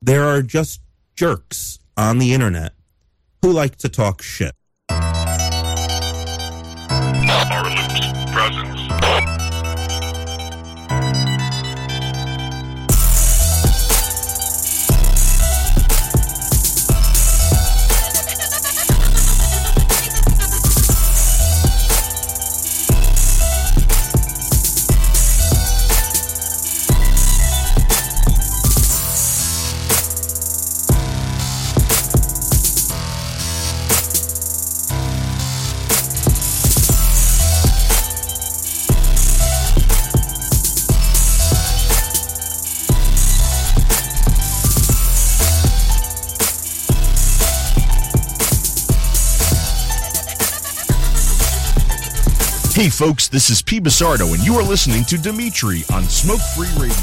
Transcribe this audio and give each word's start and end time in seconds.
there 0.00 0.24
are 0.24 0.42
just 0.42 0.80
jerks 1.16 1.78
on 1.96 2.18
the 2.18 2.32
internet 2.32 2.72
who 3.42 3.52
like 3.52 3.76
to 3.76 3.88
talk 3.88 4.22
shit. 4.22 4.54
Folks, 52.98 53.28
this 53.28 53.48
is 53.48 53.62
P. 53.62 53.78
Basardo, 53.78 54.34
and 54.34 54.44
you 54.44 54.56
are 54.56 54.62
listening 54.64 55.04
to 55.04 55.16
Dimitri 55.16 55.84
on 55.92 56.02
Smoke 56.02 56.40
Free 56.56 56.66
Radio. 56.82 56.98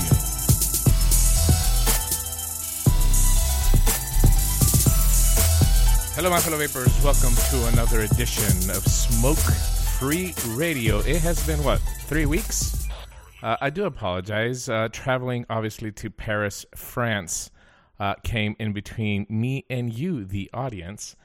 Hello, 6.16 6.30
my 6.30 6.42
fellow 6.42 6.58
vapors. 6.58 7.02
Welcome 7.02 7.34
to 7.50 7.68
another 7.68 8.02
edition 8.02 8.70
of 8.72 8.86
Smoke 8.86 9.38
Free 9.38 10.34
Radio. 10.58 11.00
It 11.00 11.22
has 11.22 11.48
been, 11.48 11.64
what, 11.64 11.80
three 12.08 12.26
weeks? 12.26 12.90
Uh, 13.42 13.56
I 13.62 13.70
do 13.70 13.86
apologize. 13.86 14.68
Uh, 14.68 14.90
traveling, 14.92 15.46
obviously, 15.50 15.94
to 15.94 16.10
Paris, 16.10 16.66
France, 16.76 17.52
uh, 18.02 18.16
came 18.16 18.58
in 18.60 18.74
between 18.74 19.26
me 19.30 19.64
and 19.70 19.98
you, 19.98 20.26
the 20.26 20.50
audience. 20.54 21.16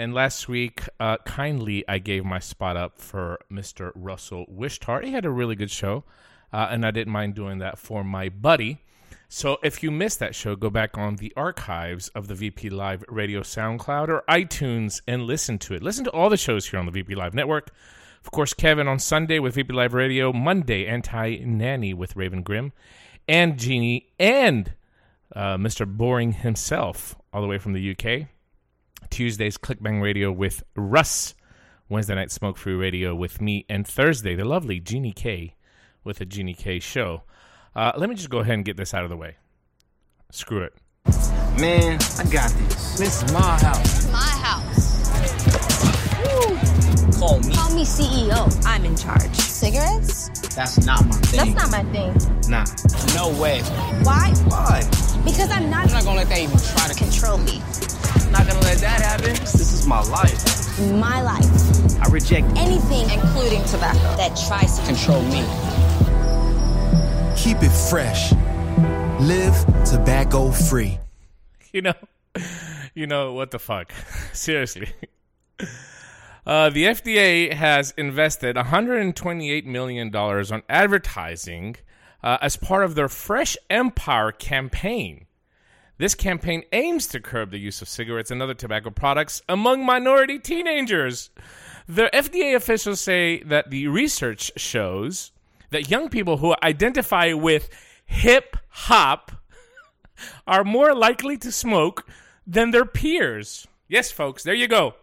And 0.00 0.14
last 0.14 0.48
week, 0.48 0.84
uh, 0.98 1.18
kindly, 1.26 1.84
I 1.86 1.98
gave 1.98 2.24
my 2.24 2.38
spot 2.38 2.74
up 2.74 2.98
for 2.98 3.38
Mr. 3.52 3.92
Russell 3.94 4.46
Wishtart. 4.46 5.04
He 5.04 5.12
had 5.12 5.26
a 5.26 5.30
really 5.30 5.54
good 5.54 5.70
show, 5.70 6.04
uh, 6.54 6.68
and 6.70 6.86
I 6.86 6.90
didn't 6.90 7.12
mind 7.12 7.34
doing 7.34 7.58
that 7.58 7.78
for 7.78 8.02
my 8.02 8.30
buddy. 8.30 8.78
So 9.28 9.58
if 9.62 9.82
you 9.82 9.90
missed 9.90 10.18
that 10.20 10.34
show, 10.34 10.56
go 10.56 10.70
back 10.70 10.96
on 10.96 11.16
the 11.16 11.34
archives 11.36 12.08
of 12.14 12.28
the 12.28 12.34
VP 12.34 12.70
Live 12.70 13.04
Radio 13.08 13.42
SoundCloud 13.42 14.08
or 14.08 14.24
iTunes 14.26 15.02
and 15.06 15.24
listen 15.24 15.58
to 15.58 15.74
it. 15.74 15.82
Listen 15.82 16.04
to 16.04 16.10
all 16.12 16.30
the 16.30 16.38
shows 16.38 16.66
here 16.66 16.80
on 16.80 16.86
the 16.86 16.92
VP 16.92 17.14
Live 17.14 17.34
Network. 17.34 17.70
Of 18.24 18.30
course, 18.30 18.54
Kevin 18.54 18.88
on 18.88 19.00
Sunday 19.00 19.38
with 19.38 19.54
VP 19.54 19.74
Live 19.74 19.92
Radio, 19.92 20.32
Monday, 20.32 20.86
Anti 20.86 21.40
Nanny 21.44 21.92
with 21.92 22.16
Raven 22.16 22.42
Grimm, 22.42 22.72
and 23.28 23.58
Jeannie, 23.58 24.08
and 24.18 24.72
uh, 25.36 25.58
Mr. 25.58 25.86
Boring 25.86 26.32
himself, 26.32 27.16
all 27.34 27.42
the 27.42 27.48
way 27.48 27.58
from 27.58 27.74
the 27.74 27.90
UK. 27.90 28.28
Tuesdays, 29.10 29.58
Clickbang 29.58 30.00
Radio 30.00 30.32
with 30.32 30.62
Russ. 30.76 31.34
Wednesday 31.88 32.14
night, 32.14 32.30
Smoke 32.30 32.56
Free 32.56 32.74
Radio 32.74 33.14
with 33.14 33.40
me. 33.40 33.66
And 33.68 33.86
Thursday, 33.86 34.36
the 34.36 34.44
lovely 34.44 34.78
Jeannie 34.80 35.12
K 35.12 35.56
with 36.04 36.18
the 36.18 36.24
Jeannie 36.24 36.54
K 36.54 36.78
show. 36.78 37.22
Uh, 37.74 37.92
let 37.96 38.08
me 38.08 38.14
just 38.14 38.30
go 38.30 38.38
ahead 38.38 38.54
and 38.54 38.64
get 38.64 38.76
this 38.76 38.94
out 38.94 39.04
of 39.04 39.10
the 39.10 39.16
way. 39.16 39.36
Screw 40.30 40.62
it. 40.62 40.72
Man, 41.60 41.98
I 42.18 42.24
got 42.30 42.50
this. 42.50 42.96
This 42.98 43.22
is 43.22 43.32
my 43.32 43.58
house. 43.60 44.10
My 44.12 44.18
house. 44.18 45.10
Call 47.18 47.40
me. 47.40 47.54
Call 47.54 47.74
me 47.74 47.84
CEO. 47.84 48.64
I'm 48.64 48.84
in 48.84 48.96
charge. 48.96 49.34
Cigarettes? 49.34 50.28
That's 50.54 50.86
not 50.86 51.04
my 51.06 51.16
thing. 51.16 51.54
That's 51.54 51.54
not 51.54 51.70
my 51.70 51.84
thing. 51.92 52.50
Nah. 52.50 52.64
No 53.14 53.28
way. 53.40 53.60
Why? 54.04 54.32
Why? 54.46 54.82
Because 55.24 55.50
I'm 55.50 55.68
not 55.68 55.86
I'm 55.86 55.92
not 55.92 56.04
gonna 56.04 56.18
let 56.18 56.28
that 56.28 56.38
even 56.38 56.56
try 56.58 56.88
to 56.88 56.94
control 56.94 57.38
me. 57.38 57.60
I'm 58.30 58.46
not 58.46 58.46
gonna 58.46 58.60
let 58.60 58.78
that 58.78 59.00
happen. 59.00 59.30
This 59.40 59.72
is 59.72 59.88
my 59.88 60.00
life. 60.02 60.78
My 60.92 61.20
life. 61.20 62.00
I 62.00 62.08
reject 62.12 62.46
Anything 62.56 63.10
Including 63.10 63.64
tobacco. 63.64 63.98
that 64.16 64.40
tries 64.46 64.78
to 64.78 64.86
control 64.86 65.20
me. 65.22 65.40
Keep 67.36 67.64
it 67.64 67.72
fresh. 67.90 68.32
Live 69.20 69.66
tobacco 69.84 70.52
free. 70.52 71.00
You 71.72 71.82
know, 71.82 71.94
you 72.94 73.08
know 73.08 73.32
what 73.32 73.50
the 73.50 73.58
fuck? 73.58 73.92
Seriously. 74.32 74.90
Uh, 76.46 76.70
the 76.70 76.84
FDA 76.84 77.52
has 77.52 77.92
invested 77.96 78.54
128 78.54 79.66
million 79.66 80.08
dollars 80.08 80.52
on 80.52 80.62
advertising 80.68 81.74
uh, 82.22 82.38
as 82.40 82.56
part 82.56 82.84
of 82.84 82.94
their 82.94 83.08
Fresh 83.08 83.56
Empire 83.68 84.30
campaign. 84.30 85.26
This 86.00 86.14
campaign 86.14 86.62
aims 86.72 87.06
to 87.08 87.20
curb 87.20 87.50
the 87.50 87.58
use 87.58 87.82
of 87.82 87.88
cigarettes 87.88 88.30
and 88.30 88.40
other 88.40 88.54
tobacco 88.54 88.88
products 88.88 89.42
among 89.50 89.84
minority 89.84 90.38
teenagers. 90.38 91.28
The 91.86 92.08
FDA 92.14 92.54
officials 92.54 93.02
say 93.02 93.42
that 93.42 93.68
the 93.68 93.86
research 93.86 94.50
shows 94.56 95.30
that 95.68 95.90
young 95.90 96.08
people 96.08 96.38
who 96.38 96.54
identify 96.62 97.34
with 97.34 97.68
hip 98.06 98.56
hop 98.70 99.32
are 100.46 100.64
more 100.64 100.94
likely 100.94 101.36
to 101.36 101.52
smoke 101.52 102.06
than 102.46 102.70
their 102.70 102.86
peers. 102.86 103.68
Yes, 103.86 104.10
folks, 104.10 104.42
there 104.42 104.54
you 104.54 104.68
go. 104.68 104.94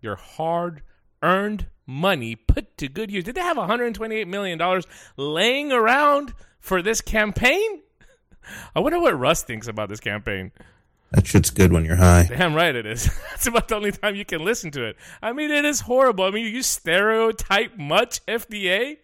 Your 0.00 0.14
hard 0.14 0.82
earned 1.24 1.66
money 1.88 2.36
put 2.36 2.76
to 2.76 2.86
good 2.86 3.10
use. 3.10 3.24
Did 3.24 3.34
they 3.34 3.40
have 3.40 3.56
$128 3.56 4.28
million 4.28 4.82
laying 5.16 5.72
around 5.72 6.34
for 6.60 6.82
this 6.82 7.00
campaign? 7.00 7.82
I 8.74 8.80
wonder 8.80 8.98
what 9.00 9.18
Russ 9.18 9.42
thinks 9.42 9.68
about 9.68 9.88
this 9.88 10.00
campaign. 10.00 10.52
That 11.12 11.26
shit's 11.26 11.48
good 11.50 11.72
when 11.72 11.86
you're 11.86 11.96
high. 11.96 12.26
Damn 12.28 12.54
right 12.54 12.74
it 12.74 12.84
is. 12.84 13.04
That's 13.30 13.46
about 13.46 13.68
the 13.68 13.76
only 13.76 13.92
time 13.92 14.14
you 14.14 14.26
can 14.26 14.44
listen 14.44 14.70
to 14.72 14.84
it. 14.84 14.96
I 15.22 15.32
mean, 15.32 15.50
it 15.50 15.64
is 15.64 15.80
horrible. 15.80 16.24
I 16.24 16.30
mean, 16.30 16.52
you 16.52 16.62
stereotype 16.62 17.78
much, 17.78 18.24
FDA? 18.26 18.98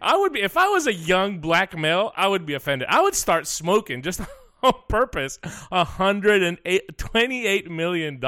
I 0.00 0.16
would 0.16 0.32
be, 0.32 0.40
if 0.40 0.56
I 0.56 0.68
was 0.68 0.86
a 0.86 0.94
young 0.94 1.40
black 1.40 1.76
male, 1.76 2.12
I 2.16 2.28
would 2.28 2.46
be 2.46 2.54
offended. 2.54 2.88
I 2.88 3.02
would 3.02 3.14
start 3.14 3.46
smoking 3.46 4.00
just 4.00 4.22
on 4.62 4.72
purpose. 4.88 5.38
$128 5.70 7.68
million 7.68 8.24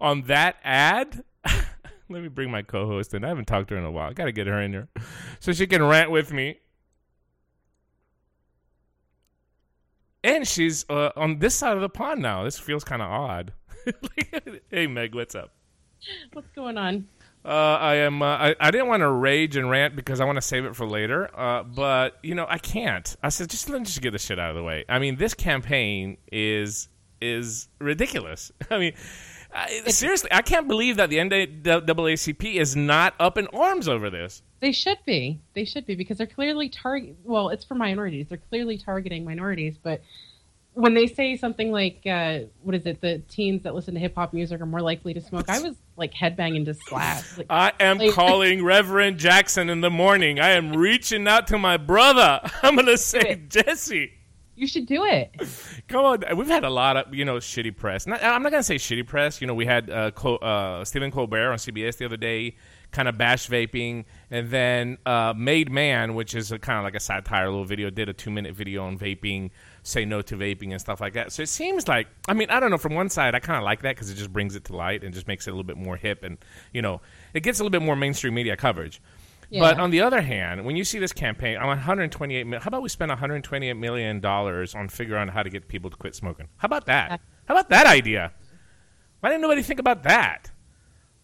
on 0.00 0.22
that 0.22 0.56
ad. 0.62 1.24
Let 2.08 2.22
me 2.22 2.28
bring 2.28 2.50
my 2.52 2.62
co 2.62 2.86
host 2.86 3.14
in. 3.14 3.24
I 3.24 3.28
haven't 3.28 3.46
talked 3.46 3.68
to 3.68 3.74
her 3.74 3.80
in 3.80 3.86
a 3.86 3.90
while. 3.90 4.10
I 4.10 4.12
got 4.12 4.26
to 4.26 4.32
get 4.32 4.46
her 4.46 4.60
in 4.60 4.72
here 4.72 4.88
so 5.40 5.52
she 5.52 5.66
can 5.66 5.82
rant 5.82 6.12
with 6.12 6.32
me. 6.32 6.58
And 10.24 10.48
she's 10.48 10.86
uh, 10.88 11.10
on 11.16 11.38
this 11.38 11.54
side 11.54 11.76
of 11.76 11.82
the 11.82 11.88
pond 11.90 12.22
now. 12.22 12.44
This 12.44 12.58
feels 12.58 12.82
kind 12.82 13.02
of 13.02 13.10
odd. 13.10 13.52
hey, 14.70 14.86
Meg, 14.86 15.14
what's 15.14 15.34
up? 15.34 15.52
What's 16.32 16.48
going 16.56 16.78
on? 16.78 17.06
Uh, 17.44 17.48
I 17.48 17.96
am. 17.96 18.22
Uh, 18.22 18.26
I, 18.26 18.56
I 18.58 18.70
didn't 18.70 18.88
want 18.88 19.02
to 19.02 19.10
rage 19.10 19.54
and 19.56 19.68
rant 19.68 19.94
because 19.94 20.22
I 20.22 20.24
want 20.24 20.36
to 20.36 20.42
save 20.42 20.64
it 20.64 20.74
for 20.74 20.86
later. 20.86 21.28
Uh, 21.38 21.62
but 21.62 22.18
you 22.22 22.34
know, 22.34 22.46
I 22.48 22.56
can't. 22.56 23.14
I 23.22 23.28
said, 23.28 23.50
just 23.50 23.68
let 23.68 23.80
me 23.80 23.84
just 23.84 24.00
get 24.00 24.12
this 24.12 24.24
shit 24.24 24.38
out 24.38 24.48
of 24.48 24.56
the 24.56 24.62
way. 24.62 24.86
I 24.88 24.98
mean, 24.98 25.16
this 25.16 25.34
campaign 25.34 26.16
is 26.32 26.88
is 27.20 27.68
ridiculous. 27.78 28.50
I 28.70 28.78
mean, 28.78 28.94
I, 29.54 29.82
seriously, 29.88 30.30
I 30.32 30.42
can't 30.42 30.66
believe 30.66 30.96
that 30.96 31.10
the 31.10 31.18
NAACP 31.18 32.54
is 32.56 32.74
not 32.74 33.14
up 33.20 33.38
in 33.38 33.46
arms 33.48 33.88
over 33.88 34.10
this. 34.10 34.42
They 34.60 34.72
should 34.72 34.98
be. 35.06 35.40
They 35.54 35.64
should 35.64 35.86
be 35.86 35.94
because 35.94 36.18
they're 36.18 36.26
clearly 36.26 36.68
target. 36.68 37.16
Well, 37.22 37.50
it's 37.50 37.64
for 37.64 37.74
minorities. 37.74 38.26
They're 38.28 38.38
clearly 38.38 38.78
targeting 38.78 39.24
minorities. 39.24 39.76
But 39.80 40.02
when 40.72 40.94
they 40.94 41.06
say 41.06 41.36
something 41.36 41.70
like, 41.70 42.00
uh, 42.04 42.40
"What 42.62 42.74
is 42.74 42.84
it? 42.84 43.00
The 43.00 43.20
teens 43.28 43.62
that 43.62 43.74
listen 43.76 43.94
to 43.94 44.00
hip 44.00 44.16
hop 44.16 44.32
music 44.32 44.60
are 44.60 44.66
more 44.66 44.80
likely 44.82 45.14
to 45.14 45.20
smoke," 45.20 45.48
I 45.48 45.60
was 45.60 45.76
like 45.96 46.12
headbanging 46.12 46.64
to 46.64 46.74
slap. 46.74 47.22
Like, 47.38 47.46
I 47.48 47.72
am 47.78 47.98
like- 47.98 48.10
calling 48.14 48.64
Reverend 48.64 49.18
Jackson 49.18 49.70
in 49.70 49.82
the 49.82 49.90
morning. 49.90 50.40
I 50.40 50.50
am 50.50 50.72
reaching 50.72 51.28
out 51.28 51.46
to 51.48 51.58
my 51.58 51.76
brother. 51.76 52.40
I'm 52.62 52.74
gonna 52.74 52.96
say. 52.98 53.36
Jesse. 53.48 54.12
You 54.56 54.66
should 54.66 54.86
do 54.86 55.04
it. 55.04 55.34
Come 55.88 56.04
on, 56.04 56.36
we've 56.36 56.46
had 56.46 56.64
a 56.64 56.70
lot 56.70 56.96
of 56.96 57.14
you 57.14 57.24
know 57.24 57.36
shitty 57.36 57.76
press. 57.76 58.06
Not, 58.06 58.22
I'm 58.22 58.42
not 58.42 58.52
gonna 58.52 58.62
say 58.62 58.76
shitty 58.76 59.06
press. 59.06 59.40
You 59.40 59.46
know, 59.46 59.54
we 59.54 59.66
had 59.66 59.90
uh, 59.90 60.10
Col- 60.12 60.38
uh, 60.42 60.84
Stephen 60.84 61.10
Colbert 61.10 61.52
on 61.52 61.58
CBS 61.58 61.96
the 61.96 62.04
other 62.04 62.16
day, 62.16 62.56
kind 62.90 63.08
of 63.08 63.18
bash 63.18 63.48
vaping, 63.48 64.04
and 64.30 64.50
then 64.50 64.98
uh, 65.04 65.34
Made 65.36 65.70
Man, 65.70 66.14
which 66.14 66.34
is 66.34 66.52
a 66.52 66.58
kind 66.58 66.78
of 66.78 66.84
like 66.84 66.94
a 66.94 67.00
satire 67.00 67.46
little 67.46 67.64
video, 67.64 67.90
did 67.90 68.08
a 68.08 68.12
two 68.12 68.30
minute 68.30 68.54
video 68.54 68.84
on 68.84 68.98
vaping, 68.98 69.50
say 69.82 70.04
no 70.04 70.22
to 70.22 70.36
vaping 70.36 70.70
and 70.70 70.80
stuff 70.80 71.00
like 71.00 71.14
that. 71.14 71.32
So 71.32 71.42
it 71.42 71.48
seems 71.48 71.88
like, 71.88 72.08
I 72.28 72.34
mean, 72.34 72.50
I 72.50 72.60
don't 72.60 72.70
know. 72.70 72.78
From 72.78 72.94
one 72.94 73.08
side, 73.08 73.34
I 73.34 73.40
kind 73.40 73.58
of 73.58 73.64
like 73.64 73.82
that 73.82 73.96
because 73.96 74.10
it 74.10 74.14
just 74.14 74.32
brings 74.32 74.54
it 74.56 74.64
to 74.64 74.76
light 74.76 75.02
and 75.02 75.12
just 75.12 75.26
makes 75.26 75.46
it 75.46 75.50
a 75.50 75.52
little 75.52 75.64
bit 75.64 75.76
more 75.76 75.96
hip, 75.96 76.22
and 76.22 76.38
you 76.72 76.82
know, 76.82 77.00
it 77.34 77.40
gets 77.42 77.58
a 77.58 77.62
little 77.62 77.70
bit 77.70 77.82
more 77.82 77.96
mainstream 77.96 78.34
media 78.34 78.56
coverage. 78.56 79.00
But 79.52 79.78
on 79.78 79.90
the 79.90 80.00
other 80.00 80.20
hand, 80.20 80.64
when 80.64 80.76
you 80.76 80.84
see 80.84 80.98
this 80.98 81.12
campaign, 81.12 81.56
I'm 81.58 81.66
128 81.68 82.44
million. 82.44 82.62
How 82.62 82.68
about 82.68 82.82
we 82.82 82.88
spend 82.88 83.10
128 83.10 83.74
million 83.74 84.20
dollars 84.20 84.74
on 84.74 84.88
figuring 84.88 85.28
out 85.28 85.34
how 85.34 85.42
to 85.42 85.50
get 85.50 85.68
people 85.68 85.90
to 85.90 85.96
quit 85.96 86.14
smoking? 86.14 86.48
How 86.56 86.66
about 86.66 86.86
that? 86.86 87.20
How 87.46 87.54
about 87.54 87.68
that 87.70 87.86
idea? 87.86 88.32
Why 89.20 89.30
didn't 89.30 89.42
nobody 89.42 89.62
think 89.62 89.80
about 89.80 90.02
that? 90.04 90.50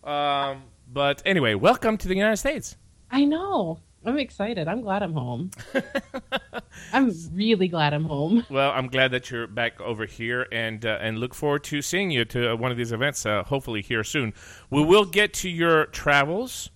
Um, 0.04 0.62
but 0.90 1.22
anyway, 1.26 1.54
welcome 1.54 1.98
to 1.98 2.08
the 2.08 2.14
United 2.16 2.36
States. 2.36 2.76
I 3.10 3.24
know. 3.24 3.80
I'm 4.04 4.18
excited. 4.18 4.66
I'm 4.66 4.80
glad 4.80 5.02
I'm 5.02 5.12
home. 5.12 5.50
I'm 6.92 7.12
really 7.34 7.68
glad 7.68 7.92
I'm 7.92 8.04
home. 8.04 8.46
Well, 8.50 8.70
I'm 8.70 8.86
glad 8.88 9.10
that 9.10 9.30
you're 9.30 9.46
back 9.46 9.78
over 9.80 10.06
here, 10.06 10.46
and 10.50 10.84
uh, 10.86 10.98
and 11.00 11.18
look 11.18 11.34
forward 11.34 11.64
to 11.64 11.82
seeing 11.82 12.10
you 12.10 12.24
to 12.26 12.54
one 12.56 12.70
of 12.70 12.78
these 12.78 12.92
events. 12.92 13.26
Uh, 13.26 13.42
hopefully 13.44 13.82
here 13.82 14.02
soon. 14.02 14.32
We 14.70 14.82
will 14.82 15.04
get 15.04 15.34
to 15.34 15.50
your 15.50 15.86
travels. 15.86 16.70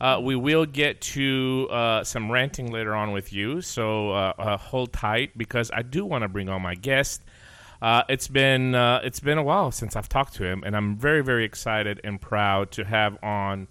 Uh, 0.00 0.18
we 0.22 0.34
will 0.34 0.64
get 0.64 1.00
to 1.02 1.68
uh, 1.70 2.02
some 2.02 2.30
ranting 2.32 2.72
later 2.72 2.94
on 2.94 3.12
with 3.12 3.32
you, 3.34 3.60
so 3.60 4.12
uh, 4.12 4.32
uh, 4.38 4.56
hold 4.56 4.92
tight 4.92 5.36
because 5.36 5.70
I 5.74 5.82
do 5.82 6.06
want 6.06 6.22
to 6.22 6.28
bring 6.28 6.48
on 6.48 6.62
my 6.62 6.74
guest. 6.74 7.22
Uh, 7.82 8.02
it's 8.08 8.26
been 8.26 8.74
uh, 8.74 9.00
it's 9.04 9.20
been 9.20 9.36
a 9.36 9.42
while 9.42 9.70
since 9.70 9.96
I've 9.96 10.08
talked 10.08 10.34
to 10.34 10.44
him, 10.44 10.62
and 10.64 10.74
I'm 10.74 10.96
very 10.96 11.22
very 11.22 11.44
excited 11.44 12.00
and 12.02 12.18
proud 12.18 12.70
to 12.72 12.84
have 12.84 13.22
on 13.22 13.68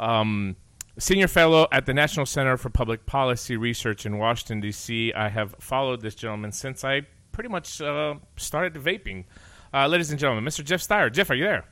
um, 0.00 0.56
senior 0.98 1.28
fellow 1.28 1.68
at 1.70 1.86
the 1.86 1.94
National 1.94 2.26
Center 2.26 2.56
for 2.56 2.70
Public 2.70 3.06
Policy 3.06 3.56
Research 3.56 4.06
in 4.06 4.18
Washington 4.18 4.60
D.C. 4.60 5.12
I 5.12 5.28
have 5.28 5.54
followed 5.60 6.00
this 6.00 6.16
gentleman 6.16 6.50
since 6.50 6.84
I 6.84 7.02
pretty 7.30 7.48
much 7.48 7.66
started 7.66 8.74
vaping. 8.74 9.24
Ladies 9.72 10.10
and 10.10 10.18
gentlemen, 10.18 10.44
Mr. 10.44 10.64
Jeff 10.64 10.80
Stier. 10.80 11.10
Jeff, 11.10 11.30
are 11.30 11.34
you 11.34 11.44
there? 11.44 11.64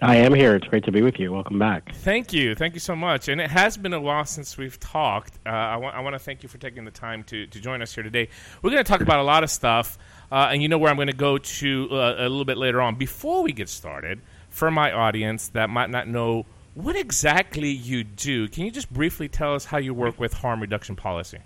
I 0.00 0.16
am 0.16 0.32
here. 0.32 0.54
It's 0.54 0.66
great 0.68 0.84
to 0.84 0.92
be 0.92 1.02
with 1.02 1.18
you. 1.18 1.32
Welcome 1.32 1.58
back. 1.58 1.92
Thank 1.96 2.32
you. 2.32 2.54
Thank 2.54 2.74
you 2.74 2.80
so 2.80 2.94
much. 2.94 3.28
And 3.28 3.40
it 3.40 3.50
has 3.50 3.76
been 3.76 3.92
a 3.92 4.00
while 4.00 4.24
since 4.24 4.56
we've 4.56 4.78
talked. 4.78 5.36
Uh, 5.44 5.48
I, 5.48 5.76
wa- 5.76 5.88
I 5.90 6.00
want 6.00 6.14
to 6.14 6.20
thank 6.20 6.44
you 6.44 6.48
for 6.48 6.58
taking 6.58 6.84
the 6.84 6.92
time 6.92 7.24
to, 7.24 7.48
to 7.48 7.60
join 7.60 7.82
us 7.82 7.92
here 7.92 8.04
today. 8.04 8.28
We're 8.62 8.70
going 8.70 8.84
to 8.84 8.88
talk 8.88 9.00
about 9.00 9.18
a 9.18 9.24
lot 9.24 9.42
of 9.42 9.50
stuff, 9.50 9.98
uh, 10.30 10.50
and 10.52 10.62
you 10.62 10.68
know 10.68 10.78
where 10.78 10.88
I'm 10.88 10.96
going 10.96 11.08
to 11.08 11.12
go 11.12 11.38
to 11.38 11.88
uh, 11.90 12.14
a 12.18 12.28
little 12.28 12.44
bit 12.44 12.58
later 12.58 12.80
on. 12.80 12.94
Before 12.94 13.42
we 13.42 13.52
get 13.52 13.68
started, 13.68 14.20
for 14.50 14.70
my 14.70 14.92
audience 14.92 15.48
that 15.48 15.68
might 15.68 15.90
not 15.90 16.06
know 16.06 16.46
what 16.74 16.94
exactly 16.94 17.70
you 17.70 18.04
do, 18.04 18.46
can 18.48 18.64
you 18.64 18.70
just 18.70 18.92
briefly 18.92 19.28
tell 19.28 19.54
us 19.56 19.64
how 19.64 19.78
you 19.78 19.94
work 19.94 20.20
with 20.20 20.32
harm 20.32 20.60
reduction 20.60 20.94
policy? 20.94 21.38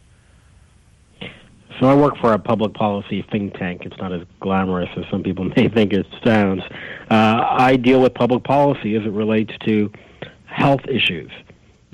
So 1.81 1.89
I 1.89 1.95
work 1.95 2.17
for 2.19 2.33
a 2.33 2.39
public 2.39 2.75
policy 2.75 3.25
think 3.31 3.55
tank. 3.59 3.83
It's 3.85 3.97
not 3.99 4.13
as 4.13 4.23
glamorous 4.41 4.91
as 4.97 5.05
some 5.11 5.23
people 5.23 5.45
may 5.57 5.69
think 5.69 5.93
it 5.93 6.07
sounds. 6.25 6.63
Uh, 7.11 7.45
I 7.59 7.77
deal 7.77 8.01
with 8.01 8.15
public 8.15 8.45
policy 8.45 8.95
as 8.97 9.05
it 9.05 9.13
relates 9.13 9.53
to 9.67 9.91
health 10.47 10.83
issues. 10.89 11.31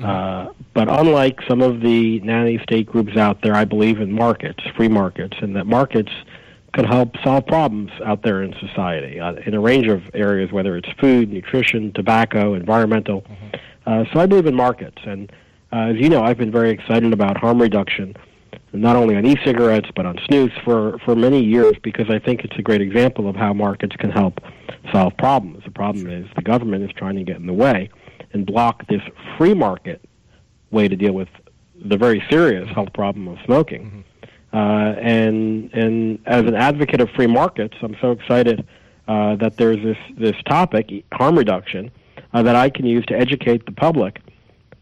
Uh, 0.02 0.52
but 0.74 0.88
unlike 0.88 1.40
some 1.48 1.60
of 1.60 1.80
the 1.80 2.20
nanny 2.20 2.58
state 2.62 2.86
groups 2.86 3.16
out 3.16 3.42
there, 3.42 3.54
I 3.54 3.64
believe 3.64 4.00
in 4.00 4.12
markets, 4.12 4.62
free 4.76 4.88
markets, 4.88 5.36
and 5.40 5.56
that 5.56 5.66
markets 5.66 6.12
could 6.72 6.86
help 6.86 7.16
solve 7.24 7.46
problems 7.46 7.90
out 8.04 8.22
there 8.22 8.42
in 8.42 8.54
society 8.60 9.18
uh, 9.18 9.34
in 9.46 9.54
a 9.54 9.60
range 9.60 9.88
of 9.88 10.02
areas, 10.14 10.52
whether 10.52 10.76
it's 10.76 10.88
food, 11.00 11.32
nutrition, 11.32 11.92
tobacco, 11.92 12.54
environmental. 12.54 13.24
Uh, 13.86 14.04
so 14.12 14.20
I 14.20 14.26
believe 14.26 14.46
in 14.46 14.54
markets, 14.54 14.98
and 15.04 15.32
uh, 15.72 15.90
as 15.90 15.96
you 15.96 16.08
know, 16.08 16.22
I've 16.22 16.38
been 16.38 16.52
very 16.52 16.70
excited 16.70 17.12
about 17.12 17.36
harm 17.36 17.60
reduction, 17.60 18.14
not 18.72 18.96
only 18.96 19.16
on 19.16 19.24
e-cigarettes 19.26 19.88
but 19.94 20.06
on 20.06 20.16
snus 20.28 20.52
for 20.64 20.98
for 21.04 21.14
many 21.16 21.42
years 21.42 21.74
because 21.82 22.10
I 22.10 22.18
think 22.18 22.44
it's 22.44 22.56
a 22.58 22.62
great 22.62 22.80
example 22.80 23.28
of 23.28 23.36
how 23.36 23.52
markets 23.52 23.96
can 23.96 24.10
help 24.10 24.40
solve 24.92 25.16
problems. 25.16 25.64
The 25.64 25.70
problem 25.70 26.10
is 26.10 26.26
the 26.36 26.42
government 26.42 26.84
is 26.84 26.90
trying 26.96 27.16
to 27.16 27.24
get 27.24 27.36
in 27.36 27.46
the 27.46 27.52
way 27.52 27.90
and 28.32 28.46
block 28.46 28.86
this 28.88 29.02
free 29.36 29.54
market 29.54 30.04
way 30.70 30.88
to 30.88 30.96
deal 30.96 31.12
with 31.12 31.28
the 31.84 31.96
very 31.96 32.22
serious 32.28 32.68
health 32.70 32.92
problem 32.92 33.28
of 33.28 33.38
smoking. 33.44 34.04
Uh, 34.52 34.56
and 35.00 35.72
and 35.74 36.18
as 36.26 36.42
an 36.42 36.54
advocate 36.54 37.00
of 37.00 37.10
free 37.10 37.26
markets, 37.26 37.76
I'm 37.82 37.96
so 38.00 38.12
excited 38.12 38.66
uh, 39.06 39.36
that 39.36 39.56
there's 39.56 39.82
this 39.82 39.98
this 40.16 40.36
topic, 40.46 41.04
harm 41.12 41.36
reduction, 41.36 41.90
uh, 42.32 42.42
that 42.42 42.56
I 42.56 42.70
can 42.70 42.86
use 42.86 43.04
to 43.06 43.14
educate 43.14 43.66
the 43.66 43.72
public 43.72 44.20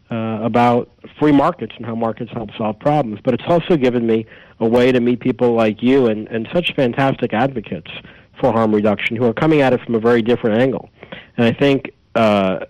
uh, 0.09 0.39
about 0.41 0.89
free 1.19 1.31
markets 1.31 1.73
and 1.77 1.85
how 1.85 1.95
markets 1.95 2.31
help 2.31 2.49
solve 2.57 2.79
problems. 2.79 3.19
But 3.23 3.33
it's 3.33 3.43
also 3.47 3.77
given 3.77 4.05
me 4.05 4.25
a 4.59 4.67
way 4.67 4.91
to 4.91 4.99
meet 4.99 5.19
people 5.19 5.53
like 5.53 5.83
you 5.83 6.07
and, 6.07 6.27
and 6.29 6.47
such 6.53 6.73
fantastic 6.75 7.33
advocates 7.33 7.91
for 8.39 8.51
harm 8.51 8.73
reduction 8.73 9.15
who 9.15 9.25
are 9.25 9.33
coming 9.33 9.61
at 9.61 9.73
it 9.73 9.81
from 9.81 9.95
a 9.95 9.99
very 9.99 10.21
different 10.21 10.61
angle. 10.61 10.89
And 11.37 11.45
I 11.45 11.51
think 11.51 11.91
uh, 12.15 12.65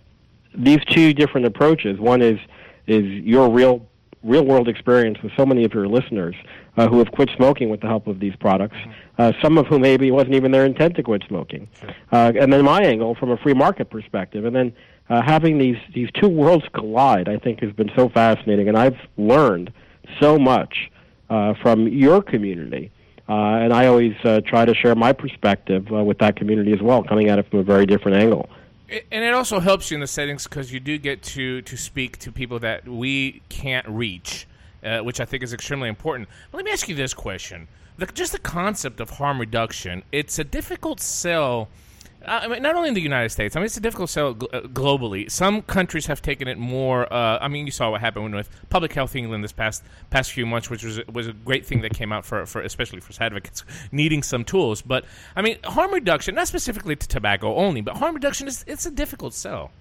these 0.56 0.84
two 0.86 1.14
different 1.14 1.46
approaches, 1.46 2.00
one 2.00 2.22
is 2.22 2.40
is 2.88 3.04
your 3.04 3.50
real 3.50 3.86
real 4.24 4.46
world 4.46 4.68
experience 4.68 5.18
with 5.22 5.32
so 5.38 5.46
many 5.46 5.64
of 5.64 5.74
your 5.74 5.88
listeners 5.88 6.36
uh, 6.76 6.88
who 6.88 6.98
have 7.00 7.12
quit 7.12 7.30
smoking 7.36 7.70
with 7.70 7.82
the 7.82 7.88
help 7.88 8.08
of 8.08 8.20
these 8.20 8.36
products, 8.36 8.78
uh, 9.18 9.32
some 9.42 9.58
of 9.58 9.68
whom 9.68 9.82
maybe 9.82 10.08
it 10.08 10.12
wasn't 10.12 10.34
even 10.34 10.52
their 10.52 10.66
intent 10.66 10.96
to 10.96 11.04
quit 11.04 11.24
smoking. 11.28 11.68
Uh, 12.12 12.34
and 12.40 12.52
then 12.52 12.64
my 12.64 12.82
angle 12.82 13.16
from 13.16 13.32
a 13.32 13.38
free 13.38 13.54
market 13.54 13.90
perspective. 13.90 14.46
And 14.46 14.56
then 14.56 14.74
uh, 15.10 15.22
having 15.22 15.58
these, 15.58 15.78
these 15.94 16.10
two 16.20 16.28
worlds 16.28 16.66
collide, 16.74 17.30
I 17.30 17.38
think, 17.38 17.62
has 17.62 17.72
been 17.72 17.92
so 17.96 18.10
fascinating. 18.10 18.68
And 18.68 18.78
I've 18.78 18.98
learned 19.18 19.72
so 20.20 20.38
much 20.38 20.92
uh, 21.30 21.54
from 21.62 21.88
your 21.88 22.22
community. 22.22 22.92
Uh, 23.30 23.34
and 23.34 23.74
I 23.74 23.88
always 23.88 24.16
uh, 24.24 24.42
try 24.46 24.66
to 24.66 24.74
share 24.74 24.96
my 24.96 25.12
perspective 25.12 25.92
uh, 25.92 26.04
with 26.04 26.18
that 26.20 26.38
community 26.38 26.72
as 26.72 26.82
well, 26.82 27.04
coming 27.04 27.30
at 27.30 27.40
it 27.40 27.50
from 27.50 27.60
a 27.60 27.64
very 27.64 27.86
different 27.86 28.18
angle. 28.18 28.50
And 28.90 29.24
it 29.24 29.34
also 29.34 29.60
helps 29.60 29.92
you 29.92 29.96
in 29.96 30.02
the 30.02 30.08
settings 30.08 30.46
because 30.46 30.72
you 30.72 30.80
do 30.80 30.98
get 30.98 31.22
to 31.24 31.62
to 31.64 31.76
speak 31.76 32.18
to 32.20 32.32
people 32.32 32.58
that 32.60 32.88
we 32.88 33.42
can't 33.50 33.86
reach, 33.86 34.48
uh, 34.82 35.00
which 35.00 35.20
I 35.20 35.26
think 35.26 35.44
is 35.44 35.52
extremely 35.52 35.90
important. 35.90 36.30
But 36.52 36.60
let 36.60 36.66
me 36.66 36.72
ask 36.72 36.88
you 36.88 36.96
this 36.96 37.14
question: 37.14 37.68
the, 37.98 38.06
just 38.06 38.32
the 38.32 38.40
concept 38.40 39.02
of 39.02 39.10
harm 39.10 39.42
reduction. 39.42 40.04
It's 40.14 40.40
a 40.40 40.46
difficult 40.46 41.02
sell. 41.02 41.68
Uh, 42.28 42.42
I 42.44 42.48
mean, 42.48 42.62
not 42.62 42.76
only 42.76 42.90
in 42.90 42.94
the 42.94 43.02
United 43.02 43.30
States. 43.30 43.56
I 43.56 43.60
mean, 43.60 43.68
it's 43.68 43.78
a 43.78 43.82
difficult 43.82 44.10
sell 44.10 44.36
gl- 44.36 44.54
uh, 44.54 44.62
globally. 44.68 45.32
Some 45.32 45.62
countries 45.62 46.08
have 46.08 46.22
taken 46.22 46.48
it 46.50 46.58
more. 46.58 47.12
Uh, 47.12 47.40
I 47.40 47.48
mean, 47.48 47.66
you 47.66 47.72
saw 47.72 47.92
what 47.92 48.02
happened 48.02 48.36
with 48.36 48.50
Public 48.70 48.94
Health 48.94 49.16
England 49.16 49.44
this 49.44 49.54
past 49.54 49.84
past 50.10 50.34
few 50.34 50.46
months, 50.46 50.70
which 50.70 50.84
was 50.84 51.00
was 51.08 51.28
a 51.28 51.34
great 51.34 51.66
thing 51.66 51.82
that 51.82 51.94
came 51.94 52.12
out 52.12 52.26
for, 52.26 52.46
for 52.46 52.62
especially 52.62 53.00
for 53.00 53.14
advocates 53.24 53.64
needing 53.94 54.24
some 54.24 54.44
tools. 54.44 54.82
But 54.82 55.06
I 55.36 55.42
mean, 55.42 55.58
harm 55.64 55.94
reduction, 55.94 56.36
not 56.36 56.50
specifically 56.50 56.98
to 56.98 57.08
tobacco 57.08 57.56
only, 57.56 57.80
but 57.80 57.96
harm 57.96 58.14
reduction 58.14 58.48
is 58.48 58.66
it's 58.68 58.86
a 58.86 58.92
difficult 58.92 59.34
sell. 59.34 59.72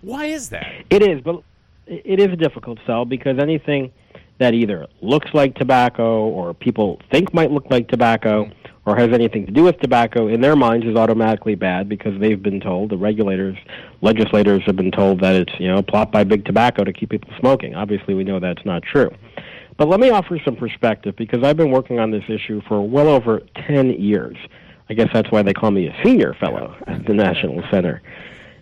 Why 0.00 0.26
is 0.26 0.48
that? 0.48 0.84
It 0.88 1.02
is, 1.02 1.20
but 1.20 1.42
it 1.86 2.18
is 2.18 2.32
a 2.32 2.36
difficult 2.36 2.78
sell 2.86 3.04
because 3.04 3.38
anything 3.38 3.92
that 4.38 4.54
either 4.54 4.86
looks 5.02 5.32
like 5.34 5.54
tobacco 5.54 6.26
or 6.26 6.54
people 6.54 7.00
think 7.10 7.34
might 7.34 7.50
look 7.50 7.70
like 7.70 7.88
tobacco 7.88 8.50
or 8.84 8.96
has 8.96 9.10
anything 9.12 9.46
to 9.46 9.52
do 9.52 9.62
with 9.62 9.78
tobacco 9.78 10.26
in 10.26 10.40
their 10.40 10.56
minds 10.56 10.84
is 10.86 10.96
automatically 10.96 11.54
bad 11.54 11.88
because 11.88 12.18
they've 12.20 12.42
been 12.42 12.60
told 12.60 12.90
the 12.90 12.96
regulators 12.96 13.56
legislators 14.00 14.62
have 14.66 14.76
been 14.76 14.90
told 14.90 15.20
that 15.20 15.36
it's 15.36 15.52
you 15.60 15.68
know 15.68 15.78
a 15.78 15.82
plot 15.82 16.10
by 16.10 16.24
big 16.24 16.44
tobacco 16.44 16.82
to 16.82 16.92
keep 16.92 17.10
people 17.10 17.30
smoking. 17.38 17.74
Obviously 17.74 18.14
we 18.14 18.24
know 18.24 18.40
that's 18.40 18.64
not 18.64 18.82
true. 18.82 19.10
But 19.76 19.88
let 19.88 20.00
me 20.00 20.10
offer 20.10 20.38
some 20.44 20.56
perspective 20.56 21.16
because 21.16 21.42
I've 21.42 21.56
been 21.56 21.70
working 21.70 21.98
on 21.98 22.10
this 22.10 22.24
issue 22.28 22.60
for 22.68 22.86
well 22.86 23.08
over 23.08 23.40
10 23.66 23.90
years. 23.90 24.36
I 24.88 24.94
guess 24.94 25.08
that's 25.12 25.30
why 25.30 25.42
they 25.42 25.54
call 25.54 25.70
me 25.70 25.86
a 25.86 25.96
senior 26.04 26.34
fellow 26.34 26.76
at 26.86 27.06
the 27.06 27.14
National 27.14 27.62
Center. 27.70 28.02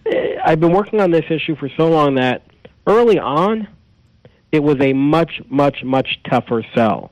Eh, 0.07 0.37
I've 0.45 0.61
been 0.61 0.73
working 0.73 1.01
on 1.01 1.11
this 1.11 1.25
issue 1.29 1.57
for 1.57 1.69
so 1.77 1.89
long 1.89 2.15
that 2.15 2.47
early 2.87 3.19
on, 3.19 3.67
it 4.53 4.63
was 4.63 4.77
a 4.81 4.93
much, 4.93 5.41
much, 5.49 5.83
much 5.83 6.21
tougher 6.29 6.65
sell. 6.75 7.11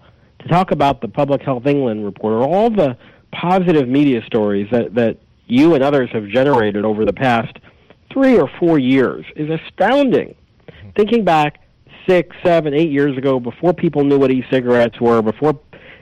Talk 0.49 0.71
about 0.71 1.01
the 1.01 1.09
Public 1.09 1.43
Health 1.43 1.67
England 1.67 2.05
report 2.05 2.35
or 2.35 2.43
all 2.43 2.71
the 2.71 2.97
positive 3.33 3.89
media 3.89 4.23
stories 4.27 4.69
that, 4.71 4.95
that 4.95 5.19
you 5.47 5.75
and 5.75 5.83
others 5.83 6.11
have 6.13 6.29
generated 6.29 6.85
over 6.85 7.05
the 7.05 7.13
past 7.13 7.57
three 8.13 8.39
or 8.39 8.51
four 8.59 8.79
years 8.79 9.25
is 9.37 9.51
astounding. 9.51 10.35
Thinking 10.97 11.25
back 11.25 11.61
six, 12.09 12.35
seven, 12.43 12.75
eight 12.75 12.91
years 12.91 13.17
ago, 13.17 13.39
before 13.39 13.73
people 13.73 14.05
knew 14.05 14.19
what 14.19 14.31
e-cigarettes 14.31 15.01
were, 15.01 15.23
before 15.23 15.59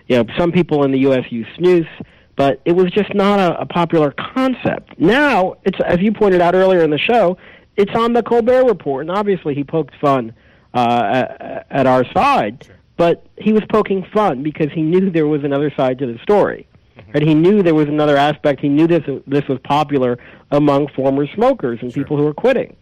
you 0.06 0.16
know 0.16 0.24
some 0.38 0.52
people 0.52 0.84
in 0.84 0.92
the 0.92 1.00
U.S. 1.00 1.24
used 1.30 1.50
snus, 1.58 1.88
but 2.36 2.60
it 2.64 2.72
was 2.72 2.90
just 2.92 3.12
not 3.14 3.40
a, 3.40 3.60
a 3.60 3.66
popular 3.66 4.12
concept. 4.12 4.98
Now 4.98 5.56
it's 5.64 5.78
as 5.84 6.00
you 6.00 6.12
pointed 6.12 6.40
out 6.40 6.54
earlier 6.54 6.82
in 6.82 6.90
the 6.90 6.98
show, 6.98 7.36
it's 7.76 7.94
on 7.94 8.12
the 8.12 8.22
Colbert 8.22 8.64
Report, 8.64 9.02
and 9.02 9.10
obviously 9.10 9.54
he 9.54 9.64
poked 9.64 9.94
fun 10.00 10.32
uh, 10.74 11.24
at, 11.40 11.66
at 11.70 11.86
our 11.86 12.04
side, 12.12 12.66
but 12.96 13.26
he 13.36 13.52
was 13.52 13.62
poking 13.70 14.06
fun 14.12 14.42
because 14.42 14.70
he 14.72 14.82
knew 14.82 15.10
there 15.10 15.26
was 15.26 15.44
another 15.44 15.72
side 15.76 15.98
to 15.98 16.06
the 16.06 16.18
story. 16.22 16.66
Right? 17.12 17.22
He 17.22 17.34
knew 17.34 17.62
there 17.62 17.74
was 17.74 17.88
another 17.88 18.16
aspect. 18.16 18.60
He 18.60 18.68
knew 18.68 18.86
this 18.86 19.02
this 19.26 19.46
was 19.48 19.58
popular 19.64 20.18
among 20.50 20.88
former 20.88 21.26
smokers 21.34 21.78
and 21.82 21.92
people 21.92 22.16
who 22.16 22.24
were 22.24 22.34
quitting. 22.34 22.76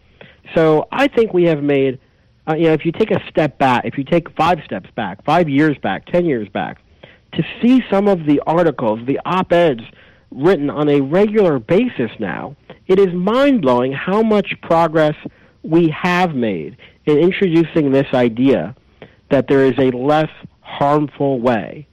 So 0.53 0.87
I 0.91 1.07
think 1.07 1.33
we 1.33 1.43
have 1.45 1.61
made, 1.63 1.99
uh, 2.47 2.55
you 2.55 2.67
know, 2.67 2.73
if 2.73 2.85
you 2.85 2.91
take 2.91 3.11
a 3.11 3.21
step 3.29 3.57
back, 3.57 3.83
if 3.85 3.97
you 3.97 4.03
take 4.03 4.29
five 4.35 4.59
steps 4.63 4.89
back, 4.95 5.23
five 5.25 5.49
years 5.49 5.77
back, 5.79 6.05
ten 6.05 6.25
years 6.25 6.47
back, 6.49 6.79
to 7.33 7.43
see 7.61 7.83
some 7.89 8.07
of 8.07 8.25
the 8.25 8.39
articles, 8.45 8.99
the 9.05 9.19
op-eds 9.25 9.83
written 10.31 10.69
on 10.69 10.89
a 10.89 11.01
regular 11.01 11.59
basis 11.59 12.11
now, 12.19 12.55
it 12.87 12.99
is 12.99 13.13
mind-blowing 13.13 13.91
how 13.91 14.21
much 14.21 14.53
progress 14.61 15.15
we 15.63 15.89
have 15.89 16.35
made 16.35 16.77
in 17.05 17.17
introducing 17.17 17.91
this 17.91 18.07
idea 18.13 18.75
that 19.35 19.49
there 19.49 19.65
is 19.65 19.77
a 19.77 19.91
less 19.91 20.29
harmful 20.61 21.41
way 21.41 21.85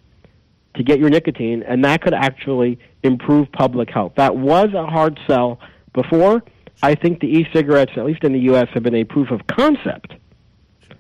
to 0.77 0.85
get 0.85 1.01
your 1.01 1.11
nicotine, 1.11 1.65
and 1.65 1.85
that 1.85 2.01
could 2.01 2.15
actually 2.15 2.79
improve 3.03 3.51
public 3.51 3.91
health. 3.91 4.13
That 4.17 4.37
was 4.37 4.73
a 4.75 4.87
hard 4.87 5.19
sell 5.27 5.59
before. 5.93 6.45
I 6.85 6.95
think 6.95 7.19
the 7.19 7.27
e-cigarettes, 7.27 7.91
at 7.97 8.05
least 8.05 8.23
in 8.23 8.33
the 8.33 8.39
U.S., 8.51 8.69
have 8.75 8.85
been 8.85 8.95
a 8.95 9.03
proof 9.03 9.33
of 9.33 9.45
concept. 9.49 10.15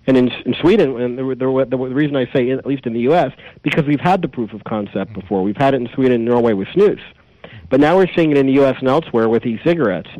And 0.08 0.16
in, 0.16 0.32
in 0.44 0.54
Sweden, 0.60 1.00
and 1.00 1.16
the, 1.16 1.22
the, 1.22 1.66
the, 1.70 1.76
reason 1.76 2.16
I 2.16 2.26
say 2.32 2.50
at 2.50 2.66
least 2.66 2.86
in 2.86 2.92
the 2.92 3.02
U.S., 3.02 3.30
because 3.62 3.84
we've 3.84 4.00
had 4.00 4.20
the 4.20 4.28
proof 4.28 4.52
of 4.52 4.64
concept 4.64 5.12
mm-hmm. 5.12 5.20
before. 5.20 5.44
We've 5.44 5.56
had 5.56 5.74
it 5.74 5.80
in 5.80 5.88
Sweden 5.94 6.14
and 6.14 6.24
Norway 6.24 6.54
with 6.54 6.66
snus. 6.74 7.00
But 7.70 7.78
now 7.78 7.96
we're 7.96 8.12
seeing 8.16 8.32
it 8.32 8.36
in 8.36 8.46
the 8.46 8.54
U.S. 8.54 8.74
and 8.80 8.88
elsewhere 8.88 9.28
with 9.28 9.46
e-cigarettes. 9.46 10.10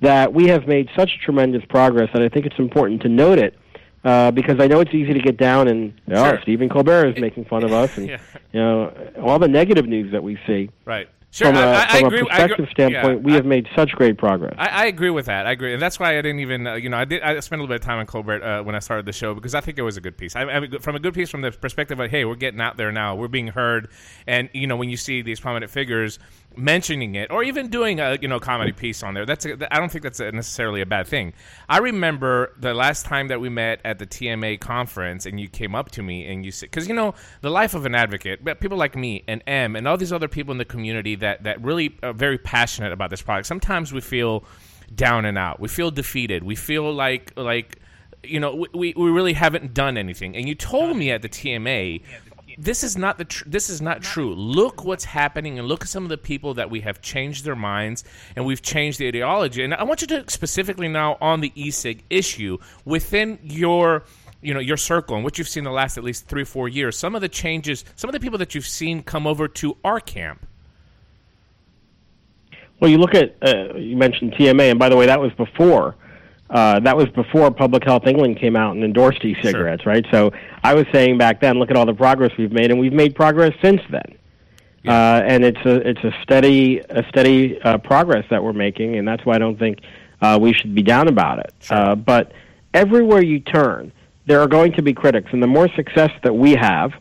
That 0.00 0.32
we 0.32 0.46
have 0.46 0.68
made 0.68 0.88
such 0.96 1.18
tremendous 1.24 1.64
progress 1.68 2.08
that 2.12 2.22
I 2.22 2.28
think 2.28 2.46
it's 2.46 2.58
important 2.60 3.02
to 3.02 3.08
note 3.08 3.40
it 3.40 3.58
uh, 4.04 4.30
because 4.30 4.58
I 4.60 4.66
know 4.66 4.80
it's 4.80 4.94
easy 4.94 5.12
to 5.12 5.20
get 5.20 5.36
down 5.36 5.68
and 5.68 5.92
oh, 6.10 6.30
Sure. 6.30 6.40
Stephen 6.42 6.68
Colbert 6.68 7.14
is 7.14 7.20
making 7.20 7.44
fun 7.46 7.64
of 7.64 7.72
us, 7.72 7.96
and 7.98 8.08
Yeah. 8.10 8.18
you 8.52 8.60
know 8.60 8.92
all 9.22 9.38
the 9.38 9.48
negative 9.48 9.86
news 9.86 10.12
that 10.12 10.22
we 10.22 10.38
see. 10.46 10.70
Right. 10.84 11.08
Sure. 11.34 11.46
From 11.46 11.56
a, 11.56 11.60
I, 11.60 11.64
I, 11.64 11.82
I 11.84 12.00
from 12.00 12.06
agree. 12.08 12.20
a 12.20 12.24
perspective 12.26 12.52
agree- 12.58 12.70
standpoint, 12.72 13.18
yeah, 13.20 13.24
we 13.24 13.32
I- 13.32 13.36
have 13.36 13.46
made 13.46 13.66
such 13.74 13.92
great 13.92 14.18
progress. 14.18 14.54
I, 14.58 14.68
I 14.68 14.84
agree 14.84 15.08
with 15.08 15.24
that. 15.26 15.46
I 15.46 15.52
agree, 15.52 15.72
and 15.72 15.80
that's 15.80 15.98
why 15.98 16.18
I 16.18 16.20
didn't 16.20 16.40
even, 16.40 16.66
uh, 16.66 16.74
you 16.74 16.90
know, 16.90 16.98
I 16.98 17.06
did. 17.06 17.22
I 17.22 17.40
spent 17.40 17.58
a 17.58 17.62
little 17.62 17.68
bit 17.74 17.80
of 17.80 17.86
time 17.86 18.00
on 18.00 18.04
Colbert 18.06 18.42
uh, 18.42 18.62
when 18.62 18.74
I 18.74 18.80
started 18.80 19.06
the 19.06 19.14
show 19.14 19.34
because 19.34 19.54
I 19.54 19.62
think 19.62 19.78
it 19.78 19.82
was 19.82 19.96
a 19.96 20.02
good 20.02 20.18
piece. 20.18 20.36
I, 20.36 20.42
I 20.42 20.60
mean, 20.60 20.78
from 20.80 20.94
a 20.94 20.98
good 21.00 21.14
piece 21.14 21.30
from 21.30 21.40
the 21.40 21.50
perspective 21.50 21.98
of, 22.00 22.10
hey, 22.10 22.26
we're 22.26 22.34
getting 22.34 22.60
out 22.60 22.76
there 22.76 22.92
now, 22.92 23.14
we're 23.14 23.28
being 23.28 23.46
heard, 23.48 23.88
and 24.26 24.50
you 24.52 24.66
know, 24.66 24.76
when 24.76 24.90
you 24.90 24.98
see 24.98 25.22
these 25.22 25.40
prominent 25.40 25.72
figures 25.72 26.18
mentioning 26.56 27.14
it, 27.14 27.30
or 27.30 27.42
even 27.42 27.68
doing 27.68 28.00
a 28.00 28.18
you 28.20 28.28
know 28.28 28.40
comedy 28.40 28.72
piece 28.72 29.02
on 29.02 29.14
there, 29.14 29.26
that's 29.26 29.44
a, 29.46 29.74
I 29.74 29.78
don't 29.78 29.90
think 29.90 30.02
that's 30.02 30.20
a, 30.20 30.30
necessarily 30.32 30.80
a 30.80 30.86
bad 30.86 31.06
thing. 31.06 31.32
I 31.68 31.78
remember 31.78 32.52
the 32.58 32.74
last 32.74 33.04
time 33.04 33.28
that 33.28 33.40
we 33.40 33.48
met 33.48 33.80
at 33.84 33.98
the 33.98 34.06
TMA 34.06 34.60
conference, 34.60 35.26
and 35.26 35.40
you 35.40 35.48
came 35.48 35.74
up 35.74 35.90
to 35.92 36.02
me 36.02 36.26
and 36.26 36.44
you 36.44 36.50
said, 36.50 36.70
because 36.70 36.88
you 36.88 36.94
know, 36.94 37.14
the 37.40 37.50
life 37.50 37.74
of 37.74 37.86
an 37.86 37.94
advocate, 37.94 38.44
but 38.44 38.60
people 38.60 38.78
like 38.78 38.96
me 38.96 39.24
and 39.28 39.42
Em 39.46 39.76
and 39.76 39.86
all 39.88 39.96
these 39.96 40.12
other 40.12 40.28
people 40.28 40.52
in 40.52 40.58
the 40.58 40.64
community 40.64 41.14
that 41.16 41.44
that 41.44 41.62
really 41.62 41.96
are 42.02 42.12
very 42.12 42.38
passionate 42.38 42.92
about 42.92 43.10
this 43.10 43.22
product. 43.22 43.46
Sometimes 43.46 43.92
we 43.92 44.00
feel 44.00 44.44
down 44.94 45.24
and 45.24 45.38
out. 45.38 45.60
We 45.60 45.68
feel 45.68 45.90
defeated. 45.90 46.44
We 46.44 46.56
feel 46.56 46.92
like 46.92 47.32
like 47.36 47.78
you 48.22 48.40
know 48.40 48.54
we, 48.54 48.68
we, 48.74 48.94
we 48.96 49.10
really 49.10 49.32
haven't 49.32 49.74
done 49.74 49.96
anything. 49.96 50.36
And 50.36 50.48
you 50.48 50.54
told 50.54 50.96
me 50.96 51.10
at 51.10 51.22
the 51.22 51.28
TMA 51.28 52.02
this 52.58 52.84
is 52.84 52.96
not 52.96 53.18
the 53.18 53.24
tr- 53.24 53.44
this 53.46 53.70
is 53.70 53.80
not 53.80 54.02
true. 54.02 54.34
Look 54.34 54.84
what's 54.84 55.04
happening 55.04 55.58
and 55.58 55.68
look 55.68 55.82
at 55.82 55.88
some 55.88 56.02
of 56.02 56.08
the 56.08 56.18
people 56.18 56.54
that 56.54 56.70
we 56.70 56.80
have 56.80 57.00
changed 57.00 57.44
their 57.44 57.56
minds 57.56 58.04
and 58.36 58.44
we've 58.44 58.62
changed 58.62 58.98
the 58.98 59.08
ideology. 59.08 59.62
And 59.62 59.74
I 59.74 59.84
want 59.84 60.00
you 60.00 60.06
to 60.08 60.24
specifically 60.30 60.88
now 60.88 61.16
on 61.20 61.40
the 61.40 61.52
e-cig 61.54 62.04
issue 62.10 62.58
within 62.84 63.38
your 63.42 64.04
you 64.40 64.54
know 64.54 64.60
your 64.60 64.76
circle 64.76 65.14
and 65.16 65.24
what 65.24 65.38
you've 65.38 65.48
seen 65.48 65.64
the 65.64 65.70
last 65.70 65.96
at 65.96 66.04
least 66.04 66.26
3 66.26 66.42
or 66.42 66.46
4 66.46 66.68
years. 66.68 66.98
Some 66.98 67.14
of 67.14 67.20
the 67.20 67.28
changes, 67.28 67.84
some 67.96 68.08
of 68.08 68.12
the 68.12 68.20
people 68.20 68.38
that 68.38 68.54
you've 68.54 68.66
seen 68.66 69.02
come 69.02 69.26
over 69.26 69.48
to 69.48 69.76
our 69.84 70.00
camp. 70.00 70.46
Well, 72.80 72.90
you 72.90 72.98
look 72.98 73.14
at 73.14 73.36
uh, 73.42 73.74
you 73.74 73.96
mentioned 73.96 74.32
TMA, 74.32 74.70
and 74.70 74.78
by 74.78 74.88
the 74.88 74.96
way, 74.96 75.06
that 75.06 75.20
was 75.20 75.32
before 75.34 75.94
uh, 76.52 76.78
that 76.80 76.96
was 76.96 77.08
before 77.08 77.50
Public 77.50 77.82
Health 77.82 78.06
England 78.06 78.38
came 78.38 78.56
out 78.56 78.74
and 78.76 78.84
endorsed 78.84 79.24
e-cigarettes, 79.24 79.86
right? 79.86 80.04
So 80.10 80.32
I 80.62 80.74
was 80.74 80.84
saying 80.92 81.16
back 81.16 81.40
then, 81.40 81.58
look 81.58 81.70
at 81.70 81.76
all 81.78 81.86
the 81.86 81.94
progress 81.94 82.30
we've 82.36 82.52
made, 82.52 82.70
and 82.70 82.78
we've 82.78 82.92
made 82.92 83.14
progress 83.14 83.52
since 83.62 83.80
then. 83.90 84.18
Uh, 84.86 85.22
and 85.24 85.44
it's 85.44 85.64
a 85.64 85.76
it's 85.88 86.02
a 86.04 86.12
steady 86.22 86.80
a 86.80 87.04
steady 87.08 87.60
uh, 87.62 87.78
progress 87.78 88.26
that 88.30 88.42
we're 88.42 88.52
making, 88.52 88.96
and 88.96 89.06
that's 89.08 89.24
why 89.24 89.36
I 89.36 89.38
don't 89.38 89.58
think 89.58 89.78
uh, 90.20 90.38
we 90.40 90.52
should 90.52 90.74
be 90.74 90.82
down 90.82 91.08
about 91.08 91.38
it. 91.38 91.54
Uh, 91.70 91.94
but 91.94 92.32
everywhere 92.74 93.22
you 93.22 93.38
turn, 93.40 93.92
there 94.26 94.40
are 94.40 94.48
going 94.48 94.72
to 94.72 94.82
be 94.82 94.92
critics, 94.92 95.28
and 95.32 95.42
the 95.42 95.46
more 95.46 95.68
success 95.76 96.10
that 96.24 96.34
we 96.34 96.52
have, 96.52 96.92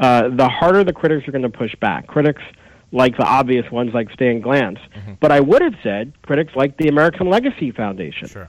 uh, 0.00 0.30
the 0.30 0.48
harder 0.48 0.82
the 0.82 0.94
critics 0.94 1.28
are 1.28 1.32
going 1.32 1.42
to 1.42 1.48
push 1.50 1.74
back. 1.76 2.06
Critics 2.06 2.42
like 2.90 3.16
the 3.18 3.24
obvious 3.24 3.70
ones, 3.70 3.92
like 3.92 4.10
Stan 4.12 4.40
Glantz. 4.40 4.80
But 5.20 5.30
I 5.30 5.40
would 5.40 5.62
have 5.62 5.74
said 5.82 6.12
critics 6.22 6.54
like 6.56 6.76
the 6.78 6.88
American 6.88 7.28
Legacy 7.28 7.70
Foundation, 7.70 8.28
Sure. 8.28 8.48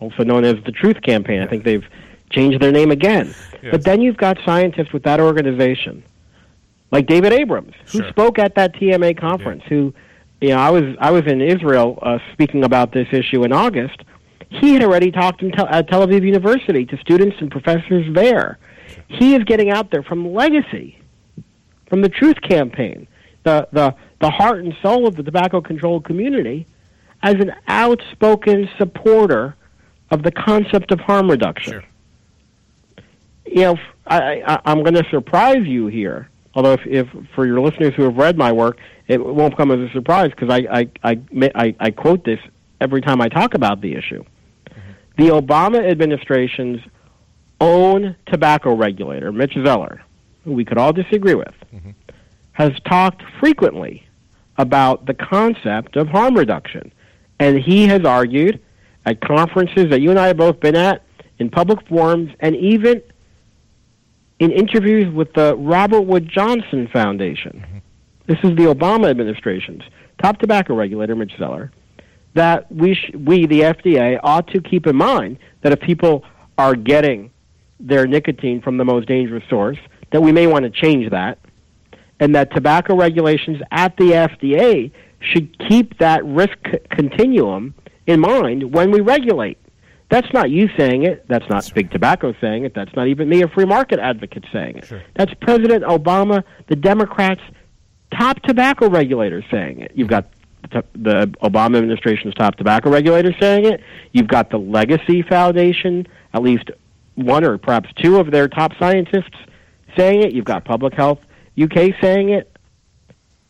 Also 0.00 0.24
known 0.24 0.44
as 0.44 0.56
the 0.64 0.72
Truth 0.72 1.02
Campaign. 1.02 1.40
I 1.42 1.46
think 1.46 1.64
they've 1.64 1.84
changed 2.30 2.60
their 2.60 2.72
name 2.72 2.90
again. 2.90 3.34
Yes. 3.62 3.70
But 3.72 3.84
then 3.84 4.00
you've 4.00 4.16
got 4.16 4.38
scientists 4.44 4.92
with 4.92 5.02
that 5.04 5.20
organization, 5.20 6.02
like 6.90 7.06
David 7.06 7.32
Abrams, 7.32 7.74
who 7.92 7.98
Sure. 8.00 8.08
spoke 8.10 8.38
at 8.38 8.54
that 8.56 8.74
TMA 8.74 9.14
conference. 9.18 9.62
Who, 9.68 9.92
you 10.40 10.50
know, 10.50 10.58
I 10.58 10.70
was 10.70 10.84
I 11.00 11.10
was 11.10 11.26
in 11.26 11.40
Israel 11.40 11.98
uh, 12.02 12.18
speaking 12.32 12.64
about 12.64 12.92
this 12.92 13.08
issue 13.12 13.44
in 13.44 13.52
August. 13.52 14.02
He 14.50 14.72
had 14.72 14.82
already 14.82 15.10
talked 15.10 15.42
in 15.42 15.50
tel- 15.52 15.68
at 15.68 15.88
Tel 15.88 16.06
Aviv 16.06 16.22
University 16.22 16.86
to 16.86 16.96
students 16.98 17.36
and 17.40 17.50
professors 17.50 18.06
there. 18.14 18.58
He 19.08 19.34
is 19.34 19.44
getting 19.44 19.70
out 19.70 19.90
there 19.90 20.02
from 20.02 20.32
Legacy, 20.32 20.98
from 21.88 22.00
the 22.02 22.08
Truth 22.08 22.40
Campaign, 22.42 23.06
the 23.42 23.68
the 23.72 23.94
the 24.20 24.30
heart 24.30 24.64
and 24.64 24.74
soul 24.82 25.06
of 25.06 25.16
the 25.16 25.22
tobacco 25.22 25.60
control 25.60 26.00
community, 26.00 26.66
as 27.22 27.34
an 27.34 27.52
outspoken 27.68 28.68
supporter 28.78 29.54
of 30.10 30.22
the 30.22 30.32
concept 30.32 30.90
of 30.90 31.00
harm 31.00 31.30
reduction. 31.30 31.72
Sure. 31.72 31.84
You 33.46 33.62
know, 33.62 33.78
I, 34.06 34.42
I, 34.42 34.60
I'm 34.64 34.82
going 34.82 34.94
to 34.94 35.08
surprise 35.10 35.66
you 35.66 35.86
here. 35.86 36.28
Although, 36.54 36.72
if, 36.72 36.86
if 36.86 37.08
for 37.34 37.46
your 37.46 37.60
listeners 37.60 37.94
who 37.94 38.02
have 38.02 38.16
read 38.16 38.36
my 38.36 38.52
work, 38.52 38.78
it 39.06 39.24
won't 39.24 39.56
come 39.56 39.70
as 39.70 39.78
a 39.78 39.92
surprise 39.92 40.30
because 40.30 40.50
I, 40.50 40.66
I, 40.70 40.90
I, 41.04 41.20
I, 41.54 41.74
I 41.78 41.90
quote 41.90 42.24
this 42.24 42.40
every 42.80 43.00
time 43.00 43.20
I 43.20 43.28
talk 43.28 43.54
about 43.54 43.80
the 43.80 43.94
issue. 43.94 44.24
Mm-hmm. 44.70 45.22
The 45.22 45.28
Obama 45.28 45.88
administration's 45.88 46.80
own 47.60 48.16
tobacco 48.26 48.74
regulator, 48.74 49.32
Mitch 49.32 49.54
Zeller, 49.54 50.02
who 50.44 50.52
we 50.52 50.64
could 50.64 50.78
all 50.78 50.92
disagree 50.92 51.34
with, 51.34 51.54
mm-hmm. 51.74 51.90
has 52.52 52.72
talked 52.86 53.22
frequently 53.40 54.06
about 54.56 55.06
the 55.06 55.14
concept 55.14 55.96
of 55.96 56.08
harm 56.08 56.34
reduction. 56.34 56.92
And 57.38 57.58
he 57.58 57.86
has 57.86 58.04
argued 58.04 58.60
at 59.08 59.20
conferences 59.22 59.86
that 59.90 60.00
you 60.00 60.10
and 60.10 60.18
I 60.18 60.26
have 60.26 60.36
both 60.36 60.60
been 60.60 60.76
at, 60.76 61.02
in 61.38 61.48
public 61.48 61.86
forums, 61.88 62.30
and 62.40 62.54
even 62.56 63.02
in 64.38 64.52
interviews 64.52 65.12
with 65.12 65.32
the 65.32 65.56
Robert 65.56 66.02
Wood 66.02 66.28
Johnson 66.28 66.88
Foundation. 66.92 67.64
Mm-hmm. 67.64 67.78
This 68.26 68.38
is 68.44 68.56
the 68.56 68.64
Obama 68.64 69.08
administration's 69.08 69.82
top 70.22 70.38
tobacco 70.38 70.74
regulator, 70.74 71.16
Mitch 71.16 71.32
Zeller, 71.38 71.72
that 72.34 72.70
we, 72.70 72.94
sh- 72.94 73.14
we, 73.14 73.46
the 73.46 73.60
FDA, 73.60 74.20
ought 74.22 74.46
to 74.48 74.60
keep 74.60 74.86
in 74.86 74.96
mind 74.96 75.38
that 75.62 75.72
if 75.72 75.80
people 75.80 76.24
are 76.58 76.74
getting 76.74 77.30
their 77.80 78.06
nicotine 78.06 78.60
from 78.60 78.76
the 78.76 78.84
most 78.84 79.08
dangerous 79.08 79.44
source, 79.48 79.78
that 80.12 80.20
we 80.20 80.32
may 80.32 80.46
want 80.46 80.64
to 80.64 80.70
change 80.70 81.10
that, 81.10 81.38
and 82.20 82.34
that 82.34 82.52
tobacco 82.52 82.94
regulations 82.94 83.62
at 83.70 83.96
the 83.96 84.10
FDA 84.10 84.90
should 85.20 85.56
keep 85.68 85.98
that 85.98 86.24
risk 86.24 86.58
c- 86.66 86.78
continuum 86.90 87.74
in 88.08 88.18
mind 88.20 88.72
when 88.72 88.90
we 88.90 89.00
regulate. 89.00 89.58
That's 90.10 90.32
not 90.32 90.50
you 90.50 90.70
saying 90.76 91.04
it. 91.04 91.28
That's 91.28 91.48
not 91.50 91.70
Big 91.74 91.90
Tobacco 91.90 92.34
saying 92.40 92.64
it. 92.64 92.74
That's 92.74 92.94
not 92.96 93.06
even 93.08 93.28
me, 93.28 93.42
a 93.42 93.48
free 93.48 93.66
market 93.66 94.00
advocate, 94.00 94.46
saying 94.50 94.78
it. 94.78 94.84
That's 95.14 95.32
President 95.34 95.84
Obama, 95.84 96.42
the 96.68 96.76
Democrats' 96.76 97.42
top 98.10 98.40
tobacco 98.42 98.88
regulators 98.88 99.44
saying 99.50 99.80
it. 99.80 99.92
You've 99.94 100.08
got 100.08 100.32
the 100.72 100.82
the 100.94 101.26
Obama 101.42 101.76
administration's 101.76 102.34
top 102.34 102.56
tobacco 102.56 102.90
regulators 102.90 103.34
saying 103.38 103.66
it. 103.66 103.82
You've 104.12 104.28
got 104.28 104.48
the 104.48 104.58
Legacy 104.58 105.20
Foundation, 105.20 106.06
at 106.32 106.42
least 106.42 106.70
one 107.14 107.44
or 107.44 107.58
perhaps 107.58 107.90
two 107.96 108.18
of 108.18 108.30
their 108.30 108.48
top 108.48 108.72
scientists 108.78 109.36
saying 109.96 110.22
it. 110.22 110.32
You've 110.32 110.46
got 110.46 110.64
Public 110.64 110.94
Health 110.94 111.18
UK 111.60 111.92
saying 112.00 112.30
it. 112.30 112.56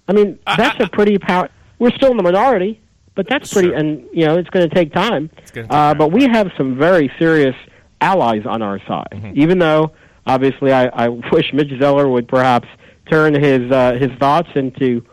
I 0.09 0.13
mean, 0.13 0.41
that's 0.45 0.83
a 0.83 0.89
pretty 0.89 1.19
power. 1.19 1.51
We're 1.79 1.93
still 1.93 2.11
in 2.11 2.17
the 2.17 2.23
minority, 2.25 2.81
but 3.19 3.29
that's 3.29 3.53
pretty. 3.53 3.71
Sure. 3.71 3.77
And 3.77 4.05
you 4.13 4.25
know, 4.27 4.39
it's 4.39 4.49
going 4.51 4.69
to 4.69 4.73
take 4.75 4.93
time. 4.93 5.29
Take 5.53 5.65
Uh, 5.65 5.69
time. 5.69 5.99
but 5.99 6.13
we 6.13 6.23
have 6.29 6.53
some 6.57 6.79
very 6.79 7.11
serious 7.19 7.57
allies 8.01 8.43
on 8.47 8.63
our 8.63 8.79
side. 8.87 9.09
Mm-hmm. 9.13 9.33
Even 9.35 9.59
though, 9.59 9.91
obviously, 10.25 10.73
I, 10.73 10.85
I 10.87 11.09
wish 11.33 11.53
Mitch 11.53 11.73
Zeller 11.81 12.09
would 12.09 12.29
perhaps 12.29 12.69
turn 13.11 13.35
his 13.35 13.71
uh, 13.73 13.95
his 13.99 14.11
thoughts 14.21 14.49
into 14.55 15.05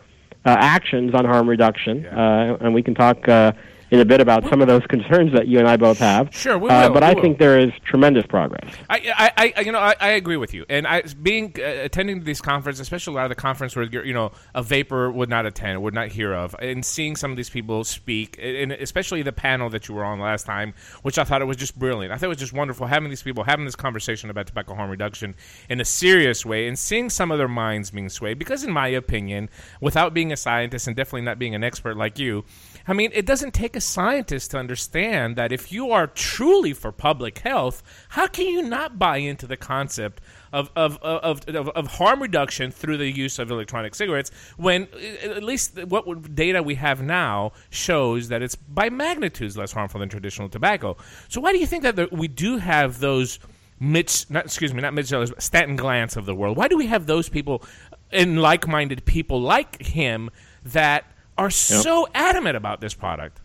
uh, 0.44 0.54
actions 0.56 1.14
on 1.14 1.24
harm 1.24 1.48
reduction, 1.50 2.06
uh, 2.06 2.58
and 2.60 2.72
we 2.72 2.80
can 2.82 2.94
talk 2.94 3.28
uh, 3.28 3.50
in 3.90 4.00
a 4.00 4.04
bit 4.04 4.20
about 4.20 4.48
some 4.48 4.60
of 4.60 4.66
those 4.68 4.84
concerns 4.86 5.32
that 5.32 5.46
you 5.48 5.58
and 5.58 5.68
I 5.68 5.76
both 5.76 5.98
have. 5.98 6.34
Sure, 6.34 6.58
we 6.58 6.68
uh, 6.68 6.88
But 6.90 7.02
we 7.02 7.08
I 7.08 7.14
will. 7.14 7.22
think 7.22 7.38
there 7.38 7.58
is 7.58 7.70
tremendous 7.84 8.26
progress. 8.26 8.74
I, 8.90 9.30
I, 9.36 9.52
I, 9.56 9.60
you 9.60 9.72
know, 9.72 9.78
I, 9.78 9.94
I 10.00 10.08
agree 10.10 10.36
with 10.36 10.52
you. 10.54 10.64
And 10.68 10.86
I, 10.86 11.02
being 11.22 11.54
uh, 11.58 11.62
attending 11.62 12.24
these 12.24 12.40
conferences, 12.40 12.80
especially 12.80 13.12
a 13.12 13.16
lot 13.16 13.24
of 13.26 13.28
the 13.30 13.36
conference 13.36 13.76
where 13.76 13.84
you 13.84 14.12
know 14.12 14.32
a 14.54 14.62
vapor 14.62 15.10
would 15.10 15.28
not 15.28 15.46
attend, 15.46 15.82
would 15.82 15.94
not 15.94 16.08
hear 16.08 16.32
of, 16.32 16.54
and 16.58 16.84
seeing 16.84 17.16
some 17.16 17.30
of 17.30 17.36
these 17.36 17.50
people 17.50 17.84
speak, 17.84 18.38
and 18.42 18.72
especially 18.72 19.22
the 19.22 19.32
panel 19.32 19.70
that 19.70 19.88
you 19.88 19.94
were 19.94 20.04
on 20.04 20.18
last 20.20 20.46
time, 20.46 20.74
which 21.02 21.18
I 21.18 21.24
thought 21.24 21.42
it 21.42 21.46
was 21.46 21.56
just 21.56 21.78
brilliant. 21.78 22.12
I 22.12 22.16
thought 22.16 22.26
it 22.26 22.28
was 22.30 22.38
just 22.38 22.52
wonderful 22.52 22.86
having 22.86 23.08
these 23.10 23.22
people 23.22 23.44
having 23.44 23.64
this 23.64 23.76
conversation 23.76 24.30
about 24.30 24.46
tobacco 24.48 24.74
harm 24.74 24.90
reduction 24.90 25.34
in 25.68 25.80
a 25.80 25.84
serious 25.84 26.44
way, 26.44 26.66
and 26.66 26.78
seeing 26.78 27.08
some 27.10 27.30
of 27.30 27.38
their 27.38 27.48
minds 27.48 27.90
being 27.90 28.08
swayed. 28.08 28.38
Because 28.38 28.64
in 28.64 28.72
my 28.72 28.88
opinion, 28.88 29.48
without 29.80 30.12
being 30.14 30.32
a 30.32 30.36
scientist 30.36 30.86
and 30.86 30.96
definitely 30.96 31.22
not 31.22 31.38
being 31.38 31.54
an 31.54 31.62
expert 31.62 31.96
like 31.96 32.18
you. 32.18 32.44
I 32.88 32.92
mean, 32.92 33.10
it 33.14 33.26
doesn't 33.26 33.52
take 33.52 33.74
a 33.74 33.80
scientist 33.80 34.52
to 34.52 34.58
understand 34.58 35.36
that 35.36 35.52
if 35.52 35.72
you 35.72 35.90
are 35.90 36.06
truly 36.06 36.72
for 36.72 36.92
public 36.92 37.38
health, 37.38 37.82
how 38.10 38.28
can 38.28 38.46
you 38.46 38.62
not 38.62 38.98
buy 38.98 39.18
into 39.18 39.46
the 39.46 39.56
concept 39.56 40.20
of 40.52 40.70
of, 40.76 40.98
of, 41.02 41.46
of, 41.48 41.68
of 41.70 41.86
harm 41.86 42.22
reduction 42.22 42.70
through 42.70 42.96
the 42.96 43.10
use 43.10 43.38
of 43.38 43.50
electronic 43.50 43.94
cigarettes 43.94 44.30
when 44.56 44.88
uh, 44.94 45.30
at 45.34 45.42
least 45.42 45.82
what 45.86 46.34
data 46.34 46.62
we 46.62 46.76
have 46.76 47.02
now 47.02 47.52
shows 47.70 48.28
that 48.28 48.42
it's 48.42 48.54
by 48.54 48.88
magnitudes 48.88 49.56
less 49.56 49.72
harmful 49.72 50.00
than 50.00 50.08
traditional 50.08 50.48
tobacco. 50.48 50.96
So 51.28 51.40
why 51.40 51.52
do 51.52 51.58
you 51.58 51.66
think 51.66 51.82
that 51.82 51.96
the, 51.96 52.08
we 52.12 52.28
do 52.28 52.58
have 52.58 53.00
those 53.00 53.38
Mitch, 53.78 54.30
not 54.30 54.46
excuse 54.46 54.72
me, 54.72 54.80
not 54.80 54.94
Mitch 54.94 55.10
but 55.10 55.42
Stanton 55.42 55.76
Glantz 55.76 56.16
of 56.16 56.24
the 56.24 56.34
world? 56.34 56.56
Why 56.56 56.68
do 56.68 56.78
we 56.78 56.86
have 56.86 57.06
those 57.06 57.28
people 57.28 57.62
and 58.10 58.40
like-minded 58.40 59.04
people 59.04 59.40
like 59.40 59.82
him 59.82 60.30
that 60.64 61.04
are 61.38 61.50
so 61.50 62.08
adamant 62.14 62.56
about 62.56 62.80
this 62.80 62.94
product? 62.94 63.40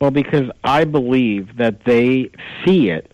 Well, 0.00 0.10
because 0.10 0.50
I 0.62 0.84
believe 0.84 1.56
that 1.56 1.84
they 1.84 2.30
see 2.64 2.90
it 2.90 3.12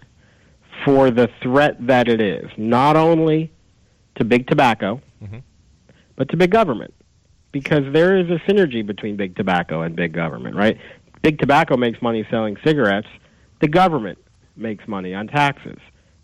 for 0.84 1.10
the 1.10 1.28
threat 1.40 1.86
that 1.86 2.08
it 2.08 2.20
is, 2.20 2.50
not 2.56 2.96
only 2.96 3.52
to 4.16 4.24
big 4.24 4.46
tobacco, 4.48 5.00
mm-hmm. 5.22 5.38
but 6.16 6.28
to 6.30 6.36
big 6.36 6.50
government. 6.50 6.92
Because 7.52 7.84
there 7.92 8.18
is 8.18 8.30
a 8.30 8.38
synergy 8.50 8.84
between 8.84 9.16
big 9.16 9.36
tobacco 9.36 9.82
and 9.82 9.94
big 9.94 10.12
government, 10.12 10.56
right? 10.56 10.78
Big 11.20 11.38
tobacco 11.38 11.76
makes 11.76 12.00
money 12.00 12.26
selling 12.30 12.56
cigarettes. 12.64 13.08
The 13.60 13.68
government 13.68 14.18
makes 14.56 14.88
money 14.88 15.14
on 15.14 15.28
taxes 15.28 15.78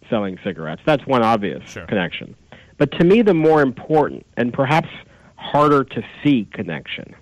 selling 0.08 0.38
cigarettes. 0.42 0.82
That's 0.86 1.06
one 1.06 1.22
obvious 1.22 1.68
Sure. 1.70 1.86
connection. 1.86 2.34
But 2.78 2.92
to 2.92 3.04
me, 3.04 3.22
the 3.22 3.34
more 3.34 3.60
important 3.60 4.24
and 4.36 4.52
perhaps 4.52 4.88
harder 5.36 5.84
to 5.84 6.02
see 6.22 6.48
connection 6.52 7.14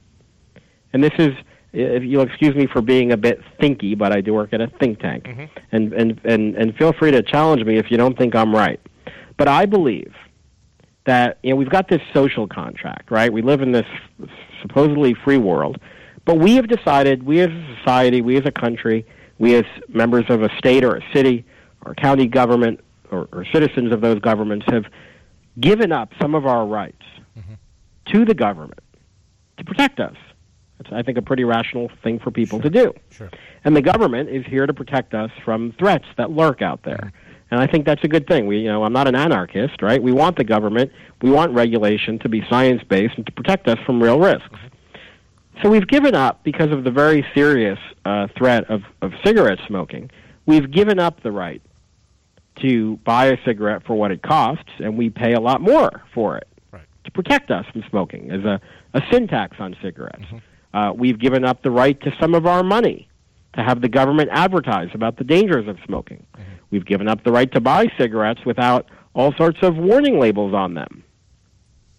and 0.97 1.05
this 1.05 1.13
is 1.19 1.35
if 1.75 2.03
you'll 2.03 2.23
excuse 2.23 2.55
me 2.55 2.67
for 2.67 2.81
being 2.81 3.13
a 3.13 3.19
bit 3.19 3.39
thinky, 3.61 3.97
but 3.99 4.11
I 4.11 4.23
do 4.23 4.33
work 4.33 4.55
at 4.55 4.63
a 4.63 4.67
think 4.67 4.99
tank, 4.99 5.25
mm-hmm. 5.25 5.45
and, 5.73 5.93
and 5.93 6.19
and 6.25 6.55
and 6.57 6.75
feel 6.75 6.95
free 6.95 7.11
to 7.11 7.23
challenge 7.23 7.63
me 7.65 7.77
if 7.77 7.91
you 7.91 7.99
don't 7.99 8.17
think 8.17 8.35
I'm 8.35 8.55
right. 8.55 8.81
But 9.37 9.47
I 9.47 9.67
believe 9.67 10.15
that 11.05 11.39
you 11.43 11.51
know 11.51 11.57
we've 11.57 11.69
got 11.69 11.89
this 11.89 12.01
social 12.15 12.49
contract, 12.49 13.11
right? 13.11 13.31
We 13.31 13.43
live 13.43 13.61
in 13.61 13.73
this 13.73 13.85
supposedly 14.63 15.13
free 15.13 15.37
world, 15.37 15.79
but 16.25 16.39
we 16.39 16.55
have 16.55 16.67
decided, 16.67 17.25
we 17.25 17.41
as 17.41 17.51
a 17.51 17.77
society, 17.77 18.23
we 18.23 18.39
as 18.39 18.47
a 18.47 18.51
country, 18.51 19.05
we 19.39 19.55
as 19.55 19.67
members 19.89 20.25
of 20.31 20.43
a 20.43 20.49
state 20.57 20.83
or 20.83 20.97
a 20.97 21.03
city 21.13 21.45
or 21.85 21.95
county 21.95 22.27
government 22.27 22.81
or, 23.11 23.29
or 23.33 23.45
citizens 23.53 23.93
of 23.93 24.01
those 24.01 24.19
governments 24.21 24.65
have 24.71 24.87
given 25.61 25.93
up 25.93 26.13
some 26.19 26.35
of 26.35 26.47
our 26.47 26.65
rights 26.65 27.05
mm-hmm. 27.39 27.53
to 28.13 28.25
the 28.25 28.35
government 28.35 28.81
to 29.59 29.65
protect 29.65 30.01
us. 30.01 30.17
It's, 30.81 30.91
I 30.93 31.03
think, 31.03 31.17
a 31.19 31.23
pretty 31.23 31.45
rational 31.45 31.91
thing 32.03 32.19
for 32.19 32.31
people 32.31 32.61
to 32.61 32.71
do. 32.71 32.93
Sure. 33.11 33.31
And 33.65 33.75
the 33.75 33.83
government 33.83 34.29
is 34.29 34.45
here 34.47 34.67
to 34.67 34.75
protect 34.75 35.15
us 35.15 35.31
from 35.45 35.73
threats 35.79 36.05
that 36.19 36.31
lurk 36.31 36.61
out 36.63 36.83
there. 36.83 36.97
Mm-hmm. 36.97 37.33
And 37.51 37.61
I 37.61 37.67
think 37.67 37.87
that's 37.87 38.03
a 38.03 38.09
good 38.09 38.27
thing. 38.27 38.47
We, 38.47 38.59
you 38.59 38.69
know, 38.69 38.85
I'm 38.85 38.93
not 38.93 39.07
an 39.09 39.15
anarchist, 39.15 39.81
right? 39.81 40.03
We 40.03 40.13
want 40.13 40.37
the 40.37 40.45
government, 40.45 40.91
we 41.23 41.31
want 41.31 41.53
regulation 41.53 42.19
to 42.21 42.29
be 42.29 42.45
science 42.51 42.83
based 42.89 43.15
and 43.17 43.25
to 43.25 43.33
protect 43.33 43.69
us 43.69 43.79
from 43.87 44.03
real 44.03 44.19
risks. 44.19 44.49
Mm-hmm. 44.51 45.63
So 45.63 45.71
we've 45.71 45.87
given 45.89 46.15
up 46.15 46.45
because 46.45 46.71
of 46.71 46.85
the 46.85 46.91
very 46.91 47.25
serious 47.35 47.79
uh, 48.05 48.27
threat 48.37 48.69
of, 48.71 48.83
of 49.01 49.13
cigarette 49.25 49.59
smoking. 49.67 50.11
We've 50.45 50.71
given 50.71 50.99
up 50.99 51.23
the 51.23 51.33
right 51.33 51.63
to 52.61 52.97
buy 53.05 53.27
a 53.27 53.39
cigarette 53.45 53.87
for 53.87 53.95
what 53.95 54.11
it 54.11 54.23
costs, 54.23 54.71
and 54.79 54.99
we 54.99 55.09
pay 55.09 55.33
a 55.33 55.41
lot 55.41 55.61
more 55.61 56.03
for 56.15 56.37
it 56.37 56.49
Right. 56.73 56.83
to 57.05 57.11
protect 57.11 57.51
us 57.51 57.65
from 57.73 57.85
smoking 57.89 58.31
as 58.31 58.45
a, 58.45 58.61
a 58.93 59.03
sin 59.11 59.29
tax 59.29 59.57
on 59.59 59.77
cigarettes. 59.83 60.25
Mm-hmm. 60.25 60.39
Uh, 60.75 60.93
we've 60.95 61.19
given 61.19 61.45
up 61.45 61.63
the 61.63 61.71
right 61.71 62.01
to 62.03 62.13
some 62.21 62.35
of 62.35 62.47
our 62.47 62.63
money 62.63 63.09
to 63.55 63.63
have 63.63 63.81
the 63.81 63.89
government 63.89 64.29
advertise 64.33 64.89
about 64.95 65.17
the 65.17 65.25
dangers 65.25 65.67
of 65.69 65.79
smoking. 65.87 66.27
Mm-hmm. 66.35 66.53
We've 66.71 66.85
given 66.85 67.09
up 67.09 67.25
the 67.25 67.33
right 67.33 67.51
to 67.53 67.61
buy 67.61 67.87
cigarettes 67.99 68.41
without 68.45 68.87
all 69.15 69.33
sorts 69.35 69.59
of 69.63 69.77
warning 69.77 70.19
labels 70.19 70.53
on 70.53 70.75
them 70.75 71.05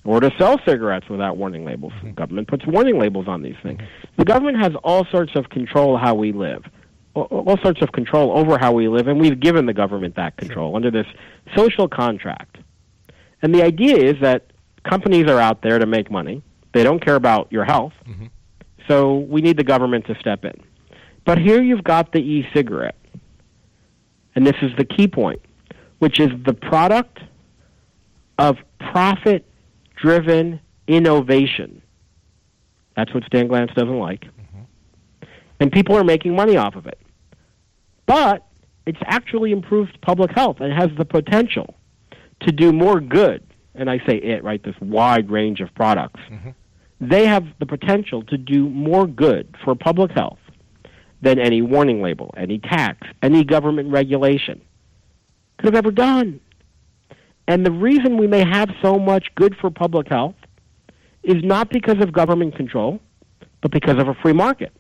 or 0.08 0.22
to 0.22 0.32
sell 0.40 0.58
cigarettes 0.66 1.10
without 1.10 1.36
warning 1.36 1.66
labels. 1.66 1.92
The 2.02 2.12
government 2.12 2.48
puts 2.48 2.66
warning 2.66 2.98
labels 2.98 3.28
on 3.28 3.42
these 3.42 3.56
things. 3.62 3.82
Mm-hmm. 3.82 4.14
The 4.18 4.26
government 4.26 4.58
has 4.64 4.72
all 4.84 5.06
sorts 5.12 5.34
of 5.36 5.50
control 5.50 5.98
how 5.98 6.16
we 6.16 6.32
live, 6.32 6.64
all, 7.14 7.24
all 7.24 7.58
sorts 7.62 7.82
of 7.82 7.92
control 7.92 8.38
over 8.38 8.58
how 8.58 8.72
we 8.72 8.88
live, 8.88 9.08
and 9.08 9.20
we've 9.20 9.40
given 9.40 9.66
the 9.66 9.74
government 9.74 10.16
that 10.16 10.38
control 10.38 10.78
under 10.78 10.90
this 10.90 11.08
social 11.56 11.90
contract. 11.90 12.58
And 13.42 13.54
the 13.54 13.64
idea 13.64 13.98
is 13.98 14.16
that 14.22 14.52
companies 14.90 15.30
are 15.30 15.40
out 15.40 15.62
there 15.62 15.78
to 15.78 15.86
make 15.86 16.10
money. 16.10 16.42
They 16.74 16.84
don't 16.84 17.04
care 17.04 17.16
about 17.16 17.52
your 17.52 17.66
health. 17.66 17.94
So 18.88 19.18
we 19.18 19.42
need 19.42 19.58
the 19.58 19.64
government 19.64 20.06
to 20.08 20.16
step 20.20 20.46
in. 20.46 20.54
But 21.26 21.38
here 21.38 21.62
you've 21.62 21.84
got 21.84 22.14
the 22.14 22.20
e 22.20 22.48
cigarette. 22.54 22.96
And 24.36 24.46
this 24.46 24.56
is 24.62 24.72
the 24.78 24.86
key 24.86 25.08
point, 25.08 25.42
which 26.00 26.20
is 26.20 26.30
the 26.46 26.54
product 26.54 27.20
of 28.38 28.58
profit 28.80 29.46
driven 29.96 30.60
innovation. 30.88 31.82
That's 32.96 33.14
what 33.14 33.24
Stan 33.26 33.48
Glantz 33.48 33.74
doesn't 33.76 34.00
like. 34.00 34.22
Mm-hmm. 34.22 35.26
And 35.60 35.72
people 35.72 35.96
are 35.96 36.04
making 36.04 36.36
money 36.36 36.56
off 36.56 36.76
of 36.76 36.88
it. 36.88 37.00
But 38.06 38.48
it's 38.86 39.00
actually 39.06 39.52
improved 39.52 40.00
public 40.02 40.32
health 40.32 40.62
and 40.62 40.72
has 40.72 40.90
the 40.98 41.06
potential 41.06 41.76
to 42.42 42.52
do 42.52 42.72
more 42.72 43.02
good. 43.02 43.44
And 43.76 43.90
I 43.90 43.98
say 44.08 44.16
it, 44.18 44.44
right? 44.44 44.64
This 44.64 44.76
wide 44.80 45.30
range 45.30 45.60
of 45.60 45.74
products. 45.76 46.22
Mm-hmm. 46.32 46.50
They 47.00 47.26
have 47.28 47.46
the 47.60 47.66
potential 47.66 48.24
to 48.24 48.38
do 48.38 48.70
more 48.70 49.06
good 49.06 49.56
for 49.64 49.76
public 49.76 50.12
health 50.12 50.40
than 51.22 51.40
any 51.40 51.62
warning 51.62 52.02
label, 52.02 52.34
any 52.38 52.60
tax, 52.60 53.08
any 53.22 53.44
government 53.44 53.92
regulation 53.92 54.62
could 55.58 55.74
have 55.74 55.76
ever 55.76 55.92
done. 55.92 56.40
And 57.48 57.66
the 57.66 57.72
reason 57.72 58.18
we 58.18 58.28
may 58.28 58.48
have 58.48 58.70
so 58.82 59.00
much 59.00 59.34
good 59.36 59.56
for 59.60 59.70
public 59.70 60.08
health 60.08 60.36
is 61.24 61.44
not 61.44 61.70
because 61.70 62.02
of 62.02 62.12
government 62.12 62.56
control, 62.56 63.00
but 63.62 63.72
because 63.72 63.98
of 63.98 64.08
a 64.08 64.14
free 64.16 64.34
market. 64.34 64.74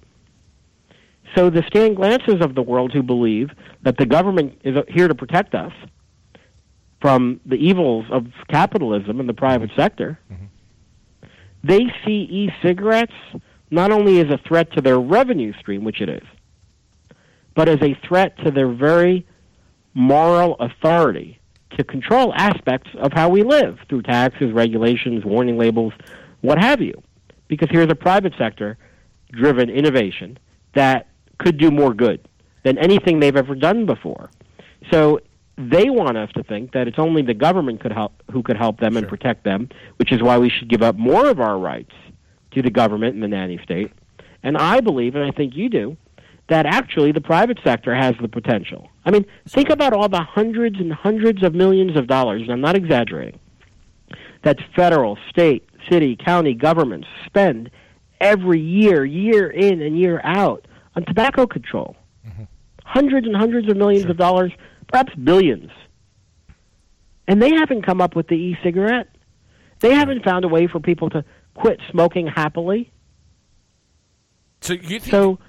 So 1.36 1.50
the 1.50 1.64
Stan 1.68 1.96
Glantzes 1.96 2.44
of 2.44 2.56
the 2.56 2.62
world 2.62 2.94
who 2.94 3.04
believe 3.04 3.50
that 3.84 3.98
the 3.98 4.06
government 4.06 4.60
is 4.64 4.76
here 4.88 5.08
to 5.08 5.16
protect 5.16 5.56
us 5.56 5.74
from 7.02 7.40
the 7.46 7.56
evils 7.56 8.06
of 8.12 8.28
capitalism 8.50 9.20
and 9.20 9.30
the 9.30 9.34
private 9.34 9.70
sector, 9.76 10.20
mm-hmm. 10.32 10.46
They 11.68 11.86
see 12.06 12.28
e-cigarettes 12.30 13.14
not 13.70 13.92
only 13.92 14.20
as 14.20 14.32
a 14.32 14.38
threat 14.48 14.72
to 14.74 14.82
their 14.82 15.00
revenue 15.00 15.54
stream, 15.60 15.84
which 15.84 16.02
it 16.02 16.10
is, 16.10 16.24
but 17.56 17.68
as 17.68 17.82
a 17.82 17.98
threat 18.08 18.38
to 18.46 18.52
their 18.52 18.72
very 18.72 19.26
moral 19.94 20.56
authority 20.60 21.40
to 21.72 21.84
control 21.84 22.34
aspects 22.36 22.90
of 23.00 23.12
how 23.14 23.30
we 23.30 23.44
live 23.44 23.80
through 23.90 24.02
taxes, 24.04 24.54
regulations, 24.54 25.26
warning 25.26 25.58
labels, 25.58 25.94
what 26.42 26.58
have 26.58 26.82
you. 26.82 27.02
Because 27.48 27.70
here's 27.72 27.90
a 27.90 27.96
private 27.96 28.34
sector 28.38 28.78
driven 29.32 29.70
innovation 29.70 30.38
that 30.74 31.08
could 31.40 31.58
do 31.58 31.72
more 31.72 31.94
good 31.94 32.28
than 32.64 32.78
anything 32.78 33.20
they've 33.20 33.36
ever 33.36 33.56
done 33.56 33.86
before. 33.86 34.30
So 34.92 35.20
they 35.58 35.90
want 35.90 36.18
us 36.18 36.32
to 36.34 36.44
think 36.44 36.74
that 36.74 36.88
it's 36.88 37.00
only 37.00 37.24
the 37.24 37.34
government 37.34 37.82
could 37.82 37.92
help 37.92 38.22
who 38.32 38.44
could 38.44 38.58
help 38.58 38.80
them 38.80 38.96
and 38.96 39.08
protect 39.08 39.44
them, 39.44 39.70
which 39.98 40.12
is 40.12 40.22
why 40.22 40.38
we 40.38 40.50
should 40.50 40.70
give 40.70 40.84
up 40.84 40.96
more 40.96 41.28
of 41.28 41.40
our 41.40 41.58
rights 41.58 41.94
to 42.52 42.62
the 42.62 42.70
government 42.70 43.16
and 43.16 43.24
the 43.24 43.28
nanny 43.28 43.60
state. 43.64 43.92
And 44.44 44.58
I 44.58 44.82
believe, 44.82 45.16
and 45.16 45.26
I 45.26 45.32
think 45.32 45.56
you 45.56 45.68
do, 45.70 45.98
that 46.48 46.66
actually 46.66 47.12
the 47.12 47.22
private 47.22 47.60
sector 47.64 47.94
has 47.94 48.16
the 48.22 48.28
potential. 48.28 48.90
I 49.04 49.12
mean, 49.12 49.26
think 49.50 49.70
about 49.70 49.94
all 49.94 50.08
the 50.08 50.22
hundreds 50.22 50.80
and 50.80 50.94
hundreds 50.94 51.44
of 51.44 51.54
millions 51.54 51.98
of 51.98 52.08
dollars, 52.08 52.44
and 52.44 52.52
I'm 52.52 52.62
not 52.62 52.78
exaggerating, 52.78 53.40
that 54.44 54.60
federal, 54.76 55.18
state, 55.30 55.68
city, 55.90 56.16
county 56.16 56.54
governments 56.54 57.08
spend 57.26 57.70
every 58.22 58.60
year, 58.60 59.04
year 59.06 59.50
in 59.50 59.82
and 59.82 60.00
year 60.00 60.22
out, 60.24 60.68
on 60.96 61.04
tobacco 61.06 61.48
control. 61.48 61.96
Mm-hmm. 62.26 62.44
Hundreds 62.86 63.28
and 63.28 63.36
hundreds 63.36 63.70
of 63.70 63.76
millions 63.76 64.10
of 64.10 64.18
dollars, 64.18 64.52
perhaps 64.88 65.14
billions. 65.16 65.72
And 67.28 67.42
they 67.42 67.52
haven't 67.54 67.86
come 67.86 68.02
up 68.02 68.16
with 68.16 68.28
the 68.28 68.36
e 68.36 68.58
cigarette. 68.64 69.10
They 69.80 69.94
haven't 69.94 70.24
found 70.24 70.46
a 70.46 70.48
way 70.48 70.68
for 70.68 70.80
people 70.80 71.10
to 71.12 71.24
quit 71.56 71.80
smoking 71.92 72.28
happily. 72.28 72.92
So 74.62 74.74
you 74.74 75.00
think, 75.00 75.06
So 75.06 75.40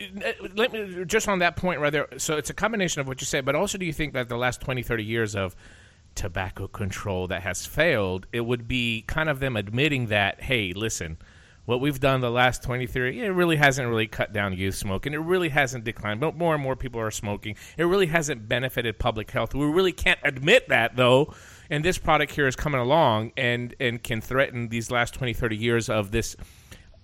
uh, 0.00 0.32
let 0.54 0.72
me 0.72 1.04
just 1.04 1.28
on 1.28 1.40
that 1.40 1.56
point 1.56 1.80
right 1.80 1.92
there. 1.92 2.08
So 2.18 2.36
it's 2.36 2.50
a 2.50 2.54
combination 2.54 3.00
of 3.00 3.08
what 3.08 3.20
you 3.20 3.26
said, 3.26 3.44
but 3.44 3.54
also 3.54 3.78
do 3.78 3.84
you 3.84 3.92
think 3.92 4.12
that 4.14 4.28
the 4.28 4.36
last 4.36 4.60
20, 4.60 4.82
30 4.82 5.04
years 5.04 5.34
of 5.34 5.56
tobacco 6.14 6.66
control 6.66 7.26
that 7.28 7.42
has 7.42 7.66
failed, 7.66 8.26
it 8.32 8.40
would 8.40 8.66
be 8.66 9.04
kind 9.06 9.28
of 9.28 9.40
them 9.40 9.56
admitting 9.56 10.06
that, 10.06 10.42
hey, 10.42 10.72
listen, 10.72 11.18
what 11.66 11.80
we've 11.80 12.00
done 12.00 12.20
the 12.20 12.30
last 12.30 12.62
20, 12.62 12.86
30, 12.86 13.20
it 13.20 13.28
really 13.28 13.56
hasn't 13.56 13.88
really 13.88 14.06
cut 14.06 14.32
down 14.32 14.56
youth 14.56 14.76
smoking. 14.76 15.12
It 15.12 15.18
really 15.18 15.48
hasn't 15.48 15.84
declined. 15.84 16.20
But 16.20 16.36
more 16.36 16.54
and 16.54 16.62
more 16.62 16.76
people 16.76 17.00
are 17.00 17.10
smoking. 17.10 17.56
It 17.76 17.84
really 17.84 18.06
hasn't 18.06 18.48
benefited 18.48 18.98
public 18.98 19.30
health. 19.30 19.54
We 19.54 19.66
really 19.66 19.92
can't 19.92 20.20
admit 20.24 20.68
that, 20.68 20.96
though. 20.96 21.34
And 21.68 21.84
this 21.84 21.98
product 21.98 22.32
here 22.32 22.46
is 22.46 22.54
coming 22.56 22.80
along 22.80 23.32
and, 23.36 23.74
and 23.80 24.02
can 24.02 24.20
threaten 24.20 24.68
these 24.68 24.90
last 24.90 25.14
20, 25.14 25.34
30 25.34 25.56
years 25.56 25.88
of 25.88 26.12
this 26.12 26.36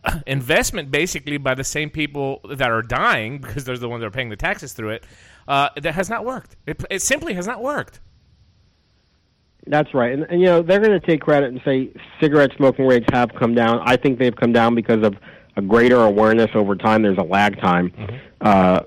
investment 0.27 0.91
basically 0.91 1.37
by 1.37 1.55
the 1.55 1.65
same 1.65 1.91
people 1.91 2.41
that 2.49 2.71
are 2.71 2.83
dying 2.83 3.39
because 3.39 3.65
they're 3.65 3.77
the 3.77 3.89
ones 3.89 4.01
that 4.01 4.07
are 4.07 4.13
paying 4.13 4.29
the 4.29 4.37
taxes 4.37 4.73
through 4.73 4.91
it. 4.91 5.05
Uh, 5.49 5.69
that 5.81 5.95
has 5.95 6.09
not 6.09 6.25
worked. 6.25 6.57
It, 6.67 6.85
it 6.89 7.03
simply 7.03 7.35
has 7.35 7.49
not 7.49 7.61
worked. 7.61 7.99
That's 9.67 9.95
right, 9.95 10.13
and, 10.13 10.25
and 10.25 10.41
you 10.41 10.47
know 10.47 10.63
they're 10.63 10.81
going 10.81 10.99
to 10.99 11.07
take 11.07 11.21
credit 11.21 11.51
and 11.51 11.61
say 11.65 11.93
cigarette 12.21 12.51
smoking 12.57 12.87
rates 12.87 13.07
have 13.13 13.33
come 13.35 13.55
down. 13.55 13.81
I 13.85 13.97
think 13.97 14.19
they've 14.19 14.35
come 14.35 14.53
down 14.53 14.75
because 14.75 15.05
of 15.07 15.17
a 15.57 15.63
greater 15.63 16.03
awareness 16.03 16.51
over 16.55 16.75
time. 16.75 17.03
There's 17.03 17.19
a 17.19 17.23
lag 17.23 17.61
time. 17.61 17.93
Uh, 18.41 18.81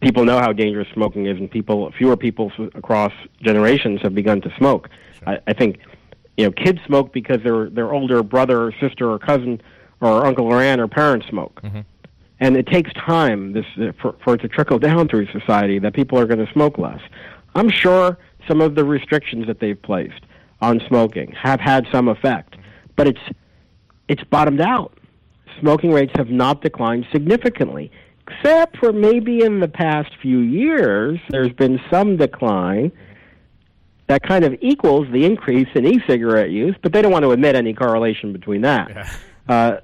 people 0.00 0.24
know 0.24 0.38
how 0.38 0.52
dangerous 0.52 0.88
smoking 0.94 1.26
is, 1.26 1.36
and 1.38 1.50
people 1.50 1.92
fewer 1.98 2.16
people 2.16 2.50
across 2.74 3.12
generations 3.42 4.00
have 4.02 4.14
begun 4.14 4.40
to 4.42 4.54
smoke. 4.56 4.88
I, 5.26 5.38
I 5.46 5.52
think 5.52 5.80
you 6.36 6.46
know 6.46 6.52
kids 6.52 6.78
smoke 6.86 7.12
because 7.12 7.42
their 7.42 7.68
their 7.68 7.92
older 7.92 8.22
brother 8.22 8.62
or 8.62 8.72
sister 8.80 9.10
or 9.10 9.18
cousin 9.18 9.60
or 10.00 10.24
uncle 10.26 10.46
or 10.46 10.62
aunt 10.62 10.80
or 10.80 10.88
parents 10.88 11.26
smoke. 11.28 11.60
And 12.40 12.56
it 12.56 12.66
takes 12.66 12.92
time 12.94 13.52
this 13.52 13.64
for, 14.00 14.16
for 14.24 14.34
it 14.34 14.38
to 14.38 14.48
trickle 14.48 14.78
down 14.78 15.08
through 15.08 15.26
society 15.38 15.78
that 15.78 15.94
people 15.94 16.18
are 16.18 16.26
going 16.26 16.44
to 16.44 16.52
smoke 16.52 16.78
less. 16.78 17.00
I'm 17.54 17.70
sure 17.70 18.18
some 18.48 18.60
of 18.60 18.74
the 18.74 18.84
restrictions 18.84 19.46
that 19.46 19.60
they've 19.60 19.80
placed 19.80 20.20
on 20.60 20.80
smoking 20.88 21.32
have 21.32 21.60
had 21.60 21.86
some 21.92 22.08
effect, 22.08 22.56
but 22.96 23.06
it's 23.06 23.20
it's 24.08 24.24
bottomed 24.24 24.60
out. 24.60 24.98
Smoking 25.60 25.92
rates 25.92 26.12
have 26.16 26.28
not 26.28 26.60
declined 26.62 27.06
significantly, 27.12 27.90
except 28.26 28.76
for 28.78 28.92
maybe 28.92 29.42
in 29.42 29.60
the 29.60 29.68
past 29.68 30.10
few 30.20 30.38
years. 30.38 31.18
There's 31.30 31.52
been 31.52 31.80
some 31.90 32.16
decline 32.16 32.92
that 34.06 34.22
kind 34.22 34.44
of 34.44 34.54
equals 34.60 35.06
the 35.12 35.24
increase 35.24 35.68
in 35.74 35.86
e-cigarette 35.86 36.50
use, 36.50 36.76
but 36.82 36.92
they 36.92 37.00
don't 37.00 37.12
want 37.12 37.22
to 37.22 37.30
admit 37.30 37.56
any 37.56 37.72
correlation 37.72 38.32
between 38.32 38.62
that. 38.62 39.08
Uh, 39.46 39.78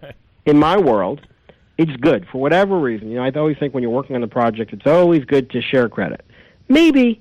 in 0.46 0.58
my 0.58 0.74
world, 0.78 1.20
it's 1.76 1.94
good 1.96 2.26
for 2.32 2.40
whatever 2.40 2.78
reason. 2.78 3.10
You 3.10 3.16
know, 3.16 3.24
I 3.24 3.30
always 3.32 3.58
think 3.58 3.74
when 3.74 3.82
you're 3.82 3.92
working 3.92 4.16
on 4.16 4.22
a 4.22 4.26
project, 4.26 4.72
it's 4.72 4.86
always 4.86 5.22
good 5.26 5.50
to 5.50 5.60
share 5.60 5.86
credit. 5.90 6.24
Maybe 6.66 7.20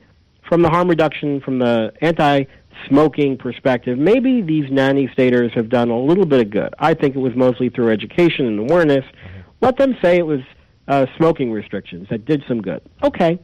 from 0.50 0.64
the 0.64 0.70
harm 0.70 0.90
reduction, 0.90 1.40
from 1.40 1.60
the 1.60 1.94
anti-smoking 2.02 3.38
perspective, 3.38 3.98
maybe 3.98 4.42
these 4.42 4.70
nanny 4.72 5.08
staters 5.14 5.52
have 5.54 5.70
done 5.70 5.90
a 5.90 5.98
little 5.98 6.26
bit 6.26 6.42
of 6.42 6.50
good. 6.50 6.74
I 6.80 6.96
think 6.96 7.16
it 7.16 7.20
was 7.20 7.36
mostly 7.36 7.70
through 7.70 7.92
education 7.92 8.48
and 8.48 8.60
awareness. 8.60 9.06
Let 9.62 9.78
them 9.78 9.96
say 10.02 10.18
it 10.18 10.26
was 10.26 10.42
uh, 10.88 11.06
smoking 11.16 11.52
restrictions 11.52 12.08
that 12.10 12.26
did 12.26 12.44
some 12.48 12.62
good. 12.62 12.82
Okay. 13.04 13.40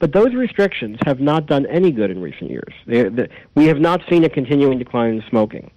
But 0.00 0.12
those 0.12 0.34
restrictions 0.34 0.98
have 1.06 1.20
not 1.20 1.46
done 1.46 1.64
any 1.66 1.92
good 1.92 2.10
in 2.10 2.20
recent 2.20 2.50
years. 2.50 2.72
They, 2.86 3.04
the, 3.04 3.28
we 3.54 3.66
have 3.66 3.78
not 3.78 4.00
seen 4.10 4.24
a 4.24 4.28
continuing 4.28 4.78
decline 4.78 5.14
in 5.14 5.24
smoking 5.30 5.70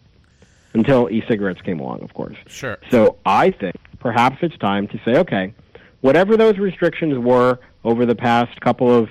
until 0.74 1.10
e-cigarettes 1.12 1.62
came 1.62 1.80
along, 1.80 2.02
of 2.02 2.13
course. 2.13 2.38
Sure. 2.48 2.78
So 2.89 3.17
I 3.26 3.52
think 3.52 3.76
perhaps 4.00 4.38
it's 4.41 4.58
time 4.58 4.88
to 4.89 5.00
say, 5.06 5.17
okay, 5.17 5.54
whatever 6.02 6.38
those 6.38 6.58
restrictions 6.58 7.17
were 7.20 7.60
over 7.84 8.06
the 8.06 8.15
past 8.15 8.60
couple 8.62 8.91
of 8.91 9.10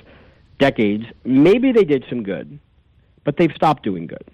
decades, 0.61 1.05
maybe 1.25 1.73
they 1.73 1.85
did 1.85 2.05
some 2.09 2.23
good, 2.23 2.61
but 3.25 3.37
they've 3.37 3.53
stopped 3.53 3.83
doing 3.83 4.07
good. 4.07 4.25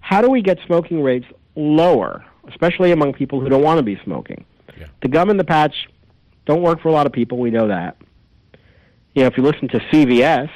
How 0.00 0.22
do 0.22 0.30
we 0.30 0.40
get 0.40 0.58
smoking 0.66 1.02
rates 1.02 1.26
lower, 1.54 2.24
especially 2.48 2.92
among 2.92 3.12
people 3.12 3.40
who 3.40 3.50
don't 3.50 3.62
want 3.62 3.78
to 3.78 3.82
be 3.82 4.00
smoking? 4.04 4.46
The 5.02 5.08
gum 5.08 5.28
and 5.28 5.38
the 5.38 5.44
patch 5.44 5.88
don't 6.46 6.62
work 6.62 6.80
for 6.80 6.88
a 6.88 6.92
lot 6.92 7.06
of 7.06 7.12
people. 7.12 7.38
We 7.38 7.50
know 7.50 7.68
that. 7.68 7.96
You 9.14 9.22
know, 9.22 9.26
if 9.26 9.36
you 9.36 9.42
listen 9.42 9.68
to 9.68 9.78
CVS, 9.78 10.48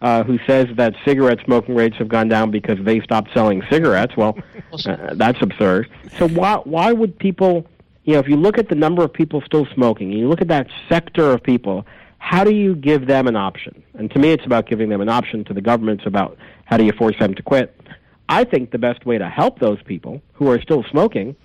uh, 0.00 0.22
who 0.22 0.38
says 0.46 0.66
that 0.76 0.94
cigarette 1.04 1.38
smoking 1.44 1.74
rates 1.74 1.96
have 1.96 2.08
gone 2.08 2.28
down 2.28 2.50
because 2.50 2.78
they 2.84 3.00
stopped 3.00 3.32
selling 3.32 3.62
cigarettes, 3.70 4.16
well, 4.16 4.36
uh, 4.86 5.14
that's 5.14 5.40
absurd. 5.40 5.88
So 6.18 6.28
why 6.28 6.56
why 6.64 6.92
would 6.92 7.18
people? 7.18 7.66
You 8.04 8.12
know, 8.12 8.20
if 8.20 8.28
you 8.28 8.36
look 8.36 8.56
at 8.56 8.68
the 8.68 8.76
number 8.76 9.02
of 9.02 9.12
people 9.12 9.40
still 9.40 9.66
smoking, 9.74 10.12
and 10.12 10.20
you 10.20 10.28
look 10.28 10.40
at 10.40 10.48
that 10.48 10.68
sector 10.88 11.32
of 11.32 11.42
people, 11.42 11.84
how 12.26 12.42
do 12.42 12.52
you 12.52 12.74
give 12.74 13.06
them 13.06 13.28
an 13.28 13.36
option? 13.36 13.84
And 13.94 14.10
to 14.10 14.18
me, 14.18 14.30
it's 14.30 14.44
about 14.44 14.66
giving 14.66 14.88
them 14.88 15.00
an 15.00 15.08
option. 15.08 15.44
To 15.44 15.54
the 15.54 15.60
government, 15.60 16.00
it's 16.00 16.08
about 16.08 16.36
how 16.64 16.76
do 16.76 16.84
you 16.84 16.90
force 16.90 17.14
them 17.20 17.34
to 17.34 17.42
quit. 17.42 17.80
I 18.28 18.42
think 18.42 18.72
the 18.72 18.78
best 18.78 19.06
way 19.06 19.16
to 19.16 19.28
help 19.28 19.60
those 19.60 19.80
people 19.82 20.20
who 20.32 20.50
are 20.50 20.60
still 20.60 20.82
smoking 20.90 21.36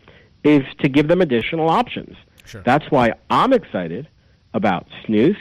is 0.44 0.64
to 0.80 0.90
give 0.90 1.08
them 1.08 1.22
additional 1.22 1.70
options. 1.70 2.18
Sure. 2.46 2.64
That's 2.64 2.90
why 2.90 3.14
I'm 3.30 3.54
excited 3.54 4.08
about 4.56 4.88
snus, 5.06 5.38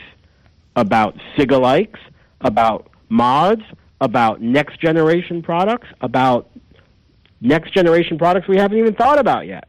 about 0.76 1.16
cigalikes, 1.38 2.00
about 2.42 2.90
mods, 3.08 3.62
about 4.02 4.42
next 4.42 4.78
generation 4.78 5.40
products, 5.40 5.88
about 6.02 6.50
next 7.40 7.72
generation 7.72 8.18
products 8.18 8.46
we 8.46 8.58
haven't 8.58 8.76
even 8.76 8.94
thought 8.94 9.18
about 9.18 9.46
yet. 9.46 9.68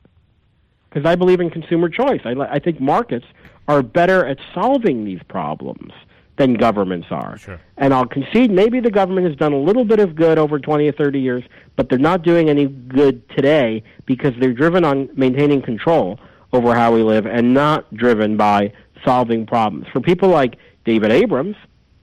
Because 0.90 1.06
I 1.06 1.16
believe 1.16 1.40
in 1.40 1.50
consumer 1.50 1.88
choice. 1.88 2.20
I, 2.26 2.32
I 2.32 2.60
think 2.60 2.82
markets 2.82 3.26
are 3.72 3.82
better 3.82 4.26
at 4.26 4.38
solving 4.54 5.06
these 5.06 5.22
problems 5.30 5.94
than 6.38 6.56
governments 6.56 7.08
are. 7.10 7.38
Sure. 7.38 7.60
And 7.78 7.94
I'll 7.94 8.06
concede 8.06 8.52
maybe 8.52 8.80
the 8.80 8.92
government 8.92 9.28
has 9.28 9.36
done 9.36 9.54
a 9.54 9.60
little 9.60 9.86
bit 9.86 10.00
of 10.00 10.16
good 10.16 10.38
over 10.38 10.60
20 10.60 10.88
or 10.88 10.92
30 10.92 11.20
years, 11.20 11.44
but 11.76 11.90
they're 11.90 12.00
not 12.00 12.22
doing 12.24 12.50
any 12.50 12.68
good 12.68 13.28
today 13.30 13.84
because 14.06 14.34
they're 14.40 14.54
driven 14.54 14.84
on 14.84 15.10
maintaining 15.14 15.62
control 15.62 16.20
over 16.52 16.76
how 16.76 16.94
we 16.94 17.02
live 17.02 17.26
and 17.26 17.54
not 17.54 17.94
driven 17.94 18.36
by 18.36 18.74
solving 19.06 19.46
problems. 19.46 19.88
For 19.94 20.02
people 20.02 20.30
like 20.30 20.58
David 20.84 21.12
Abrams, 21.12 21.56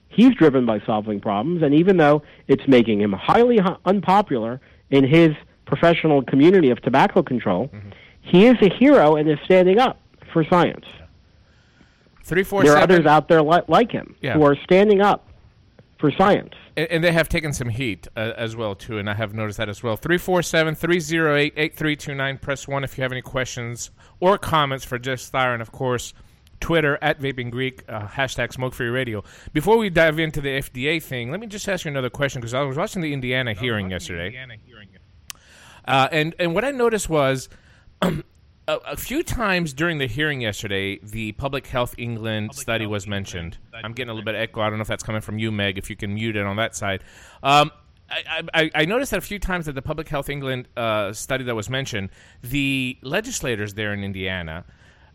he's 0.08 0.34
driven 0.34 0.64
by 0.64 0.80
solving 0.86 1.20
problems, 1.20 1.62
and 1.62 1.74
even 1.74 1.96
though 1.96 2.22
it's 2.46 2.66
making 2.66 3.00
him 3.00 3.12
highly 3.12 3.60
unpopular 3.84 4.60
in 4.90 5.04
his 5.04 5.34
professional 5.66 6.22
community 6.22 6.70
of 6.70 6.80
tobacco 6.80 7.22
control, 7.22 7.68
mm-hmm. 7.68 7.90
he 8.22 8.46
is 8.46 8.56
a 8.62 8.70
hero 8.74 9.16
and 9.16 9.28
is 9.28 9.38
standing 9.44 9.78
up 9.78 10.00
for 10.32 10.44
science. 10.44 10.86
Three 12.28 12.44
four 12.44 12.62
there 12.62 12.72
are 12.72 12.80
seven. 12.80 12.96
others 12.96 13.06
out 13.06 13.28
there 13.28 13.42
li- 13.42 13.62
like 13.68 13.90
him 13.90 14.14
Yeah. 14.20 14.34
who 14.34 14.44
are 14.44 14.56
standing 14.64 15.00
up 15.00 15.26
for 15.98 16.12
science. 16.12 16.52
And, 16.76 16.86
and 16.90 17.02
they 17.04 17.10
have 17.10 17.28
taken 17.28 17.52
some 17.52 17.70
heat 17.70 18.06
uh, 18.16 18.32
as 18.36 18.54
well 18.54 18.76
too, 18.76 18.98
and 18.98 19.10
I 19.10 19.14
have 19.14 19.34
noticed 19.34 19.58
that 19.58 19.68
as 19.68 19.82
well. 19.82 19.96
347-308-8329. 19.96 22.40
Press 22.40 22.68
one 22.68 22.84
if 22.84 22.96
you 22.96 23.02
have 23.02 23.10
any 23.12 23.22
questions 23.22 23.90
or 24.20 24.38
comments 24.38 24.84
for 24.84 24.98
Jeff 24.98 25.18
Stier, 25.20 25.52
and 25.54 25.62
of 25.62 25.72
course, 25.72 26.14
Twitter 26.60 26.98
at 27.02 27.20
Vaping 27.20 27.50
Greek 27.50 27.82
uh, 27.88 28.06
hashtag 28.06 28.52
Smoke 28.52 28.74
Free 28.74 28.88
Radio. 28.88 29.22
Before 29.52 29.76
we 29.78 29.90
dive 29.90 30.18
into 30.18 30.40
the 30.40 30.48
FDA 30.60 31.02
thing, 31.02 31.30
let 31.30 31.40
me 31.40 31.46
just 31.46 31.68
ask 31.68 31.84
you 31.84 31.90
another 31.90 32.10
question 32.10 32.40
because 32.40 32.54
I 32.54 32.62
was 32.62 32.76
watching 32.76 33.02
the 33.02 33.12
Indiana 33.12 33.54
hearing 33.54 33.90
yesterday, 33.90 34.26
Indiana 34.28 34.54
uh, 35.86 36.08
and 36.12 36.34
and 36.38 36.54
what 36.54 36.64
I 36.64 36.70
noticed 36.72 37.08
was. 37.08 37.48
A, 38.68 38.76
a 38.92 38.96
few 38.96 39.22
times 39.22 39.72
during 39.72 39.96
the 39.96 40.06
hearing 40.06 40.42
yesterday, 40.42 40.98
the 41.02 41.32
Public 41.32 41.66
Health 41.66 41.94
England 41.96 42.54
study 42.54 42.86
was 42.86 43.06
mentioned. 43.06 43.56
I'm 43.72 43.94
getting 43.94 44.10
a 44.10 44.12
little 44.12 44.26
bit 44.26 44.34
of 44.34 44.42
echo. 44.42 44.60
I 44.60 44.68
don't 44.68 44.78
know 44.78 44.82
if 44.82 44.88
that's 44.88 45.02
coming 45.02 45.22
from 45.22 45.38
you, 45.38 45.50
Meg. 45.50 45.78
If 45.78 45.88
you 45.88 45.96
can 45.96 46.14
mute 46.14 46.36
it 46.36 46.44
on 46.44 46.56
that 46.56 46.76
side. 46.76 47.02
Um, 47.42 47.72
I, 48.10 48.42
I, 48.54 48.70
I 48.74 48.84
noticed 48.84 49.10
that 49.12 49.18
a 49.18 49.22
few 49.22 49.38
times 49.38 49.66
that 49.66 49.74
the 49.74 49.82
Public 49.82 50.08
Health 50.08 50.28
England 50.28 50.68
uh, 50.76 51.14
study 51.14 51.44
that 51.44 51.54
was 51.54 51.70
mentioned, 51.70 52.10
the 52.42 52.98
legislators 53.02 53.74
there 53.74 53.92
in 53.94 54.04
Indiana 54.04 54.64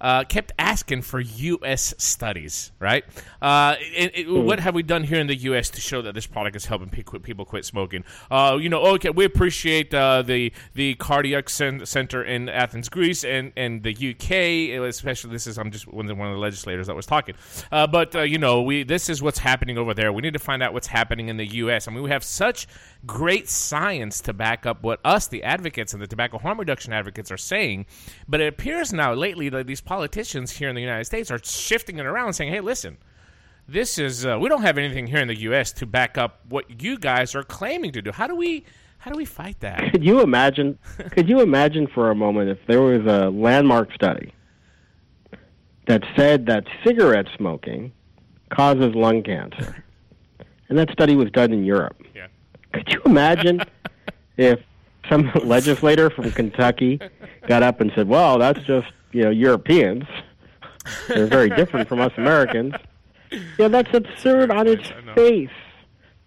uh, 0.04 0.26
kept 0.26 0.52
asking 0.60 1.02
for 1.02 1.22
U.S. 1.22 1.94
studies, 1.98 2.74
right? 2.78 3.06
Uh, 3.42 3.76
it, 3.80 4.12
it, 4.14 4.30
What 4.30 4.60
have 4.60 4.76
we 4.76 4.84
done 4.84 5.06
here 5.06 5.20
in 5.20 5.28
the 5.28 5.36
U.S. 5.36 5.70
to 5.72 5.82
show 5.82 6.02
that 6.02 6.14
this 6.14 6.28
product 6.28 6.58
is 6.58 6.66
helping 6.66 6.90
pe- 6.90 7.20
people 7.20 7.46
quit 7.46 7.64
smoking? 7.64 8.04
Uh, 8.30 8.60
you 8.62 8.68
know, 8.68 8.82
okay, 8.82 9.10
we 9.10 9.24
appreciate 9.24 9.94
uh, 9.94 10.22
the 10.22 10.52
the 10.74 10.96
cardiac 10.96 11.50
cen- 11.50 11.86
center 11.86 12.22
in 12.22 12.50
Athens, 12.50 12.90
Greece, 12.90 13.24
and, 13.24 13.54
and 13.56 13.82
the 13.82 13.94
U.K. 13.94 14.76
Especially, 14.76 15.32
this 15.32 15.48
is 15.48 15.58
I'm 15.58 15.72
just 15.72 15.88
one 15.88 16.06
of 16.06 16.10
the, 16.10 16.16
one 16.16 16.28
of 16.28 16.34
the 16.34 16.40
legislators 16.42 16.88
that 16.88 16.96
was 16.96 17.06
talking. 17.06 17.36
Uh, 17.72 17.88
but 17.88 18.14
uh, 18.14 18.22
you 18.22 18.38
know, 18.38 18.62
we 18.62 18.84
this 18.84 19.08
is 19.10 19.22
what's 19.22 19.40
happening 19.40 19.78
over 19.78 19.94
there. 19.94 20.12
We 20.12 20.22
need 20.22 20.34
to 20.34 20.40
find 20.40 20.62
out 20.62 20.74
what's 20.74 20.88
happening 20.88 21.30
in 21.30 21.38
the 21.38 21.48
U.S. 21.48 21.88
I 21.88 21.92
mean, 21.92 22.04
we 22.04 22.10
have 22.10 22.26
such 22.26 22.68
great 23.06 23.50
science 23.50 24.22
to 24.22 24.34
back 24.34 24.66
up 24.66 24.84
what 24.84 25.00
us, 25.04 25.28
the 25.28 25.44
advocates 25.44 25.94
and 25.94 26.02
the 26.02 26.08
tobacco 26.08 26.38
harm 26.38 26.60
reduction 26.60 26.94
advocates, 26.94 27.32
are 27.32 27.38
saying. 27.38 27.86
But 28.28 28.42
it 28.42 28.48
appears 28.48 28.94
now 28.94 29.14
lately 29.14 29.50
that 29.50 29.68
these 29.68 29.82
politicians 29.82 30.52
here 30.52 30.70
in 30.70 30.76
the 30.76 30.82
United 30.82 31.06
States 31.06 31.32
are 31.32 31.40
shifting 31.44 31.98
it 31.98 32.06
around, 32.06 32.34
saying, 32.34 32.52
"Hey, 32.52 32.62
listen." 32.62 32.98
This 33.66 33.98
is 33.98 34.26
uh, 34.26 34.38
we 34.42 34.50
don't 34.50 34.64
have 34.64 34.78
anything 34.78 35.08
here 35.08 35.20
in 35.20 35.30
the 35.30 35.40
U.S. 35.42 35.72
to 35.74 35.86
back 35.86 36.18
up 36.18 36.42
what 36.50 36.82
you 36.84 37.00
guys 37.00 37.34
are 37.34 37.44
claiming 37.44 37.94
to 37.94 38.02
do. 38.02 38.12
How 38.12 38.28
do 38.28 38.36
we 38.36 38.66
how 38.98 39.10
do 39.12 39.18
we 39.18 39.26
fight 39.26 39.60
that? 39.62 39.80
Could 39.92 40.04
you 40.04 40.22
imagine? 40.22 40.78
could 41.12 41.30
you 41.30 41.40
imagine 41.40 41.88
for 41.88 42.12
a 42.12 42.16
moment 42.16 42.50
if 42.50 42.58
there 42.68 42.82
was 42.82 43.06
a 43.06 43.30
landmark 43.30 43.94
study 43.94 44.34
that 45.88 46.04
said 46.16 46.46
that 46.48 46.66
cigarette 46.86 47.28
smoking 47.38 47.92
causes 48.50 48.94
lung 48.96 49.24
cancer, 49.24 49.84
and 50.70 50.78
that 50.78 50.90
study 50.92 51.16
was 51.16 51.32
done 51.32 51.54
in 51.54 51.64
Europe? 51.64 52.03
Could 52.74 52.90
you 52.92 53.02
imagine 53.06 53.62
if 54.38 54.60
some 55.10 55.32
legislator 55.44 56.10
from 56.10 56.32
Kentucky 56.32 57.00
got 57.48 57.64
up 57.64 57.82
and 57.82 57.92
said, 57.96 58.08
"Well, 58.08 58.38
that's 58.40 58.60
just 58.62 58.88
you 59.12 59.24
know 59.24 59.30
Europeans. 59.30 60.04
They're 61.08 61.28
very 61.28 61.50
different 61.50 61.88
from 61.88 62.00
us 62.02 62.12
Americans." 62.18 62.74
Yeah, 63.58 63.68
that's 63.70 63.94
absurd 63.94 64.52
on 64.52 64.68
its 64.68 64.92
face. 65.16 65.50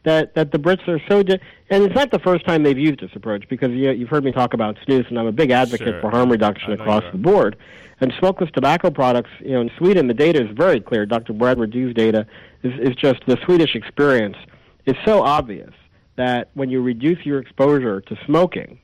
that 0.04 0.34
that 0.34 0.50
the 0.52 0.58
Brits 0.58 0.86
are 0.88 1.00
so, 1.08 1.22
di- 1.22 1.38
and 1.70 1.84
it's 1.84 1.94
not 1.94 2.10
the 2.10 2.18
first 2.18 2.44
time 2.46 2.62
they've 2.62 2.78
used 2.78 3.00
this 3.00 3.10
approach 3.14 3.48
because 3.48 3.70
you, 3.72 3.90
you've 3.90 4.08
heard 4.08 4.24
me 4.24 4.32
talk 4.32 4.54
about 4.54 4.76
snus, 4.86 5.08
and 5.08 5.18
I'm 5.18 5.26
a 5.26 5.32
big 5.32 5.50
advocate 5.50 5.86
Sure. 5.88 6.00
for 6.00 6.10
harm 6.10 6.30
reduction 6.30 6.72
across 6.72 7.04
the 7.12 7.18
board. 7.18 7.56
And 8.00 8.12
smokeless 8.18 8.50
tobacco 8.52 8.90
products, 8.90 9.30
you 9.40 9.52
know, 9.52 9.62
in 9.62 9.70
Sweden, 9.78 10.06
the 10.06 10.12
data 10.14 10.44
is 10.44 10.50
very 10.54 10.80
clear. 10.82 11.06
Dr. 11.06 11.32
Brad 11.32 11.58
Rodu's 11.58 11.94
data 11.94 12.26
is, 12.62 12.72
is 12.78 12.94
just 12.94 13.24
the 13.26 13.38
Swedish 13.46 13.74
experience 13.74 14.36
is 14.84 14.94
so 15.06 15.22
obvious 15.22 15.72
that 16.16 16.50
when 16.54 16.70
you 16.70 16.82
reduce 16.82 17.24
your 17.24 17.38
exposure 17.38 18.00
to 18.00 18.18
smoking, 18.26 18.78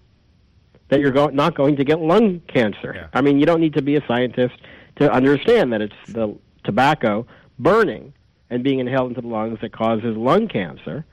that 0.88 1.00
you're 1.00 1.10
go- 1.10 1.28
not 1.28 1.54
going 1.54 1.76
to 1.76 1.84
get 1.84 2.00
lung 2.00 2.40
cancer. 2.48 2.92
Yeah. 2.94 3.06
I 3.12 3.22
mean, 3.22 3.38
you 3.38 3.46
don't 3.46 3.60
need 3.60 3.74
to 3.74 3.82
be 3.82 3.96
a 3.96 4.06
scientist 4.06 4.54
to 4.96 5.10
understand 5.10 5.72
that 5.72 5.80
it's 5.80 5.94
the 6.08 6.36
tobacco 6.64 7.26
burning 7.58 8.12
and 8.50 8.62
being 8.62 8.78
inhaled 8.78 9.08
into 9.08 9.22
the 9.22 9.28
lungs 9.28 9.58
that 9.62 9.72
causes 9.72 10.16
lung 10.16 10.46
cancer, 10.46 11.04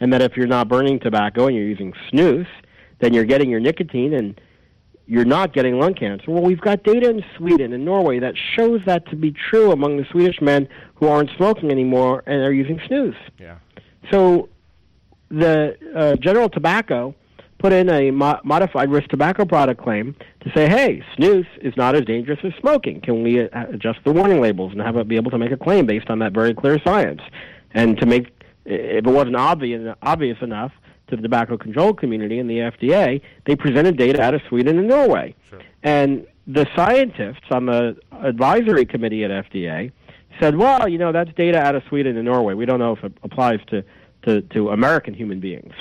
and 0.00 0.12
that 0.12 0.20
if 0.20 0.36
you're 0.36 0.48
not 0.48 0.68
burning 0.68 0.98
tobacco 0.98 1.46
and 1.46 1.54
you're 1.54 1.66
using 1.66 1.92
snus, 2.10 2.46
then 2.98 3.14
you're 3.14 3.24
getting 3.24 3.48
your 3.48 3.60
nicotine 3.60 4.14
and 4.14 4.40
you're 5.06 5.24
not 5.24 5.52
getting 5.52 5.78
lung 5.78 5.94
cancer. 5.94 6.24
Well, 6.28 6.42
we've 6.42 6.60
got 6.60 6.82
data 6.82 7.08
in 7.10 7.24
Sweden 7.36 7.72
and 7.72 7.84
Norway 7.84 8.18
that 8.18 8.34
shows 8.56 8.80
that 8.86 9.06
to 9.10 9.16
be 9.16 9.32
true 9.32 9.70
among 9.70 9.96
the 9.96 10.04
Swedish 10.10 10.40
men 10.40 10.68
who 10.94 11.06
aren't 11.06 11.30
smoking 11.36 11.70
anymore 11.70 12.22
and 12.26 12.42
are 12.42 12.52
using 12.52 12.78
snus. 12.78 13.16
Yeah. 13.38 13.58
So 14.10 14.48
the 15.32 15.76
uh, 15.96 16.16
General 16.16 16.48
Tobacco 16.48 17.14
put 17.58 17.72
in 17.72 17.88
a 17.88 18.10
mo- 18.10 18.40
modified 18.44 18.90
risk 18.90 19.08
tobacco 19.08 19.44
product 19.44 19.80
claim 19.80 20.14
to 20.40 20.50
say, 20.54 20.68
hey, 20.68 21.02
snus 21.16 21.46
is 21.60 21.72
not 21.76 21.94
as 21.94 22.02
dangerous 22.02 22.40
as 22.42 22.52
smoking. 22.60 23.00
Can 23.00 23.22
we 23.22 23.40
uh, 23.40 23.66
adjust 23.72 24.00
the 24.04 24.12
warning 24.12 24.40
labels 24.40 24.72
and 24.72 24.80
have 24.80 24.96
it 24.96 25.08
be 25.08 25.16
able 25.16 25.30
to 25.30 25.38
make 25.38 25.52
a 25.52 25.56
claim 25.56 25.86
based 25.86 26.10
on 26.10 26.18
that 26.18 26.32
very 26.32 26.54
clear 26.54 26.78
science? 26.84 27.20
And 27.72 27.96
to 27.98 28.06
make, 28.06 28.26
if 28.64 29.06
it 29.06 29.10
wasn't 29.10 29.36
obvious, 29.36 29.96
obvious 30.02 30.38
enough 30.42 30.72
to 31.08 31.16
the 31.16 31.22
tobacco 31.22 31.56
control 31.56 31.94
community 31.94 32.38
and 32.38 32.50
the 32.50 32.58
FDA, 32.58 33.20
they 33.46 33.56
presented 33.56 33.96
data 33.96 34.20
out 34.20 34.34
of 34.34 34.42
Sweden 34.48 34.78
and 34.78 34.88
Norway. 34.88 35.34
And 35.82 36.26
the 36.46 36.66
scientists 36.74 37.46
on 37.50 37.66
the 37.66 37.96
advisory 38.22 38.84
committee 38.84 39.24
at 39.24 39.30
FDA 39.30 39.92
said, 40.40 40.56
well, 40.56 40.88
you 40.88 40.98
know, 40.98 41.12
that's 41.12 41.32
data 41.34 41.58
out 41.58 41.74
of 41.76 41.82
Sweden 41.88 42.16
and 42.16 42.24
Norway. 42.24 42.54
We 42.54 42.66
don't 42.66 42.78
know 42.80 42.92
if 42.96 43.04
it 43.04 43.12
applies 43.22 43.60
to, 43.68 43.84
to, 44.22 44.42
to 44.42 44.70
American 44.70 45.14
human 45.14 45.40
beings. 45.40 45.72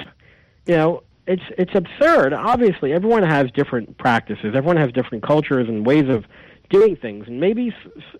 You 0.65 0.75
know, 0.75 1.03
it's, 1.27 1.43
it's 1.57 1.73
absurd. 1.75 2.33
Obviously, 2.33 2.93
everyone 2.93 3.23
has 3.23 3.49
different 3.51 3.97
practices, 3.97 4.53
everyone 4.55 4.77
has 4.77 4.91
different 4.91 5.23
cultures 5.23 5.67
and 5.67 5.85
ways 5.85 6.09
of 6.09 6.25
doing 6.69 6.95
things. 6.95 7.27
And 7.27 7.39
maybe, 7.39 7.75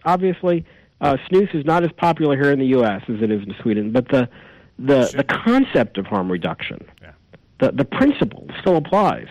obviously, 0.06 0.66
uh, 1.02 1.18
snus 1.30 1.54
is 1.56 1.66
not 1.66 1.84
as 1.84 1.92
popular 1.94 2.36
here 2.36 2.52
in 2.52 2.60
the 2.60 2.68
U.S. 2.68 3.02
as 3.08 3.22
it 3.22 3.32
is 3.32 3.42
in 3.44 3.56
Sweden, 3.62 3.92
but 3.92 4.08
the, 4.10 4.30
the, 4.78 5.12
the 5.16 5.24
concept 5.24 5.98
of 5.98 6.06
harm 6.06 6.32
reduction, 6.32 6.86
Yeah. 7.02 7.12
the, 7.60 7.72
the 7.72 7.86
principle 7.86 8.48
still 8.60 8.78
applies. 8.78 9.28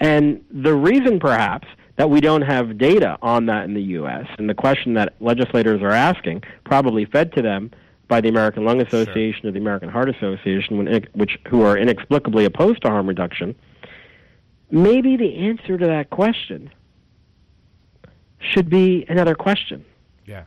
And 0.00 0.44
the 0.50 0.74
reason, 0.74 1.20
perhaps, 1.20 1.68
that 1.96 2.08
we 2.08 2.20
don't 2.20 2.42
have 2.42 2.78
data 2.78 3.18
on 3.22 3.46
that 3.46 3.64
in 3.64 3.74
the 3.74 3.82
U.S., 3.82 4.26
and 4.38 4.48
the 4.48 4.54
question 4.54 4.94
that 4.94 5.14
legislators 5.20 5.82
are 5.82 5.90
asking, 5.90 6.42
probably 6.64 7.04
fed 7.04 7.32
to 7.34 7.42
them 7.42 7.70
by 8.12 8.20
the 8.20 8.28
American 8.28 8.66
Lung 8.66 8.78
Association 8.82 9.48
or 9.48 9.52
the 9.52 9.58
American 9.58 9.88
Heart 9.88 10.10
Association, 10.10 10.76
when, 10.76 11.06
which 11.14 11.38
who 11.48 11.62
are 11.62 11.78
inexplicably 11.78 12.44
opposed 12.44 12.82
to 12.82 12.90
harm 12.90 13.06
reduction, 13.06 13.54
maybe 14.70 15.16
the 15.16 15.34
answer 15.48 15.78
to 15.78 15.86
that 15.86 16.10
question 16.10 16.70
should 18.38 18.68
be 18.68 19.06
another 19.08 19.34
question, 19.34 19.82
Yeah. 20.26 20.44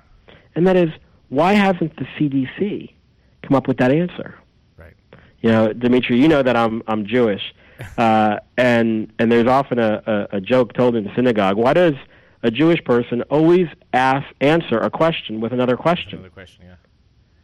and 0.53 0.67
that 0.67 0.75
is, 0.75 0.89
why 1.29 1.53
hasn't 1.53 1.95
the 1.95 2.05
CDC 2.15 2.93
come 3.41 3.55
up 3.55 3.67
with 3.67 3.77
that 3.77 3.91
answer? 3.91 4.35
Right. 4.77 4.93
You 5.41 5.49
know, 5.49 5.73
Dimitri, 5.73 6.21
you 6.21 6.27
know 6.27 6.43
that 6.43 6.55
I'm 6.55 6.83
I'm 6.85 7.07
Jewish, 7.07 7.41
uh, 7.97 8.37
and 8.57 9.11
and 9.17 9.31
there's 9.31 9.47
often 9.47 9.79
a, 9.79 10.03
a, 10.05 10.37
a 10.37 10.39
joke 10.39 10.73
told 10.73 10.95
in 10.95 11.03
the 11.03 11.15
synagogue. 11.15 11.57
Why 11.57 11.73
does 11.73 11.95
a 12.43 12.51
Jewish 12.51 12.83
person 12.83 13.23
always 13.23 13.67
ask 13.91 14.27
answer 14.39 14.77
a 14.77 14.91
question 14.91 15.41
with 15.41 15.51
another 15.51 15.77
question? 15.77 16.19
Another 16.19 16.29
question. 16.29 16.65
Yeah. 16.67 16.75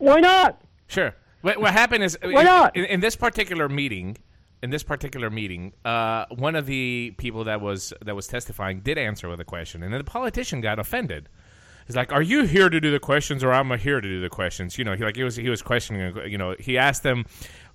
Why 0.01 0.19
not? 0.19 0.59
Sure. 0.87 1.15
What, 1.41 1.61
what 1.61 1.73
happened 1.73 2.03
is 2.03 2.17
Why 2.23 2.41
not? 2.43 2.75
In, 2.75 2.85
in 2.85 2.99
this 3.01 3.15
particular 3.15 3.69
meeting, 3.69 4.17
in 4.63 4.71
this 4.71 4.81
particular 4.81 5.29
meeting, 5.29 5.73
uh, 5.85 6.25
one 6.35 6.55
of 6.55 6.65
the 6.65 7.13
people 7.17 7.43
that 7.43 7.61
was 7.61 7.93
that 8.03 8.15
was 8.15 8.25
testifying 8.25 8.81
did 8.81 8.97
answer 8.97 9.29
with 9.29 9.39
a 9.39 9.45
question, 9.45 9.83
and 9.83 9.93
then 9.93 9.99
the 9.99 10.09
politician 10.09 10.59
got 10.59 10.79
offended. 10.79 11.29
He's 11.85 11.95
like, 11.95 12.11
"Are 12.11 12.21
you 12.21 12.45
here 12.45 12.67
to 12.69 12.79
do 12.79 12.89
the 12.89 12.99
questions, 12.99 13.43
or 13.43 13.53
I'm 13.53 13.71
I 13.71 13.77
here 13.77 14.01
to 14.01 14.07
do 14.07 14.21
the 14.21 14.29
questions?" 14.29 14.77
You 14.77 14.85
know, 14.85 14.95
he 14.95 15.03
like 15.03 15.15
he 15.15 15.23
was 15.23 15.35
he 15.35 15.49
was 15.49 15.61
questioning. 15.61 16.15
You 16.27 16.37
know, 16.37 16.55
he 16.59 16.79
asked 16.79 17.03
them, 17.03 17.25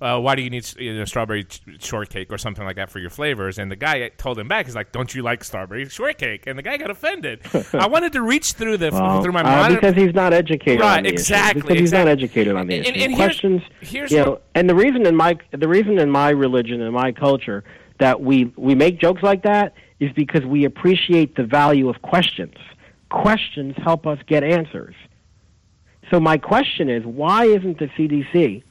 uh, 0.00 0.20
"Why 0.20 0.34
do 0.34 0.42
you 0.42 0.50
need 0.50 0.66
you 0.78 0.94
know, 0.98 1.04
strawberry 1.04 1.44
ch- 1.44 1.60
shortcake 1.80 2.32
or 2.32 2.38
something 2.38 2.64
like 2.64 2.76
that 2.76 2.90
for 2.90 2.98
your 2.98 3.10
flavors?" 3.10 3.58
And 3.58 3.70
the 3.70 3.76
guy 3.76 4.08
told 4.16 4.38
him 4.38 4.48
back, 4.48 4.66
"He's 4.66 4.74
like, 4.74 4.92
don't 4.92 5.14
you 5.14 5.22
like 5.22 5.42
strawberry 5.44 5.88
shortcake?" 5.88 6.46
And 6.46 6.58
the 6.58 6.62
guy 6.62 6.76
got 6.76 6.90
offended. 6.90 7.40
I 7.72 7.86
wanted 7.88 8.12
to 8.12 8.22
reach 8.22 8.52
through 8.52 8.76
the 8.78 8.90
Well, 8.90 9.22
through 9.22 9.32
my 9.32 9.40
uh, 9.40 9.44
monitor- 9.44 9.80
because 9.80 9.94
he's 9.94 10.14
not 10.14 10.32
educated 10.32 10.80
Right, 10.80 11.06
exactly, 11.06 11.60
issue. 11.60 11.68
Because 11.68 11.80
he's 11.80 11.92
not 11.92 12.08
educated 12.08 12.56
on 12.56 12.66
the 12.66 12.76
And- 12.76 12.86
issue. 12.86 12.92
and 13.02 13.12
here's- 13.14 13.16
Questions, 13.40 13.62
here's 13.80 14.10
you 14.12 14.18
what- 14.18 14.26
know, 14.26 14.40
and 14.54 14.68
the 14.70 14.74
reason 14.74 15.06
in 15.06 15.16
my 15.16 15.36
the 15.52 15.68
reason 15.68 15.98
in 15.98 16.10
my 16.10 16.30
religion 16.30 16.80
and 16.82 16.92
my 16.92 17.12
culture 17.12 17.64
that 17.98 18.20
we 18.20 18.52
we 18.56 18.74
make 18.74 19.00
jokes 19.00 19.22
like 19.22 19.42
that 19.44 19.72
is 20.00 20.12
because 20.12 20.44
we 20.44 20.64
appreciate 20.64 21.36
the 21.36 21.42
value 21.44 21.88
of 21.88 22.02
questions. 22.02 22.54
Questions 23.10 23.74
help 23.82 24.06
us 24.06 24.18
get 24.26 24.44
answers. 24.44 24.94
So 26.10 26.20
my 26.20 26.36
question 26.36 26.88
is, 26.90 27.04
why 27.04 27.46
isn't 27.46 27.78
the 27.78 27.86
CDC? 27.96 28.62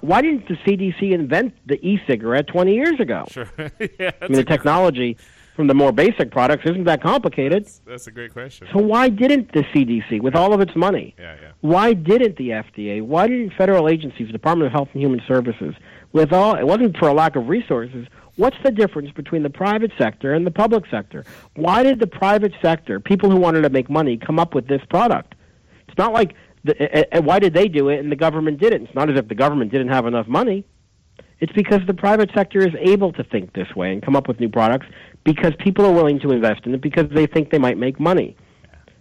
Why 0.00 0.22
didn't 0.22 0.48
the 0.48 0.54
CDC 0.54 1.12
invent 1.12 1.54
the 1.66 1.74
e-cigarette 1.86 2.46
20 2.48 2.74
years 2.74 3.00
ago? 3.00 3.24
Sure. 3.30 3.48
yeah, 3.98 4.10
I 4.20 4.28
mean, 4.28 4.32
the 4.32 4.44
technology 4.44 5.16
from 5.54 5.66
the 5.66 5.74
more 5.74 5.90
basic 5.90 6.30
products 6.30 6.62
isn't 6.66 6.84
that 6.84 7.02
complicated. 7.02 7.68
That's 7.84 8.06
a 8.06 8.12
great 8.12 8.32
question. 8.32 8.68
So 8.72 8.80
why 8.80 9.08
didn't 9.08 9.52
the 9.52 9.64
CDC, 9.74 10.20
with 10.20 10.36
all 10.36 10.52
of 10.52 10.60
its 10.60 10.76
money, 10.76 11.14
Yeah, 11.18 11.36
yeah. 11.42 11.48
why 11.62 11.94
didn't 11.94 12.36
the 12.36 12.50
FDA, 12.50 13.02
why 13.02 13.26
didn't 13.26 13.54
federal 13.54 13.88
agencies, 13.88 14.30
Department 14.30 14.66
of 14.66 14.72
Health 14.72 14.88
and 14.92 15.02
Human 15.02 15.20
Services, 15.26 15.74
with 16.12 16.32
all, 16.32 16.54
it 16.54 16.64
wasn't 16.66 16.96
for 16.96 17.08
a 17.08 17.12
lack 17.12 17.34
of 17.36 17.48
resources. 17.48 18.06
What's 18.36 18.56
the 18.62 18.70
difference 18.70 19.10
between 19.10 19.42
the 19.42 19.50
private 19.50 19.90
sector 19.98 20.32
and 20.32 20.46
the 20.46 20.52
public 20.52 20.84
sector? 20.90 21.24
Why 21.56 21.82
did 21.82 21.98
the 21.98 22.06
private 22.06 22.52
sector, 22.62 23.00
people 23.00 23.28
who 23.30 23.36
wanted 23.36 23.62
to 23.62 23.70
make 23.70 23.90
money, 23.90 24.16
come 24.16 24.38
up 24.38 24.54
with 24.54 24.68
this 24.68 24.82
product? 24.88 25.34
It's 25.88 25.98
not 25.98 26.12
like, 26.12 26.34
the, 26.68 27.14
and 27.14 27.26
why 27.26 27.38
did 27.38 27.52
they 27.54 27.68
do 27.68 27.88
it 27.88 27.98
and 28.00 28.10
the 28.12 28.16
government 28.16 28.58
didn't? 28.60 28.84
It's 28.86 28.94
not 28.94 29.10
as 29.10 29.18
if 29.18 29.28
the 29.28 29.34
government 29.34 29.70
didn't 29.72 29.88
have 29.88 30.06
enough 30.06 30.26
money. 30.28 30.64
It's 31.40 31.52
because 31.52 31.80
the 31.86 31.94
private 31.94 32.30
sector 32.34 32.58
is 32.66 32.74
able 32.80 33.12
to 33.12 33.22
think 33.24 33.52
this 33.54 33.74
way 33.76 33.92
and 33.92 34.02
come 34.02 34.16
up 34.16 34.26
with 34.28 34.40
new 34.40 34.48
products 34.48 34.86
because 35.24 35.52
people 35.58 35.84
are 35.86 35.92
willing 35.92 36.18
to 36.20 36.30
invest 36.32 36.66
in 36.66 36.74
it 36.74 36.80
because 36.80 37.08
they 37.10 37.26
think 37.26 37.50
they 37.50 37.58
might 37.58 37.78
make 37.78 38.00
money. 38.00 38.36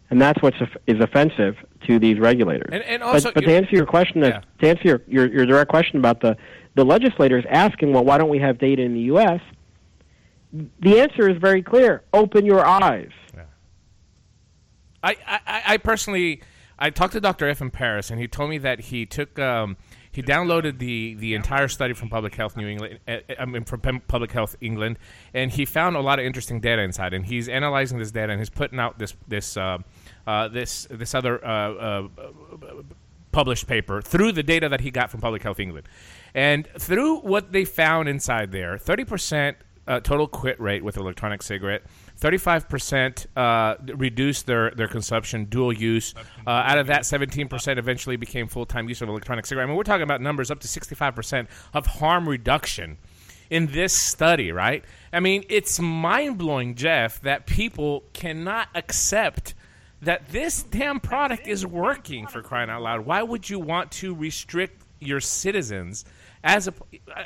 And 0.10 0.22
that's 0.22 0.42
what 0.42 0.54
is 0.86 1.00
offensive 1.02 1.56
to 1.88 2.00
these 2.00 2.18
regulators. 2.20 2.70
And- 2.72 2.84
and 2.84 3.04
also 3.04 3.30
but, 3.30 3.36
but 3.36 3.44
to 3.46 3.56
answer 3.56 3.76
your 3.76 3.86
question, 3.86 4.24
uh, 4.24 4.28
Yeah. 4.28 4.42
to 4.62 4.70
answer 4.70 4.84
your, 4.88 5.02
your, 5.08 5.26
your 5.34 5.46
direct 5.46 5.70
question 5.70 5.98
about 5.98 6.22
the, 6.22 6.38
the 6.76 6.86
legislators 6.86 7.44
asking, 7.50 7.92
well, 7.92 8.06
why 8.06 8.18
don't 8.18 8.30
we 8.30 8.40
have 8.40 8.58
data 8.60 8.82
in 8.84 8.94
the 8.94 9.02
U.S.? 9.14 9.42
The 10.80 11.00
answer 11.02 11.28
is 11.30 11.38
very 11.38 11.62
clear. 11.62 12.04
Open 12.14 12.46
your 12.46 12.66
eyes. 12.66 13.10
I, 15.04 15.16
I, 15.28 15.62
I 15.74 15.78
personally, 15.78 16.42
I 16.80 16.90
talked 16.90 17.14
to 17.14 17.22
Dr. 17.22 17.48
F 17.48 17.62
in 17.62 17.72
Paris, 17.72 18.12
and 18.12 18.20
he 18.20 18.28
told 18.28 18.50
me 18.50 18.58
that 18.60 18.80
he 18.80 19.06
took, 19.06 19.40
um, 19.40 19.78
he 20.12 20.22
downloaded 20.22 20.80
the, 20.80 21.16
the 21.16 21.34
entire 21.34 21.68
study 21.68 21.94
from 21.94 22.10
Public 22.10 22.36
Health 22.36 22.56
New 22.56 22.68
England, 22.68 23.00
uh, 23.08 23.18
I 23.40 23.46
mean 23.46 23.64
from 23.64 23.82
Public 24.08 24.32
Health 24.32 24.56
England, 24.62 25.00
and 25.34 25.52
he 25.52 25.66
found 25.66 25.96
a 25.96 26.02
lot 26.02 26.20
of 26.20 26.26
interesting 26.26 26.60
data 26.60 26.82
inside, 26.82 27.14
and 27.14 27.26
he's 27.26 27.50
analyzing 27.50 27.98
this 27.98 28.12
data 28.12 28.32
and 28.32 28.40
he's 28.40 28.50
putting 28.50 28.80
out 28.80 29.00
this 29.00 29.16
this 29.28 29.58
uh, 29.58 29.80
uh, 30.26 30.48
this 30.48 30.88
this 30.92 31.16
other 31.16 31.44
uh, 31.44 31.50
uh, 31.50 32.08
published 33.32 33.68
paper 33.68 34.02
through 34.02 34.32
the 34.32 34.44
data 34.44 34.70
that 34.70 34.82
he 34.82 34.92
got 34.92 35.12
from 35.12 35.22
Public 35.22 35.44
Health 35.44 35.60
England. 35.60 35.88
And 36.34 36.68
through 36.78 37.20
what 37.20 37.52
they 37.52 37.66
found 37.66 38.10
inside 38.10 38.52
there, 38.52 38.78
30% 38.78 39.56
uh, 39.88 40.00
total 40.00 40.28
quit 40.28 40.60
rate 40.60 40.84
with 40.84 40.98
electronic 40.98 41.42
cigarette, 41.42 41.84
35% 42.20 43.26
uh, 43.36 43.76
reduced 43.96 44.46
their, 44.46 44.72
their 44.72 44.88
consumption, 44.88 45.46
dual 45.46 45.72
use. 45.72 46.14
Uh, 46.46 46.50
out 46.50 46.78
of 46.78 46.88
that, 46.88 47.02
17% 47.02 47.78
eventually 47.78 48.18
became 48.18 48.48
full 48.48 48.66
time 48.66 48.90
use 48.90 49.02
of 49.02 49.10
electronic 49.10 49.46
cigarette. 49.46 49.66
I 49.66 49.68
mean, 49.68 49.78
we're 49.78 49.84
talking 49.84 50.04
about 50.04 50.22
numbers 50.22 50.52
up 50.52 50.60
to 50.60 50.68
65% 50.68 51.48
of 51.74 51.86
harm 51.86 52.28
reduction 52.28 52.98
in 53.50 53.68
this 53.68 53.94
study, 53.94 54.52
right? 54.52 54.84
I 55.14 55.20
mean, 55.20 55.44
it's 55.50 55.80
mind 55.80 56.38
blowing, 56.38 56.76
Jeff, 56.76 57.22
that 57.22 57.46
people 57.46 58.04
cannot 58.14 58.68
accept 58.76 59.54
that 60.02 60.30
this 60.30 60.64
damn 60.64 61.00
product 61.00 61.48
is 61.48 61.66
working 61.66 62.28
for 62.28 62.42
crying 62.42 62.70
out 62.70 62.82
loud. 62.82 63.06
Why 63.06 63.24
would 63.24 63.50
you 63.50 63.60
want 63.60 63.92
to 63.94 64.14
restrict 64.14 64.84
your 65.00 65.20
citizens 65.20 66.06
as 66.44 66.68
a 66.68 66.74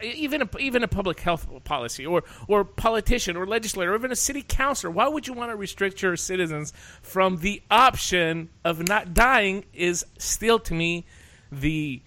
even 0.04 0.42
a, 0.42 0.58
even 0.58 0.84
a 0.84 0.88
public 0.88 1.20
health 1.20 1.48
policy 1.64 2.06
or 2.06 2.24
or 2.48 2.64
politician 2.64 3.36
or 3.36 3.46
legislator 3.46 3.94
or 3.94 3.96
even 3.96 4.12
a 4.12 4.16
city 4.16 4.44
councilor? 4.48 4.92
Why 4.92 5.08
would 5.08 5.28
you 5.28 5.34
want 5.34 5.52
to 5.52 5.56
restrict 5.56 6.02
your 6.02 6.16
citizens 6.16 6.74
from 7.02 7.38
the 7.38 7.62
option 7.70 8.50
of 8.64 8.88
not 8.88 9.14
dying? 9.14 9.66
Is 9.74 10.06
still 10.18 10.60
to 10.60 10.74
me 10.74 11.06
the 11.52 12.02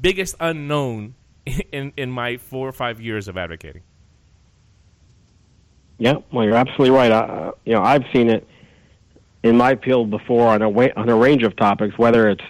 biggest 0.00 0.34
unknown 0.40 1.14
in 1.72 1.92
in 1.96 2.10
my 2.10 2.36
four 2.36 2.68
or 2.68 2.72
five 2.72 3.00
years 3.00 3.28
of 3.28 3.36
advocating. 3.36 3.82
Yeah, 5.98 6.16
well, 6.30 6.44
you're 6.44 6.56
absolutely 6.56 6.90
right. 6.90 7.10
Uh, 7.10 7.52
you 7.64 7.72
know, 7.72 7.82
I've 7.82 8.04
seen 8.12 8.28
it 8.28 8.46
in 9.42 9.56
my 9.56 9.76
field 9.76 10.10
before 10.10 10.48
on 10.48 10.62
a 10.62 10.68
wa- 10.68 10.92
on 10.96 11.08
a 11.08 11.16
range 11.16 11.42
of 11.42 11.56
topics, 11.56 11.96
whether 11.96 12.28
it's 12.28 12.44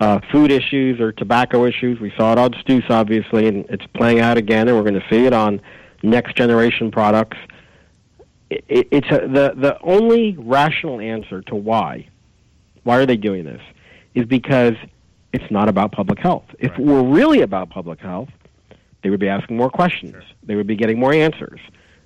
uh, 0.00 0.20
food 0.32 0.50
issues 0.50 1.00
or 1.00 1.12
tobacco 1.12 1.64
issues. 1.64 2.00
We 2.00 2.12
saw 2.16 2.32
it 2.32 2.38
on 2.38 2.54
Stoots, 2.60 2.86
obviously, 2.90 3.46
and 3.46 3.64
it's 3.68 3.86
playing 3.94 4.20
out 4.20 4.36
again, 4.36 4.68
and 4.68 4.76
we're 4.76 4.82
going 4.82 5.00
to 5.00 5.08
see 5.10 5.26
it 5.26 5.32
on 5.32 5.60
next 6.02 6.36
generation 6.36 6.90
products. 6.90 7.38
It, 8.50 8.64
it, 8.68 8.88
it's 8.90 9.06
a, 9.10 9.26
the 9.26 9.54
the 9.56 9.78
only 9.82 10.36
rational 10.38 11.00
answer 11.00 11.42
to 11.42 11.54
why 11.54 12.08
why 12.84 12.98
are 12.98 13.06
they 13.06 13.16
doing 13.16 13.44
this 13.44 13.62
is 14.14 14.26
because 14.26 14.74
it's 15.32 15.50
not 15.50 15.68
about 15.68 15.90
public 15.90 16.18
health. 16.18 16.44
If 16.58 16.72
it 16.72 16.78
were 16.78 17.02
really 17.02 17.40
about 17.40 17.70
public 17.70 17.98
health, 17.98 18.28
they 19.02 19.10
would 19.10 19.20
be 19.20 19.28
asking 19.28 19.56
more 19.56 19.70
questions. 19.70 20.22
They 20.44 20.54
would 20.54 20.66
be 20.66 20.76
getting 20.76 21.00
more 21.00 21.12
answers. 21.12 21.60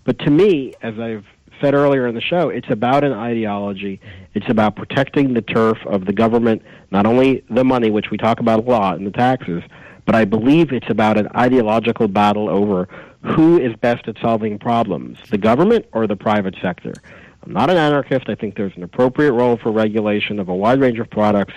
But 0.04 0.18
to 0.20 0.30
me, 0.30 0.72
as 0.80 0.98
I've 0.98 1.26
said 1.60 1.74
earlier 1.74 2.06
in 2.06 2.14
the 2.14 2.20
show, 2.20 2.48
it's 2.48 2.70
about 2.70 3.04
an 3.04 3.12
ideology. 3.12 4.00
It's 4.34 4.48
about 4.48 4.76
protecting 4.76 5.34
the 5.34 5.42
turf 5.42 5.78
of 5.86 6.04
the 6.04 6.12
government, 6.12 6.62
not 6.90 7.06
only 7.06 7.44
the 7.50 7.64
money, 7.64 7.90
which 7.90 8.10
we 8.10 8.16
talk 8.16 8.40
about 8.40 8.60
a 8.60 8.62
lot, 8.62 8.98
and 8.98 9.06
the 9.06 9.10
taxes, 9.10 9.62
but 10.04 10.14
I 10.14 10.24
believe 10.24 10.72
it's 10.72 10.88
about 10.88 11.18
an 11.18 11.28
ideological 11.36 12.08
battle 12.08 12.48
over 12.48 12.88
who 13.22 13.58
is 13.58 13.74
best 13.76 14.08
at 14.08 14.16
solving 14.20 14.58
problems, 14.58 15.18
the 15.30 15.38
government 15.38 15.86
or 15.92 16.06
the 16.06 16.16
private 16.16 16.54
sector. 16.62 16.94
I'm 17.42 17.52
not 17.52 17.70
an 17.70 17.76
anarchist. 17.76 18.28
I 18.28 18.34
think 18.34 18.56
there's 18.56 18.76
an 18.76 18.82
appropriate 18.82 19.32
role 19.32 19.56
for 19.56 19.70
regulation 19.70 20.38
of 20.38 20.48
a 20.48 20.54
wide 20.54 20.80
range 20.80 20.98
of 20.98 21.10
products, 21.10 21.54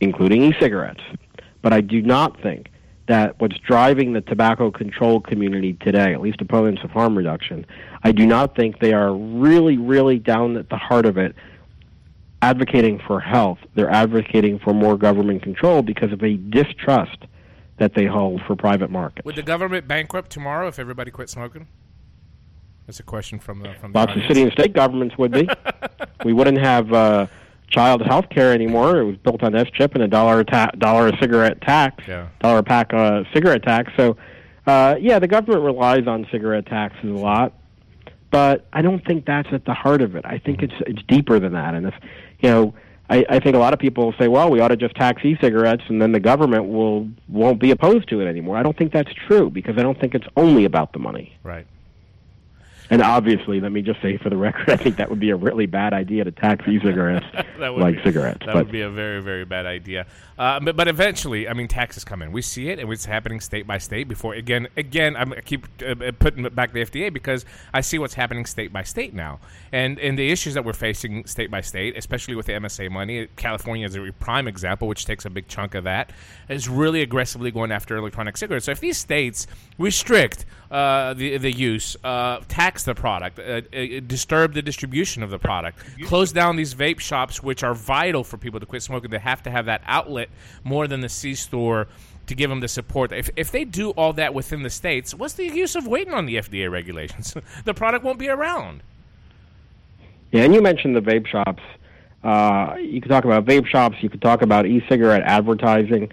including 0.00 0.42
e 0.42 0.54
cigarettes. 0.60 1.02
But 1.62 1.72
I 1.72 1.80
do 1.80 2.02
not 2.02 2.40
think 2.42 2.70
that 3.06 3.38
what's 3.38 3.58
driving 3.58 4.12
the 4.12 4.20
tobacco 4.22 4.70
control 4.70 5.20
community 5.20 5.74
today, 5.74 6.14
at 6.14 6.20
least 6.20 6.40
opponents 6.40 6.82
of 6.82 6.90
harm 6.90 7.16
reduction, 7.16 7.66
I 8.02 8.12
do 8.12 8.26
not 8.26 8.56
think 8.56 8.80
they 8.80 8.94
are 8.94 9.14
really, 9.14 9.76
really 9.76 10.18
down 10.18 10.56
at 10.56 10.70
the 10.70 10.76
heart 10.76 11.06
of 11.06 11.18
it 11.18 11.34
advocating 12.42 13.00
for 13.06 13.20
health. 13.20 13.58
They're 13.74 13.90
advocating 13.90 14.58
for 14.58 14.74
more 14.74 14.96
government 14.96 15.42
control 15.42 15.82
because 15.82 16.12
of 16.12 16.22
a 16.22 16.36
distrust 16.36 17.18
that 17.78 17.94
they 17.94 18.04
hold 18.06 18.42
for 18.46 18.54
private 18.54 18.90
markets. 18.90 19.24
Would 19.24 19.36
the 19.36 19.42
government 19.42 19.88
bankrupt 19.88 20.30
tomorrow 20.30 20.68
if 20.68 20.78
everybody 20.78 21.10
quit 21.10 21.28
smoking? 21.28 21.66
That's 22.86 23.00
a 23.00 23.02
question 23.02 23.38
from 23.38 23.60
the 23.60 23.72
from 23.80 23.92
the 23.92 23.98
Lots 23.98 24.14
of 24.14 24.22
city 24.28 24.42
and 24.42 24.52
state 24.52 24.74
governments 24.74 25.16
would 25.16 25.32
be. 25.32 25.48
we 26.24 26.34
wouldn't 26.34 26.58
have 26.58 26.92
uh, 26.92 27.26
child 27.68 28.02
health 28.02 28.28
care 28.30 28.52
anymore. 28.52 28.98
It 28.98 29.04
was 29.04 29.16
built 29.16 29.42
on 29.42 29.52
SCHIP 29.52 29.94
and 29.94 30.04
a 30.04 30.08
dollar 30.08 30.40
a 30.40 30.44
ta- 30.44 30.70
dollar 30.78 31.08
a 31.08 31.16
cigarette 31.18 31.60
tax, 31.60 32.04
Yeah. 32.06 32.28
dollar 32.40 32.58
a 32.58 32.62
pack 32.62 32.92
uh, 32.94 33.24
cigarette 33.32 33.62
tax. 33.62 33.92
So, 33.96 34.16
uh, 34.66 34.96
yeah, 35.00 35.18
the 35.18 35.28
government 35.28 35.62
relies 35.64 36.06
on 36.06 36.26
cigarette 36.30 36.66
taxes 36.66 37.10
a 37.10 37.14
lot, 37.14 37.52
but 38.30 38.66
I 38.72 38.82
don't 38.82 39.04
think 39.04 39.26
that's 39.26 39.48
at 39.52 39.64
the 39.64 39.74
heart 39.74 40.02
of 40.02 40.14
it. 40.16 40.24
I 40.24 40.38
think 40.38 40.62
it's 40.62 40.74
it's 40.86 41.02
deeper 41.08 41.38
than 41.38 41.52
that. 41.52 41.74
And 41.74 41.86
if 41.86 41.94
you 42.40 42.48
know, 42.50 42.74
I, 43.10 43.24
I 43.28 43.38
think 43.40 43.54
a 43.54 43.58
lot 43.58 43.72
of 43.74 43.78
people 43.78 44.14
say, 44.18 44.28
well, 44.28 44.50
we 44.50 44.60
ought 44.60 44.68
to 44.68 44.76
just 44.76 44.94
tax 44.96 45.22
e-cigarettes, 45.24 45.82
and 45.88 46.00
then 46.00 46.12
the 46.12 46.20
government 46.20 46.66
will 46.68 47.08
won't 47.28 47.60
be 47.60 47.70
opposed 47.70 48.08
to 48.10 48.20
it 48.20 48.26
anymore. 48.26 48.56
I 48.56 48.62
don't 48.62 48.76
think 48.76 48.92
that's 48.92 49.12
true 49.26 49.50
because 49.50 49.76
I 49.78 49.82
don't 49.82 50.00
think 50.00 50.14
it's 50.14 50.26
only 50.36 50.64
about 50.64 50.92
the 50.94 50.98
money. 50.98 51.36
Right. 51.42 51.66
And 52.90 53.00
obviously, 53.00 53.60
let 53.60 53.72
me 53.72 53.80
just 53.80 54.02
say 54.02 54.18
for 54.18 54.28
the 54.28 54.36
record, 54.36 54.68
I 54.68 54.76
think 54.76 54.96
that 54.96 55.08
would 55.08 55.20
be 55.20 55.30
a 55.30 55.36
really 55.36 55.66
bad 55.66 55.94
idea 55.94 56.24
to 56.24 56.30
tax 56.30 56.66
e-cigarettes 56.68 57.24
like 57.58 57.96
be, 57.96 58.02
cigarettes. 58.02 58.40
That 58.40 58.54
but 58.54 58.66
would 58.66 58.72
be 58.72 58.82
a 58.82 58.90
very, 58.90 59.22
very 59.22 59.44
bad 59.44 59.64
idea. 59.64 60.06
Uh, 60.38 60.60
but, 60.60 60.76
but 60.76 60.88
eventually, 60.88 61.48
I 61.48 61.54
mean, 61.54 61.68
taxes 61.68 62.04
come 62.04 62.20
in. 62.20 62.32
We 62.32 62.42
see 62.42 62.68
it, 62.68 62.78
and 62.78 62.92
it's 62.92 63.04
happening 63.04 63.40
state 63.40 63.66
by 63.66 63.78
state. 63.78 64.08
Before 64.08 64.34
again, 64.34 64.68
again, 64.76 65.16
I'm, 65.16 65.32
I 65.32 65.40
keep 65.40 65.66
uh, 65.82 66.12
putting 66.18 66.42
back 66.48 66.72
the 66.72 66.84
FDA 66.84 67.12
because 67.12 67.44
I 67.72 67.80
see 67.80 67.98
what's 67.98 68.14
happening 68.14 68.44
state 68.44 68.72
by 68.72 68.82
state 68.82 69.14
now, 69.14 69.40
and 69.72 69.98
and 69.98 70.18
the 70.18 70.30
issues 70.30 70.54
that 70.54 70.64
we're 70.64 70.72
facing 70.72 71.24
state 71.26 71.50
by 71.50 71.60
state, 71.60 71.96
especially 71.96 72.34
with 72.34 72.46
the 72.46 72.52
MSA 72.52 72.90
money. 72.90 73.28
California 73.36 73.86
is 73.86 73.96
a 73.96 74.12
prime 74.18 74.48
example, 74.48 74.88
which 74.88 75.06
takes 75.06 75.24
a 75.24 75.30
big 75.30 75.48
chunk 75.48 75.74
of 75.74 75.84
that, 75.84 76.10
is 76.48 76.68
really 76.68 77.00
aggressively 77.00 77.50
going 77.50 77.70
after 77.72 77.96
electronic 77.96 78.36
cigarettes. 78.36 78.66
So 78.66 78.72
if 78.72 78.80
these 78.80 78.98
states 78.98 79.46
restrict 79.78 80.44
uh, 80.70 81.14
the 81.14 81.38
the 81.38 81.52
use, 81.52 81.96
uh, 82.02 82.40
tax 82.74 82.84
the 82.84 82.94
product, 82.94 83.38
uh, 83.38 83.60
uh, 83.72 84.00
disturb 84.06 84.52
the 84.54 84.62
distribution 84.62 85.22
of 85.22 85.30
the 85.30 85.38
product, 85.38 85.78
close 86.04 86.32
down 86.32 86.56
these 86.56 86.74
vape 86.74 86.98
shops, 86.98 87.42
which 87.42 87.62
are 87.62 87.74
vital 87.74 88.24
for 88.24 88.36
people 88.36 88.58
to 88.58 88.66
quit 88.66 88.82
smoking. 88.82 89.10
They 89.10 89.18
have 89.18 89.42
to 89.44 89.50
have 89.50 89.66
that 89.66 89.82
outlet 89.86 90.28
more 90.64 90.88
than 90.88 91.00
the 91.00 91.08
C 91.08 91.34
store 91.36 91.86
to 92.26 92.34
give 92.34 92.50
them 92.50 92.60
the 92.60 92.68
support. 92.68 93.12
If 93.12 93.30
if 93.36 93.52
they 93.52 93.64
do 93.64 93.90
all 93.90 94.12
that 94.14 94.34
within 94.34 94.62
the 94.62 94.70
states, 94.70 95.14
what's 95.14 95.34
the 95.34 95.46
use 95.46 95.76
of 95.76 95.86
waiting 95.86 96.14
on 96.14 96.26
the 96.26 96.36
FDA 96.36 96.70
regulations? 96.70 97.36
the 97.64 97.74
product 97.74 98.04
won't 98.04 98.18
be 98.18 98.28
around. 98.28 98.82
yeah, 100.32 100.42
and 100.42 100.52
you 100.52 100.60
mentioned 100.60 100.96
the 100.96 101.02
vape 101.02 101.26
shops. 101.28 101.62
Uh, 102.24 102.76
you 102.80 103.00
could 103.00 103.10
talk 103.10 103.24
about 103.24 103.44
vape 103.44 103.66
shops. 103.66 103.96
You 104.00 104.08
could 104.08 104.22
talk 104.22 104.42
about 104.42 104.66
e-cigarette 104.66 105.22
advertising. 105.24 106.10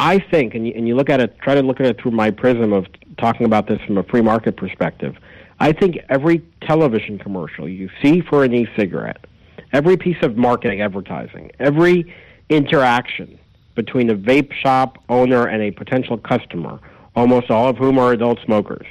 I 0.00 0.18
think, 0.18 0.54
and 0.54 0.66
you, 0.66 0.72
and 0.74 0.88
you 0.88 0.96
look 0.96 1.10
at 1.10 1.20
it, 1.20 1.38
try 1.40 1.54
to 1.54 1.62
look 1.62 1.78
at 1.78 1.84
it 1.84 2.00
through 2.00 2.12
my 2.12 2.30
prism 2.30 2.72
of 2.72 2.86
talking 3.18 3.44
about 3.44 3.66
this 3.66 3.78
from 3.82 3.98
a 3.98 4.02
free 4.02 4.22
market 4.22 4.56
perspective. 4.56 5.14
I 5.60 5.72
think 5.72 5.98
every 6.08 6.38
television 6.62 7.18
commercial 7.18 7.68
you 7.68 7.90
see 8.02 8.22
for 8.22 8.44
an 8.44 8.54
e-cigarette, 8.54 9.26
every 9.74 9.98
piece 9.98 10.16
of 10.22 10.38
marketing, 10.38 10.80
advertising, 10.80 11.50
every 11.60 12.12
interaction 12.48 13.38
between 13.74 14.08
a 14.08 14.14
vape 14.14 14.52
shop 14.54 14.98
owner 15.10 15.46
and 15.46 15.62
a 15.62 15.70
potential 15.70 16.16
customer, 16.16 16.80
almost 17.14 17.50
all 17.50 17.68
of 17.68 17.76
whom 17.76 17.98
are 17.98 18.12
adult 18.12 18.38
smokers, 18.44 18.86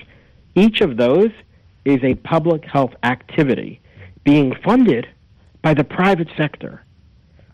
each 0.53 0.82
of 0.82 0.97
those 0.97 1.32
is 1.86 2.03
a 2.03 2.13
public 2.15 2.63
health 2.65 2.93
activity 3.01 3.82
being 4.23 4.53
funded 4.63 5.08
by 5.63 5.73
the 5.73 5.84
private 5.84 6.27
sector. 6.38 6.84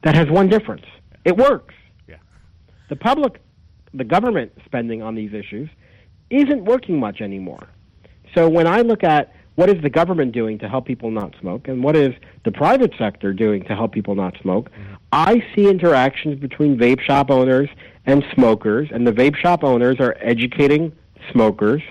That 0.03 0.13
has 0.13 0.29
one 0.29 0.49
difference. 0.49 0.85
It 1.23 1.37
works. 1.37 1.73
Yeah. 2.07 2.17
The 2.89 2.97
public, 2.97 3.41
the 3.93 4.03
government 4.03 4.51
spending 4.65 5.01
on 5.01 5.15
these 5.15 5.33
issues 5.33 5.69
isn't 6.29 6.65
working 6.65 6.99
much 6.99 7.21
anymore. 7.21 7.69
So 8.35 8.49
when 8.49 8.67
I 8.67 8.81
look 8.81 9.03
at 9.03 9.33
what 9.55 9.69
is 9.69 9.81
the 9.81 9.89
government 9.89 10.33
doing 10.33 10.59
to 10.59 10.67
help 10.67 10.85
people 10.85 11.09
not 11.09 11.33
smoke 11.39 11.67
and 11.69 11.81
what 11.81 11.95
is 11.95 12.13
the 12.43 12.51
private 12.51 12.93
sector 12.97 13.33
doing 13.33 13.63
to 13.63 13.75
help 13.75 13.93
people 13.93 14.13
not 14.13 14.35
smoke, 14.41 14.69
I 15.13 15.41
see 15.55 15.69
interactions 15.69 16.39
between 16.39 16.77
vape 16.77 16.99
shop 16.99 17.31
owners 17.31 17.69
and 18.05 18.23
smokers, 18.33 18.89
and 18.91 19.07
the 19.07 19.13
vape 19.13 19.35
shop 19.37 19.63
owners 19.63 19.95
are 19.99 20.15
educating 20.19 20.91
smokers. 21.31 21.81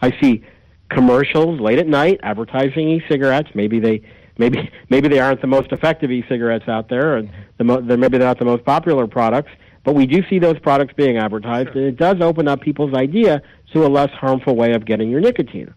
I 0.00 0.16
see 0.20 0.44
commercials 0.90 1.60
late 1.60 1.78
at 1.78 1.88
night 1.88 2.20
advertising 2.22 2.88
e-cigarettes. 2.88 3.50
Maybe 3.54 3.80
they 3.80 4.00
maybe 4.38 4.70
maybe 4.88 5.08
they 5.08 5.18
aren't 5.18 5.40
the 5.40 5.48
most 5.48 5.72
effective 5.72 6.10
e-cigarettes 6.12 6.68
out 6.68 6.88
there, 6.88 7.16
and 7.16 7.30
the 7.58 7.64
mo- 7.64 7.80
they're 7.80 7.98
maybe 7.98 8.18
they're 8.18 8.28
not 8.28 8.38
the 8.38 8.44
most 8.44 8.64
popular 8.64 9.08
products. 9.08 9.50
But 9.84 9.94
we 9.94 10.06
do 10.06 10.22
see 10.28 10.38
those 10.38 10.58
products 10.58 10.94
being 10.96 11.16
advertised, 11.16 11.70
and 11.70 11.84
it 11.84 11.96
does 11.96 12.20
open 12.20 12.46
up 12.46 12.60
people's 12.60 12.94
idea 12.94 13.42
to 13.72 13.86
a 13.86 13.88
less 13.88 14.10
harmful 14.10 14.54
way 14.54 14.72
of 14.72 14.84
getting 14.84 15.10
your 15.10 15.20
nicotine. 15.20 15.74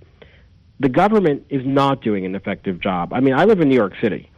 The 0.81 0.89
government 0.89 1.45
is 1.49 1.61
not 1.63 2.01
doing 2.01 2.25
an 2.25 2.33
effective 2.33 2.79
job. 2.79 3.13
I 3.13 3.19
mean, 3.19 3.35
I 3.35 3.45
live 3.45 3.61
in 3.61 3.69
New 3.69 3.75
York 3.75 3.93
City. 4.01 4.29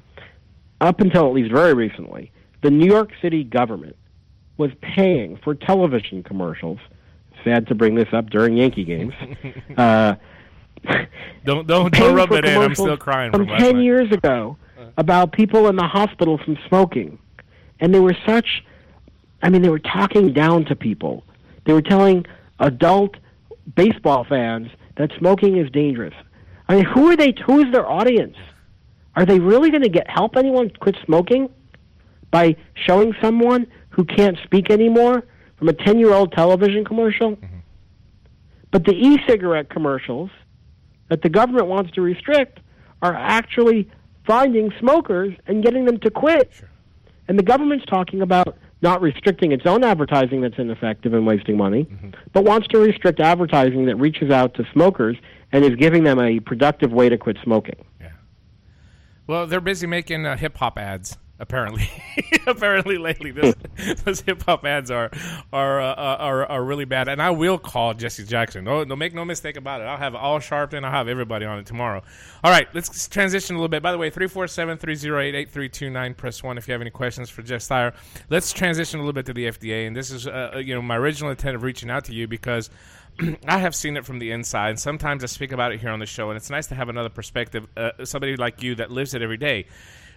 Up 0.82 0.99
until 0.99 1.25
at 1.25 1.34
least 1.34 1.53
very 1.53 1.73
recently, 1.73 2.32
the 2.62 2.69
New 2.69 2.86
York 2.86 3.12
City 3.21 3.45
government 3.45 3.95
was 4.58 4.71
paying 4.82 5.38
for 5.38 5.56
television 5.56 6.21
commercials. 6.21 6.79
Sad 7.45 7.67
to 7.67 7.75
bring 7.75 7.95
this 7.95 8.10
up 8.12 8.29
during 8.29 8.58
Yankee 8.58 8.84
games. 8.84 9.13
uh, 9.77 10.15
Don't 11.45 11.65
don't, 11.65 11.93
don't 11.93 12.15
rub 12.15 12.32
it 12.34 12.43
in. 12.43 12.58
I'm 12.58 12.75
still 12.75 12.97
crying 12.97 13.32
from 13.32 13.47
from 13.47 13.58
ten 13.58 13.75
night. 13.77 13.84
years 13.84 14.12
ago 14.12 14.58
about 14.97 15.32
people 15.32 15.69
in 15.69 15.77
the 15.77 15.88
hospital 15.88 16.38
from 16.38 16.58
smoking, 16.67 17.17
and 17.79 17.93
they 17.93 18.01
were 18.01 18.17
such. 18.25 18.65
I 19.41 19.49
mean, 19.49 19.62
they 19.62 19.69
were 19.69 19.79
talking 19.79 20.34
down 20.34 20.65
to 20.65 20.75
people. 20.75 21.23
They 21.65 21.71
were 21.71 21.82
telling 21.82 22.25
adult 22.60 23.15
baseball 23.75 24.25
fans 24.25 24.71
that 24.97 25.12
smoking 25.17 25.58
is 25.58 25.69
dangerous. 25.71 26.13
I 26.67 26.76
mean, 26.76 26.86
who 26.86 27.10
are 27.12 27.15
they? 27.15 27.34
Who 27.45 27.60
is 27.60 27.71
their 27.71 27.89
audience? 27.89 28.38
Are 29.15 29.26
they 29.26 29.39
really 29.39 29.69
going 29.69 29.84
to 29.84 29.89
get 29.89 30.10
help 30.10 30.36
anyone 30.36 30.71
quit 30.80 30.95
smoking 31.06 31.49
by 32.32 32.56
showing 32.73 33.13
someone 33.21 33.67
who 33.89 34.06
can't 34.06 34.38
speak 34.43 34.71
anymore 34.71 35.23
from 35.58 35.69
a 35.69 35.73
ten-year-old 35.73 36.32
television 36.32 36.84
commercial? 36.84 37.32
Mm-hmm. 37.32 37.57
But 38.72 38.86
the 38.86 38.93
e-cigarette 38.93 39.70
commercials 39.70 40.32
that 41.09 41.22
the 41.22 41.30
government 41.30 41.68
wants 41.68 41.91
to 41.91 42.01
restrict 42.01 42.59
are 43.01 43.14
actually 43.14 43.89
finding 44.26 44.72
smokers 44.80 45.34
and 45.45 45.64
getting 45.64 45.86
them 45.86 45.99
to 45.99 46.09
quit. 46.09 46.51
And 47.28 47.38
the 47.38 47.43
government's 47.43 47.86
talking 47.86 48.22
about 48.22 48.57
not 48.82 49.01
restricting 49.01 49.51
its 49.51 49.66
own 49.66 49.84
advertising 49.84 50.41
that's 50.41 50.57
ineffective 50.57 51.14
and 51.14 51.26
wasting 51.26 51.55
money, 51.55 51.86
mm-hmm. 51.86 52.09
but 52.34 52.43
wants 52.43 52.68
to 52.70 52.80
restrict 52.80 53.20
advertising 53.20 53.86
that 53.86 53.95
reaches 53.97 54.32
out 54.32 54.55
to 54.55 54.66
smokers 54.74 55.18
and 55.54 55.64
is 55.64 55.76
giving 55.76 56.04
them 56.04 56.20
a 56.20 56.41
productive 56.41 56.91
way 56.91 57.08
to 57.08 57.18
quit 57.18 57.38
smoking. 57.43 57.86
Yeah. 58.01 58.12
Well, 59.28 59.47
they're 59.47 59.62
busy 59.62 59.88
making 59.88 60.26
uh, 60.26 60.36
hip 60.36 60.58
hop 60.58 60.78
ads 60.78 61.18
Apparently, 61.39 61.89
apparently 62.47 62.99
lately, 62.99 63.32
this, 63.32 63.56
those 64.06 64.22
hip 64.22 64.43
hop 64.43 64.64
ads 64.66 64.91
are 64.91 65.10
are, 65.51 65.82
uh, 65.82 65.95
are 65.95 66.45
are 66.45 66.64
really 66.64 66.86
bad. 66.86 67.08
And 67.10 67.20
I 67.22 67.32
will 67.32 67.58
call 67.58 67.93
Jesse 67.95 68.24
Jackson. 68.24 68.64
No, 68.64 68.86
no, 68.86 68.95
make 68.95 69.16
no 69.16 69.26
mistake 69.26 69.58
about 69.58 69.82
it. 69.82 69.86
I'll 69.86 69.97
have 69.97 70.14
Al 70.16 70.38
Sharpton. 70.39 70.86
I'll 70.86 70.91
have 70.91 71.08
everybody 71.08 71.45
on 71.45 71.58
it 71.60 71.66
tomorrow. 71.66 72.04
All 72.43 72.51
right, 72.51 72.68
let's 72.74 73.10
transition 73.10 73.56
a 73.56 73.60
little 73.60 73.68
bit. 73.68 73.84
By 73.84 73.91
the 73.91 73.97
way, 73.97 74.10
347-308-8329. 74.12 76.16
Press 76.16 76.41
one 76.43 76.58
if 76.58 76.66
you 76.68 76.72
have 76.72 76.82
any 76.82 76.91
questions 76.91 77.32
for 77.32 77.41
Jeff 77.41 77.64
Stier. 77.64 77.93
Let's 78.30 78.54
transition 78.54 78.99
a 78.99 79.04
little 79.04 79.12
bit 79.12 79.26
to 79.26 79.34
the 79.34 79.47
FDA. 79.47 79.88
And 79.88 79.95
this 79.95 80.12
is, 80.12 80.28
uh, 80.28 80.62
you 80.64 80.76
know, 80.76 80.84
my 80.84 80.97
original 80.97 81.32
intent 81.32 81.56
of 81.56 81.64
reaching 81.64 81.89
out 81.89 82.06
to 82.06 82.14
you 82.14 82.28
because 82.28 82.70
I 83.47 83.57
have 83.57 83.76
seen 83.76 83.97
it 83.97 84.05
from 84.05 84.20
the 84.20 84.32
inside. 84.32 84.70
And 84.70 84.80
sometimes 84.80 85.24
I 85.24 85.28
speak 85.28 85.51
about 85.51 85.72
it 85.72 85.80
here 85.80 85.89
on 85.89 85.99
the 85.99 86.05
show, 86.05 86.30
and 86.30 86.38
it's 86.38 86.49
nice 86.49 86.68
to 86.68 86.76
have 86.76 86.89
another 86.89 87.09
perspective, 87.09 87.68
uh, 87.78 87.91
somebody 88.03 88.36
like 88.36 88.64
you 88.64 88.76
that 88.76 88.91
lives 88.91 89.14
it 89.14 89.22
every 89.22 89.38
day. 89.38 89.68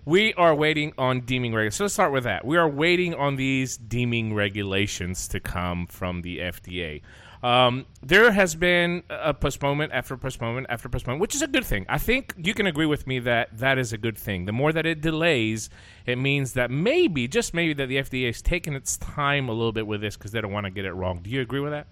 We 0.05 0.35
are 0.35 0.55
waiting 0.55 0.93
on 0.99 1.23
deeming 1.23 1.53
regulations. 1.53 1.77
So 1.77 1.85
let's 1.85 1.95
start 1.95 2.13
with 2.13 2.25
that. 2.25 2.45
We 2.45 2.57
are 2.57 2.69
waiting 2.69 3.15
on 3.15 3.35
these 3.37 3.77
deeming 3.77 4.35
regulations 4.35 5.27
to 5.29 5.41
come 5.41 5.87
from 5.89 6.23
the 6.23 6.39
FDA. 6.39 7.03
Um, 7.43 7.87
there 8.03 8.31
has 8.31 8.55
been 8.55 9.03
a 9.11 9.35
postponement 9.35 9.93
after 9.93 10.17
postponement 10.17 10.69
after 10.71 10.89
postponement, 10.89 11.21
which 11.21 11.35
is 11.35 11.43
a 11.43 11.47
good 11.47 11.65
thing. 11.65 11.87
I 11.89 11.99
think 11.99 12.35
you 12.37 12.55
can 12.55 12.67
agree 12.67 12.87
with 12.87 13.07
me 13.07 13.19
that 13.21 13.59
that 13.59 13.79
is 13.79 13.93
a 13.93 13.99
good 13.99 14.17
thing. 14.17 14.47
The 14.47 14.53
more 14.53 14.73
that 14.73 14.87
it 14.87 15.01
delays, 15.01 15.71
it 16.07 16.19
means 16.19 16.55
that 16.55 16.71
maybe, 16.71 17.29
just 17.29 17.53
maybe, 17.53 17.75
that 17.75 17.87
the 17.87 17.97
FDA 17.97 18.31
is 18.31 18.41
taking 18.41 18.75
its 18.75 18.97
time 18.97 19.49
a 19.49 19.53
little 19.53 19.73
bit 19.73 19.87
with 19.87 20.01
this 20.01 20.17
because 20.17 20.33
they 20.33 20.41
don't 20.41 20.53
want 20.53 20.67
to 20.67 20.71
get 20.71 20.85
it 20.85 20.93
wrong. 20.93 21.21
Do 21.23 21.31
you 21.31 21.41
agree 21.41 21.61
with 21.61 21.73
that? 21.73 21.87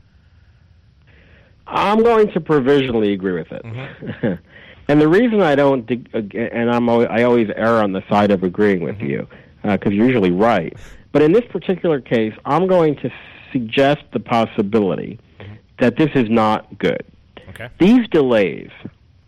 I'm 1.67 2.03
going 2.03 2.31
to 2.33 2.41
provisionally 2.41 3.13
agree 3.13 3.33
with 3.33 3.51
it. 3.53 3.63
Mm-hmm. 3.65 4.33
and 4.89 5.01
the 5.01 5.09
reason 5.09 5.41
I 5.41 5.55
don't, 5.55 5.91
uh, 5.91 6.19
and 6.37 6.71
I'm 6.71 6.89
always, 6.89 7.09
I 7.11 7.23
always 7.23 7.49
err 7.55 7.83
on 7.83 7.93
the 7.93 8.03
side 8.09 8.31
of 8.31 8.43
agreeing 8.43 8.83
with 8.83 8.97
mm-hmm. 8.97 9.07
you 9.07 9.29
uh, 9.65 9.77
because 9.77 9.93
you're 9.93 10.07
usually 10.07 10.31
right. 10.31 10.77
But 11.13 11.23
in 11.23 11.33
this 11.33 11.45
particular 11.51 12.01
case, 12.01 12.35
I'm 12.45 12.67
going 12.67 12.97
to 12.97 13.11
suggest 13.53 14.03
the 14.13 14.21
possibility 14.21 15.19
mm-hmm. 15.39 15.55
that 15.79 15.97
this 15.97 16.11
is 16.15 16.29
not 16.29 16.79
good. 16.79 17.05
Okay. 17.51 17.69
These 17.79 18.09
delays 18.09 18.71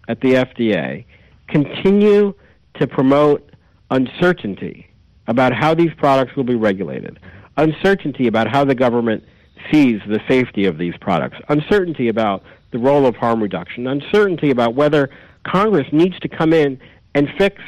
at 0.09 0.21
the 0.21 0.35
FDA 0.35 1.05
continue 1.49 2.35
to 2.75 2.87
promote 2.87 3.51
uncertainty 3.91 4.89
about 5.29 5.53
how 5.53 5.75
these 5.75 5.93
products 5.97 6.37
will 6.37 6.45
be 6.45 6.55
regulated, 6.55 7.19
uncertainty 7.57 8.27
about 8.27 8.49
how 8.49 8.65
the 8.65 8.75
government 8.75 9.25
sees 9.71 10.01
the 10.07 10.21
safety 10.29 10.67
of 10.67 10.79
these 10.79 10.95
products, 11.01 11.39
uncertainty 11.49 12.09
about 12.09 12.43
the 12.73 12.79
role 12.79 13.07
of 13.07 13.17
harm 13.17 13.43
reduction, 13.43 13.87
uncertainty 13.87 14.51
about 14.51 14.75
whether 14.75 15.11
Congress 15.45 15.87
needs 15.93 16.19
to 16.21 16.29
come 16.29 16.53
in 16.53 16.81
and 17.15 17.29
fix 17.39 17.63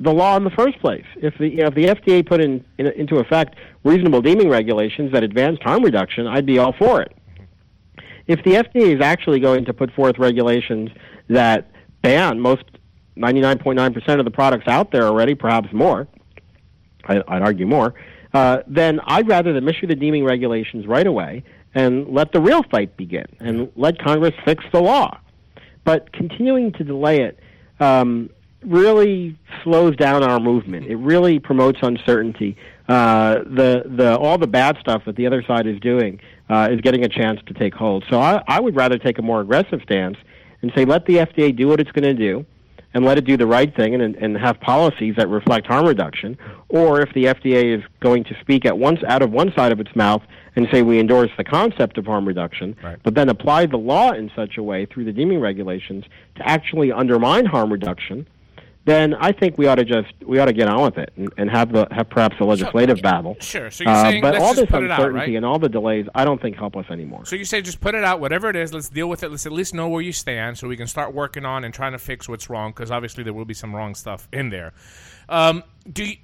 the 0.00 0.12
law 0.12 0.36
in 0.36 0.44
the 0.44 0.50
first 0.50 0.78
place. 0.80 1.04
If 1.16 1.38
the 1.38 1.48
you 1.48 1.56
know, 1.58 1.68
if 1.68 1.74
the 1.74 1.86
FDA 1.86 2.26
put 2.26 2.40
in, 2.40 2.64
in 2.78 2.86
into 2.88 3.16
effect 3.18 3.56
reasonable 3.84 4.20
deeming 4.20 4.48
regulations 4.48 5.12
that 5.12 5.22
advanced 5.22 5.62
harm 5.62 5.82
reduction, 5.82 6.26
I'd 6.26 6.46
be 6.46 6.58
all 6.58 6.72
for 6.72 7.00
it. 7.00 7.16
If 8.26 8.42
the 8.44 8.52
FDA 8.52 8.94
is 8.94 9.00
actually 9.00 9.40
going 9.40 9.64
to 9.66 9.74
put 9.74 9.92
forth 9.92 10.18
regulations 10.18 10.90
that 11.28 11.70
ban 12.02 12.40
most 12.40 12.64
99.9% 13.16 14.18
of 14.18 14.24
the 14.24 14.30
products 14.30 14.66
out 14.66 14.90
there 14.90 15.04
already, 15.04 15.34
perhaps 15.34 15.72
more, 15.72 16.08
I, 17.04 17.22
I'd 17.28 17.42
argue 17.42 17.66
more, 17.66 17.94
uh, 18.34 18.58
then 18.66 19.00
I'd 19.06 19.28
rather 19.28 19.52
them 19.52 19.68
issue 19.68 19.86
the 19.86 19.94
deeming 19.94 20.24
regulations 20.24 20.86
right 20.86 21.06
away 21.06 21.44
and 21.74 22.08
let 22.08 22.32
the 22.32 22.40
real 22.40 22.62
fight 22.64 22.96
begin 22.96 23.26
and 23.38 23.70
let 23.76 23.98
Congress 23.98 24.34
fix 24.44 24.64
the 24.72 24.80
law. 24.80 25.18
But 25.84 26.12
continuing 26.12 26.72
to 26.72 26.84
delay 26.84 27.22
it 27.22 27.38
um, 27.78 28.30
really 28.64 29.38
slows 29.62 29.96
down 29.96 30.24
our 30.24 30.40
movement. 30.40 30.86
It 30.86 30.96
really 30.96 31.38
promotes 31.38 31.78
uncertainty. 31.82 32.56
Uh, 32.88 33.38
the 33.44 33.84
the 33.86 34.18
all 34.18 34.36
the 34.36 34.46
bad 34.46 34.78
stuff 34.78 35.02
that 35.06 35.16
the 35.16 35.26
other 35.26 35.42
side 35.42 35.66
is 35.66 35.78
doing 35.80 36.20
uh, 36.50 36.68
is 36.70 36.80
getting 36.80 37.04
a 37.04 37.08
chance 37.08 37.40
to 37.46 37.54
take 37.54 37.74
hold. 37.74 38.04
So 38.10 38.20
I, 38.20 38.42
I 38.46 38.60
would 38.60 38.76
rather 38.76 38.98
take 38.98 39.18
a 39.18 39.22
more 39.22 39.40
aggressive 39.40 39.80
stance 39.82 40.16
and 40.60 40.72
say 40.74 40.84
let 40.84 41.06
the 41.06 41.16
FDA 41.16 41.54
do 41.54 41.68
what 41.68 41.80
it's 41.80 41.92
going 41.92 42.04
to 42.04 42.14
do 42.14 42.44
and 42.94 43.04
let 43.04 43.18
it 43.18 43.24
do 43.24 43.36
the 43.36 43.46
right 43.46 43.74
thing 43.74 43.94
and, 43.94 44.14
and 44.16 44.36
have 44.38 44.60
policies 44.60 45.14
that 45.16 45.28
reflect 45.28 45.66
harm 45.66 45.84
reduction. 45.86 46.38
Or 46.68 47.00
if 47.00 47.12
the 47.12 47.24
FDA 47.24 47.76
is 47.76 47.82
going 48.00 48.24
to 48.24 48.36
speak 48.40 48.64
at 48.64 48.78
once 48.78 49.00
out 49.06 49.20
of 49.20 49.30
one 49.32 49.52
side 49.54 49.72
of 49.72 49.80
its 49.80 49.94
mouth 49.96 50.22
and 50.56 50.68
say 50.72 50.82
we 50.82 51.00
endorse 51.00 51.30
the 51.36 51.44
concept 51.44 51.98
of 51.98 52.06
harm 52.06 52.26
reduction, 52.26 52.76
Right. 52.82 52.98
but 53.02 53.14
then 53.14 53.28
apply 53.28 53.66
the 53.66 53.76
law 53.76 54.12
in 54.12 54.30
such 54.36 54.56
a 54.56 54.62
way 54.62 54.86
through 54.86 55.04
the 55.04 55.12
deeming 55.12 55.40
regulations 55.40 56.04
to 56.36 56.48
actually 56.48 56.92
undermine 56.92 57.44
harm 57.46 57.72
reduction, 57.72 58.26
then 58.86 59.14
I 59.14 59.32
think 59.32 59.56
we 59.56 59.66
ought 59.66 59.76
to 59.76 59.84
just 59.84 60.12
we 60.26 60.38
ought 60.38 60.44
to 60.46 60.52
get 60.52 60.68
on 60.68 60.82
with 60.82 60.98
it 60.98 61.10
and, 61.16 61.32
and 61.38 61.50
have 61.50 61.72
the 61.72 61.88
have 61.90 62.10
perhaps 62.10 62.36
a 62.38 62.44
legislative 62.44 63.00
battle. 63.00 63.36
Sure. 63.40 63.70
So 63.70 63.84
you're 63.84 63.92
Uh, 63.92 64.02
saying 64.02 64.20
but 64.20 64.34
let's 64.34 64.44
all 64.44 64.54
just 64.54 64.60
this 64.62 64.70
put 64.70 64.82
it 64.84 64.90
out, 64.90 65.00
uncertainty 65.00 65.32
right? 65.32 65.36
and 65.36 65.46
all 65.46 65.58
the 65.58 65.68
delays, 65.70 66.06
I 66.14 66.24
don't 66.24 66.40
think 66.40 66.56
help 66.56 66.76
us 66.76 66.84
anymore. 66.90 67.24
So 67.24 67.34
you 67.34 67.46
say 67.46 67.62
just 67.62 67.80
put 67.80 67.94
it 67.94 68.04
out, 68.04 68.20
whatever 68.20 68.50
it 68.50 68.56
is. 68.56 68.74
Let's 68.74 68.90
deal 68.90 69.08
with 69.08 69.22
it. 69.22 69.30
Let's 69.30 69.46
at 69.46 69.52
least 69.52 69.72
know 69.72 69.88
where 69.88 70.02
you 70.02 70.12
stand, 70.12 70.58
so 70.58 70.68
we 70.68 70.76
can 70.76 70.86
start 70.86 71.14
working 71.14 71.46
on 71.46 71.64
and 71.64 71.72
trying 71.72 71.92
to 71.92 71.98
fix 71.98 72.28
what's 72.28 72.50
wrong. 72.50 72.72
Because 72.72 72.90
obviously 72.90 73.24
there 73.24 73.32
will 73.32 73.46
be 73.46 73.54
some 73.54 73.74
wrong 73.74 73.94
stuff 73.94 74.28
in 74.32 74.50
there. 74.50 74.74
Um, 75.30 75.64
do 75.90 76.04
you, 76.04 76.16